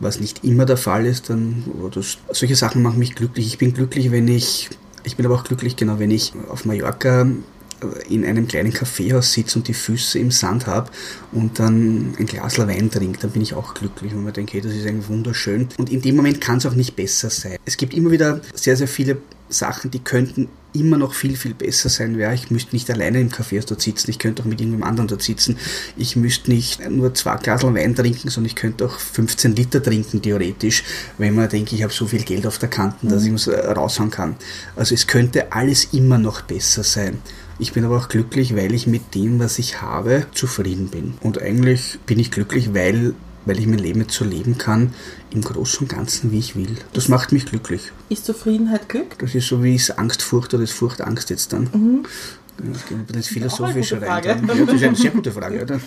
was 0.01 0.21
nicht 0.21 0.45
immer 0.45 0.65
der 0.65 0.77
Fall 0.77 1.07
ist, 1.07 1.31
dann 1.31 1.65
das, 1.93 2.19
solche 2.31 2.57
Sachen 2.57 2.83
machen 2.83 2.99
mich 2.99 3.15
glücklich. 3.15 3.47
Ich 3.47 3.59
bin 3.59 3.73
glücklich, 3.73 4.11
wenn 4.11 4.29
ich, 4.29 4.69
ich 5.05 5.17
bin 5.17 5.27
aber 5.27 5.37
auch 5.37 5.45
glücklich, 5.45 5.77
genau, 5.77 5.99
wenn 5.99 6.11
ich 6.11 6.33
auf 6.49 6.65
Mallorca 6.65 7.23
äh, 7.23 8.15
in 8.15 8.25
einem 8.25 8.47
kleinen 8.47 8.73
Kaffeehaus 8.73 9.33
sitze 9.33 9.59
und 9.59 9.69
die 9.69 9.75
Füße 9.75 10.19
im 10.19 10.31
Sand 10.31 10.67
habe 10.67 10.91
und 11.33 11.59
dann 11.59 12.15
ein 12.19 12.27
Glas 12.27 12.59
Wein 12.59 12.91
trinke, 12.91 13.19
dann 13.21 13.31
bin 13.31 13.43
ich 13.43 13.55
auch 13.55 13.75
glücklich, 13.75 14.13
wenn 14.13 14.25
man 14.25 14.33
denkt, 14.33 14.53
hey, 14.53 14.61
das 14.61 14.73
ist 14.73 14.87
eigentlich 14.87 15.09
wunderschön. 15.09 15.69
Und 15.79 15.91
in 15.91 16.03
dem 16.03 16.17
Moment 16.17 16.41
kann 16.41 16.59
es 16.59 16.67
auch 16.67 16.75
nicht 16.75 16.97
besser 16.97 17.31
sein. 17.31 17.57
Es 17.65 17.77
gibt 17.77 17.95
immer 17.95 18.11
wieder 18.11 18.41
sehr, 18.55 18.77
sehr 18.77 18.89
viele 18.89 19.19
Sachen, 19.49 19.91
die 19.91 20.01
könnten 20.01 20.49
immer 20.79 20.97
noch 20.97 21.15
viel, 21.15 21.37
viel 21.37 21.55
besser 21.55 21.89
sein 21.89 22.17
wäre. 22.19 22.35
Ich 22.35 22.51
müsste 22.51 22.75
nicht 22.75 22.91
alleine 22.91 23.21
im 23.21 23.31
Café 23.31 23.65
dort 23.67 23.81
sitzen, 23.81 24.11
ich 24.11 24.19
könnte 24.19 24.43
auch 24.43 24.47
mit 24.47 24.61
irgendjemand 24.61 24.91
anderem 24.91 25.09
dort 25.09 25.23
sitzen. 25.23 25.57
Ich 25.97 26.17
müsste 26.17 26.51
nicht 26.51 26.89
nur 26.91 27.15
zwei 27.15 27.37
Glas 27.37 27.63
Wein 27.63 27.95
trinken, 27.95 28.29
sondern 28.29 28.47
ich 28.49 28.57
könnte 28.57 28.87
auch 28.87 28.99
15 28.99 29.57
Liter 29.57 29.83
trinken, 29.83 30.23
theoretisch, 30.23 30.85
wenn 31.19 31.35
man 31.35 31.49
denkt, 31.49 31.73
ich 31.73 31.83
habe 31.83 31.93
so 31.93 32.07
viel 32.07 32.23
Geld 32.23 32.47
auf 32.47 32.59
der 32.59 32.69
Kante, 32.69 33.07
dass 33.07 33.25
mhm. 33.25 33.37
ich 33.37 33.43
es 33.43 33.47
äh, 33.49 33.73
raushauen 33.73 34.11
kann. 34.11 34.37
Also 34.77 34.95
es 34.95 35.07
könnte 35.07 35.53
alles 35.53 35.89
immer 35.93 36.19
noch 36.19 36.43
besser 36.43 36.83
sein. 36.83 37.19
Ich 37.59 37.73
bin 37.73 37.85
aber 37.85 37.97
auch 37.97 38.09
glücklich, 38.09 38.55
weil 38.55 38.75
ich 38.75 38.87
mit 38.87 39.15
dem, 39.15 39.39
was 39.39 39.59
ich 39.59 39.81
habe, 39.81 40.27
zufrieden 40.35 40.89
bin. 40.89 41.15
Und 41.23 41.41
eigentlich 41.41 41.99
bin 42.05 42.19
ich 42.19 42.31
glücklich, 42.31 42.75
weil 42.75 43.15
weil 43.47 43.59
ich 43.59 43.67
mein 43.67 43.79
Leben 43.79 44.03
jetzt 44.03 44.15
so 44.15 44.25
leben 44.25 44.59
kann, 44.59 44.93
im 45.31 45.41
Großen 45.41 45.81
und 45.81 45.89
Ganzen, 45.89 46.33
wie 46.33 46.39
ich 46.39 46.55
will. 46.55 46.77
Das 46.93 47.09
macht 47.09 47.33
mich 47.33 47.47
glücklich. 47.47 47.93
Ist 48.09 48.27
Zufriedenheit 48.27 48.89
Glück? 48.89 49.19
Das 49.19 49.35
ist 49.35 49.49
so 49.49 49.63
wie 49.65 49.75
es 49.75 49.91
Angst, 49.91 50.23
Furcht 50.23 50.53
oder 50.53 50.65
ist 50.65 50.73
Furcht, 50.73 51.01
Angst 51.01 51.31
jetzt 51.31 51.53
dann. 51.53 51.69
Mhm. 51.73 52.03
Das 52.73 52.87
geht 52.87 52.97
ein 52.97 53.05
bisschen 53.05 53.35
philosophischer 53.35 54.01
rein. 54.01 54.25
Ja, 54.25 54.35
das 54.35 54.59
ist 54.73 54.83
eine 54.83 54.97
sehr 54.97 55.11
gute 55.11 55.31
Frage, 55.31 55.63
oder? 55.63 55.79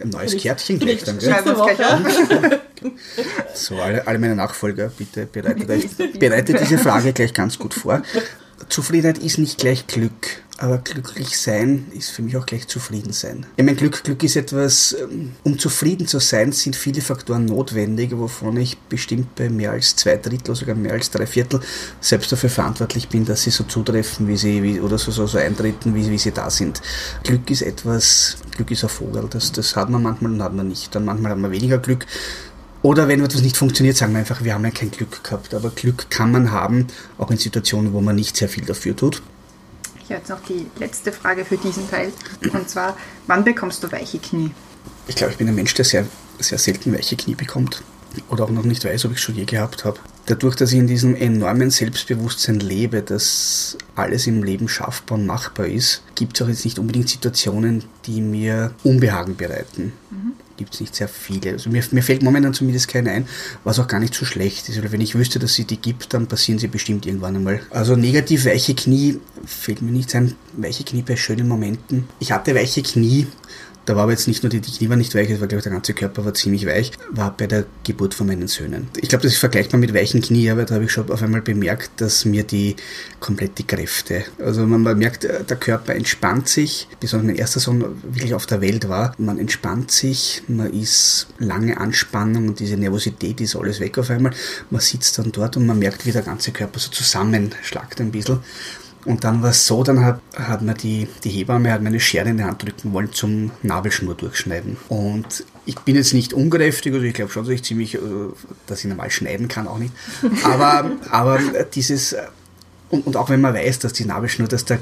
Ein 0.00 0.08
neues 0.10 0.36
Kärtchen 0.36 0.80
gleich 0.80 1.04
dann, 1.04 1.18
gell? 1.18 1.32
So, 3.54 3.76
alle, 3.76 4.06
alle 4.06 4.18
meine 4.18 4.36
Nachfolger, 4.36 4.90
bitte 4.96 5.26
bereitet, 5.26 5.68
bereitet 6.18 6.60
diese 6.60 6.78
Frage 6.78 7.12
gleich 7.12 7.32
ganz 7.32 7.58
gut 7.58 7.74
vor. 7.74 8.02
Zufriedenheit 8.68 9.18
ist 9.18 9.38
nicht 9.38 9.58
gleich 9.58 9.86
Glück. 9.86 10.42
Aber 10.58 10.78
glücklich 10.78 11.36
sein 11.36 11.86
ist 11.90 12.10
für 12.10 12.22
mich 12.22 12.36
auch 12.36 12.46
gleich 12.46 12.68
zufrieden 12.68 13.12
sein. 13.12 13.44
Ich 13.56 13.64
meine, 13.64 13.76
Glück, 13.76 14.04
Glück 14.04 14.22
ist 14.22 14.36
etwas, 14.36 14.96
ähm, 15.00 15.32
um 15.42 15.58
zufrieden 15.58 16.06
zu 16.06 16.20
sein, 16.20 16.52
sind 16.52 16.76
viele 16.76 17.00
Faktoren 17.00 17.46
notwendig, 17.46 18.16
wovon 18.16 18.56
ich 18.58 18.78
bestimmt 18.78 19.34
bei 19.34 19.48
mehr 19.48 19.72
als 19.72 19.96
zwei 19.96 20.16
Drittel, 20.16 20.54
sogar 20.54 20.76
mehr 20.76 20.92
als 20.92 21.10
drei 21.10 21.26
Viertel 21.26 21.60
selbst 22.00 22.30
dafür 22.30 22.50
verantwortlich 22.50 23.08
bin, 23.08 23.24
dass 23.24 23.42
sie 23.42 23.50
so 23.50 23.64
zutreffen, 23.64 24.28
wie 24.28 24.36
sie, 24.36 24.62
wie, 24.62 24.80
oder 24.80 24.96
so, 24.96 25.10
so, 25.10 25.26
so 25.26 25.38
eintreten, 25.38 25.92
wie, 25.96 26.08
wie 26.08 26.18
sie 26.18 26.30
da 26.30 26.48
sind. 26.48 26.80
Glück 27.24 27.50
ist 27.50 27.62
etwas, 27.62 28.36
Glück 28.52 28.70
ist 28.70 28.84
ein 28.84 28.90
Vogel, 28.90 29.26
das, 29.28 29.50
das 29.50 29.74
hat 29.74 29.90
man 29.90 30.04
manchmal 30.04 30.32
und 30.32 30.42
hat 30.42 30.54
man 30.54 30.68
nicht. 30.68 30.94
Dann 30.94 31.04
manchmal 31.04 31.32
hat 31.32 31.38
man 31.38 31.50
weniger 31.50 31.78
Glück. 31.78 32.06
Oder 32.82 33.08
wenn 33.08 33.24
etwas 33.24 33.42
nicht 33.42 33.56
funktioniert, 33.56 33.96
sagen 33.96 34.12
wir 34.12 34.20
einfach, 34.20 34.44
wir 34.44 34.54
haben 34.54 34.64
ja 34.64 34.70
kein 34.70 34.92
Glück 34.92 35.24
gehabt. 35.24 35.52
Aber 35.52 35.70
Glück 35.70 36.10
kann 36.10 36.30
man 36.30 36.52
haben, 36.52 36.86
auch 37.18 37.30
in 37.32 37.38
Situationen, 37.38 37.92
wo 37.92 38.00
man 38.00 38.14
nicht 38.14 38.36
sehr 38.36 38.48
viel 38.48 38.64
dafür 38.64 38.94
tut. 38.94 39.20
Jetzt 40.14 40.30
noch 40.30 40.42
die 40.42 40.66
letzte 40.78 41.10
Frage 41.12 41.44
für 41.44 41.56
diesen 41.56 41.90
Teil. 41.90 42.12
Und 42.52 42.68
zwar, 42.68 42.96
wann 43.26 43.42
bekommst 43.42 43.82
du 43.82 43.90
weiche 43.90 44.18
Knie? 44.18 44.52
Ich 45.08 45.16
glaube, 45.16 45.32
ich 45.32 45.38
bin 45.38 45.48
ein 45.48 45.54
Mensch, 45.54 45.74
der 45.74 45.84
sehr, 45.84 46.06
sehr 46.38 46.58
selten 46.58 46.94
weiche 46.94 47.16
Knie 47.16 47.34
bekommt. 47.34 47.82
Oder 48.28 48.44
auch 48.44 48.50
noch 48.50 48.62
nicht 48.62 48.84
weiß, 48.84 49.06
ob 49.06 49.12
ich 49.12 49.20
schon 49.20 49.34
je 49.34 49.44
gehabt 49.44 49.84
habe. 49.84 49.98
Dadurch, 50.26 50.54
dass 50.54 50.72
ich 50.72 50.78
in 50.78 50.86
diesem 50.86 51.16
enormen 51.16 51.70
Selbstbewusstsein 51.70 52.60
lebe, 52.60 53.02
dass 53.02 53.76
alles 53.96 54.28
im 54.28 54.44
Leben 54.44 54.68
schaffbar 54.68 55.18
und 55.18 55.26
machbar 55.26 55.66
ist, 55.66 56.02
gibt 56.14 56.36
es 56.36 56.46
auch 56.46 56.48
jetzt 56.48 56.64
nicht 56.64 56.78
unbedingt 56.78 57.08
Situationen, 57.08 57.84
die 58.06 58.20
mir 58.20 58.72
Unbehagen 58.84 59.34
bereiten. 59.34 59.92
Mhm 60.10 60.32
gibt 60.56 60.74
es 60.74 60.80
nicht 60.80 60.94
sehr 60.94 61.08
viele. 61.08 61.52
Also 61.52 61.70
mir, 61.70 61.82
mir 61.90 62.02
fällt 62.02 62.22
momentan 62.22 62.54
zumindest 62.54 62.88
keine 62.88 63.10
ein, 63.10 63.26
was 63.64 63.78
auch 63.78 63.86
gar 63.86 64.00
nicht 64.00 64.14
so 64.14 64.24
schlecht 64.24 64.68
ist. 64.68 64.82
Weil 64.82 64.92
wenn 64.92 65.00
ich 65.00 65.14
wüsste, 65.14 65.38
dass 65.38 65.54
sie 65.54 65.64
die 65.64 65.76
gibt, 65.76 66.14
dann 66.14 66.26
passieren 66.26 66.58
sie 66.58 66.68
bestimmt 66.68 67.06
irgendwann 67.06 67.36
einmal. 67.36 67.60
Also 67.70 67.96
negativ 67.96 68.44
weiche 68.44 68.74
Knie 68.74 69.20
fällt 69.44 69.82
mir 69.82 69.92
nicht 69.92 70.14
ein. 70.14 70.34
Weiche 70.56 70.84
Knie 70.84 71.02
bei 71.02 71.16
schönen 71.16 71.48
Momenten. 71.48 72.08
Ich 72.20 72.32
hatte 72.32 72.54
weiche 72.54 72.82
Knie 72.82 73.26
da 73.84 73.96
war 73.96 74.04
aber 74.04 74.12
jetzt 74.12 74.28
nicht 74.28 74.42
nur 74.42 74.50
die, 74.50 74.60
Knie 74.60 74.88
war 74.88 74.96
nicht 74.96 75.14
weich, 75.14 75.30
es 75.30 75.40
war 75.40 75.48
glaube 75.48 75.58
ich 75.58 75.64
der 75.64 75.72
ganze 75.72 75.94
Körper 75.94 76.24
war 76.24 76.34
ziemlich 76.34 76.66
weich, 76.66 76.92
war 77.10 77.36
bei 77.36 77.46
der 77.46 77.66
Geburt 77.84 78.14
von 78.14 78.26
meinen 78.26 78.48
Söhnen. 78.48 78.88
Ich 78.96 79.08
glaube, 79.08 79.22
das 79.22 79.32
ist 79.32 79.38
vergleichbar 79.38 79.78
mit 79.78 79.94
weichen 79.94 80.20
Knie, 80.20 80.50
aber 80.50 80.64
da 80.64 80.74
habe 80.74 80.84
ich 80.84 80.92
schon 80.92 81.10
auf 81.10 81.22
einmal 81.22 81.42
bemerkt, 81.42 82.00
dass 82.00 82.24
mir 82.24 82.44
die 82.44 82.76
komplett 83.20 83.58
die 83.58 83.66
Kräfte, 83.66 84.24
also 84.38 84.66
man, 84.66 84.82
man 84.82 84.98
merkt, 84.98 85.24
äh, 85.24 85.44
der 85.44 85.56
Körper 85.56 85.94
entspannt 85.94 86.48
sich, 86.48 86.88
besonders 87.00 87.26
mein 87.26 87.36
erster 87.36 87.60
Sohn 87.60 87.84
wirklich 88.02 88.34
auf 88.34 88.46
der 88.46 88.60
Welt 88.60 88.88
war, 88.88 89.14
man 89.18 89.38
entspannt 89.38 89.90
sich, 89.90 90.42
man 90.48 90.72
ist 90.72 91.26
lange 91.38 91.78
Anspannung 91.78 92.48
und 92.48 92.60
diese 92.60 92.76
Nervosität 92.76 93.40
ist 93.40 93.56
alles 93.56 93.80
weg 93.80 93.98
auf 93.98 94.10
einmal, 94.10 94.32
man 94.70 94.80
sitzt 94.80 95.18
dann 95.18 95.32
dort 95.32 95.56
und 95.56 95.66
man 95.66 95.78
merkt, 95.78 96.06
wie 96.06 96.12
der 96.12 96.22
ganze 96.22 96.52
Körper 96.52 96.78
so 96.78 96.90
zusammenschlagt 96.90 98.00
ein 98.00 98.10
bisschen. 98.10 98.40
Und 99.04 99.24
dann 99.24 99.42
war 99.42 99.50
es 99.50 99.66
so, 99.66 99.82
dann 99.82 100.04
hat, 100.04 100.20
hat 100.36 100.62
mir 100.62 100.74
die, 100.74 101.08
die 101.24 101.30
Hebamme 101.30 101.72
hat 101.72 101.82
meine 101.82 102.00
Schere 102.00 102.30
in 102.30 102.38
die 102.38 102.44
Hand 102.44 102.62
drücken 102.62 102.92
wollen 102.92 103.12
zum 103.12 103.50
Nabelschnur 103.62 104.14
durchschneiden. 104.14 104.76
Und 104.88 105.44
ich 105.66 105.78
bin 105.80 105.96
jetzt 105.96 106.14
nicht 106.14 106.32
unkräftig, 106.32 106.92
also 106.94 107.04
ich 107.04 107.14
glaube 107.14 107.30
schon, 107.30 107.44
dass 107.44 107.52
ich 107.52 107.62
ziemlich, 107.62 107.94
äh, 107.94 107.98
dass 108.66 108.80
ich 108.80 108.86
normal 108.86 109.10
schneiden 109.10 109.48
kann, 109.48 109.68
auch 109.68 109.78
nicht. 109.78 109.92
Aber, 110.44 110.90
aber 111.10 111.38
dieses 111.74 112.16
Und, 112.90 113.06
und 113.06 113.16
auch 113.16 113.30
wenn 113.30 113.40
man 113.40 113.54
weiß, 113.54 113.78
dass 113.78 113.94
die 113.94 114.04
Nabelschnur, 114.04 114.46
dass 114.46 114.66
da 114.66 114.78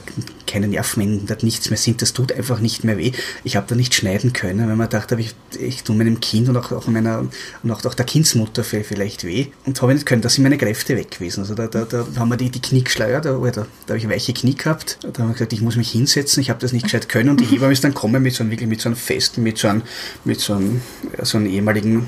keine 0.47 0.69
Nervenenden, 0.69 1.27
da 1.27 1.37
nichts 1.41 1.71
mehr 1.71 1.77
sind, 1.77 2.03
das 2.03 2.13
tut 2.13 2.33
einfach 2.33 2.59
nicht 2.59 2.85
mehr 2.85 2.99
weh. 2.99 3.13
Ich 3.45 3.57
habe 3.57 3.67
da 3.69 3.75
nicht 3.75 3.95
schneiden 3.95 4.33
können, 4.33 4.69
weil 4.69 4.77
man 4.77 4.89
dachte, 4.89 5.17
ich, 5.19 5.35
ich 5.59 5.85
tue 5.85 5.97
meinem 5.97 6.21
Kind 6.21 6.49
und 6.49 6.57
auch, 6.57 6.73
auch 6.73 6.89
meiner 6.89 7.27
und 7.63 7.71
auch, 7.71 7.85
auch 7.85 7.95
der 7.95 8.05
Kindsmutter 8.05 8.65
vielleicht 8.65 9.25
weh. 9.25 9.47
Und 9.67 9.81
habe 9.81 9.93
ich 9.93 9.97
nicht 9.97 10.07
können, 10.07 10.21
da 10.21 10.29
sind 10.29 10.43
meine 10.43 10.59
Kräfte 10.59 10.97
weg 10.97 11.13
gewesen. 11.13 11.41
Also 11.41 11.55
da, 11.55 11.69
da, 11.69 11.85
da 11.85 12.07
haben 12.17 12.29
wir 12.29 12.37
die, 12.37 12.51
die 12.51 12.61
Knie 12.61 12.83
geschleiert, 12.83 13.25
da, 13.25 13.33
da, 13.39 13.51
da 13.51 13.67
habe 13.89 13.99
ich 13.99 14.09
weiche 14.09 14.35
Knie 14.35 14.57
gehabt. 14.57 14.99
Da 15.01 15.23
haben 15.23 15.29
wir 15.29 15.35
gesagt, 15.35 15.53
ich 15.53 15.63
muss 15.63 15.77
mich 15.77 15.93
hinsetzen, 15.93 16.41
ich 16.43 16.51
habe 16.51 16.61
das 16.61 16.73
nicht 16.73 16.85
gescheit 16.85 17.09
können 17.09 17.31
und 17.31 17.41
die 17.41 17.47
Hebamme 17.47 17.73
ist 17.73 17.85
dann 17.85 17.95
kommen 17.95 18.23
mit 18.23 18.35
so 18.35 18.43
einem, 18.43 18.51
wirklich 18.51 18.69
mit 18.69 18.81
so 18.81 18.89
einem 18.89 18.97
festen, 18.97 19.43
mit 19.43 19.59
so 19.59 19.69
einem, 19.69 19.83
mit 20.25 20.41
so 20.41 20.55
einem, 20.55 20.83
so 21.23 21.39
einem 21.39 21.47
ehemaligen 21.47 22.07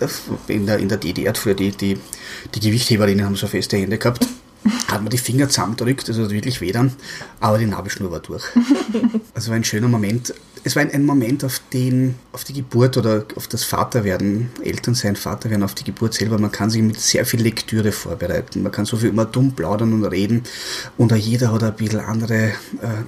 äh, 0.00 0.52
in 0.52 0.66
der, 0.66 0.78
in 0.78 0.88
der 0.88 0.98
DDR 0.98 1.34
früher 1.34 1.54
die, 1.54 1.70
die, 1.70 1.96
die 2.54 2.60
Gewichtheberinnen 2.60 3.24
haben 3.24 3.36
so 3.36 3.46
feste 3.46 3.76
Hände 3.76 3.98
gehabt 3.98 4.26
hat 4.88 5.00
man 5.00 5.10
die 5.10 5.18
Finger 5.18 5.48
zusammendrückt, 5.48 6.08
also 6.08 6.30
wirklich 6.30 6.60
weh 6.60 6.72
dann, 6.72 6.92
aber 7.40 7.58
die 7.58 7.66
Nabelschnur 7.66 8.10
war 8.10 8.20
durch. 8.20 8.44
also 9.34 9.50
war 9.50 9.56
ein 9.56 9.64
schöner 9.64 9.88
Moment. 9.88 10.34
Es 10.64 10.76
war 10.76 10.82
ein, 10.82 10.92
ein, 10.92 11.04
Moment, 11.04 11.44
auf 11.44 11.60
den, 11.72 12.14
auf 12.32 12.44
die 12.44 12.52
Geburt 12.52 12.96
oder 12.96 13.24
auf 13.34 13.48
das 13.48 13.64
Vaterwerden, 13.64 14.50
Elternsein, 14.62 15.16
Vaterwerden, 15.16 15.64
auf 15.64 15.74
die 15.74 15.82
Geburt 15.82 16.14
selber, 16.14 16.38
man 16.38 16.52
kann 16.52 16.70
sich 16.70 16.82
mit 16.82 17.00
sehr 17.00 17.26
viel 17.26 17.42
Lektüre 17.42 17.90
vorbereiten. 17.90 18.62
Man 18.62 18.70
kann 18.70 18.84
so 18.84 18.96
viel 18.96 19.08
immer 19.08 19.24
dumm 19.24 19.52
plaudern 19.52 19.92
und 19.92 20.04
reden 20.04 20.44
und 20.96 21.10
jeder 21.16 21.52
hat 21.52 21.64
ein 21.64 21.74
bisschen 21.74 21.98
andere 21.98 22.34
äh, 22.34 22.52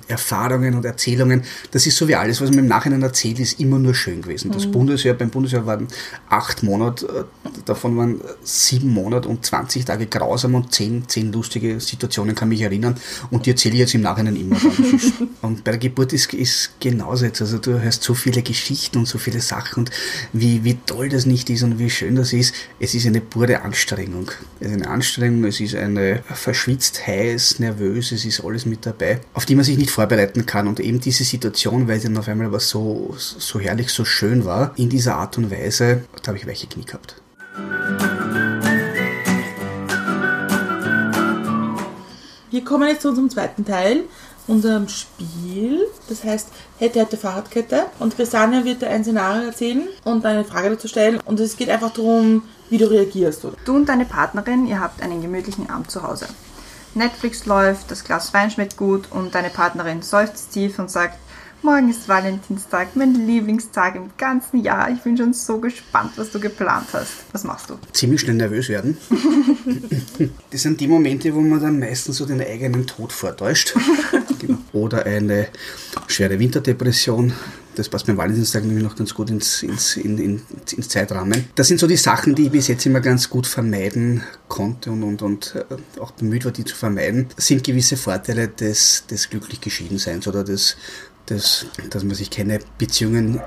Erfahrungen 0.08 0.74
und 0.74 0.84
Erzählungen. 0.84 1.44
Das 1.70 1.86
ist 1.86 1.96
so 1.96 2.08
wie 2.08 2.16
alles, 2.16 2.40
was 2.40 2.50
man 2.50 2.60
im 2.60 2.66
Nachhinein 2.66 3.02
erzählt, 3.02 3.38
ist 3.38 3.60
immer 3.60 3.78
nur 3.78 3.94
schön 3.94 4.22
gewesen. 4.22 4.50
Das 4.50 4.66
mhm. 4.66 4.72
Bundesjahr, 4.72 5.14
beim 5.14 5.30
Bundesjahr 5.30 5.64
waren 5.64 5.86
acht 6.28 6.64
Monate, 6.64 7.06
äh, 7.44 7.48
davon 7.64 7.96
waren 7.96 8.20
sieben 8.42 8.90
Monate 8.90 9.28
und 9.28 9.46
20 9.46 9.84
Tage 9.84 10.06
grausam 10.06 10.56
und 10.56 10.72
zehn, 10.72 11.08
zehn 11.08 11.32
lustige 11.32 11.78
Situationen, 11.78 12.34
kann 12.34 12.48
mich 12.48 12.62
erinnern. 12.62 12.96
Und 13.30 13.46
die 13.46 13.50
erzähle 13.50 13.74
ich 13.74 13.80
jetzt 13.80 13.94
im 13.94 14.00
Nachhinein 14.00 14.34
immer. 14.34 14.56
und 15.42 15.62
bei 15.62 15.70
der 15.70 15.78
Geburt 15.78 16.12
ist, 16.12 16.34
ist 16.34 16.72
genauso 16.80 17.24
jetzt. 17.24 17.43
Also 17.44 17.58
du 17.58 17.78
hörst 17.78 18.02
so 18.02 18.14
viele 18.14 18.40
Geschichten 18.40 18.96
und 18.96 19.06
so 19.06 19.18
viele 19.18 19.42
Sachen 19.42 19.80
und 19.80 19.90
wie, 20.32 20.64
wie 20.64 20.78
toll 20.86 21.10
das 21.10 21.26
nicht 21.26 21.50
ist 21.50 21.62
und 21.62 21.78
wie 21.78 21.90
schön 21.90 22.16
das 22.16 22.32
ist. 22.32 22.54
Es 22.80 22.94
ist 22.94 23.06
eine 23.06 23.20
pure 23.20 23.60
Anstrengung. 23.60 24.30
Es 24.60 24.68
ist 24.68 24.72
eine 24.72 24.88
Anstrengung, 24.88 25.44
es 25.44 25.60
ist 25.60 25.74
eine 25.74 26.22
verschwitzt, 26.32 27.06
heiß, 27.06 27.58
nervös, 27.58 28.12
es 28.12 28.24
ist 28.24 28.42
alles 28.42 28.64
mit 28.64 28.86
dabei, 28.86 29.20
auf 29.34 29.44
die 29.44 29.56
man 29.56 29.64
sich 29.66 29.76
nicht 29.76 29.90
vorbereiten 29.90 30.46
kann. 30.46 30.66
Und 30.66 30.80
eben 30.80 31.00
diese 31.00 31.22
Situation, 31.22 31.86
weil 31.86 32.00
sie 32.00 32.08
dann 32.08 32.16
auf 32.16 32.28
einmal 32.28 32.46
aber 32.46 32.60
so, 32.60 33.14
so 33.18 33.60
herrlich, 33.60 33.90
so 33.90 34.06
schön 34.06 34.46
war, 34.46 34.72
in 34.78 34.88
dieser 34.88 35.16
Art 35.16 35.36
und 35.36 35.50
Weise, 35.50 36.04
da 36.22 36.28
habe 36.28 36.38
ich 36.38 36.46
weiche 36.46 36.66
Knie 36.66 36.86
gehabt. 36.86 37.16
Wir 42.50 42.64
kommen 42.64 42.88
jetzt 42.88 43.02
zu 43.02 43.08
unserem 43.08 43.28
zweiten 43.28 43.66
Teil, 43.66 44.04
unserem 44.46 44.88
Spiel. 44.88 45.86
Das 46.08 46.24
heißt, 46.24 46.48
hätte, 46.78 47.00
hätte 47.00 47.16
Fahrradkette. 47.16 47.86
Und 47.98 48.16
Christiane 48.16 48.64
wird 48.64 48.82
dir 48.82 48.88
ein 48.88 49.04
Szenario 49.04 49.46
erzählen 49.48 49.88
und 50.04 50.24
eine 50.24 50.44
Frage 50.44 50.70
dazu 50.70 50.88
stellen. 50.88 51.20
Und 51.24 51.40
es 51.40 51.56
geht 51.56 51.70
einfach 51.70 51.92
darum, 51.92 52.42
wie 52.70 52.78
du 52.78 52.90
reagierst. 52.90 53.44
Oder? 53.44 53.56
Du 53.64 53.76
und 53.76 53.88
deine 53.88 54.04
Partnerin, 54.04 54.66
ihr 54.66 54.80
habt 54.80 55.02
einen 55.02 55.22
gemütlichen 55.22 55.70
Abend 55.70 55.90
zu 55.90 56.02
Hause. 56.02 56.26
Netflix 56.94 57.46
läuft, 57.46 57.90
das 57.90 58.04
Glas 58.04 58.32
Wein 58.34 58.50
schmeckt 58.50 58.76
gut 58.76 59.10
und 59.10 59.34
deine 59.34 59.50
Partnerin 59.50 60.02
seufzt 60.02 60.52
tief 60.52 60.78
und 60.78 60.90
sagt, 60.90 61.18
Morgen 61.64 61.88
ist 61.88 62.06
Valentinstag, 62.10 62.94
mein 62.94 63.26
Lieblingstag 63.26 63.96
im 63.96 64.10
ganzen 64.18 64.62
Jahr. 64.62 64.90
Ich 64.90 65.00
bin 65.00 65.16
schon 65.16 65.32
so 65.32 65.60
gespannt, 65.60 66.12
was 66.16 66.30
du 66.30 66.38
geplant 66.38 66.88
hast. 66.92 67.24
Was 67.32 67.42
machst 67.42 67.70
du? 67.70 67.78
Ziemlich 67.90 68.20
schnell 68.20 68.36
nervös 68.36 68.68
werden. 68.68 68.98
das 70.50 70.60
sind 70.60 70.78
die 70.78 70.86
Momente, 70.86 71.34
wo 71.34 71.40
man 71.40 71.62
dann 71.62 71.78
meistens 71.78 72.18
so 72.18 72.26
den 72.26 72.42
eigenen 72.42 72.86
Tod 72.86 73.14
vortäuscht. 73.14 73.74
Oder 74.74 75.06
eine 75.06 75.48
schwere 76.06 76.38
Winterdepression. 76.38 77.32
Das 77.74 77.88
passt 77.88 78.06
beim 78.06 78.18
Valentinstag 78.18 78.64
nämlich 78.64 78.84
noch 78.84 78.94
ganz 78.94 79.14
gut 79.14 79.30
ins, 79.30 79.62
ins, 79.62 79.96
in, 79.96 80.18
in, 80.18 80.42
ins 80.76 80.88
Zeitrahmen. 80.88 81.46
Das 81.54 81.68
sind 81.68 81.80
so 81.80 81.86
die 81.86 81.96
Sachen, 81.96 82.34
die 82.34 82.44
ich 82.44 82.52
bis 82.52 82.68
jetzt 82.68 82.84
immer 82.84 83.00
ganz 83.00 83.30
gut 83.30 83.46
vermeiden 83.46 84.22
konnte 84.48 84.92
und, 84.92 85.02
und, 85.02 85.22
und 85.22 85.56
äh, 85.56 86.00
auch 86.00 86.10
bemüht 86.12 86.44
war, 86.44 86.52
die 86.52 86.64
zu 86.64 86.76
vermeiden. 86.76 87.28
Das 87.34 87.46
sind 87.46 87.64
gewisse 87.64 87.96
Vorteile 87.96 88.48
des, 88.48 89.06
des 89.06 89.30
glücklich 89.30 89.60
Geschiedenseins 89.60 90.28
oder 90.28 90.44
des 90.44 90.76
dass, 91.26 91.66
dass 91.90 92.04
man 92.04 92.14
sich 92.14 92.30
keine 92.30 92.58
Beziehungen 92.78 93.40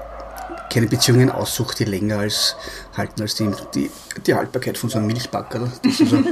keine 0.70 0.88
Beziehungen 0.88 1.32
aussucht, 1.32 1.80
die 1.80 1.86
länger 1.86 2.20
als 2.20 2.56
halten 2.96 3.22
als 3.22 3.36
die, 3.36 3.50
die, 3.74 3.90
die 4.26 4.34
Haltbarkeit 4.34 4.78
von 4.78 4.90
so 4.90 4.98
einem 4.98 5.08
Milchbacker. 5.08 5.72
Das 5.82 6.02
also, 6.02 6.24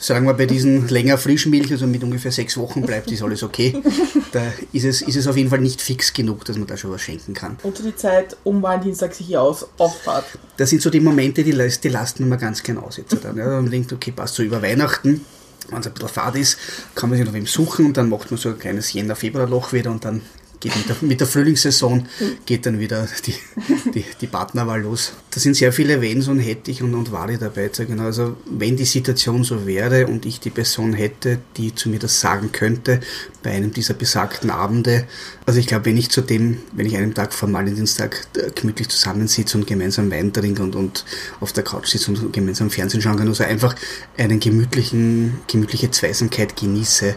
sagen 0.00 0.26
wir 0.26 0.34
bei 0.34 0.46
diesen 0.46 0.88
länger 0.88 1.18
frischen 1.18 1.50
Milch, 1.50 1.70
also 1.70 1.86
mit 1.86 2.02
ungefähr 2.02 2.32
sechs 2.32 2.56
Wochen 2.56 2.82
bleibt, 2.82 3.12
ist 3.12 3.22
alles 3.22 3.42
okay. 3.42 3.80
Da 4.32 4.52
ist 4.72 4.84
es, 4.84 5.02
ist 5.02 5.16
es 5.16 5.26
auf 5.26 5.36
jeden 5.36 5.50
Fall 5.50 5.58
nicht 5.58 5.80
fix 5.80 6.12
genug, 6.12 6.44
dass 6.44 6.56
man 6.56 6.66
da 6.66 6.76
schon 6.76 6.92
was 6.92 7.00
schenken 7.00 7.34
kann. 7.34 7.56
Und 7.64 7.78
die 7.84 7.94
Zeit 7.96 8.36
um 8.44 8.62
Valentinstag 8.62 9.12
sich 9.12 9.36
aus 9.36 9.66
auffahrt. 9.76 10.24
Das 10.56 10.70
sind 10.70 10.80
so 10.82 10.88
die 10.88 11.00
Momente, 11.00 11.42
die, 11.42 11.50
die 11.50 11.88
lassen 11.88 12.28
wir 12.28 12.36
ganz 12.36 12.62
gern 12.62 12.78
aus 12.78 12.96
jetzt. 12.96 13.16
Dann, 13.24 13.36
ja. 13.36 13.46
Man 13.46 13.70
denkt, 13.70 13.92
okay, 13.92 14.12
passt 14.12 14.36
so 14.36 14.42
über 14.44 14.62
Weihnachten, 14.62 15.24
wenn 15.68 15.80
es 15.80 15.86
ein 15.86 15.92
bisschen 15.92 16.08
fad 16.08 16.36
ist, 16.36 16.58
kann 16.94 17.10
man 17.10 17.18
sich 17.18 17.26
noch 17.26 17.34
wem 17.34 17.46
suchen 17.46 17.86
und 17.86 17.96
dann 17.96 18.08
macht 18.08 18.30
man 18.30 18.38
so 18.38 18.50
ein 18.50 18.58
kleines 18.58 18.92
Jänner-Februar-Loch 18.92 19.72
wieder 19.72 19.90
und 19.90 20.04
dann 20.04 20.22
geht 20.60 20.76
mit 20.76 20.88
der, 20.88 20.96
mit 21.00 21.20
der 21.20 21.26
Frühlingssaison 21.26 22.06
geht 22.44 22.66
dann 22.66 22.78
wieder 22.78 23.08
die, 23.26 23.34
die, 23.94 24.04
die 24.20 24.26
Partnerwahl 24.26 24.82
los. 24.82 25.14
Da 25.30 25.40
sind 25.40 25.56
sehr 25.56 25.72
viele 25.72 26.00
Wenns 26.02 26.28
und 26.28 26.38
hätte 26.38 26.70
ich 26.70 26.82
und, 26.82 26.94
und 26.94 27.10
Wale 27.12 27.38
dabei. 27.38 27.68
Genau. 27.68 28.04
Also 28.04 28.36
wenn 28.44 28.76
die 28.76 28.84
Situation 28.84 29.42
so 29.42 29.66
wäre 29.66 30.06
und 30.06 30.26
ich 30.26 30.38
die 30.38 30.50
Person 30.50 30.92
hätte, 30.92 31.38
die 31.56 31.74
zu 31.74 31.88
mir 31.88 31.98
das 31.98 32.20
sagen 32.20 32.52
könnte, 32.52 33.00
bei 33.42 33.52
einem 33.52 33.72
dieser 33.72 33.94
besagten 33.94 34.50
Abende, 34.50 35.06
also 35.46 35.58
ich 35.58 35.66
glaube, 35.66 35.86
wenn 35.86 35.96
ich 35.96 36.10
zu 36.10 36.20
dem, 36.20 36.58
wenn 36.72 36.86
ich 36.86 36.96
einen 36.96 37.14
Tag 37.14 37.32
vor 37.32 37.50
Valentinstag 37.50 38.26
äh, 38.36 38.50
gemütlich 38.54 38.88
zusammensitze 38.88 39.56
und 39.56 39.66
gemeinsam 39.66 40.10
Wein 40.10 40.32
trinke 40.32 40.62
und, 40.62 40.76
und 40.76 41.04
auf 41.40 41.52
der 41.52 41.64
Couch 41.64 41.88
sitze 41.88 42.10
und 42.10 42.32
gemeinsam 42.32 42.70
Fernsehen 42.70 43.00
schauen 43.00 43.16
kann, 43.16 43.28
also 43.28 43.44
einfach 43.44 43.74
einen 44.18 44.40
gemütlichen, 44.40 45.40
gemütliche 45.46 45.90
Zweisamkeit 45.90 46.54
genieße, 46.54 47.16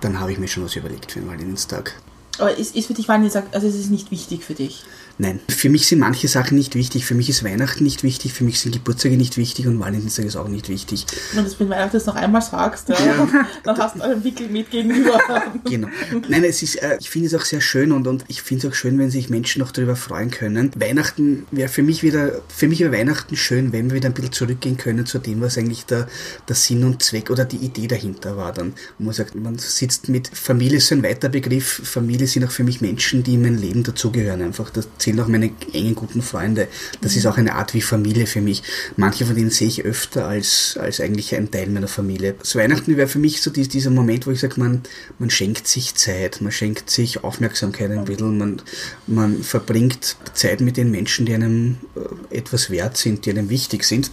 dann 0.00 0.20
habe 0.20 0.32
ich 0.32 0.38
mir 0.38 0.48
schon 0.48 0.64
was 0.64 0.76
überlegt 0.76 1.12
für 1.12 1.20
den 1.20 1.28
Valentinstag. 1.28 1.92
Aber 2.38 2.56
ist, 2.56 2.76
ist 2.76 2.86
für 2.86 2.94
dich 2.94 3.08
Valentinstag, 3.08 3.44
also 3.52 3.66
es 3.66 3.74
ist 3.74 3.90
nicht 3.90 4.10
wichtig 4.10 4.44
für 4.44 4.54
dich? 4.54 4.84
Nein, 5.20 5.40
für 5.48 5.68
mich 5.68 5.88
sind 5.88 5.98
manche 5.98 6.28
Sachen 6.28 6.56
nicht 6.56 6.76
wichtig. 6.76 7.04
Für 7.04 7.16
mich 7.16 7.28
ist 7.28 7.42
Weihnachten 7.42 7.82
nicht 7.82 8.04
wichtig, 8.04 8.32
für 8.32 8.44
mich 8.44 8.60
sind 8.60 8.72
Geburtstage 8.72 9.16
nicht 9.16 9.36
wichtig 9.36 9.66
und 9.66 9.80
Valentinstag 9.80 10.24
ist 10.24 10.36
auch 10.36 10.46
nicht 10.46 10.68
wichtig. 10.68 11.06
Wenn 11.32 11.42
du 11.42 11.50
das 11.50 11.58
mit 11.58 11.68
Weihnachten 11.68 12.00
noch 12.06 12.14
einmal 12.14 12.40
sagst, 12.40 12.88
ja, 12.88 12.94
ja. 13.04 13.28
dann 13.64 13.78
hast 13.78 13.96
du 13.96 14.02
einen 14.02 14.22
Wickel 14.22 14.48
mit 14.48 14.70
gegenüber. 14.70 15.18
genau. 15.64 15.88
Nein, 16.28 16.44
es 16.44 16.62
ist, 16.62 16.76
äh, 16.76 16.98
ich 17.00 17.10
finde 17.10 17.26
es 17.26 17.34
auch 17.34 17.44
sehr 17.44 17.60
schön 17.60 17.90
und, 17.90 18.06
und 18.06 18.24
ich 18.28 18.42
finde 18.42 18.68
es 18.68 18.72
auch 18.72 18.76
schön, 18.76 18.96
wenn 19.00 19.10
sich 19.10 19.28
Menschen 19.28 19.58
noch 19.60 19.72
darüber 19.72 19.96
freuen 19.96 20.30
können. 20.30 20.70
Weihnachten 20.76 21.46
wäre 21.50 21.68
für 21.68 21.82
mich 21.82 22.04
wieder, 22.04 22.40
für 22.46 22.68
mich 22.68 22.78
wäre 22.78 22.92
Weihnachten 22.92 23.36
schön, 23.36 23.72
wenn 23.72 23.90
wir 23.90 23.96
wieder 23.96 24.10
ein 24.10 24.14
bisschen 24.14 24.32
zurückgehen 24.32 24.76
können 24.76 25.04
zu 25.04 25.18
dem, 25.18 25.40
was 25.40 25.58
eigentlich 25.58 25.84
der, 25.86 26.06
der 26.48 26.54
Sinn 26.54 26.84
und 26.84 27.02
Zweck 27.02 27.30
oder 27.30 27.44
die 27.44 27.56
Idee 27.56 27.88
dahinter 27.88 28.36
war. 28.36 28.52
Dann, 28.52 28.74
man 29.00 29.12
sagt, 29.12 29.34
man 29.34 29.58
sitzt 29.58 30.08
mit 30.08 30.28
Familie, 30.28 30.78
ist 30.78 30.86
so 30.86 30.94
ein 30.94 31.02
weiter 31.02 31.28
Begriff. 31.28 31.80
Familie 31.82 32.28
sind 32.28 32.44
auch 32.44 32.52
für 32.52 32.62
mich 32.62 32.80
Menschen, 32.80 33.24
die 33.24 33.34
in 33.34 33.42
mein 33.42 33.58
Leben 33.58 33.82
dazugehören. 33.82 34.42
Einfach, 34.42 34.70
das 34.70 34.86
zählen 35.08 35.20
auch 35.20 35.28
meine 35.28 35.50
engen 35.72 35.94
guten 35.94 36.20
Freunde. 36.20 36.68
Das 37.00 37.16
ist 37.16 37.26
auch 37.26 37.38
eine 37.38 37.54
Art 37.54 37.72
wie 37.72 37.80
Familie 37.80 38.26
für 38.26 38.42
mich. 38.42 38.62
Manche 38.96 39.24
von 39.24 39.34
denen 39.34 39.50
sehe 39.50 39.68
ich 39.68 39.84
öfter 39.84 40.26
als, 40.26 40.76
als 40.78 41.00
eigentlich 41.00 41.34
ein 41.34 41.50
Teil 41.50 41.68
meiner 41.68 41.88
Familie. 41.88 42.34
So 42.42 42.58
Weihnachten 42.58 42.96
wäre 42.96 43.08
für 43.08 43.18
mich 43.18 43.40
so 43.40 43.50
dieser 43.50 43.90
Moment, 43.90 44.26
wo 44.26 44.30
ich 44.30 44.40
sage, 44.40 44.60
man, 44.60 44.82
man 45.18 45.30
schenkt 45.30 45.66
sich 45.66 45.94
Zeit, 45.94 46.40
man 46.42 46.52
schenkt 46.52 46.90
sich 46.90 47.24
Aufmerksamkeit 47.24 47.90
ein 47.90 48.04
bisschen, 48.04 48.36
man, 48.36 48.62
man 49.06 49.42
verbringt 49.42 50.16
Zeit 50.34 50.60
mit 50.60 50.76
den 50.76 50.90
Menschen, 50.90 51.24
die 51.24 51.34
einem 51.34 51.76
äh, 52.30 52.36
etwas 52.36 52.68
wert 52.70 52.96
sind, 52.98 53.24
die 53.24 53.30
einem 53.30 53.48
wichtig 53.48 53.84
sind. 53.84 54.10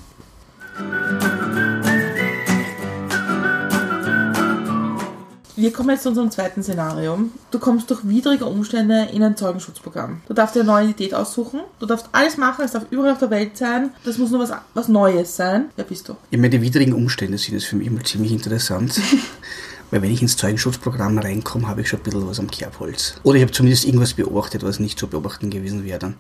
Wir 5.58 5.72
kommen 5.72 5.92
jetzt 5.92 6.04
zu 6.04 6.10
unserem 6.10 6.32
zweiten 6.32 6.64
Szenario. 6.64 7.18
Du 7.50 7.60
kommst 7.60 7.90
durch 7.90 8.06
widrige 8.06 8.46
Umstände 8.46 9.08
in 9.14 9.24
ein 9.24 9.38
Zeugenschutzprogramm. 9.38 10.22
Du 10.28 10.34
darfst 10.34 10.54
dir 10.54 10.62
eine 10.62 10.68
neue 10.68 10.84
Identität 10.84 11.14
aussuchen. 11.14 11.62
Du 11.80 11.86
darfst 11.86 12.10
alles 12.12 12.36
machen, 12.36 12.66
es 12.66 12.74
darf 12.74 12.86
überall 12.90 13.14
auf 13.14 13.20
der 13.20 13.30
Welt 13.30 13.56
sein. 13.56 13.92
Das 14.04 14.18
muss 14.18 14.32
nur 14.32 14.42
was, 14.42 14.52
was 14.74 14.90
Neues 14.90 15.34
sein. 15.34 15.68
Wer 15.78 15.86
bist 15.86 16.10
du? 16.10 16.18
Ich 16.30 16.38
meine, 16.38 16.50
die 16.50 16.62
widrigen 16.62 16.94
Umstände 16.94 17.38
sind 17.38 17.54
jetzt 17.54 17.68
für 17.68 17.78
mich 17.78 17.88
immer 17.88 18.04
ziemlich 18.04 18.34
interessant. 18.34 19.00
Weil 19.92 20.02
wenn 20.02 20.12
ich 20.12 20.22
ins 20.22 20.36
Zeugenschutzprogramm 20.36 21.20
reinkomme, 21.20 21.68
habe 21.68 21.82
ich 21.82 21.88
schon 21.90 22.00
ein 22.00 22.04
bisschen 22.04 22.28
was 22.28 22.40
am 22.40 22.50
Kerbholz. 22.50 23.16
Oder 23.24 23.38
ich 23.38 23.44
habe 23.44 23.52
zumindest 23.52 23.86
irgendwas 23.86 24.14
beobachtet, 24.14 24.64
was 24.64 24.80
nicht 24.80 25.00
zu 25.00 25.08
beobachten 25.08 25.52
gewesen 25.52 25.86
wäre. 25.86 26.16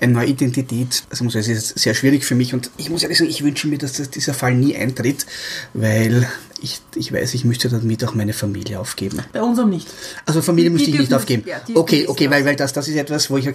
Eine 0.00 0.12
neue 0.12 0.26
Identität, 0.28 1.02
also 1.10 1.24
muss 1.24 1.34
ich 1.34 1.44
sagen, 1.44 1.58
ist 1.58 1.78
sehr 1.78 1.94
schwierig 1.94 2.24
für 2.24 2.36
mich 2.36 2.54
und 2.54 2.70
ich 2.76 2.90
muss 2.90 3.02
ehrlich 3.02 3.18
sagen, 3.18 3.30
ich 3.30 3.42
wünsche 3.42 3.66
mir, 3.66 3.78
dass 3.78 3.94
das, 3.94 4.08
dieser 4.08 4.34
Fall 4.34 4.54
nie 4.54 4.76
eintritt, 4.76 5.26
weil 5.74 6.28
ich, 6.62 6.80
ich 6.94 7.12
weiß, 7.12 7.34
ich 7.34 7.44
müsste 7.44 7.68
damit 7.68 8.04
auch 8.04 8.14
meine 8.14 8.32
Familie 8.32 8.78
aufgeben. 8.80 9.20
Bei 9.32 9.42
unserem 9.42 9.70
nicht. 9.70 9.88
Also 10.26 10.40
Familie 10.42 10.70
Die 10.70 10.74
müsste 10.74 10.90
ich 10.90 10.98
nicht 10.98 11.10
dürfen- 11.10 11.22
aufgeben. 11.22 11.42
ja, 11.46 11.60
okay, 11.74 11.98
dürfen 11.98 12.10
okay, 12.10 12.30
weil, 12.30 12.44
weil 12.44 12.56
das, 12.56 12.72
das 12.72 12.88
ist 12.88 12.96
etwas, 12.96 13.30
wo 13.30 13.36
ich 13.38 13.48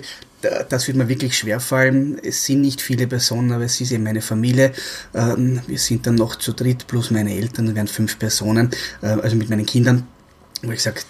das 0.69 0.87
wird 0.87 0.97
mir 0.97 1.07
wirklich 1.09 1.35
schwer 1.35 1.59
fallen. 1.59 2.19
Es 2.23 2.45
sind 2.45 2.61
nicht 2.61 2.79
viele 2.81 3.07
Personen, 3.07 3.51
aber 3.51 3.63
es 3.63 3.81
ist 3.81 3.91
eben 3.91 4.03
meine 4.03 4.21
Familie. 4.21 4.71
Ähm, 5.15 5.61
wir 5.65 5.79
sind 5.79 6.05
dann 6.05 6.15
noch 6.15 6.35
zu 6.35 6.53
dritt 6.53 6.85
plus 6.87 7.09
meine 7.09 7.33
Eltern, 7.33 7.73
wären 7.73 7.87
fünf 7.87 8.19
Personen, 8.19 8.69
äh, 9.01 9.07
also 9.07 9.35
mit 9.35 9.49
meinen 9.49 9.65
Kindern. 9.65 10.07
Wo 10.63 10.71
ich 10.71 10.81
sage, 10.81 11.01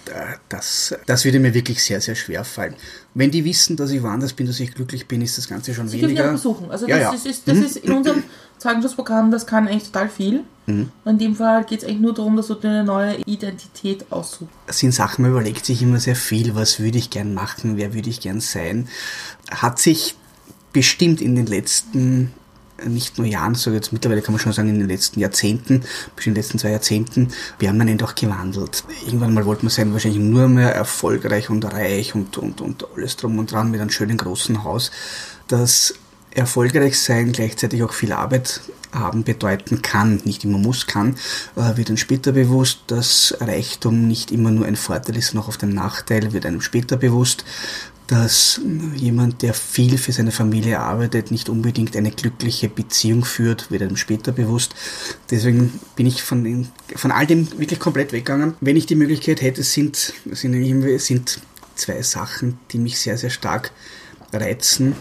das, 0.50 0.94
das 1.06 1.24
würde 1.24 1.40
mir 1.40 1.54
wirklich 1.54 1.82
sehr, 1.82 2.00
sehr 2.02 2.14
schwer 2.14 2.44
fallen. 2.44 2.74
Wenn 3.14 3.30
die 3.30 3.44
wissen, 3.46 3.76
dass 3.76 3.90
ich 3.90 4.02
woanders 4.02 4.34
bin, 4.34 4.46
dass 4.46 4.60
ich 4.60 4.74
glücklich 4.74 5.08
bin, 5.08 5.22
ist 5.22 5.38
das 5.38 5.48
Ganze 5.48 5.72
schon 5.74 5.88
Sie 5.88 6.00
dürfen 6.00 6.14
ja 6.16 6.24
weniger. 6.24 6.28
auch 6.28 6.36
besuchen. 6.36 6.70
Also 6.70 6.86
Ja, 6.86 6.98
das, 6.98 7.04
ja. 7.04 7.14
Ist, 7.14 7.26
ist, 7.26 7.48
das 7.48 7.56
ist 7.58 7.76
in 7.78 7.92
unserem 7.94 8.22
Zeugenschutzprogramm, 8.58 9.30
das 9.30 9.46
kann 9.46 9.66
eigentlich 9.66 9.84
total 9.84 10.10
viel. 10.10 10.40
Mhm. 10.68 10.90
In 11.06 11.18
dem 11.18 11.34
Fall 11.34 11.64
geht 11.64 11.82
es 11.82 11.84
eigentlich 11.88 12.00
nur 12.00 12.14
darum, 12.14 12.36
dass 12.36 12.48
du 12.48 12.54
dir 12.54 12.68
eine 12.68 12.84
neue 12.84 13.16
Identität 13.22 14.04
aussuchst. 14.12 14.52
Sind 14.68 14.92
Sachen, 14.92 15.22
man 15.22 15.30
überlegt 15.30 15.64
sich 15.64 15.82
immer 15.82 15.98
sehr 15.98 16.16
viel, 16.16 16.54
was 16.54 16.78
würde 16.78 16.98
ich 16.98 17.08
gern 17.08 17.32
machen, 17.32 17.78
wer 17.78 17.94
würde 17.94 18.10
ich 18.10 18.20
gern 18.20 18.40
sein. 18.40 18.88
Hat 19.50 19.78
sich 19.78 20.14
bestimmt 20.74 21.22
in 21.22 21.34
den 21.34 21.46
letzten, 21.46 22.34
nicht 22.84 23.16
nur 23.16 23.26
Jahren, 23.26 23.54
so 23.54 23.70
jetzt 23.70 23.94
mittlerweile 23.94 24.20
kann 24.20 24.34
man 24.34 24.40
schon 24.40 24.52
sagen, 24.52 24.68
in 24.68 24.78
den 24.78 24.88
letzten 24.88 25.20
Jahrzehnten, 25.20 25.80
bestimmt 26.14 26.26
in 26.26 26.34
den 26.34 26.42
letzten 26.42 26.58
zwei 26.58 26.70
Jahrzehnten, 26.70 27.28
permanent 27.58 28.02
auch 28.02 28.14
gewandelt. 28.14 28.84
Irgendwann 29.06 29.32
mal 29.32 29.46
wollte 29.46 29.64
man 29.64 29.70
sein, 29.70 29.92
wahrscheinlich 29.94 30.20
nur 30.20 30.48
mehr 30.48 30.74
erfolgreich 30.74 31.48
und 31.48 31.64
reich 31.64 32.14
und, 32.14 32.36
und, 32.36 32.60
und 32.60 32.86
alles 32.94 33.16
drum 33.16 33.38
und 33.38 33.50
dran 33.50 33.70
mit 33.70 33.80
einem 33.80 33.90
schönen 33.90 34.18
großen 34.18 34.64
Haus. 34.64 34.90
Das 35.48 35.94
erfolgreich 36.34 36.98
sein 36.98 37.32
gleichzeitig 37.32 37.82
auch 37.82 37.92
viel 37.92 38.12
Arbeit 38.12 38.60
haben 38.92 39.22
bedeuten 39.22 39.82
kann, 39.82 40.20
nicht 40.24 40.44
immer 40.44 40.58
muss, 40.58 40.86
kann, 40.86 41.16
äh, 41.56 41.76
wird 41.76 41.90
dann 41.90 41.96
später 41.96 42.32
bewusst, 42.32 42.80
dass 42.86 43.36
Reichtum 43.40 44.08
nicht 44.08 44.30
immer 44.30 44.50
nur 44.50 44.66
ein 44.66 44.76
Vorteil 44.76 45.16
ist, 45.16 45.36
auch 45.36 45.48
auf 45.48 45.58
den 45.58 45.74
Nachteil 45.74 46.32
wird 46.32 46.46
einem 46.46 46.60
später 46.60 46.96
bewusst, 46.96 47.44
dass 48.08 48.58
jemand, 48.96 49.42
der 49.42 49.52
viel 49.52 49.98
für 49.98 50.12
seine 50.12 50.32
Familie 50.32 50.80
arbeitet, 50.80 51.30
nicht 51.30 51.50
unbedingt 51.50 51.94
eine 51.94 52.10
glückliche 52.10 52.70
Beziehung 52.70 53.22
führt, 53.22 53.70
wird 53.70 53.82
einem 53.82 53.98
später 53.98 54.32
bewusst. 54.32 54.74
Deswegen 55.30 55.78
bin 55.94 56.06
ich 56.06 56.22
von, 56.22 56.42
den, 56.42 56.68
von 56.96 57.12
all 57.12 57.26
dem 57.26 57.50
wirklich 57.58 57.78
komplett 57.78 58.12
weggegangen. 58.12 58.54
Wenn 58.62 58.76
ich 58.76 58.86
die 58.86 58.94
Möglichkeit 58.94 59.42
hätte, 59.42 59.62
sind, 59.62 60.14
sind, 60.32 61.00
sind 61.00 61.40
zwei 61.74 62.00
Sachen, 62.00 62.58
die 62.72 62.78
mich 62.78 62.98
sehr, 62.98 63.18
sehr 63.18 63.30
stark 63.30 63.72
reizen, 64.32 64.96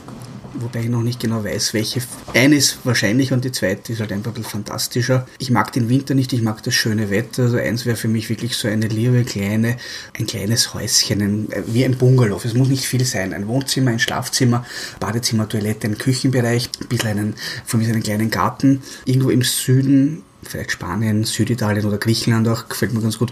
wobei 0.62 0.82
ich 0.82 0.89
noch 0.89 1.01
nicht 1.01 1.20
genau 1.20 1.43
weiß, 1.43 1.74
welche. 1.74 2.01
Eine 2.34 2.55
ist 2.55 2.80
wahrscheinlich 2.84 3.34
und 3.34 3.45
die 3.45 3.51
zweite 3.51 3.93
ist 3.93 3.99
halt 3.99 4.12
einfach 4.12 4.32
ein 4.32 4.36
bisschen 4.36 4.51
fantastischer. 4.51 5.28
Ich 5.39 5.51
mag 5.51 5.72
den 5.72 5.89
Winter 5.89 6.14
nicht, 6.14 6.34
ich 6.34 6.41
mag 6.41 6.64
das 6.64 6.74
schöne 6.74 7.10
Wetter. 7.10 7.43
Also 7.43 7.58
eins 7.58 7.86
wäre 7.86 7.95
für 7.95 8.08
mich 8.08 8.30
wirklich 8.30 8.55
so 8.55 8.68
eine 8.68 8.88
liebe 8.88 9.24
kleine, 9.24 9.78
ein 10.18 10.26
kleines 10.26 10.74
Häuschen, 10.74 11.22
ein, 11.22 11.47
wie 11.68 11.86
ein 11.86 11.97
Bungalow. 11.97 12.39
Es 12.43 12.53
muss 12.53 12.70
nicht 12.70 12.86
viel 12.86 13.05
sein. 13.05 13.34
Ein 13.34 13.47
Wohnzimmer, 13.47 13.91
ein 13.91 13.99
Schlafzimmer, 13.99 14.66
Badezimmer, 14.99 15.47
Toilette, 15.47 15.88
ein 15.88 15.97
Küchenbereich, 15.97 16.70
ein 16.82 16.88
bisschen 16.88 17.10
einen, 17.10 17.36
von 17.66 17.80
mir 17.80 17.88
einen 17.88 18.03
kleinen 18.03 18.30
Garten. 18.30 18.82
Irgendwo 19.05 19.30
im 19.30 19.41
Süden 19.41 20.24
vielleicht 20.43 20.71
Spanien, 20.71 21.23
Süditalien 21.23 21.85
oder 21.85 21.97
Griechenland 21.97 22.47
auch, 22.47 22.69
gefällt 22.69 22.93
mir 22.93 23.01
ganz 23.01 23.17
gut, 23.17 23.31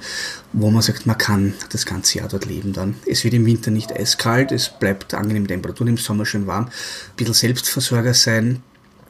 wo 0.53 0.72
man 0.72 0.82
sagt, 0.82 1.06
man 1.06 1.18
kann 1.18 1.53
das 1.72 1.86
ganze 1.86 2.20
Jahr 2.20 2.28
dort 2.28 2.45
leben 2.45 2.74
dann. 2.74 2.95
Es 3.06 3.24
wird 3.24 3.34
im 3.34 3.45
Winter 3.45 3.72
nicht 3.72 3.91
eiskalt, 3.91 4.51
es 4.51 4.70
bleibt 4.70 5.14
angenehme 5.14 5.47
Temperaturen, 5.47 5.89
im 5.89 5.97
Sommer 5.97 6.26
schön 6.26 6.47
warm, 6.47 6.66
ein 6.66 6.72
bisschen 7.16 7.34
Selbstversorger 7.34 8.14
sein, 8.14 8.62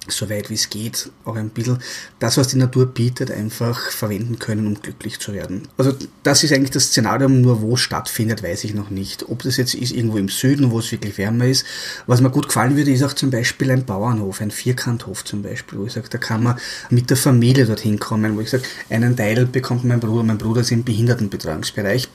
so 0.08 0.30
weit 0.30 0.50
wie 0.50 0.56
es 0.56 0.70
geht, 0.70 1.10
auch 1.24 1.36
ein 1.36 1.50
bisschen 1.50 1.80
das, 2.20 2.38
was 2.38 2.48
die 2.50 2.58
Natur 2.58 2.86
bietet, 2.88 3.32
einfach 3.32 3.92
verwenden 3.92 4.40
können, 4.40 4.68
um 4.68 4.82
glücklich 4.82 5.20
zu 5.20 5.34
werden. 5.34 5.68
Also 5.78 5.94
das 6.24 6.44
ist 6.44 6.54
eigentlich 6.54 6.72
das 6.72 6.86
Szenario, 6.86 7.28
nur 7.30 7.62
wo 7.62 7.74
es 7.74 7.82
stattfindet, 7.82 8.44
weiß 8.44 8.64
ich 8.64 8.74
noch 8.74 8.90
nicht. 8.90 9.28
Ob 9.30 9.44
das 9.44 9.58
jetzt 9.58 9.74
ist 9.74 9.92
irgendwo 9.92 10.18
im 10.18 10.30
Süden, 10.30 10.72
wo 10.72 10.80
es 10.80 10.92
wirklich 10.92 11.18
wärmer 11.18 11.46
ist. 11.46 11.66
Was 12.08 12.22
mir 12.22 12.30
gut 12.30 12.48
gefallen 12.48 12.76
würde, 12.76 12.92
ist 12.92 13.04
auch 13.04 13.14
zum 13.14 13.32
Beispiel 13.32 13.72
ein 13.72 13.86
Bauernhof, 13.86 14.42
ein 14.42 14.52
Vierkanthof 14.52 15.24
zum 15.24 15.42
Beispiel, 15.42 15.80
wo 15.80 15.86
ich 15.86 15.94
sage, 15.94 16.10
da 16.10 16.18
kann 16.18 16.44
man 16.44 16.60
mit 16.90 17.10
der 17.10 17.18
Familie 17.18 17.66
dorthin 17.66 18.00
kommen, 18.00 18.36
wo 18.36 18.42
ich 18.42 18.50
sage, 18.50 18.64
einen 18.90 19.16
Teil 19.16 19.46
bekommt 19.46 19.84
mein 19.86 20.00
Bruder, 20.00 20.24
mein 20.24 20.38
Bruder 20.38 20.62
ist 20.62 20.72
im 20.72 20.84
Behindertenbetreuungsbereich. 20.84 22.10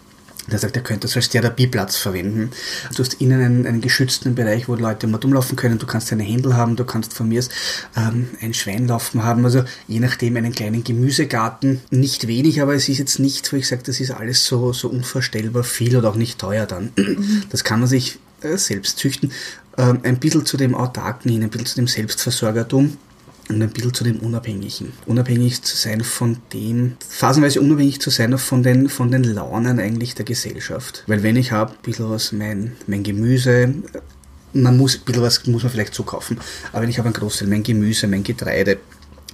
Der 0.50 0.58
sagt, 0.58 0.76
er 0.76 0.82
könnte 0.82 1.06
das 1.06 1.16
als 1.16 1.28
Therapieplatz 1.28 1.96
verwenden. 1.96 2.50
Du 2.94 3.02
hast 3.02 3.14
innen 3.14 3.40
einen, 3.40 3.66
einen 3.66 3.80
geschützten 3.80 4.34
Bereich, 4.34 4.68
wo 4.68 4.74
Leute 4.74 5.06
mal 5.06 5.20
rumlaufen 5.20 5.56
können. 5.56 5.78
Du 5.78 5.86
kannst 5.86 6.12
eine 6.12 6.22
Händel 6.22 6.56
haben, 6.56 6.76
du 6.76 6.84
kannst 6.84 7.12
von 7.12 7.28
mir 7.28 7.38
aus 7.38 7.48
ähm, 7.96 8.28
ein 8.40 8.54
Schwein 8.54 8.86
laufen 8.88 9.22
haben. 9.22 9.44
Also 9.44 9.64
je 9.88 10.00
nachdem 10.00 10.36
einen 10.36 10.52
kleinen 10.52 10.84
Gemüsegarten. 10.84 11.80
Nicht 11.90 12.26
wenig, 12.26 12.60
aber 12.60 12.74
es 12.74 12.88
ist 12.88 12.98
jetzt 12.98 13.18
nichts, 13.18 13.52
wo 13.52 13.56
ich 13.56 13.68
sage, 13.68 13.82
das 13.84 14.00
ist 14.00 14.10
alles 14.10 14.44
so, 14.44 14.72
so 14.72 14.88
unvorstellbar 14.88 15.64
viel 15.64 15.96
oder 15.96 16.10
auch 16.10 16.16
nicht 16.16 16.38
teuer 16.38 16.66
dann. 16.66 16.92
Das 17.50 17.64
kann 17.64 17.80
man 17.80 17.88
sich 17.88 18.18
äh, 18.42 18.56
selbst 18.56 18.98
züchten. 18.98 19.32
Ähm, 19.76 20.00
ein 20.02 20.18
bisschen 20.18 20.46
zu 20.46 20.56
dem 20.56 20.74
Autarken 20.74 21.30
hin, 21.30 21.42
ein 21.42 21.50
bisschen 21.50 21.66
zu 21.66 21.76
dem 21.76 21.86
Selbstversorgertum 21.86 22.96
und 23.50 23.62
ein 23.62 23.70
bisschen 23.70 23.92
zu 23.92 24.04
dem 24.04 24.18
Unabhängigen. 24.20 24.92
Unabhängig 25.06 25.62
zu 25.62 25.76
sein 25.76 26.02
von 26.02 26.38
dem, 26.52 26.96
phasenweise 27.08 27.60
unabhängig 27.60 28.00
zu 28.00 28.10
sein 28.10 28.36
von 28.38 28.62
den, 28.62 28.88
von 28.88 29.10
den 29.10 29.24
Launen 29.24 29.78
eigentlich 29.78 30.14
der 30.14 30.24
Gesellschaft. 30.24 31.04
Weil 31.06 31.22
wenn 31.22 31.36
ich 31.36 31.52
habe, 31.52 31.72
ein 31.72 31.82
bisschen 31.82 32.10
was, 32.10 32.32
mein, 32.32 32.72
mein 32.86 33.02
Gemüse, 33.02 33.74
man 34.52 34.76
muss, 34.76 34.96
ein 34.96 35.04
bisschen 35.04 35.22
was 35.22 35.46
muss 35.46 35.62
man 35.62 35.72
vielleicht 35.72 35.94
zukaufen, 35.94 36.38
aber 36.72 36.82
wenn 36.82 36.90
ich 36.90 36.98
habe 36.98 37.08
ein 37.08 37.12
Großteil, 37.12 37.48
mein 37.48 37.62
Gemüse, 37.62 38.06
mein 38.06 38.22
Getreide, 38.22 38.78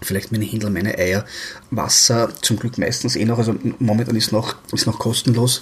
vielleicht 0.02 0.32
meine 0.32 0.44
Händel, 0.44 0.70
meine 0.70 0.98
Eier, 0.98 1.24
Wasser, 1.70 2.30
zum 2.42 2.58
Glück 2.58 2.78
meistens 2.78 3.16
eh 3.16 3.24
noch, 3.24 3.38
also 3.38 3.54
momentan 3.78 4.16
ist 4.16 4.32
noch, 4.32 4.56
ist 4.72 4.86
noch 4.86 4.98
kostenlos. 4.98 5.60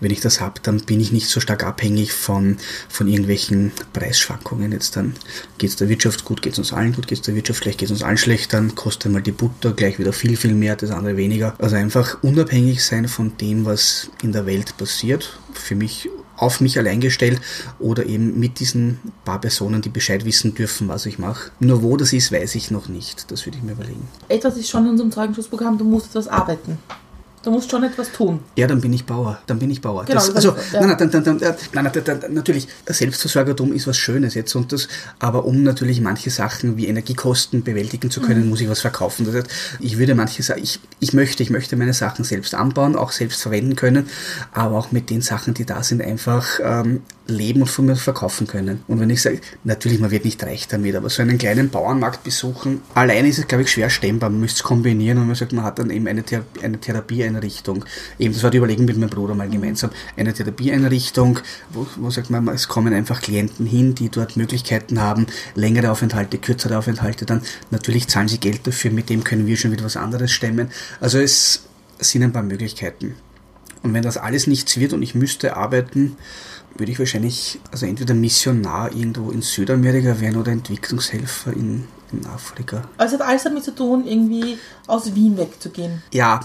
Wenn 0.00 0.10
ich 0.10 0.20
das 0.20 0.40
habe, 0.40 0.60
dann 0.62 0.80
bin 0.80 1.00
ich 1.00 1.12
nicht 1.12 1.28
so 1.28 1.40
stark 1.40 1.64
abhängig 1.64 2.12
von, 2.12 2.58
von 2.88 3.08
irgendwelchen 3.08 3.72
Preisschwankungen. 3.92 4.72
Jetzt 4.72 4.96
dann 4.96 5.14
geht 5.58 5.70
es 5.70 5.76
der 5.76 5.88
Wirtschaft 5.88 6.24
gut, 6.24 6.42
geht 6.42 6.54
es 6.54 6.58
uns 6.58 6.72
allen 6.72 6.92
gut, 6.92 7.06
geht 7.06 7.18
es 7.18 7.22
der 7.22 7.34
Wirtschaft 7.34 7.62
schlecht, 7.62 7.78
geht 7.78 7.86
es 7.86 7.92
uns 7.92 8.02
allen 8.02 8.18
schlecht, 8.18 8.52
dann 8.52 8.74
kostet 8.74 9.06
einmal 9.06 9.22
die 9.22 9.32
Butter 9.32 9.72
gleich 9.72 9.98
wieder 9.98 10.12
viel, 10.12 10.36
viel 10.36 10.54
mehr, 10.54 10.76
das 10.76 10.90
andere 10.90 11.16
weniger. 11.16 11.54
Also 11.58 11.76
einfach 11.76 12.22
unabhängig 12.22 12.84
sein 12.84 13.08
von 13.08 13.36
dem, 13.38 13.64
was 13.64 14.10
in 14.22 14.32
der 14.32 14.46
Welt 14.46 14.76
passiert. 14.76 15.38
Für 15.52 15.74
mich 15.74 16.08
auf 16.40 16.60
mich 16.60 16.78
allein 16.78 17.00
gestellt 17.00 17.40
oder 17.78 18.06
eben 18.06 18.40
mit 18.40 18.60
diesen 18.60 18.98
paar 19.24 19.40
Personen, 19.40 19.82
die 19.82 19.90
Bescheid 19.90 20.24
wissen 20.24 20.54
dürfen, 20.54 20.88
was 20.88 21.06
ich 21.06 21.18
mache. 21.18 21.50
Nur 21.60 21.82
wo 21.82 21.96
das 21.96 22.12
ist, 22.12 22.32
weiß 22.32 22.54
ich 22.54 22.70
noch 22.70 22.88
nicht. 22.88 23.30
Das 23.30 23.46
würde 23.46 23.58
ich 23.58 23.64
mir 23.64 23.72
überlegen. 23.72 24.08
Etwas 24.28 24.56
ist 24.56 24.70
schon 24.70 24.84
in 24.84 24.90
unserem 24.92 25.12
Zeugenschutzprogramm, 25.12 25.76
du 25.76 25.84
musst 25.84 26.08
etwas 26.08 26.28
arbeiten. 26.28 26.78
Du 27.42 27.50
musst 27.50 27.70
schon 27.70 27.82
etwas 27.84 28.12
tun. 28.12 28.40
Ja, 28.56 28.66
dann 28.66 28.82
bin 28.82 28.92
ich 28.92 29.06
Bauer. 29.06 29.38
Dann 29.46 29.58
bin 29.58 29.70
ich 29.70 29.80
Bauer. 29.80 30.04
Genau, 30.04 30.20
das, 30.20 30.34
also, 30.34 30.50
ja. 30.72 30.80
nein, 30.80 30.96
nein, 30.98 31.10
dann, 31.10 31.24
dann, 31.24 31.40
äh, 31.40 31.54
nein, 31.72 31.84
nein, 31.84 31.92
dann, 32.04 32.20
dann, 32.20 32.34
natürlich, 32.34 32.68
Selbstversorgertum 32.86 33.72
ist 33.72 33.86
was 33.86 33.96
Schönes 33.96 34.34
jetzt 34.34 34.54
und 34.54 34.72
das, 34.72 34.88
aber 35.18 35.46
um 35.46 35.62
natürlich 35.62 36.02
manche 36.02 36.28
Sachen 36.28 36.76
wie 36.76 36.86
Energiekosten 36.86 37.62
bewältigen 37.62 38.10
zu 38.10 38.20
können, 38.20 38.50
muss 38.50 38.60
ich 38.60 38.68
was 38.68 38.80
verkaufen. 38.80 39.24
Das 39.24 39.34
heißt, 39.34 39.48
ich 39.80 39.98
würde 39.98 40.14
manche 40.14 40.42
Sachen, 40.42 40.62
ich, 40.62 40.80
ich 40.98 41.14
möchte, 41.14 41.42
ich 41.42 41.48
möchte 41.48 41.76
meine 41.76 41.94
Sachen 41.94 42.26
selbst 42.26 42.54
anbauen, 42.54 42.94
auch 42.94 43.12
selbst 43.12 43.40
verwenden 43.40 43.74
können, 43.74 44.08
aber 44.52 44.76
auch 44.76 44.92
mit 44.92 45.08
den 45.08 45.22
Sachen, 45.22 45.54
die 45.54 45.64
da 45.64 45.82
sind, 45.82 46.02
einfach 46.02 46.60
ähm, 46.62 47.00
leben 47.30 47.62
und 47.62 47.68
von 47.68 47.86
mir 47.86 47.96
verkaufen 47.96 48.46
können. 48.46 48.82
Und 48.88 49.00
wenn 49.00 49.08
ich 49.08 49.22
sage, 49.22 49.40
natürlich, 49.64 50.00
man 50.00 50.10
wird 50.10 50.24
nicht 50.24 50.42
reich 50.42 50.68
damit, 50.68 50.94
aber 50.94 51.08
so 51.08 51.22
einen 51.22 51.38
kleinen 51.38 51.70
Bauernmarkt 51.70 52.24
besuchen, 52.24 52.82
alleine 52.94 53.28
ist 53.28 53.38
es, 53.38 53.48
glaube 53.48 53.62
ich, 53.62 53.70
schwer 53.70 53.88
stemmbar. 53.88 54.30
Man 54.30 54.40
müsste 54.40 54.58
es 54.58 54.62
kombinieren 54.62 55.18
und 55.18 55.26
man 55.26 55.36
sagt, 55.36 55.52
man 55.52 55.64
hat 55.64 55.78
dann 55.78 55.90
eben 55.90 56.06
eine, 56.06 56.22
Thera 56.22 56.42
eine 56.62 56.80
Therapieeinrichtung. 57.30 57.84
Eben, 58.18 58.34
das 58.34 58.42
war 58.42 58.50
die 58.50 58.58
Überlegung 58.58 58.84
mit 58.84 58.96
meinem 58.96 59.10
Bruder 59.10 59.34
mal 59.34 59.48
gemeinsam. 59.48 59.90
Eine 60.16 60.32
Therapieeinrichtung, 60.32 61.38
wo, 61.70 61.86
wo 61.96 62.10
sagt 62.10 62.30
man, 62.30 62.46
es 62.48 62.68
kommen 62.68 62.92
einfach 62.92 63.20
Klienten 63.20 63.66
hin, 63.66 63.94
die 63.94 64.08
dort 64.08 64.36
Möglichkeiten 64.36 65.00
haben, 65.00 65.26
längere 65.54 65.90
Aufenthalte, 65.90 66.38
kürzere 66.38 66.78
Aufenthalte, 66.78 67.24
dann 67.26 67.42
natürlich 67.70 68.08
zahlen 68.08 68.28
sie 68.28 68.38
Geld 68.38 68.66
dafür, 68.66 68.90
mit 68.90 69.10
dem 69.10 69.24
können 69.24 69.46
wir 69.46 69.56
schon 69.56 69.72
wieder 69.72 69.84
was 69.84 69.96
anderes 69.96 70.30
stemmen. 70.32 70.70
Also 71.00 71.18
es 71.18 71.64
sind 71.98 72.22
ein 72.22 72.32
paar 72.32 72.42
Möglichkeiten. 72.42 73.14
Und 73.82 73.94
wenn 73.94 74.02
das 74.02 74.18
alles 74.18 74.46
nichts 74.46 74.78
wird 74.78 74.92
und 74.92 75.02
ich 75.02 75.14
müsste 75.14 75.56
arbeiten, 75.56 76.16
würde 76.76 76.92
ich 76.92 76.98
wahrscheinlich 76.98 77.58
also 77.72 77.86
entweder 77.86 78.14
Missionar 78.14 78.92
irgendwo 78.92 79.30
in 79.30 79.42
Südamerika 79.42 80.20
werden 80.20 80.36
oder 80.36 80.52
Entwicklungshelfer 80.52 81.52
in, 81.52 81.84
in 82.12 82.26
Afrika. 82.26 82.82
Also 82.96 83.16
es 83.16 83.20
hat 83.20 83.28
alles 83.28 83.42
damit 83.44 83.64
zu 83.64 83.74
tun, 83.74 84.06
irgendwie 84.06 84.58
aus 84.86 85.14
Wien 85.14 85.36
wegzugehen. 85.36 86.02
Ja, 86.12 86.40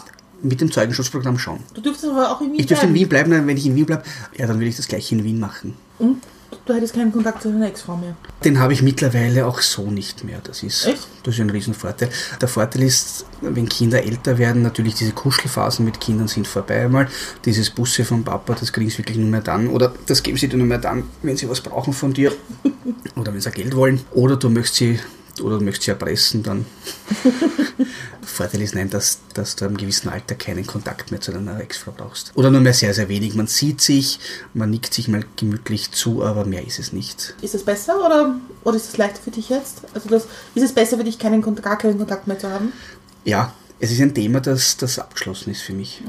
mit 0.45 0.61
dem 0.61 0.71
Zeugenschutzprogramm 0.71 1.37
schon. 1.37 1.59
Du 1.73 1.81
dürftest 1.81 2.11
aber 2.11 2.31
auch 2.31 2.41
in 2.41 2.51
Wien 2.51 2.59
Ich 2.59 2.65
dürfte 2.67 2.85
in 2.85 2.93
bleiben. 2.93 3.11
Wien 3.11 3.29
bleiben, 3.29 3.47
wenn 3.47 3.57
ich 3.57 3.65
in 3.65 3.75
Wien 3.75 3.85
bleibe, 3.85 4.03
ja, 4.37 4.47
dann 4.47 4.57
würde 4.57 4.69
ich 4.69 4.77
das 4.77 4.87
gleich 4.87 5.11
in 5.11 5.23
Wien 5.23 5.39
machen. 5.39 5.75
Und 5.99 6.21
du 6.65 6.73
hättest 6.73 6.93
keinen 6.93 7.11
Kontakt 7.11 7.41
zu 7.41 7.51
deiner 7.51 7.67
Ex-Frau 7.67 7.97
mehr. 7.97 8.15
Den 8.43 8.59
habe 8.59 8.73
ich 8.73 8.81
mittlerweile 8.81 9.45
auch 9.45 9.59
so 9.61 9.89
nicht 9.89 10.23
mehr. 10.23 10.39
Das 10.43 10.63
ist, 10.63 10.85
Echt? 10.85 11.07
das 11.23 11.35
ist 11.35 11.41
ein 11.41 11.49
Riesenvorteil. 11.49 12.09
Der 12.39 12.47
Vorteil 12.47 12.83
ist, 12.83 13.25
wenn 13.41 13.67
Kinder 13.67 14.03
älter 14.03 14.37
werden, 14.37 14.61
natürlich 14.61 14.95
diese 14.95 15.11
Kuschelphasen 15.11 15.85
mit 15.85 15.99
Kindern 15.99 16.27
sind 16.27 16.47
vorbei 16.47 16.85
einmal. 16.85 17.07
Dieses 17.45 17.69
Busse 17.69 18.05
vom 18.05 18.23
Papa, 18.23 18.55
das 18.59 18.71
kriegen 18.71 18.89
sie 18.89 18.99
wirklich 18.99 19.17
nur 19.17 19.29
mehr 19.29 19.41
dann. 19.41 19.67
Oder 19.69 19.93
das 20.05 20.23
geben 20.23 20.37
sie 20.37 20.47
dir 20.47 20.57
nur 20.57 20.67
mehr 20.67 20.79
dann, 20.79 21.03
wenn 21.21 21.37
sie 21.37 21.49
was 21.49 21.61
brauchen 21.61 21.93
von 21.93 22.13
dir. 22.13 22.31
Oder 23.15 23.33
wenn 23.33 23.41
sie 23.41 23.51
Geld 23.51 23.75
wollen. 23.75 24.01
Oder 24.11 24.35
du 24.37 24.49
möchtest 24.49 24.75
sie 24.75 24.99
oder 25.41 25.59
du 25.59 25.63
möchtest 25.63 25.83
sie 25.83 25.91
erpressen, 25.91 26.43
dann 26.43 26.65
Vorteil 28.21 28.61
ist 28.61 28.75
nein, 28.75 28.89
dass, 28.89 29.19
dass 29.33 29.55
du 29.55 29.65
im 29.65 29.77
gewissen 29.77 30.09
Alter 30.09 30.35
keinen 30.35 30.65
Kontakt 30.65 31.11
mehr 31.11 31.21
zu 31.21 31.31
deiner 31.31 31.59
Ex-Frau 31.59 31.91
brauchst. 31.95 32.31
Oder 32.35 32.51
nur 32.51 32.61
mehr 32.61 32.73
sehr, 32.73 32.93
sehr 32.93 33.07
wenig. 33.07 33.35
Man 33.35 33.47
sieht 33.47 33.81
sich, 33.81 34.19
man 34.53 34.69
nickt 34.69 34.93
sich 34.93 35.07
mal 35.07 35.23
gemütlich 35.37 35.91
zu, 35.91 36.23
aber 36.23 36.45
mehr 36.45 36.65
ist 36.65 36.79
es 36.79 36.91
nicht. 36.91 37.35
Ist 37.41 37.55
es 37.55 37.63
besser 37.63 38.05
oder, 38.05 38.35
oder 38.63 38.75
ist 38.75 38.89
es 38.89 38.97
leichter 38.97 39.21
für 39.21 39.31
dich 39.31 39.49
jetzt? 39.49 39.81
Also 39.93 40.09
das, 40.09 40.27
ist 40.53 40.63
es 40.63 40.73
besser 40.73 40.97
für 40.97 41.03
dich, 41.03 41.19
keinen, 41.19 41.41
gar 41.41 41.77
keinen 41.77 41.97
Kontakt 41.97 42.27
mehr 42.27 42.39
zu 42.39 42.49
haben? 42.49 42.73
Ja, 43.23 43.53
es 43.79 43.91
ist 43.91 44.01
ein 44.01 44.13
Thema, 44.13 44.41
das, 44.41 44.77
das 44.77 44.99
abgeschlossen 44.99 45.51
ist 45.51 45.61
für 45.61 45.73
mich. 45.73 46.01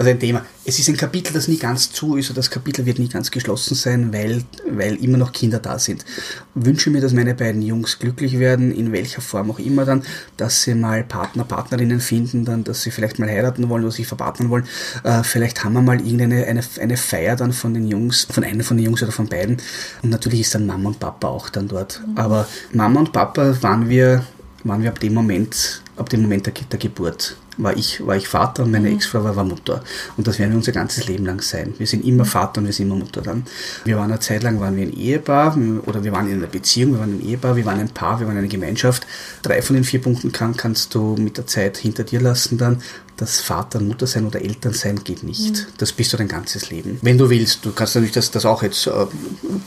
Also 0.00 0.12
ein 0.12 0.18
Thema. 0.18 0.46
Es 0.64 0.78
ist 0.78 0.88
ein 0.88 0.96
Kapitel, 0.96 1.34
das 1.34 1.46
nie 1.46 1.58
ganz 1.58 1.92
zu 1.92 2.16
ist, 2.16 2.30
oder 2.30 2.36
das 2.36 2.50
Kapitel 2.50 2.86
wird 2.86 2.98
nie 2.98 3.10
ganz 3.10 3.30
geschlossen 3.30 3.74
sein, 3.74 4.14
weil, 4.14 4.44
weil 4.66 4.94
immer 4.94 5.18
noch 5.18 5.30
Kinder 5.30 5.58
da 5.58 5.78
sind. 5.78 6.06
Wünsche 6.54 6.88
mir, 6.88 7.02
dass 7.02 7.12
meine 7.12 7.34
beiden 7.34 7.60
Jungs 7.60 7.98
glücklich 7.98 8.38
werden, 8.38 8.72
in 8.72 8.92
welcher 8.92 9.20
Form 9.20 9.50
auch 9.50 9.58
immer 9.58 9.84
dann, 9.84 10.02
dass 10.38 10.62
sie 10.62 10.74
mal 10.74 11.04
Partner, 11.04 11.44
Partnerinnen 11.44 12.00
finden, 12.00 12.46
dann, 12.46 12.64
dass 12.64 12.80
sie 12.80 12.90
vielleicht 12.90 13.18
mal 13.18 13.28
heiraten 13.28 13.68
wollen 13.68 13.84
oder 13.84 13.92
sich 13.92 14.06
verpartnern 14.06 14.48
wollen. 14.48 14.64
Äh, 15.04 15.22
vielleicht 15.22 15.64
haben 15.64 15.74
wir 15.74 15.82
mal 15.82 16.00
irgendeine 16.00 16.46
eine, 16.46 16.62
eine 16.80 16.96
Feier 16.96 17.36
dann 17.36 17.52
von 17.52 17.74
den 17.74 17.86
Jungs, 17.86 18.26
von 18.30 18.42
einem 18.42 18.62
von 18.62 18.78
den 18.78 18.86
Jungs 18.86 19.02
oder 19.02 19.12
von 19.12 19.28
beiden. 19.28 19.58
Und 20.00 20.08
natürlich 20.08 20.40
ist 20.40 20.54
dann 20.54 20.64
Mama 20.64 20.88
und 20.88 20.98
Papa 20.98 21.28
auch 21.28 21.50
dann 21.50 21.68
dort. 21.68 22.00
Aber 22.14 22.48
Mama 22.72 23.00
und 23.00 23.12
Papa 23.12 23.54
waren 23.60 23.90
wir 23.90 24.24
waren 24.64 24.82
wir 24.82 24.90
ab 24.90 25.00
dem 25.00 25.14
Moment, 25.14 25.82
ab 25.96 26.08
dem 26.08 26.22
Moment 26.22 26.46
der, 26.46 26.52
der 26.52 26.78
Geburt, 26.78 27.36
war 27.62 27.76
ich, 27.76 28.04
war 28.06 28.16
ich 28.16 28.28
Vater 28.28 28.62
und 28.62 28.70
meine 28.70 28.90
Ex-Frau 28.90 29.24
war, 29.24 29.36
war 29.36 29.44
Mutter. 29.44 29.82
Und 30.16 30.26
das 30.26 30.38
werden 30.38 30.52
wir 30.52 30.56
unser 30.56 30.72
ganzes 30.72 31.06
Leben 31.06 31.26
lang 31.26 31.40
sein. 31.42 31.74
Wir 31.78 31.86
sind 31.86 32.04
immer 32.04 32.24
Vater 32.24 32.60
und 32.60 32.66
wir 32.66 32.72
sind 32.72 32.86
immer 32.86 32.96
Mutter 32.96 33.20
dann. 33.22 33.44
Wir 33.84 33.96
waren 33.96 34.10
eine 34.10 34.20
Zeit 34.20 34.42
lang, 34.42 34.60
waren 34.60 34.76
wir 34.76 34.84
ein 34.84 34.92
Ehepaar 34.92 35.56
oder 35.86 36.02
wir 36.04 36.12
waren 36.12 36.28
in 36.28 36.38
einer 36.38 36.46
Beziehung, 36.46 36.92
wir 36.92 37.00
waren 37.00 37.18
ein 37.18 37.26
Ehepaar, 37.26 37.56
wir 37.56 37.64
waren 37.64 37.80
ein 37.80 37.90
Paar, 37.90 38.20
wir 38.20 38.26
waren 38.26 38.36
eine 38.36 38.48
Gemeinschaft. 38.48 39.06
Drei 39.42 39.62
von 39.62 39.74
den 39.74 39.84
vier 39.84 40.00
Punkten 40.00 40.32
kann, 40.32 40.56
kannst 40.56 40.94
du 40.94 41.16
mit 41.16 41.36
der 41.36 41.46
Zeit 41.46 41.76
hinter 41.76 42.04
dir 42.04 42.20
lassen 42.20 42.58
dann. 42.58 42.82
Das 43.16 43.40
Vater 43.40 43.80
Mutter 43.80 44.06
sein 44.06 44.26
oder 44.26 44.40
Eltern 44.40 44.72
sein 44.72 45.04
geht 45.04 45.22
nicht. 45.24 45.66
Das 45.76 45.92
bist 45.92 46.10
du 46.12 46.16
dein 46.16 46.28
ganzes 46.28 46.70
Leben. 46.70 46.98
Wenn 47.02 47.18
du 47.18 47.28
willst, 47.28 47.66
du 47.66 47.72
kannst 47.72 47.94
natürlich 47.94 48.14
das, 48.14 48.30
das 48.30 48.46
auch 48.46 48.62
jetzt 48.62 48.86
äh, 48.86 48.92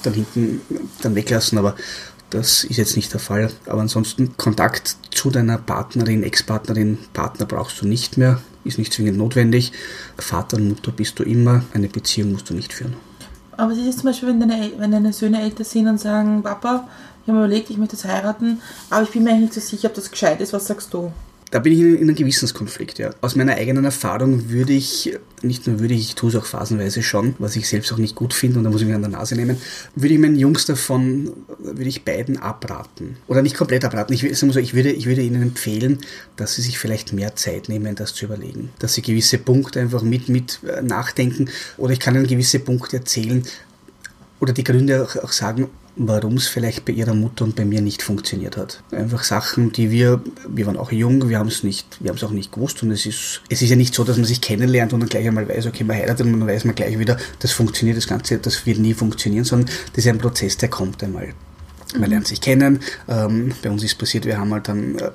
dann 0.01 0.13
hinten 0.13 0.61
dann 1.03 1.13
weglassen, 1.13 1.59
aber 1.59 1.75
das 2.33 2.63
ist 2.63 2.77
jetzt 2.77 2.95
nicht 2.95 3.13
der 3.13 3.19
Fall. 3.19 3.51
Aber 3.67 3.81
ansonsten 3.81 4.35
Kontakt 4.37 4.97
zu 5.11 5.29
deiner 5.29 5.57
Partnerin, 5.57 6.23
Ex-Partnerin, 6.23 6.97
Partner 7.13 7.45
brauchst 7.45 7.81
du 7.81 7.87
nicht 7.87 8.17
mehr. 8.17 8.41
Ist 8.63 8.77
nicht 8.77 8.93
zwingend 8.93 9.17
notwendig. 9.17 9.71
Vater 10.17 10.57
und 10.57 10.69
Mutter 10.69 10.91
bist 10.91 11.19
du 11.19 11.23
immer. 11.23 11.63
Eine 11.73 11.89
Beziehung 11.89 12.31
musst 12.31 12.49
du 12.49 12.53
nicht 12.53 12.73
führen. 12.73 12.95
Aber 13.55 13.71
was 13.71 13.77
ist 13.77 13.99
zum 13.99 14.09
Beispiel, 14.09 14.29
wenn 14.29 14.39
deine, 14.39 14.71
wenn 14.77 14.91
deine 14.91 15.13
Söhne 15.13 15.41
älter 15.41 15.63
sind 15.63 15.87
und 15.87 15.99
sagen, 15.99 16.41
Papa, 16.41 16.87
ich 17.21 17.29
habe 17.29 17.39
mir 17.39 17.45
überlegt, 17.45 17.69
ich 17.69 17.77
möchte 17.77 17.95
jetzt 17.95 18.05
heiraten, 18.05 18.61
aber 18.89 19.03
ich 19.03 19.11
bin 19.11 19.23
mir 19.23 19.31
eigentlich 19.31 19.41
nicht 19.41 19.53
so 19.53 19.61
sicher, 19.61 19.89
ob 19.89 19.93
das 19.93 20.09
gescheit 20.09 20.41
ist. 20.41 20.53
Was 20.53 20.65
sagst 20.65 20.93
du? 20.93 21.11
Da 21.53 21.59
bin 21.59 21.71
ich 21.73 21.79
in, 21.81 21.95
in 21.97 22.01
einem 22.09 22.15
Gewissenskonflikt, 22.15 22.97
ja. 22.97 23.11
Aus 23.21 23.35
meiner 23.35 23.53
eigenen 23.53 23.85
Erfahrung 23.85 24.49
würde 24.49 24.73
ich, 24.73 25.15
nicht 25.43 25.67
nur 25.67 25.79
würde 25.79 25.93
ich, 25.93 25.99
ich 25.99 26.15
tue 26.15 26.31
es 26.31 26.35
auch 26.35 26.47
phasenweise 26.47 27.03
schon, 27.03 27.35
was 27.37 27.55
ich 27.55 27.69
selbst 27.69 27.93
auch 27.93 27.99
nicht 27.99 28.15
gut 28.15 28.33
finde 28.33 28.57
und 28.57 28.63
da 28.63 28.71
muss 28.71 28.81
ich 28.81 28.87
mich 28.87 28.95
an 28.95 29.03
der 29.03 29.11
Nase 29.11 29.35
nehmen, 29.35 29.57
würde 29.93 30.15
ich 30.15 30.19
meinen 30.19 30.35
Jungs 30.35 30.65
davon, 30.65 31.31
würde 31.59 31.87
ich 31.87 32.03
beiden 32.03 32.37
abraten. 32.37 33.17
Oder 33.27 33.43
nicht 33.43 33.55
komplett 33.55 33.85
abraten. 33.85 34.13
Ich, 34.15 34.23
will- 34.23 34.33
sagen 34.33 34.49
wir 34.49 34.53
so, 34.55 34.59
ich, 34.59 34.73
würde, 34.73 34.89
ich 34.91 35.05
würde 35.05 35.21
ihnen 35.21 35.43
empfehlen, 35.43 35.99
dass 36.37 36.55
sie 36.55 36.63
sich 36.63 36.79
vielleicht 36.79 37.13
mehr 37.13 37.35
Zeit 37.35 37.69
nehmen, 37.69 37.93
das 37.93 38.15
zu 38.15 38.25
überlegen. 38.25 38.71
Dass 38.79 38.95
sie 38.95 39.03
gewisse 39.03 39.37
Punkte 39.37 39.79
einfach 39.79 40.01
mit, 40.01 40.29
mit 40.29 40.59
äh, 40.63 40.81
nachdenken 40.81 41.49
oder 41.77 41.93
ich 41.93 41.99
kann 41.99 42.15
ihnen 42.15 42.25
gewisse 42.25 42.57
Punkte 42.57 42.97
erzählen, 42.97 43.43
oder 44.39 44.53
die 44.53 44.63
Gründe 44.63 45.03
auch, 45.03 45.15
auch 45.23 45.31
sagen, 45.31 45.69
warum 45.95 46.35
es 46.35 46.47
vielleicht 46.47 46.85
bei 46.85 46.93
ihrer 46.93 47.13
Mutter 47.13 47.45
und 47.45 47.55
bei 47.55 47.65
mir 47.65 47.81
nicht 47.81 48.01
funktioniert 48.01 48.57
hat. 48.57 48.81
Einfach 48.91 49.23
Sachen, 49.23 49.71
die 49.71 49.91
wir, 49.91 50.21
wir 50.47 50.65
waren 50.65 50.77
auch 50.77 50.91
jung, 50.91 51.29
wir 51.29 51.37
haben 51.37 51.49
es 51.49 51.63
nicht, 51.63 51.97
wir 51.99 52.09
haben 52.09 52.17
es 52.17 52.23
auch 52.23 52.31
nicht 52.31 52.51
gewusst 52.51 52.81
und 52.81 52.91
es 52.91 53.05
ist, 53.05 53.41
es 53.49 53.61
ist 53.61 53.69
ja 53.69 53.75
nicht 53.75 53.93
so, 53.93 54.03
dass 54.03 54.17
man 54.17 54.25
sich 54.25 54.41
kennenlernt 54.41 54.93
und 54.93 55.01
dann 55.01 55.09
gleich 55.09 55.27
einmal 55.27 55.47
weiß, 55.47 55.67
okay, 55.67 55.83
man 55.83 55.97
heiratet 55.97 56.25
und 56.25 56.39
dann 56.39 56.47
weiß 56.47 56.65
man 56.65 56.73
gleich 56.75 56.97
wieder, 56.97 57.17
das 57.39 57.51
funktioniert, 57.51 57.97
das 57.97 58.07
Ganze, 58.07 58.39
das 58.39 58.65
wird 58.65 58.79
nie 58.79 58.93
funktionieren, 58.93 59.45
sondern 59.45 59.69
das 59.93 60.05
ist 60.05 60.07
ein 60.07 60.17
Prozess, 60.17 60.57
der 60.57 60.69
kommt 60.69 61.03
einmal. 61.03 61.33
Man 61.97 62.09
lernt 62.09 62.27
sich 62.27 62.41
kennen. 62.41 62.79
Ähm, 63.07 63.53
bei 63.61 63.69
uns 63.69 63.83
ist 63.83 63.95
passiert, 63.95 64.25
wir 64.25 64.39
haben 64.39 64.51
halt 64.51 64.67
dann, 64.67 64.97
äh, 64.97 65.11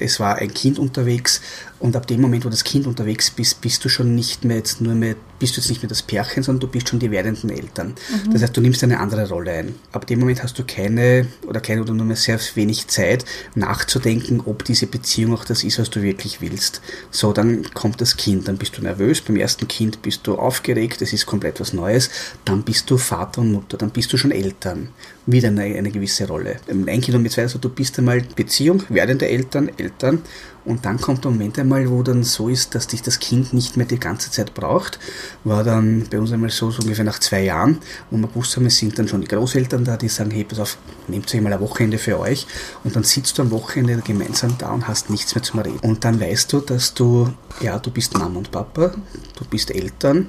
es 0.00 0.18
war 0.18 0.36
ein 0.36 0.52
Kind 0.52 0.78
unterwegs 0.78 1.40
und 1.80 1.96
ab 1.96 2.06
dem 2.06 2.20
Moment, 2.20 2.44
wo 2.44 2.50
das 2.50 2.62
Kind 2.62 2.86
unterwegs 2.86 3.30
bist, 3.30 3.62
bist 3.62 3.82
du 3.84 3.88
schon 3.88 4.14
nicht 4.14 4.44
mehr 4.44 4.58
jetzt 4.58 4.82
nur 4.82 4.94
mehr, 4.94 5.16
bist 5.38 5.56
du 5.56 5.62
jetzt 5.62 5.70
nicht 5.70 5.82
mehr 5.82 5.88
das 5.88 6.02
Pärchen, 6.02 6.42
sondern 6.42 6.60
du 6.60 6.66
bist 6.66 6.90
schon 6.90 6.98
die 6.98 7.10
werdenden 7.10 7.48
Eltern. 7.48 7.94
Das 8.30 8.42
heißt, 8.42 8.54
du 8.54 8.60
nimmst 8.60 8.84
eine 8.84 9.00
andere 9.00 9.26
Rolle 9.30 9.52
ein. 9.52 9.74
Ab 9.90 10.06
dem 10.06 10.20
Moment 10.20 10.42
hast 10.42 10.58
du 10.58 10.64
keine 10.64 11.26
oder 11.46 11.60
keine 11.60 11.80
oder 11.80 11.94
nur 11.94 12.04
mehr 12.04 12.16
sehr 12.16 12.38
wenig 12.54 12.88
Zeit 12.88 13.24
nachzudenken, 13.54 14.42
ob 14.44 14.64
diese 14.64 14.86
Beziehung 14.86 15.32
auch 15.32 15.46
das 15.46 15.64
ist, 15.64 15.78
was 15.78 15.88
du 15.88 16.02
wirklich 16.02 16.42
willst. 16.42 16.82
So, 17.10 17.32
dann 17.32 17.64
kommt 17.72 18.02
das 18.02 18.18
Kind, 18.18 18.46
dann 18.46 18.58
bist 18.58 18.76
du 18.76 18.82
nervös. 18.82 19.22
Beim 19.22 19.36
ersten 19.36 19.66
Kind 19.66 20.02
bist 20.02 20.26
du 20.26 20.34
aufgeregt, 20.34 21.00
es 21.00 21.14
ist 21.14 21.24
komplett 21.24 21.60
was 21.60 21.72
Neues. 21.72 22.10
Dann 22.44 22.62
bist 22.62 22.90
du 22.90 22.98
Vater 22.98 23.40
und 23.40 23.52
Mutter, 23.52 23.78
dann 23.78 23.90
bist 23.90 24.12
du 24.12 24.18
schon 24.18 24.32
Eltern. 24.32 24.90
Wieder 25.24 25.48
eine, 25.48 25.62
eine 25.62 25.90
gewisse 25.90 26.28
Rolle. 26.28 26.56
Ein 26.68 27.00
Kind 27.00 27.14
und 27.14 27.22
mit 27.22 27.32
zwei, 27.32 27.42
also 27.42 27.58
du 27.58 27.70
bist 27.70 27.98
einmal 27.98 28.20
Beziehung, 28.36 28.82
werdende 28.90 29.28
Eltern, 29.28 29.70
Eltern. 29.78 30.22
Und 30.64 30.84
dann 30.84 31.00
kommt 31.00 31.24
der 31.24 31.30
Moment 31.30 31.58
einmal, 31.58 31.88
wo 31.90 32.02
dann 32.02 32.22
so 32.22 32.48
ist, 32.48 32.74
dass 32.74 32.86
dich 32.86 33.02
das 33.02 33.18
Kind 33.18 33.52
nicht 33.52 33.76
mehr 33.76 33.86
die 33.86 33.98
ganze 33.98 34.30
Zeit 34.30 34.54
braucht. 34.54 34.98
War 35.44 35.64
dann 35.64 36.06
bei 36.10 36.18
uns 36.18 36.32
einmal 36.32 36.50
so, 36.50 36.70
so 36.70 36.82
ungefähr 36.82 37.04
nach 37.04 37.18
zwei 37.18 37.44
Jahren, 37.44 37.78
wo 38.10 38.16
wir 38.18 38.28
gewusst 38.28 38.56
haben, 38.56 38.66
es 38.66 38.76
sind 38.76 38.98
dann 38.98 39.08
schon 39.08 39.22
die 39.22 39.28
Großeltern 39.28 39.84
da, 39.84 39.96
die 39.96 40.08
sagen, 40.08 40.30
hey, 40.30 40.44
pass 40.44 40.60
auf, 40.60 40.78
nehmt 41.08 41.34
euch 41.34 41.40
mal 41.40 41.52
ein 41.52 41.60
Wochenende 41.60 41.98
für 41.98 42.18
euch. 42.18 42.46
Und 42.84 42.94
dann 42.94 43.04
sitzt 43.04 43.38
du 43.38 43.42
am 43.42 43.50
Wochenende 43.50 44.02
gemeinsam 44.02 44.56
da 44.58 44.70
und 44.70 44.86
hast 44.86 45.10
nichts 45.10 45.34
mehr 45.34 45.42
zum 45.42 45.60
Reden. 45.60 45.78
Und 45.80 46.04
dann 46.04 46.20
weißt 46.20 46.52
du, 46.52 46.60
dass 46.60 46.94
du, 46.94 47.32
ja, 47.60 47.78
du 47.78 47.90
bist 47.90 48.16
Mama 48.18 48.38
und 48.38 48.50
Papa, 48.50 48.92
du 49.38 49.44
bist 49.46 49.70
Eltern, 49.70 50.28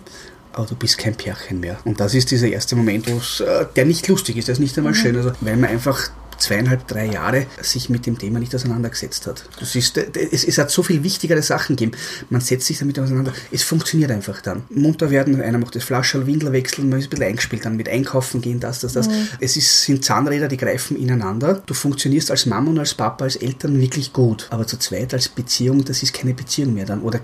aber 0.54 0.66
du 0.66 0.76
bist 0.76 0.98
kein 0.98 1.16
Pärchen 1.16 1.60
mehr. 1.60 1.78
Und 1.86 2.00
das 2.00 2.14
ist 2.14 2.32
dieser 2.32 2.48
erste 2.48 2.76
Moment, 2.76 3.10
wo 3.12 3.18
es, 3.18 3.40
äh, 3.40 3.66
der 3.76 3.86
nicht 3.86 4.08
lustig 4.08 4.38
ist, 4.38 4.48
der 4.48 4.54
ist 4.54 4.60
nicht 4.60 4.78
einmal 4.78 4.94
schön, 4.94 5.16
also 5.16 5.32
weil 5.42 5.58
man 5.58 5.70
einfach 5.70 6.10
zweieinhalb, 6.42 6.88
drei 6.88 7.06
Jahre 7.06 7.46
sich 7.62 7.90
mit 7.90 8.06
dem 8.06 8.18
Thema 8.18 8.40
nicht 8.40 8.54
auseinandergesetzt 8.54 9.28
hat. 9.28 9.44
Das 9.60 9.76
ist, 9.76 9.98
äh, 9.98 10.08
es, 10.32 10.44
es 10.44 10.58
hat 10.58 10.72
so 10.72 10.84
viel 10.84 11.04
wichtigere 11.04 11.42
Sachen 11.42 11.76
gegeben. 11.76 11.98
Man 12.30 12.42
setzt 12.42 12.68
sich 12.68 12.80
damit 12.80 13.00
auseinander. 13.00 13.34
Es 13.52 13.64
funktioniert 13.64 14.12
einfach 14.12 14.42
dann. 14.42 14.64
Munter 14.70 15.12
werden, 15.12 15.42
einer 15.42 15.58
macht 15.58 15.76
das 15.76 15.84
Flascherl, 15.84 16.28
Windel 16.28 16.52
wechseln, 16.52 16.90
man 16.90 17.00
ist 17.00 17.06
ein 17.06 17.10
bisschen 17.12 17.26
eingespielt, 17.26 17.66
dann 17.66 17.78
mit 17.78 17.88
Einkaufen 17.88 18.42
gehen, 18.42 18.60
das, 18.60 18.80
das, 18.80 18.94
das. 18.94 19.10
Es 19.40 19.58
ist, 19.58 19.84
sind 19.84 20.04
Zahnräder, 20.04 20.48
die 20.48 20.58
greifen 20.58 20.98
ineinander. 20.98 21.62
Du 21.66 21.74
funktionierst 21.74 22.32
als 22.32 22.46
Mama 22.46 22.72
und 22.72 22.80
als 22.80 22.94
Papa, 22.94 23.24
als 23.26 23.36
Eltern 23.36 23.80
wirklich 23.80 24.14
gut. 24.14 24.48
Aber 24.50 24.68
zu 24.68 24.78
zweit 24.78 25.14
als 25.14 25.30
Beziehung, 25.30 25.84
das 25.86 26.04
ist 26.04 26.14
keine 26.14 26.34
Beziehung 26.34 26.74
mehr 26.74 26.86
dann. 26.86 27.02
Oder, 27.02 27.20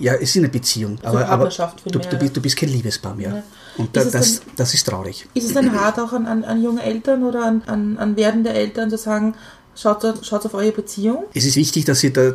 ja, 0.00 0.14
es 0.14 0.30
ist 0.30 0.36
eine 0.38 0.48
Beziehung. 0.48 0.98
aber, 1.02 1.26
aber 1.26 1.44
Partnerschaft 1.48 1.82
du, 1.84 1.98
du, 1.98 2.18
bist, 2.18 2.36
du 2.36 2.40
bist 2.40 2.56
kein 2.56 2.68
Liebespaar 2.68 3.14
mehr. 3.14 3.30
Ja. 3.30 3.42
Und 3.78 3.94
da, 3.96 4.00
Ist 4.02 4.14
das, 4.14 4.40
dann- 4.40 4.50
das 4.56 4.74
ist 4.74 4.84
traurig. 4.86 5.26
Ist 5.34 5.44
es 5.46 5.52
dann 5.54 5.72
hart 5.78 5.98
auch 5.98 6.12
an, 6.12 6.26
an, 6.26 6.44
an 6.44 6.62
junge 6.62 6.82
Eltern 6.82 7.22
oder 7.24 7.44
an, 7.44 7.62
an, 7.66 7.98
an 7.98 8.16
werdende 8.16 8.50
Eltern 8.50 8.88
zu 8.90 8.96
sagen, 8.98 9.34
schaut, 9.74 10.02
schaut 10.24 10.46
auf 10.46 10.54
eure 10.54 10.72
Beziehung? 10.72 11.24
Es 11.34 11.44
ist 11.44 11.56
wichtig, 11.56 11.84
dass 11.84 12.00
sie 12.00 12.12
da 12.12 12.32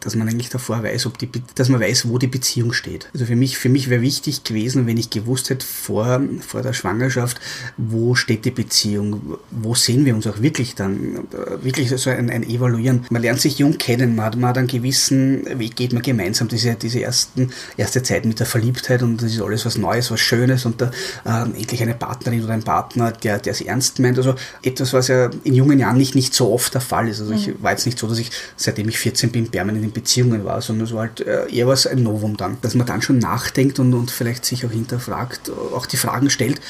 dass 0.00 0.14
man 0.14 0.28
eigentlich 0.28 0.50
davor 0.50 0.82
weiß, 0.82 1.06
ob 1.06 1.18
die, 1.18 1.28
dass 1.54 1.68
man 1.68 1.80
weiß, 1.80 2.08
wo 2.08 2.18
die 2.18 2.26
Beziehung 2.26 2.72
steht. 2.72 3.08
Also 3.12 3.26
für 3.26 3.36
mich, 3.36 3.58
für 3.58 3.68
mich 3.68 3.90
wäre 3.90 4.00
wichtig 4.00 4.44
gewesen, 4.44 4.86
wenn 4.86 4.96
ich 4.96 5.10
gewusst 5.10 5.50
hätte 5.50 5.66
vor, 5.66 6.22
vor 6.46 6.62
der 6.62 6.72
Schwangerschaft, 6.72 7.40
wo 7.76 8.14
steht 8.14 8.44
die 8.44 8.50
Beziehung, 8.50 9.38
wo 9.50 9.74
sehen 9.74 10.04
wir 10.04 10.14
uns 10.14 10.26
auch 10.26 10.40
wirklich 10.40 10.74
dann, 10.74 11.16
äh, 11.32 11.64
wirklich 11.64 11.90
so 11.90 12.10
ein, 12.10 12.30
ein 12.30 12.42
Evaluieren. 12.42 13.06
Man 13.10 13.22
lernt 13.22 13.40
sich 13.40 13.58
jung 13.58 13.76
kennen, 13.78 14.16
man 14.16 14.26
hat, 14.26 14.36
man 14.36 14.50
hat 14.50 14.58
einen 14.58 14.66
gewissen 14.68 15.58
Weg, 15.58 15.76
geht 15.76 15.92
man 15.92 16.02
gemeinsam, 16.02 16.48
diese, 16.48 16.74
diese 16.74 17.02
ersten, 17.02 17.50
erste 17.76 18.02
Zeit 18.02 18.24
mit 18.24 18.40
der 18.40 18.46
Verliebtheit 18.46 19.02
und 19.02 19.22
das 19.22 19.32
ist 19.32 19.40
alles 19.40 19.66
was 19.66 19.76
Neues, 19.76 20.10
was 20.10 20.20
Schönes 20.20 20.64
und 20.64 20.80
da, 20.80 20.90
ähm, 21.26 21.54
endlich 21.56 21.82
eine 21.82 21.94
Partnerin 21.94 22.42
oder 22.42 22.54
ein 22.54 22.62
Partner, 22.62 23.12
der, 23.12 23.38
der 23.38 23.52
es 23.52 23.60
ernst 23.60 23.98
meint. 23.98 24.16
Also 24.16 24.34
etwas, 24.62 24.92
was 24.92 25.08
ja 25.08 25.30
in 25.44 25.54
jungen 25.54 25.78
Jahren 25.78 25.98
nicht, 25.98 26.14
nicht 26.14 26.34
so 26.34 26.52
oft 26.52 26.72
der 26.72 26.80
Fall 26.80 27.08
ist. 27.08 27.20
Also 27.20 27.32
ich 27.32 27.62
war 27.62 27.72
jetzt 27.72 27.86
nicht 27.86 27.98
so, 27.98 28.06
dass 28.06 28.18
ich, 28.18 28.30
seitdem 28.56 28.88
ich 28.88 28.98
14 28.98 29.30
bin, 29.30 29.50
permanent 29.50 29.73
in 29.82 29.92
Beziehungen 29.92 30.44
war, 30.44 30.60
sondern 30.60 30.86
es 30.86 30.92
war 30.92 31.02
halt 31.02 31.20
äh, 31.20 31.48
eher 31.50 31.66
was 31.66 31.86
ein 31.86 32.02
Novum 32.02 32.36
dann. 32.36 32.58
Dass 32.62 32.74
man 32.74 32.86
dann 32.86 33.02
schon 33.02 33.18
nachdenkt 33.18 33.78
und, 33.78 33.94
und 33.94 34.10
vielleicht 34.10 34.44
sich 34.44 34.64
auch 34.66 34.70
hinterfragt, 34.70 35.50
auch 35.74 35.86
die 35.86 35.96
Fragen 35.96 36.30
stellt, 36.30 36.60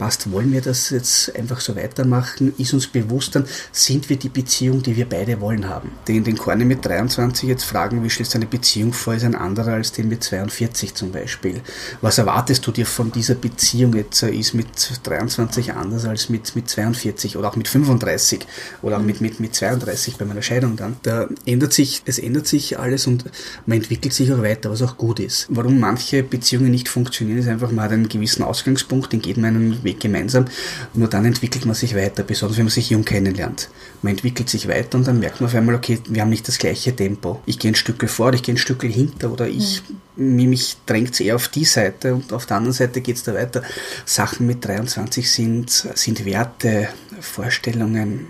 passt, 0.00 0.32
wollen 0.32 0.50
wir 0.50 0.62
das 0.62 0.88
jetzt 0.88 1.36
einfach 1.36 1.60
so 1.60 1.76
weitermachen? 1.76 2.54
Ist 2.56 2.72
uns 2.72 2.86
bewusst 2.86 3.34
dann, 3.34 3.44
sind 3.70 4.08
wir 4.08 4.16
die 4.16 4.30
Beziehung, 4.30 4.82
die 4.82 4.96
wir 4.96 5.06
beide 5.06 5.42
wollen 5.42 5.68
haben? 5.68 5.90
Den, 6.08 6.24
den 6.24 6.38
Korne 6.38 6.64
mit 6.64 6.84
23 6.86 7.46
jetzt 7.46 7.64
fragen, 7.64 8.02
wie 8.02 8.08
stellst 8.08 8.32
du 8.32 8.38
eine 8.38 8.46
Beziehung 8.46 8.94
vor, 8.94 9.14
ist 9.14 9.24
ein 9.24 9.34
anderer 9.34 9.74
als 9.74 9.92
den 9.92 10.08
mit 10.08 10.24
42 10.24 10.94
zum 10.94 11.12
Beispiel. 11.12 11.60
Was 12.00 12.16
erwartest 12.16 12.66
du 12.66 12.72
dir 12.72 12.86
von 12.86 13.12
dieser 13.12 13.34
Beziehung 13.34 13.94
jetzt? 13.94 14.22
Äh, 14.22 14.30
Ist 14.30 14.54
mit 14.54 14.68
23 15.02 15.74
anders 15.74 16.06
als 16.06 16.30
mit, 16.30 16.56
mit 16.56 16.70
42 16.70 17.36
oder 17.36 17.50
auch 17.50 17.56
mit 17.56 17.68
35 17.68 18.46
oder 18.80 18.96
auch 18.96 19.02
mit, 19.02 19.20
mit, 19.20 19.38
mit 19.38 19.54
32 19.54 20.16
bei 20.16 20.24
meiner 20.24 20.40
Scheidung 20.40 20.76
dann? 20.76 20.96
Da 21.02 21.28
ändert 21.44 21.74
sich, 21.74 22.00
es 22.06 22.18
ändert 22.18 22.46
sich 22.46 22.78
alles 22.78 23.06
und 23.06 23.24
man 23.66 23.76
entwickelt 23.76 24.14
sich 24.14 24.32
auch 24.32 24.42
weiter, 24.42 24.70
was 24.70 24.80
auch 24.80 24.96
gut 24.96 25.20
ist. 25.20 25.46
Warum 25.50 25.78
manche 25.78 26.22
Beziehungen 26.22 26.70
nicht 26.70 26.88
funktionieren, 26.88 27.38
ist 27.38 27.48
einfach, 27.48 27.70
hat 27.76 27.92
einen 27.92 28.08
gewissen 28.08 28.42
Ausgangspunkt, 28.44 29.12
den 29.12 29.20
geht 29.20 29.36
man 29.36 29.56
einen 29.56 29.84
Weg 29.84 29.89
Weg 29.90 30.00
gemeinsam. 30.00 30.46
Nur 30.94 31.08
dann 31.08 31.24
entwickelt 31.24 31.66
man 31.66 31.74
sich 31.74 31.94
weiter, 31.94 32.22
besonders 32.22 32.56
wenn 32.58 32.66
man 32.66 32.70
sich 32.70 32.90
jung 32.90 33.04
kennenlernt. 33.04 33.68
Man 34.02 34.12
entwickelt 34.12 34.48
sich 34.48 34.68
weiter 34.68 34.96
und 34.96 35.06
dann 35.06 35.18
merkt 35.18 35.40
man 35.40 35.48
auf 35.48 35.54
einmal, 35.54 35.74
okay, 35.74 35.98
wir 36.08 36.22
haben 36.22 36.30
nicht 36.30 36.48
das 36.48 36.58
gleiche 36.58 36.94
Tempo. 36.94 37.40
Ich 37.46 37.58
gehe 37.58 37.70
ein 37.70 37.74
Stück 37.74 38.08
vor, 38.08 38.32
ich 38.32 38.42
gehe 38.42 38.54
ein 38.54 38.58
Stück 38.58 38.82
hinter 38.82 39.30
oder 39.30 39.48
ich, 39.48 39.82
mhm. 40.16 40.48
mich 40.48 40.76
drängt 40.86 41.14
es 41.14 41.20
eher 41.20 41.36
auf 41.36 41.48
die 41.48 41.64
Seite 41.64 42.14
und 42.14 42.32
auf 42.32 42.46
der 42.46 42.56
anderen 42.56 42.74
Seite 42.74 43.00
geht 43.00 43.16
es 43.16 43.24
da 43.24 43.34
weiter. 43.34 43.62
Sachen 44.04 44.46
mit 44.46 44.64
23 44.64 45.30
sind, 45.30 45.70
sind 45.70 46.24
Werte, 46.24 46.88
Vorstellungen, 47.20 48.26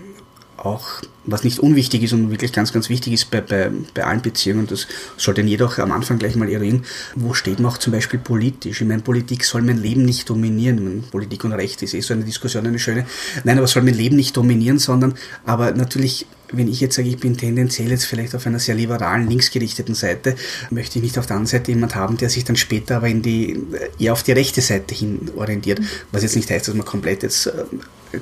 auch, 0.65 0.87
was 1.25 1.43
nicht 1.43 1.59
unwichtig 1.59 2.03
ist 2.03 2.13
und 2.13 2.31
wirklich 2.31 2.51
ganz, 2.51 2.73
ganz 2.73 2.89
wichtig 2.89 3.13
ist 3.13 3.31
bei, 3.31 3.41
bei, 3.41 3.71
bei 3.93 4.03
allen 4.03 4.21
Beziehungen, 4.21 4.67
das 4.67 4.87
sollte 5.17 5.41
jeder 5.41 5.67
auch 5.67 5.77
am 5.77 5.91
Anfang 5.91 6.17
gleich 6.17 6.35
mal 6.35 6.49
eruieren, 6.49 6.83
wo 7.15 7.33
steht 7.33 7.59
man 7.59 7.71
auch 7.71 7.77
zum 7.77 7.93
Beispiel 7.93 8.19
politisch? 8.19 8.81
Ich 8.81 8.87
meine, 8.87 9.01
Politik 9.01 9.43
soll 9.43 9.61
mein 9.61 9.77
Leben 9.77 10.05
nicht 10.05 10.29
dominieren. 10.29 10.83
Meine, 10.83 11.01
Politik 11.01 11.43
und 11.43 11.53
Recht 11.53 11.81
ist 11.81 11.93
eh 11.93 12.01
so 12.01 12.13
eine 12.13 12.23
Diskussion, 12.23 12.65
eine 12.65 12.79
schöne. 12.79 13.05
Nein, 13.43 13.57
aber 13.57 13.67
soll 13.67 13.83
mein 13.83 13.93
Leben 13.93 14.15
nicht 14.15 14.35
dominieren, 14.35 14.79
sondern, 14.79 15.13
aber 15.45 15.71
natürlich 15.71 16.25
wenn 16.53 16.67
ich 16.67 16.81
jetzt 16.81 16.95
sage, 16.95 17.07
ich 17.07 17.17
bin 17.17 17.37
tendenziell 17.37 17.89
jetzt 17.89 18.05
vielleicht 18.05 18.35
auf 18.35 18.45
einer 18.45 18.59
sehr 18.59 18.75
liberalen, 18.75 19.29
linksgerichteten 19.29 19.95
Seite, 19.95 20.35
möchte 20.69 20.99
ich 20.99 21.03
nicht 21.03 21.17
auf 21.17 21.25
der 21.25 21.37
anderen 21.37 21.47
Seite 21.47 21.71
jemand 21.71 21.95
haben, 21.95 22.17
der 22.17 22.29
sich 22.29 22.43
dann 22.43 22.55
später 22.55 22.97
aber 22.97 23.07
in 23.07 23.21
die, 23.21 23.57
eher 23.99 24.13
auf 24.13 24.23
die 24.23 24.33
rechte 24.33 24.61
Seite 24.61 24.93
hin 24.93 25.31
orientiert. 25.35 25.79
Was 26.11 26.23
jetzt 26.23 26.35
nicht 26.35 26.49
heißt, 26.49 26.67
dass 26.67 26.75
man 26.75 26.85
komplett 26.85 27.23
jetzt, 27.23 27.47
äh, 27.47 27.63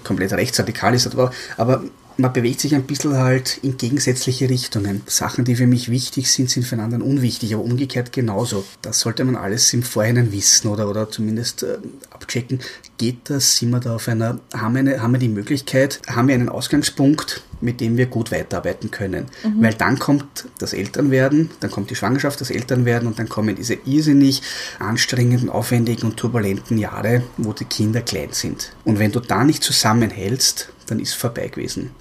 komplett 0.04 0.32
rechtsradikal 0.34 0.94
ist, 0.94 1.08
aber, 1.08 1.32
aber 1.58 1.84
man 2.20 2.34
bewegt 2.34 2.60
sich 2.60 2.76
ein 2.76 2.84
bisschen 2.84 3.18
halt 3.18 3.60
in 3.64 3.78
gegensätzliche 3.78 4.50
Richtungen. 4.50 5.02
Sachen, 5.06 5.46
die 5.46 5.56
für 5.56 5.68
mich 5.68 5.90
wichtig 5.90 6.30
sind, 6.30 6.50
sind 6.50 6.66
für 6.66 6.76
einen 6.76 6.84
anderen 6.84 7.02
unwichtig, 7.02 7.54
aber 7.54 7.64
umgekehrt 7.64 8.12
genauso. 8.12 8.66
Das 8.82 9.00
sollte 9.00 9.24
man 9.24 9.38
alles 9.38 9.72
im 9.74 9.84
Vorhinein 9.84 10.34
wissen 10.34 10.68
oder, 10.68 10.90
oder 10.90 11.10
zumindest 11.10 11.64
äh, 11.64 11.78
abchecken. 12.12 12.60
Geht 12.98 13.30
das? 13.30 13.56
Sind 13.56 13.70
wir 13.70 13.80
da 13.80 13.96
auf 13.96 14.10
einer, 14.10 14.40
haben 14.54 14.74
wir, 14.74 14.80
eine, 14.80 15.02
haben 15.02 15.14
wir 15.14 15.20
die 15.20 15.30
Möglichkeit, 15.30 16.02
haben 16.08 16.28
wir 16.28 16.36
einen 16.36 16.50
Ausgangspunkt, 16.50 17.42
mit 17.62 17.80
dem 17.80 17.96
wir 17.96 18.08
gut 18.08 18.32
weiterarbeiten 18.32 18.92
können? 18.92 19.28
Mhm. 19.44 19.62
Weil 19.62 19.74
dann 19.76 19.98
kommt 19.98 20.46
das 20.58 20.74
Elternwerden, 20.74 21.50
dann 21.62 21.72
kommt 21.72 21.90
die 21.90 21.96
Schwangerschaft, 21.96 22.42
das 22.42 22.52
Elternwerden 22.52 23.08
und 23.08 23.18
dann 23.18 23.30
kommen 23.30 23.56
diese 23.56 23.78
irrsinnig 23.86 24.42
anstrengenden, 24.80 25.50
aufwendigen 25.50 26.06
und 26.06 26.18
turbulenten 26.18 26.78
Jahre, 26.78 27.24
wo 27.38 27.54
die 27.54 27.66
Kinder 27.66 28.02
klein 28.02 28.34
sind. 28.34 28.74
Und 28.84 29.00
wenn 29.00 29.14
du 29.14 29.22
da 29.22 29.46
nicht 29.46 29.64
zusammenhältst, 29.64 30.70
dann 30.88 31.00
ist 31.00 31.10
es 31.10 31.16
vorbei 31.16 31.48
gewesen. 31.48 31.92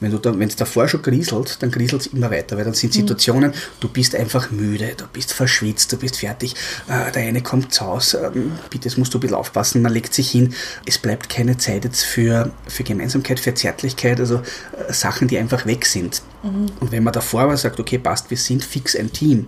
Wenn 0.00 0.10
du 0.10 0.18
da, 0.18 0.38
wenn 0.38 0.48
es 0.48 0.56
davor 0.56 0.88
schon 0.88 1.02
grieselt, 1.02 1.62
dann 1.62 1.70
grieselt 1.70 2.02
es 2.02 2.06
immer 2.08 2.30
weiter, 2.30 2.56
weil 2.56 2.64
dann 2.64 2.74
sind 2.74 2.94
mhm. 2.94 3.00
Situationen, 3.00 3.52
du 3.80 3.88
bist 3.88 4.14
einfach 4.14 4.50
müde, 4.50 4.92
du 4.96 5.04
bist 5.12 5.32
verschwitzt, 5.32 5.92
du 5.92 5.96
bist 5.96 6.16
fertig, 6.16 6.54
äh, 6.88 7.10
der 7.12 7.22
eine 7.22 7.42
kommt 7.42 7.72
zu 7.72 7.86
Hause, 7.86 8.32
ähm, 8.34 8.52
bitte, 8.70 8.88
jetzt 8.88 8.98
musst 8.98 9.14
du 9.14 9.18
ein 9.18 9.20
bisschen 9.20 9.36
aufpassen, 9.36 9.82
man 9.82 9.92
legt 9.92 10.14
sich 10.14 10.30
hin, 10.30 10.54
es 10.84 10.98
bleibt 10.98 11.28
keine 11.28 11.56
Zeit 11.56 11.84
jetzt 11.84 12.04
für, 12.04 12.52
für 12.66 12.84
Gemeinsamkeit, 12.84 13.40
für 13.40 13.54
Zärtlichkeit, 13.54 14.20
also 14.20 14.36
äh, 14.36 14.92
Sachen, 14.92 15.28
die 15.28 15.38
einfach 15.38 15.66
weg 15.66 15.86
sind. 15.86 16.22
Mhm. 16.42 16.66
Und 16.80 16.92
wenn 16.92 17.02
man 17.02 17.12
davor 17.12 17.42
aber 17.42 17.56
sagt, 17.56 17.80
okay, 17.80 17.98
passt, 17.98 18.30
wir 18.30 18.36
sind 18.36 18.64
fix 18.64 18.96
ein 18.96 19.12
Team, 19.12 19.46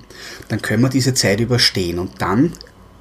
dann 0.49 0.63
können 0.63 0.83
wir 0.83 0.89
diese 0.89 1.15
Zeit 1.15 1.41
überstehen 1.41 1.99
und 1.99 2.21
dann 2.21 2.53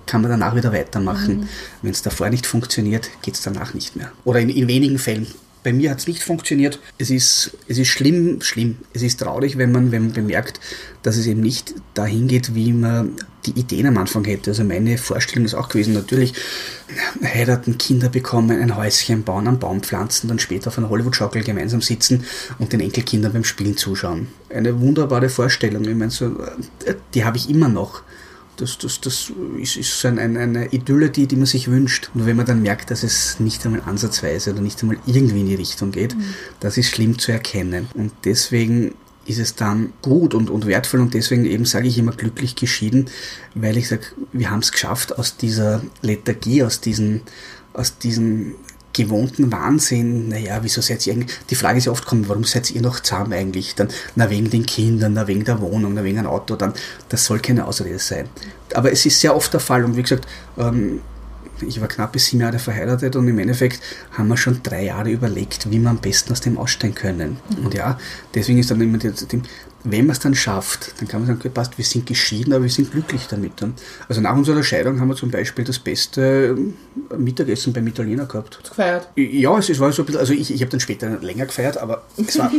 kann 0.05 0.21
man 0.21 0.31
danach 0.31 0.55
wieder 0.55 0.71
weitermachen. 0.71 1.41
Mhm. 1.41 1.47
Wenn 1.81 1.91
es 1.91 2.01
davor 2.01 2.29
nicht 2.29 2.45
funktioniert, 2.45 3.09
geht 3.21 3.35
es 3.35 3.41
danach 3.41 3.73
nicht 3.73 3.95
mehr. 3.95 4.11
Oder 4.23 4.39
in, 4.39 4.49
in 4.49 4.67
wenigen 4.67 4.97
Fällen 4.97 5.27
bei 5.67 5.73
mir 5.73 5.91
hat 5.91 5.99
es 5.99 6.07
nicht 6.07 6.23
funktioniert. 6.23 6.79
Es 6.97 7.09
ist, 7.09 7.57
es 7.67 7.77
ist 7.77 7.89
schlimm, 7.89 8.39
schlimm. 8.39 8.77
Es 8.93 9.01
ist 9.01 9.19
traurig, 9.19 9.57
wenn 9.57 9.73
man, 9.73 9.91
wenn 9.91 10.03
man 10.03 10.13
bemerkt, 10.13 10.61
dass 11.03 11.17
es 11.17 11.25
eben 11.25 11.41
nicht 11.41 11.75
dahin 11.93 12.29
geht, 12.29 12.55
wie 12.55 12.71
man 12.71 13.17
die 13.45 13.51
Ideen 13.51 13.85
am 13.85 13.97
Anfang 13.97 14.23
hätte. 14.23 14.51
Also 14.51 14.63
meine 14.63 14.97
Vorstellung 14.97 15.43
ist 15.43 15.55
auch 15.55 15.67
gewesen, 15.67 15.93
natürlich 15.93 16.33
heiraten, 17.21 17.77
Kinder 17.77 18.07
bekommen, 18.07 18.61
ein 18.61 18.77
Häuschen 18.77 19.23
bauen, 19.23 19.45
einen 19.45 19.59
Baum 19.59 19.83
pflanzen, 19.83 20.29
dann 20.29 20.39
später 20.39 20.69
auf 20.69 20.77
einer 20.77 20.87
Hollywood-Schaukel 20.87 21.43
gemeinsam 21.43 21.81
sitzen 21.81 22.23
und 22.59 22.71
den 22.71 22.79
Enkelkindern 22.79 23.33
beim 23.33 23.43
Spielen 23.43 23.75
zuschauen. 23.75 24.29
Eine 24.49 24.79
wunderbare 24.79 25.27
Vorstellung. 25.27 25.83
Ich 25.83 25.95
meine, 25.95 26.11
so, 26.11 26.27
äh, 26.85 26.95
die 27.13 27.25
habe 27.25 27.35
ich 27.35 27.49
immer 27.49 27.67
noch 27.67 28.03
das, 28.57 28.77
das, 28.77 28.99
das 29.01 29.31
ist, 29.59 29.77
ist 29.77 29.99
so 29.99 30.07
ein, 30.07 30.19
eine 30.19 30.73
Idylle, 30.73 31.09
die, 31.09 31.27
die 31.27 31.35
man 31.35 31.45
sich 31.45 31.69
wünscht. 31.69 32.09
Nur 32.13 32.25
wenn 32.25 32.35
man 32.35 32.45
dann 32.45 32.61
merkt, 32.61 32.91
dass 32.91 33.03
es 33.03 33.39
nicht 33.39 33.65
einmal 33.65 33.81
ansatzweise 33.85 34.51
oder 34.51 34.61
nicht 34.61 34.81
einmal 34.81 34.97
irgendwie 35.05 35.41
in 35.41 35.47
die 35.47 35.55
Richtung 35.55 35.91
geht, 35.91 36.15
mhm. 36.15 36.33
das 36.59 36.77
ist 36.77 36.89
schlimm 36.89 37.17
zu 37.17 37.31
erkennen. 37.31 37.87
Und 37.93 38.11
deswegen 38.25 38.93
ist 39.25 39.39
es 39.39 39.55
dann 39.55 39.93
gut 40.01 40.33
und, 40.33 40.49
und 40.49 40.65
wertvoll 40.65 41.01
und 41.01 41.13
deswegen 41.13 41.45
eben 41.45 41.65
sage 41.65 41.87
ich 41.87 41.97
immer 41.97 42.13
glücklich 42.13 42.55
geschieden, 42.55 43.09
weil 43.55 43.77
ich 43.77 43.89
sage, 43.89 44.03
wir 44.31 44.49
haben 44.49 44.59
es 44.59 44.71
geschafft 44.71 45.17
aus 45.17 45.37
dieser 45.37 45.83
Lethargie, 46.01 46.63
aus 46.63 46.79
diesen, 46.79 47.21
aus 47.73 47.97
diesen 47.97 48.55
gewohnten 48.97 49.51
Wahnsinn, 49.51 50.29
naja, 50.29 50.59
wieso 50.61 50.81
seid 50.81 51.05
ihr 51.07 51.13
eigentlich, 51.13 51.37
die 51.49 51.55
Frage 51.55 51.77
ist 51.77 51.85
ja 51.85 51.91
oft 51.91 52.05
kommen, 52.05 52.27
warum 52.27 52.43
seid 52.43 52.71
ihr 52.71 52.81
noch 52.81 52.99
zahm 52.99 53.31
eigentlich? 53.31 53.75
Dann, 53.75 53.87
na 54.15 54.29
wegen 54.29 54.49
den 54.49 54.65
Kindern, 54.65 55.13
na 55.13 55.27
wegen 55.27 55.45
der 55.45 55.61
Wohnung, 55.61 55.93
na 55.93 56.03
wegen 56.03 56.17
einem 56.17 56.27
Auto, 56.27 56.55
dann, 56.55 56.73
das 57.09 57.25
soll 57.25 57.39
keine 57.39 57.65
Ausrede 57.65 57.99
sein. 57.99 58.27
Aber 58.73 58.91
es 58.91 59.05
ist 59.05 59.19
sehr 59.19 59.35
oft 59.35 59.53
der 59.53 59.59
Fall 59.59 59.85
und 59.85 59.95
wie 59.95 60.03
gesagt, 60.03 60.27
ähm, 60.57 61.01
ich 61.61 61.81
war 61.81 61.87
knapp 61.87 62.11
bis 62.11 62.27
sieben 62.27 62.41
Jahre 62.41 62.59
verheiratet 62.59 63.15
und 63.15 63.27
im 63.27 63.39
Endeffekt 63.39 63.81
haben 64.11 64.27
wir 64.27 64.37
schon 64.37 64.61
drei 64.63 64.85
Jahre 64.85 65.09
überlegt, 65.09 65.69
wie 65.71 65.81
wir 65.81 65.89
am 65.89 65.97
besten 65.97 66.31
aus 66.31 66.41
dem 66.41 66.57
aussteigen 66.57 66.95
können. 66.95 67.37
Und 67.63 67.73
ja, 67.73 67.97
deswegen 68.33 68.59
ist 68.59 68.71
dann 68.71 68.81
immer 68.81 68.97
die, 68.97 69.11
die, 69.11 69.41
wenn 69.91 70.05
man 70.05 70.13
es 70.13 70.19
dann 70.19 70.35
schafft, 70.35 70.93
dann 70.99 71.07
kann 71.07 71.21
man 71.21 71.27
sagen, 71.27 71.39
okay, 71.39 71.49
passt, 71.49 71.77
wir 71.77 71.85
sind 71.85 72.05
geschieden, 72.05 72.53
aber 72.53 72.63
wir 72.63 72.69
sind 72.69 72.91
glücklich 72.91 73.27
damit. 73.29 73.53
Also 74.09 74.21
nach 74.21 74.35
unserer 74.35 74.63
Scheidung 74.63 74.99
haben 74.99 75.07
wir 75.07 75.15
zum 75.15 75.31
Beispiel 75.31 75.63
das 75.63 75.79
beste 75.79 76.55
ähm, 76.57 76.73
Mittagessen 77.17 77.73
beim 77.73 77.87
Italiener 77.87 78.25
gehabt. 78.25 78.59
Gefeiert? 78.63 79.09
Ja, 79.15 79.57
es, 79.57 79.69
es 79.69 79.79
war 79.79 79.91
so 79.91 80.01
ein 80.01 80.05
bisschen, 80.05 80.19
also 80.19 80.33
ich, 80.33 80.53
ich 80.53 80.61
habe 80.61 80.71
dann 80.71 80.79
später 80.79 81.19
länger 81.19 81.45
gefeiert, 81.45 81.77
aber 81.77 82.03
es 82.17 82.37
war, 82.37 82.51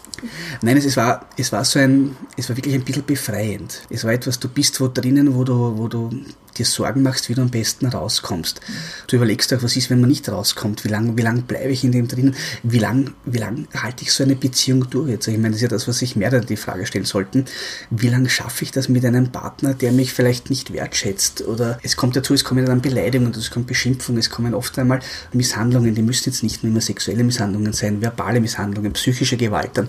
nein, 0.62 0.76
es, 0.76 0.84
es, 0.84 0.96
war, 0.96 1.26
es 1.36 1.52
war 1.52 1.64
so 1.64 1.78
ein, 1.78 2.16
es 2.36 2.48
war 2.48 2.56
wirklich 2.56 2.74
ein 2.74 2.82
bisschen 2.82 3.04
befreiend. 3.04 3.82
Es 3.88 4.04
war 4.04 4.12
etwas, 4.12 4.38
du 4.38 4.48
bist 4.48 4.80
wo 4.80 4.88
drinnen, 4.88 5.34
wo 5.34 5.44
du, 5.44 5.78
wo 5.78 5.88
du 5.88 6.10
dir 6.58 6.66
Sorgen 6.66 7.02
machst, 7.02 7.28
wie 7.28 7.34
du 7.34 7.42
am 7.42 7.50
besten 7.50 7.86
rauskommst. 7.86 8.60
Du 9.06 9.16
überlegst 9.16 9.52
auch, 9.52 9.62
was 9.62 9.76
ist, 9.76 9.90
wenn 9.90 10.00
man 10.00 10.10
nicht 10.10 10.28
rauskommt? 10.28 10.84
Wie 10.84 10.88
lange 10.88 11.16
wie 11.16 11.22
lang 11.22 11.42
bleibe 11.42 11.70
ich 11.70 11.84
in 11.84 11.92
dem 11.92 12.08
drin? 12.08 12.34
Wie 12.62 12.78
lange 12.78 13.12
wie 13.24 13.38
lang 13.38 13.68
halte 13.74 14.04
ich 14.04 14.12
so 14.12 14.24
eine 14.24 14.36
Beziehung 14.36 14.88
durch? 14.90 15.10
Jetzt, 15.10 15.28
ich 15.28 15.36
meine, 15.36 15.50
das 15.50 15.56
ist 15.56 15.62
ja 15.62 15.68
das, 15.68 15.88
was 15.88 15.98
sich 15.98 16.16
mehrere 16.16 16.44
die 16.44 16.56
Frage 16.56 16.86
stellen 16.86 17.04
sollten. 17.04 17.44
Wie 17.90 18.08
lange 18.08 18.28
schaffe 18.28 18.64
ich 18.64 18.70
das 18.70 18.88
mit 18.88 19.04
einem 19.04 19.32
Partner, 19.32 19.74
der 19.74 19.92
mich 19.92 20.12
vielleicht 20.12 20.50
nicht 20.50 20.72
wertschätzt? 20.72 21.42
Oder 21.42 21.78
es 21.82 21.96
kommt 21.96 22.16
dazu, 22.16 22.34
es 22.34 22.44
kommen 22.44 22.64
dann 22.66 22.80
Beleidigungen, 22.80 23.32
es 23.34 23.50
kommt 23.50 23.66
Beschimpfungen, 23.66 24.18
es 24.18 24.30
kommen 24.30 24.54
oft 24.54 24.78
einmal 24.78 25.00
Misshandlungen, 25.32 25.94
die 25.94 26.02
müssen 26.02 26.30
jetzt 26.30 26.42
nicht 26.42 26.62
nur 26.62 26.72
immer 26.72 26.80
sexuelle 26.80 27.24
Misshandlungen 27.24 27.72
sein, 27.72 28.00
verbale 28.00 28.40
Misshandlungen, 28.40 28.92
psychische 28.92 29.36
Gewalt, 29.36 29.70
dann 29.74 29.88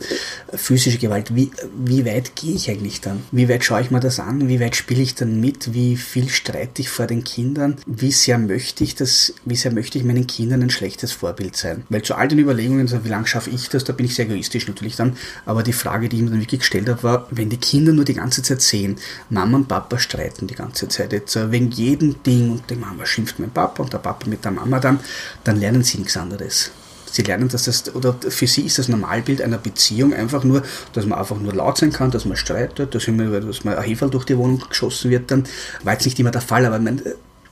physische 0.53 0.97
Gewalt. 0.97 1.35
Wie, 1.35 1.51
wie 1.77 2.05
weit 2.05 2.35
gehe 2.35 2.55
ich 2.55 2.69
eigentlich 2.69 3.01
dann? 3.01 3.23
Wie 3.31 3.49
weit 3.49 3.63
schaue 3.63 3.81
ich 3.81 3.91
mir 3.91 3.99
das 3.99 4.19
an? 4.19 4.47
Wie 4.47 4.59
weit 4.59 4.75
spiele 4.75 5.01
ich 5.01 5.15
dann 5.15 5.39
mit? 5.39 5.73
Wie 5.73 5.97
viel 5.97 6.29
Streit 6.29 6.56
streite 6.57 6.81
ich 6.81 6.89
vor 6.89 7.05
den 7.05 7.23
Kindern, 7.23 7.77
wie 7.85 8.11
sehr 8.11 8.39
möchte 8.39 8.83
ich 8.83 8.95
das, 8.95 9.33
wie 9.45 9.55
sehr 9.55 9.71
möchte 9.71 9.97
ich 9.97 10.03
meinen 10.03 10.25
Kindern 10.25 10.63
ein 10.63 10.69
schlechtes 10.71 11.11
Vorbild 11.11 11.55
sein. 11.55 11.83
Weil 11.89 12.01
zu 12.01 12.15
all 12.15 12.27
den 12.27 12.39
Überlegungen, 12.39 12.89
wie 13.03 13.09
lange 13.09 13.27
schaffe 13.27 13.51
ich 13.51 13.69
das, 13.69 13.83
da 13.83 13.93
bin 13.93 14.07
ich 14.07 14.15
sehr 14.15 14.25
egoistisch 14.25 14.67
natürlich 14.67 14.95
dann, 14.95 15.17
aber 15.45 15.61
die 15.61 15.73
Frage, 15.73 16.09
die 16.09 16.17
ich 16.17 16.23
mir 16.23 16.31
dann 16.31 16.41
wirklich 16.41 16.61
gestellt 16.61 16.89
habe, 16.89 17.03
war, 17.03 17.27
wenn 17.29 17.49
die 17.49 17.57
Kinder 17.57 17.93
nur 17.93 18.05
die 18.05 18.15
ganze 18.15 18.41
Zeit 18.41 18.61
sehen, 18.61 18.97
Mama 19.29 19.57
und 19.57 19.67
Papa 19.67 19.99
streiten 19.99 20.47
die 20.47 20.55
ganze 20.55 20.87
Zeit 20.87 21.13
jetzt, 21.13 21.37
wegen 21.51 21.69
jedem 21.69 22.21
Ding 22.23 22.51
und 22.51 22.69
die 22.69 22.75
Mama 22.75 23.05
schimpft 23.05 23.37
dem 23.37 23.51
Papa 23.51 23.83
und 23.83 23.93
der 23.93 23.99
Papa 23.99 24.27
mit 24.27 24.43
der 24.43 24.51
Mama 24.51 24.79
dann, 24.79 24.99
dann 25.43 25.59
lernen 25.59 25.83
sie 25.83 25.99
nichts 25.99 26.17
anderes. 26.17 26.71
Sie 27.09 27.21
lernen, 27.23 27.49
dass 27.49 27.63
das, 27.63 27.93
oder 27.95 28.13
für 28.13 28.47
sie 28.47 28.61
ist 28.61 28.79
das 28.79 28.87
Normalbild 28.87 29.41
einer 29.41 29.57
Beziehung 29.57 30.13
einfach 30.13 30.43
nur, 30.43 30.63
dass 30.93 31.05
man 31.05 31.19
einfach 31.19 31.39
nur 31.39 31.53
laut 31.53 31.77
sein 31.77 31.91
kann, 31.91 32.11
dass 32.11 32.25
man 32.25 32.37
streitet, 32.37 32.93
dass, 32.93 33.07
immer, 33.07 33.39
dass 33.39 33.63
man 33.63 33.75
ein 33.75 33.83
Heferl 33.83 34.09
durch 34.09 34.25
die 34.25 34.37
Wohnung 34.37 34.63
geschossen 34.67 35.11
wird, 35.11 35.31
dann 35.31 35.43
war 35.83 35.93
jetzt 35.93 36.05
nicht 36.05 36.19
immer 36.19 36.31
der 36.31 36.41
Fall, 36.41 36.65
aber 36.65 36.79
man, 36.79 37.01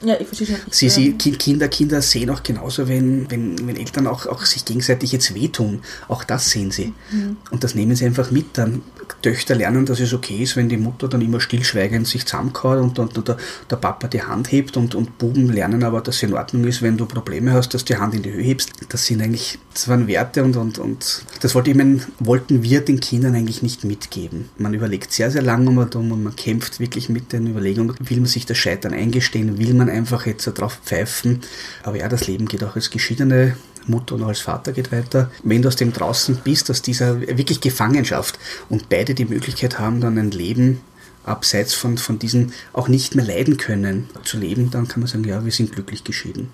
ja, 0.02 0.20
ich 0.20 0.28
verstehe 0.28 0.48
schon. 0.48 0.58
Sie, 0.70 0.90
sie, 0.90 1.14
Kinder, 1.14 1.68
Kinder 1.68 2.02
sehen 2.02 2.30
auch 2.30 2.44
genauso, 2.44 2.88
wenn, 2.88 3.30
wenn, 3.32 3.68
wenn 3.68 3.78
Eltern 3.78 4.08
auch, 4.08 4.26
auch 4.28 4.46
sich 4.46 4.66
gegenseitig 4.66 5.12
jetzt 5.12 5.34
wehtun. 5.34 5.82
Auch 6.08 6.24
das 6.24 6.50
sehen 6.50 6.72
sie. 6.72 6.94
Mhm. 7.12 7.38
Und 7.50 7.64
das 7.64 7.76
nehmen 7.76 7.96
sie 7.96 8.06
einfach 8.06 8.30
mit. 8.30 8.58
Dann 8.58 8.82
Töchter 9.22 9.56
lernen, 9.56 9.86
dass 9.86 10.00
es 10.00 10.14
okay 10.14 10.38
ist, 10.44 10.56
wenn 10.56 10.70
die 10.70 10.78
Mutter 10.78 11.08
dann 11.08 11.22
immer 11.22 11.40
stillschweigend 11.40 12.08
sich 12.08 12.26
zusammenkaut 12.26 12.80
und, 12.80 13.00
und, 13.00 13.18
und 13.18 13.28
der, 13.28 13.38
der, 13.70 13.76
Papa 13.76 14.08
die 14.08 14.22
Hand 14.22 14.52
hebt 14.52 14.78
und, 14.78 14.96
und 14.96 15.18
Buben 15.18 15.52
lernen 15.52 15.84
aber, 15.84 16.02
dass 16.02 16.18
es 16.18 16.24
in 16.24 16.34
Ordnung 16.34 16.66
ist, 16.66 16.82
wenn 16.82 16.98
du 16.98 17.06
Probleme 17.06 17.54
hast, 17.54 17.74
dass 17.74 17.86
du 17.86 17.94
die 17.94 18.00
Hand 18.00 18.14
in 18.14 18.24
die 18.24 18.32
Höhe 18.32 18.44
hebst. 18.44 18.72
Das 18.90 19.06
sind 19.06 19.22
eigentlich, 19.22 19.60
das 19.74 19.88
waren 19.88 20.08
Werte 20.08 20.44
und, 20.44 20.58
und, 20.58 20.80
und 20.80 21.24
das 21.42 21.56
wollte 21.56 21.72
ich 21.72 21.76
meinen, 21.76 22.04
wollten 22.20 22.64
wir 22.64 22.82
den 22.82 23.00
Kindern 23.00 23.36
eigentlich 23.36 23.62
nicht 23.62 23.84
mitgeben. 23.84 24.50
Man 24.58 24.74
überlegt 24.74 25.12
sehr, 25.12 25.32
sehr 25.32 25.42
lange 25.42 25.70
um 25.70 25.78
und 25.78 25.96
und 25.96 26.24
man 26.24 26.36
kämpft 26.36 26.80
wirklich 26.80 27.10
mit 27.10 27.34
den 27.34 27.48
Überlegungen, 27.48 27.96
will 28.00 28.18
man 28.18 28.28
sich 28.28 28.46
das 28.46 28.58
Scheitern 28.58 28.94
eingestehen, 28.94 29.58
will 29.58 29.74
man 29.74 29.90
einfach 29.90 30.26
jetzt 30.26 30.48
darauf 30.48 30.80
pfeifen. 30.84 31.42
Aber 31.84 31.98
ja, 31.98 32.08
das 32.08 32.28
Leben 32.28 32.48
geht 32.48 32.64
auch 32.64 32.76
als 32.76 32.90
geschiedene 32.90 33.56
Mutter 33.88 34.16
und 34.16 34.24
als 34.24 34.40
Vater 34.40 34.72
geht 34.72 34.92
weiter. 34.92 35.30
Wenn 35.44 35.62
du 35.62 35.68
aus 35.68 35.76
dem 35.76 35.94
draußen 35.94 36.40
bist, 36.44 36.70
aus 36.70 36.82
dieser 36.82 37.20
wirklich 37.22 37.62
Gefangenschaft 37.62 38.40
und 38.70 38.90
beide 38.90 39.14
die 39.14 39.26
Möglichkeit 39.26 39.80
haben, 39.80 40.02
dann 40.02 40.18
ein 40.18 40.32
Leben 40.32 40.82
abseits 41.24 41.74
von, 41.74 41.98
von 41.98 42.20
diesen 42.20 42.54
auch 42.74 42.88
nicht 42.88 43.16
mehr 43.16 43.26
leiden 43.26 43.58
können 43.58 44.10
zu 44.24 44.38
leben, 44.38 44.72
dann 44.72 44.88
kann 44.88 45.02
man 45.02 45.08
sagen, 45.08 45.24
ja, 45.24 45.44
wir 45.44 45.52
sind 45.52 45.72
glücklich 45.72 46.04
geschieden. 46.04 46.52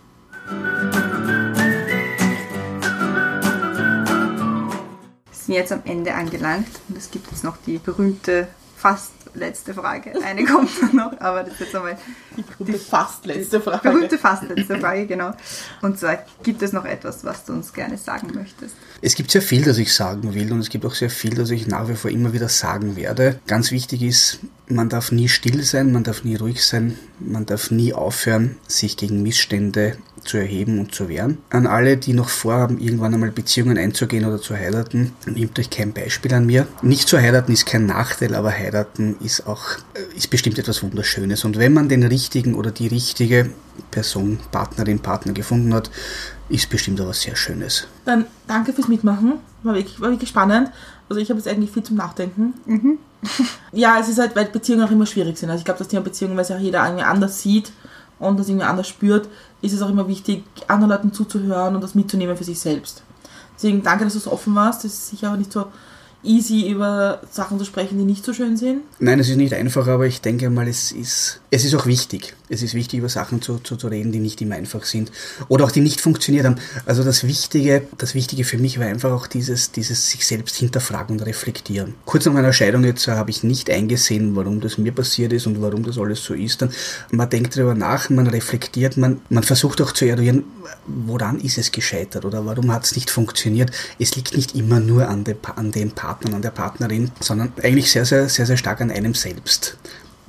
Wir 5.28 5.46
sind 5.46 5.56
jetzt 5.56 5.72
am 5.72 5.82
Ende 5.86 6.14
angelangt 6.14 6.70
und 6.88 6.98
es 6.98 7.12
gibt 7.12 7.30
jetzt 7.32 7.44
noch 7.44 7.58
die 7.66 7.78
berühmte 7.78 8.48
fast 8.78 9.12
letzte 9.34 9.74
Frage. 9.74 10.14
Eine 10.24 10.44
kommt 10.46 10.94
noch, 10.94 11.20
aber 11.20 11.44
das 11.44 11.54
ist 11.54 11.60
jetzt 11.62 11.76
einmal 11.76 11.98
Die 12.38 12.42
berühmte 12.42 12.80
fast 12.80 13.26
letzte 13.26 13.62
Frage. 13.62 13.90
berühmte, 13.90 14.18
fast 14.18 14.44
letzte 14.44 14.78
Frage, 14.80 15.06
genau. 15.06 15.32
Und 15.82 16.00
zwar, 16.00 16.20
gibt 16.44 16.62
es 16.62 16.74
noch 16.74 16.86
etwas, 16.86 17.24
was 17.24 17.46
du 17.46 17.54
uns 17.54 17.74
gerne 17.74 17.98
sagen 17.98 18.32
möchtest? 18.34 18.76
Es 19.02 19.16
gibt 19.16 19.32
sehr 19.32 19.42
viel, 19.42 19.64
das 19.64 19.78
ich 19.78 19.94
sagen 19.94 20.34
will 20.34 20.52
und 20.52 20.60
es 20.60 20.70
gibt 20.70 20.86
auch 20.86 20.94
sehr 20.94 21.10
viel, 21.10 21.36
das 21.36 21.50
ich 21.50 21.68
nach 21.68 21.88
wie 21.88 21.96
vor 21.96 22.12
immer 22.12 22.34
wieder 22.34 22.50
sagen 22.50 22.96
werde. 22.96 23.40
Ganz 23.48 23.72
wichtig 23.72 24.02
ist, 24.02 24.40
man 24.68 24.90
darf 24.90 25.12
nie 25.12 25.28
still 25.28 25.64
sein, 25.64 25.92
man 25.92 26.04
darf 26.04 26.24
nie 26.24 26.36
ruhig 26.36 26.66
sein, 26.66 26.98
man 27.20 27.46
darf 27.46 27.72
nie 27.72 27.94
aufhören, 27.94 28.58
sich 28.68 28.98
gegen 28.98 29.22
Missstände 29.24 29.98
zu 30.24 30.38
erheben 30.38 30.80
und 30.80 30.94
zu 30.94 31.10
wehren. 31.10 31.40
An 31.50 31.68
alle, 31.68 31.98
die 31.98 32.14
noch 32.14 32.30
vorhaben, 32.30 32.80
irgendwann 32.80 33.14
einmal 33.14 33.32
Beziehungen 33.32 33.78
einzugehen 33.78 34.26
oder 34.26 34.42
zu 34.42 34.56
heiraten, 34.56 35.14
nehmt 35.26 35.58
euch 35.60 35.70
kein 35.70 35.94
Beispiel 35.94 36.34
an 36.34 36.46
mir. 36.46 36.68
Nicht 36.82 37.08
zu 37.08 37.18
heiraten 37.18 37.52
ist 37.52 37.66
kein 37.66 37.86
Nachteil, 37.86 38.36
aber 38.36 38.52
heiraten 38.52 39.16
ist 39.20 39.48
auch, 39.48 39.64
äh, 39.94 40.18
ist 40.18 40.30
bestimmt 40.30 40.60
etwas 40.60 40.84
Wunderschönes. 40.84 41.46
Und 41.46 41.58
wenn 41.58 41.74
man 41.74 41.90
den 41.90 42.04
richtigen 42.04 42.56
oder 42.56 42.72
die 42.72 42.88
richtige 42.88 43.50
Person, 43.90 44.40
Partnerin, 44.52 45.00
Partner 45.00 45.34
gefunden 45.34 45.74
hat, 45.74 45.90
ist 46.50 46.70
bestimmt 46.70 47.00
auch 47.02 47.08
was 47.08 47.22
sehr 47.22 47.36
Schönes. 47.36 47.88
Dann 48.06 48.26
danke 48.48 48.74
fürs 48.74 48.88
Mitmachen. 48.88 49.34
War 49.64 49.76
wirklich, 49.76 50.00
war 50.02 50.10
wirklich 50.10 50.30
spannend. 50.30 50.72
Also 51.10 51.22
ich 51.22 51.30
habe 51.30 51.40
jetzt 51.40 51.48
eigentlich 51.48 51.72
viel 51.72 51.84
zum 51.84 51.98
Nachdenken. 51.98 52.54
Ja, 53.72 54.00
es 54.00 54.10
ist 54.10 54.18
halt, 54.18 54.36
weil 54.36 54.46
Beziehungen 54.46 54.84
auch 54.84 54.90
immer 54.90 55.06
schwierig 55.06 55.38
sind. 55.38 55.52
Also 55.52 55.60
ich 55.60 55.66
glaube, 55.66 55.78
das 55.78 55.88
Thema 55.88 56.02
Beziehungen, 56.02 56.36
weil 56.36 56.42
es 56.42 56.50
ja 56.50 56.58
jeder 56.58 56.84
irgendwie 56.84 57.04
anders 57.04 57.40
sieht 57.40 57.72
und 58.22 58.40
das 58.40 58.48
irgendwie 58.48 58.66
anders 58.66 58.88
spürt, 58.88 59.28
ist 59.62 59.74
es 59.74 59.82
auch 59.82 59.90
immer 59.90 60.08
wichtig, 60.08 60.44
anderen 60.68 60.92
Leuten 60.92 61.14
zuzuhören 61.14 61.76
und 61.76 61.82
das 61.82 61.96
mitzunehmen 61.96 62.38
für 62.38 62.44
sich 62.44 62.60
selbst. 62.60 63.04
Deswegen 63.56 63.84
danke, 63.84 64.06
dass 64.06 64.14
du 64.14 64.20
so 64.20 64.32
offen 64.32 64.56
warst. 64.56 64.86
Es 64.86 64.94
ist 64.94 65.10
sicher 65.10 65.32
auch 65.32 65.38
nicht 65.38 65.52
so 65.52 65.66
easy, 66.24 66.70
über 66.70 67.22
Sachen 67.30 67.60
zu 67.60 67.66
sprechen, 67.66 67.98
die 67.98 68.06
nicht 68.06 68.24
so 68.24 68.34
schön 68.34 68.58
sind. 68.58 68.82
Nein, 69.00 69.20
es 69.20 69.30
ist 69.30 69.38
nicht 69.38 69.54
einfach, 69.54 69.88
aber 69.88 70.06
ich 70.06 70.22
denke 70.22 70.50
mal, 70.50 70.68
es 70.68 70.92
ist, 70.92 71.42
es 71.50 71.66
ist 71.66 71.76
auch 71.76 71.86
wichtig. 71.86 72.36
Es 72.52 72.62
ist 72.62 72.74
wichtig, 72.74 73.00
über 73.00 73.08
Sachen 73.10 73.42
zu, 73.42 73.60
zu, 73.60 73.78
zu 73.78 73.88
reden, 73.88 74.12
die 74.12 74.20
nicht 74.20 74.42
immer 74.42 74.56
einfach 74.56 74.84
sind. 74.84 75.12
Oder 75.48 75.64
auch 75.64 75.72
die 75.72 75.80
nicht 75.80 76.02
funktioniert 76.02 76.46
haben. 76.46 76.58
Also 76.86 77.04
das 77.04 77.24
Wichtige, 77.24 77.84
das 77.98 78.14
Wichtige 78.14 78.44
für 78.44 78.58
mich 78.58 78.78
war 78.78 78.88
einfach 78.88 79.12
auch 79.12 79.26
dieses, 79.26 79.72
dieses 79.72 80.10
sich 80.10 80.28
selbst 80.28 80.58
hinterfragen 80.58 81.18
und 81.18 81.26
reflektieren. 81.26 81.94
Kurz 82.06 82.26
nach 82.26 82.34
meiner 82.34 82.52
Scheidung 82.52 82.84
jetzt 82.84 83.08
äh, 83.08 83.12
habe 83.12 83.32
ich 83.32 83.44
nicht 83.44 83.70
eingesehen, 83.70 84.36
warum 84.36 84.60
das 84.60 84.78
mir 84.78 84.92
passiert 84.92 85.32
ist 85.32 85.48
und 85.48 85.62
warum 85.62 85.84
das 85.84 85.98
alles 85.98 86.24
so 86.24 86.34
ist. 86.34 86.62
Dann, 86.62 86.72
man 87.12 87.30
denkt 87.30 87.56
darüber 87.56 87.74
nach, 87.74 88.10
man 88.10 88.28
reflektiert, 88.28 88.98
man, 88.98 89.22
man 89.30 89.44
versucht 89.44 89.82
auch 89.82 89.94
zu 89.94 90.06
eruieren, 90.06 90.44
woran 90.88 91.40
ist 91.40 91.58
es 91.58 91.72
gescheitert 91.72 92.26
oder 92.26 92.46
warum 92.46 92.72
hat 92.74 92.84
es 92.84 92.96
nicht 92.96 93.10
funktioniert. 93.10 93.72
Es 93.98 94.16
liegt 94.16 94.36
nicht 94.36 94.56
immer 94.56 94.82
nur 94.82 95.08
an, 95.08 95.24
Pa- 95.24 95.54
an 95.54 95.72
dem 95.72 95.92
Partner, 95.92 96.36
an 96.36 96.42
der 96.42 96.52
Partnerin, 96.52 97.12
sondern 97.22 97.54
eigentlich 97.64 97.90
sehr, 97.92 98.04
sehr, 98.04 98.28
sehr, 98.28 98.46
sehr 98.46 98.58
stark 98.58 98.82
an 98.82 98.92
einem 98.92 99.14
selbst. 99.14 99.78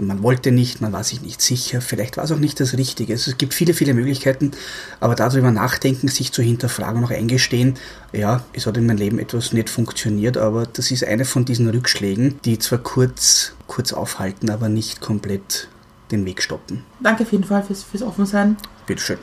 Man 0.07 0.23
wollte 0.23 0.53
nicht, 0.53 0.81
man 0.81 0.93
war 0.93 1.05
sich 1.05 1.23
nicht 1.23 1.41
sicher, 1.41 1.81
vielleicht 1.81 2.17
war 2.17 2.25
es 2.25 2.33
auch 2.33 2.39
nicht 2.39 2.61
das 2.61 2.77
Richtige. 2.77 3.15
Also 3.15 3.31
Es 3.31 3.39
gibt 3.39 3.55
viele, 3.55 3.75
viele 3.75 3.95
Möglichkeiten, 3.95 4.53
aber 5.01 5.15
darüber 5.15 5.51
nachdenken, 5.51 6.09
sich 6.09 6.33
zu 6.33 6.43
hinterfragen 6.43 6.99
und 6.99 7.05
auch 7.05 7.17
eingestehen, 7.17 7.75
ja, 8.13 8.45
es 8.53 8.67
hat 8.67 8.77
in 8.77 8.87
meinem 8.87 8.99
Leben 8.99 9.19
etwas 9.19 9.53
nicht 9.53 9.71
funktioniert, 9.71 10.37
aber 10.37 10.67
das 10.67 10.91
ist 10.91 11.05
eine 11.05 11.25
von 11.25 11.45
diesen 11.45 11.69
Rückschlägen, 11.69 12.41
die 12.45 12.59
zwar 12.59 12.79
kurz, 12.79 13.55
kurz 13.67 13.93
aufhalten, 13.93 14.51
aber 14.51 14.69
nicht 14.69 15.01
komplett 15.01 15.69
den 16.11 16.25
Weg 16.27 16.43
stoppen. 16.43 16.85
Danke 17.01 17.23
auf 17.23 17.33
jeden 17.33 17.45
Fall 17.45 17.63
fürs, 17.63 17.83
fürs 17.83 18.03
Offensein. 18.03 18.57
Bitteschön. 18.87 19.19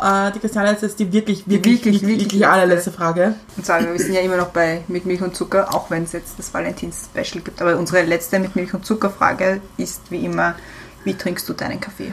Äh, 0.00 0.32
die 0.32 0.38
Christiane 0.38 0.72
ist 0.72 0.82
jetzt 0.82 0.98
die 0.98 1.12
wirklich, 1.12 1.48
wirklich, 1.48 1.64
wirklich, 1.64 1.84
wirklich, 1.84 2.02
wirklich 2.02 2.20
wirklich 2.20 2.40
letzte. 2.40 2.52
allerletzte 2.52 2.92
Frage. 2.92 3.34
Und 3.56 3.66
zwar, 3.66 3.80
wir 3.80 3.98
sind 3.98 4.14
ja 4.14 4.20
immer 4.20 4.36
noch 4.36 4.48
bei 4.48 4.82
mit 4.88 5.06
Milch 5.06 5.22
und 5.22 5.36
Zucker, 5.36 5.74
auch 5.74 5.90
wenn 5.90 6.04
es 6.04 6.12
jetzt 6.12 6.38
das 6.38 6.52
Valentins-Special 6.52 7.42
gibt. 7.42 7.60
Aber 7.60 7.76
unsere 7.76 8.02
letzte 8.02 8.38
mit 8.38 8.56
Milch 8.56 8.74
und 8.74 8.84
Zucker-Frage 8.84 9.60
ist 9.76 10.10
wie 10.10 10.24
immer, 10.24 10.54
wie 11.04 11.14
trinkst 11.14 11.48
du 11.48 11.52
deinen 11.52 11.80
Kaffee? 11.80 12.12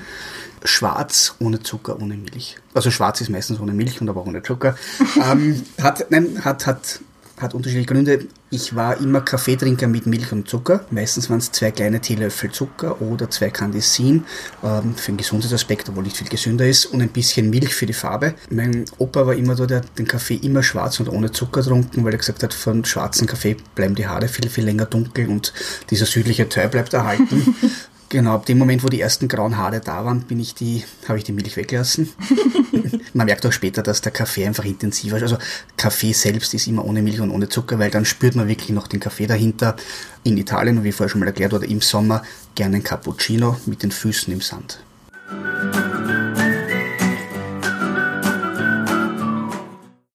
Schwarz 0.63 1.35
ohne 1.39 1.61
Zucker, 1.61 2.01
ohne 2.01 2.15
Milch. 2.15 2.57
Also 2.73 2.91
schwarz 2.91 3.21
ist 3.21 3.29
meistens 3.29 3.59
ohne 3.59 3.71
Milch 3.71 4.01
und 4.01 4.09
aber 4.09 4.21
auch 4.21 4.25
ohne 4.25 4.43
Zucker. 4.43 4.75
ähm, 5.31 5.63
hat, 5.81 6.05
nein, 6.09 6.43
hat, 6.43 6.67
hat, 6.67 6.99
hat 7.39 7.53
unterschiedliche 7.53 7.87
Gründe. 7.87 8.27
Ich 8.49 8.75
war 8.75 8.99
immer 8.99 9.21
Kaffeetrinker 9.21 9.87
mit 9.87 10.05
Milch 10.05 10.31
und 10.31 10.47
Zucker. 10.47 10.85
Meistens 10.91 11.29
waren 11.29 11.39
es 11.39 11.51
zwei 11.51 11.71
kleine 11.71 12.01
Teelöffel 12.01 12.51
Zucker 12.51 13.01
oder 13.01 13.29
zwei 13.29 13.49
Candisin 13.49 14.25
ähm, 14.63 14.95
für 14.95 15.11
den 15.11 15.17
Gesundheitsaspekt, 15.17 15.89
obwohl 15.89 16.03
nicht 16.03 16.17
viel 16.17 16.27
gesünder 16.27 16.67
ist, 16.67 16.85
und 16.85 17.01
ein 17.01 17.09
bisschen 17.09 17.49
Milch 17.49 17.73
für 17.73 17.85
die 17.85 17.93
Farbe. 17.93 18.35
Mein 18.49 18.85
Opa 18.97 19.25
war 19.25 19.35
immer 19.35 19.55
so, 19.55 19.65
der 19.65 19.77
hat 19.77 19.97
den 19.97 20.07
Kaffee 20.07 20.35
immer 20.35 20.63
schwarz 20.63 20.99
und 20.99 21.09
ohne 21.09 21.31
Zucker 21.31 21.61
getrunken, 21.61 22.03
weil 22.03 22.13
er 22.13 22.17
gesagt 22.17 22.43
hat, 22.43 22.53
von 22.53 22.85
schwarzen 22.85 23.27
Kaffee 23.27 23.55
bleiben 23.75 23.95
die 23.95 24.07
Haare 24.07 24.27
viel, 24.27 24.49
viel 24.49 24.65
länger 24.65 24.85
dunkel 24.85 25.27
und 25.27 25.53
dieser 25.89 26.05
südliche 26.05 26.49
Teil 26.49 26.69
bleibt 26.69 26.93
erhalten. 26.93 27.55
Genau, 28.11 28.33
ab 28.33 28.47
dem 28.47 28.57
Moment, 28.57 28.83
wo 28.83 28.87
die 28.87 28.99
ersten 28.99 29.27
grauen 29.27 29.55
Haare 29.55 29.81
da 29.81 30.03
waren, 30.03 30.21
bin 30.21 30.39
ich 30.39 30.55
die, 30.55 30.83
habe 31.07 31.19
ich 31.19 31.23
die 31.23 31.31
Milch 31.31 31.55
weggelassen. 31.57 32.09
Man 33.13 33.25
merkt 33.25 33.45
auch 33.45 33.51
später, 33.51 33.81
dass 33.83 34.01
der 34.01 34.11
Kaffee 34.11 34.45
einfach 34.45 34.65
intensiver 34.65 35.17
ist. 35.17 35.23
Also 35.23 35.37
Kaffee 35.77 36.13
selbst 36.13 36.53
ist 36.53 36.67
immer 36.67 36.85
ohne 36.85 37.01
Milch 37.01 37.19
und 37.19 37.31
ohne 37.31 37.49
Zucker, 37.49 37.79
weil 37.79 37.91
dann 37.91 38.05
spürt 38.05 38.35
man 38.35 38.47
wirklich 38.47 38.69
noch 38.69 38.87
den 38.87 38.99
Kaffee 38.99 39.27
dahinter. 39.27 39.75
In 40.23 40.37
Italien, 40.37 40.83
wie 40.83 40.91
vorher 40.91 41.09
schon 41.09 41.19
mal 41.19 41.27
erklärt, 41.27 41.53
oder 41.53 41.67
im 41.67 41.81
Sommer 41.81 42.23
gerne 42.55 42.77
ein 42.77 42.83
Cappuccino 42.83 43.57
mit 43.65 43.83
den 43.83 43.91
Füßen 43.91 44.31
im 44.33 44.41
Sand. 44.41 44.79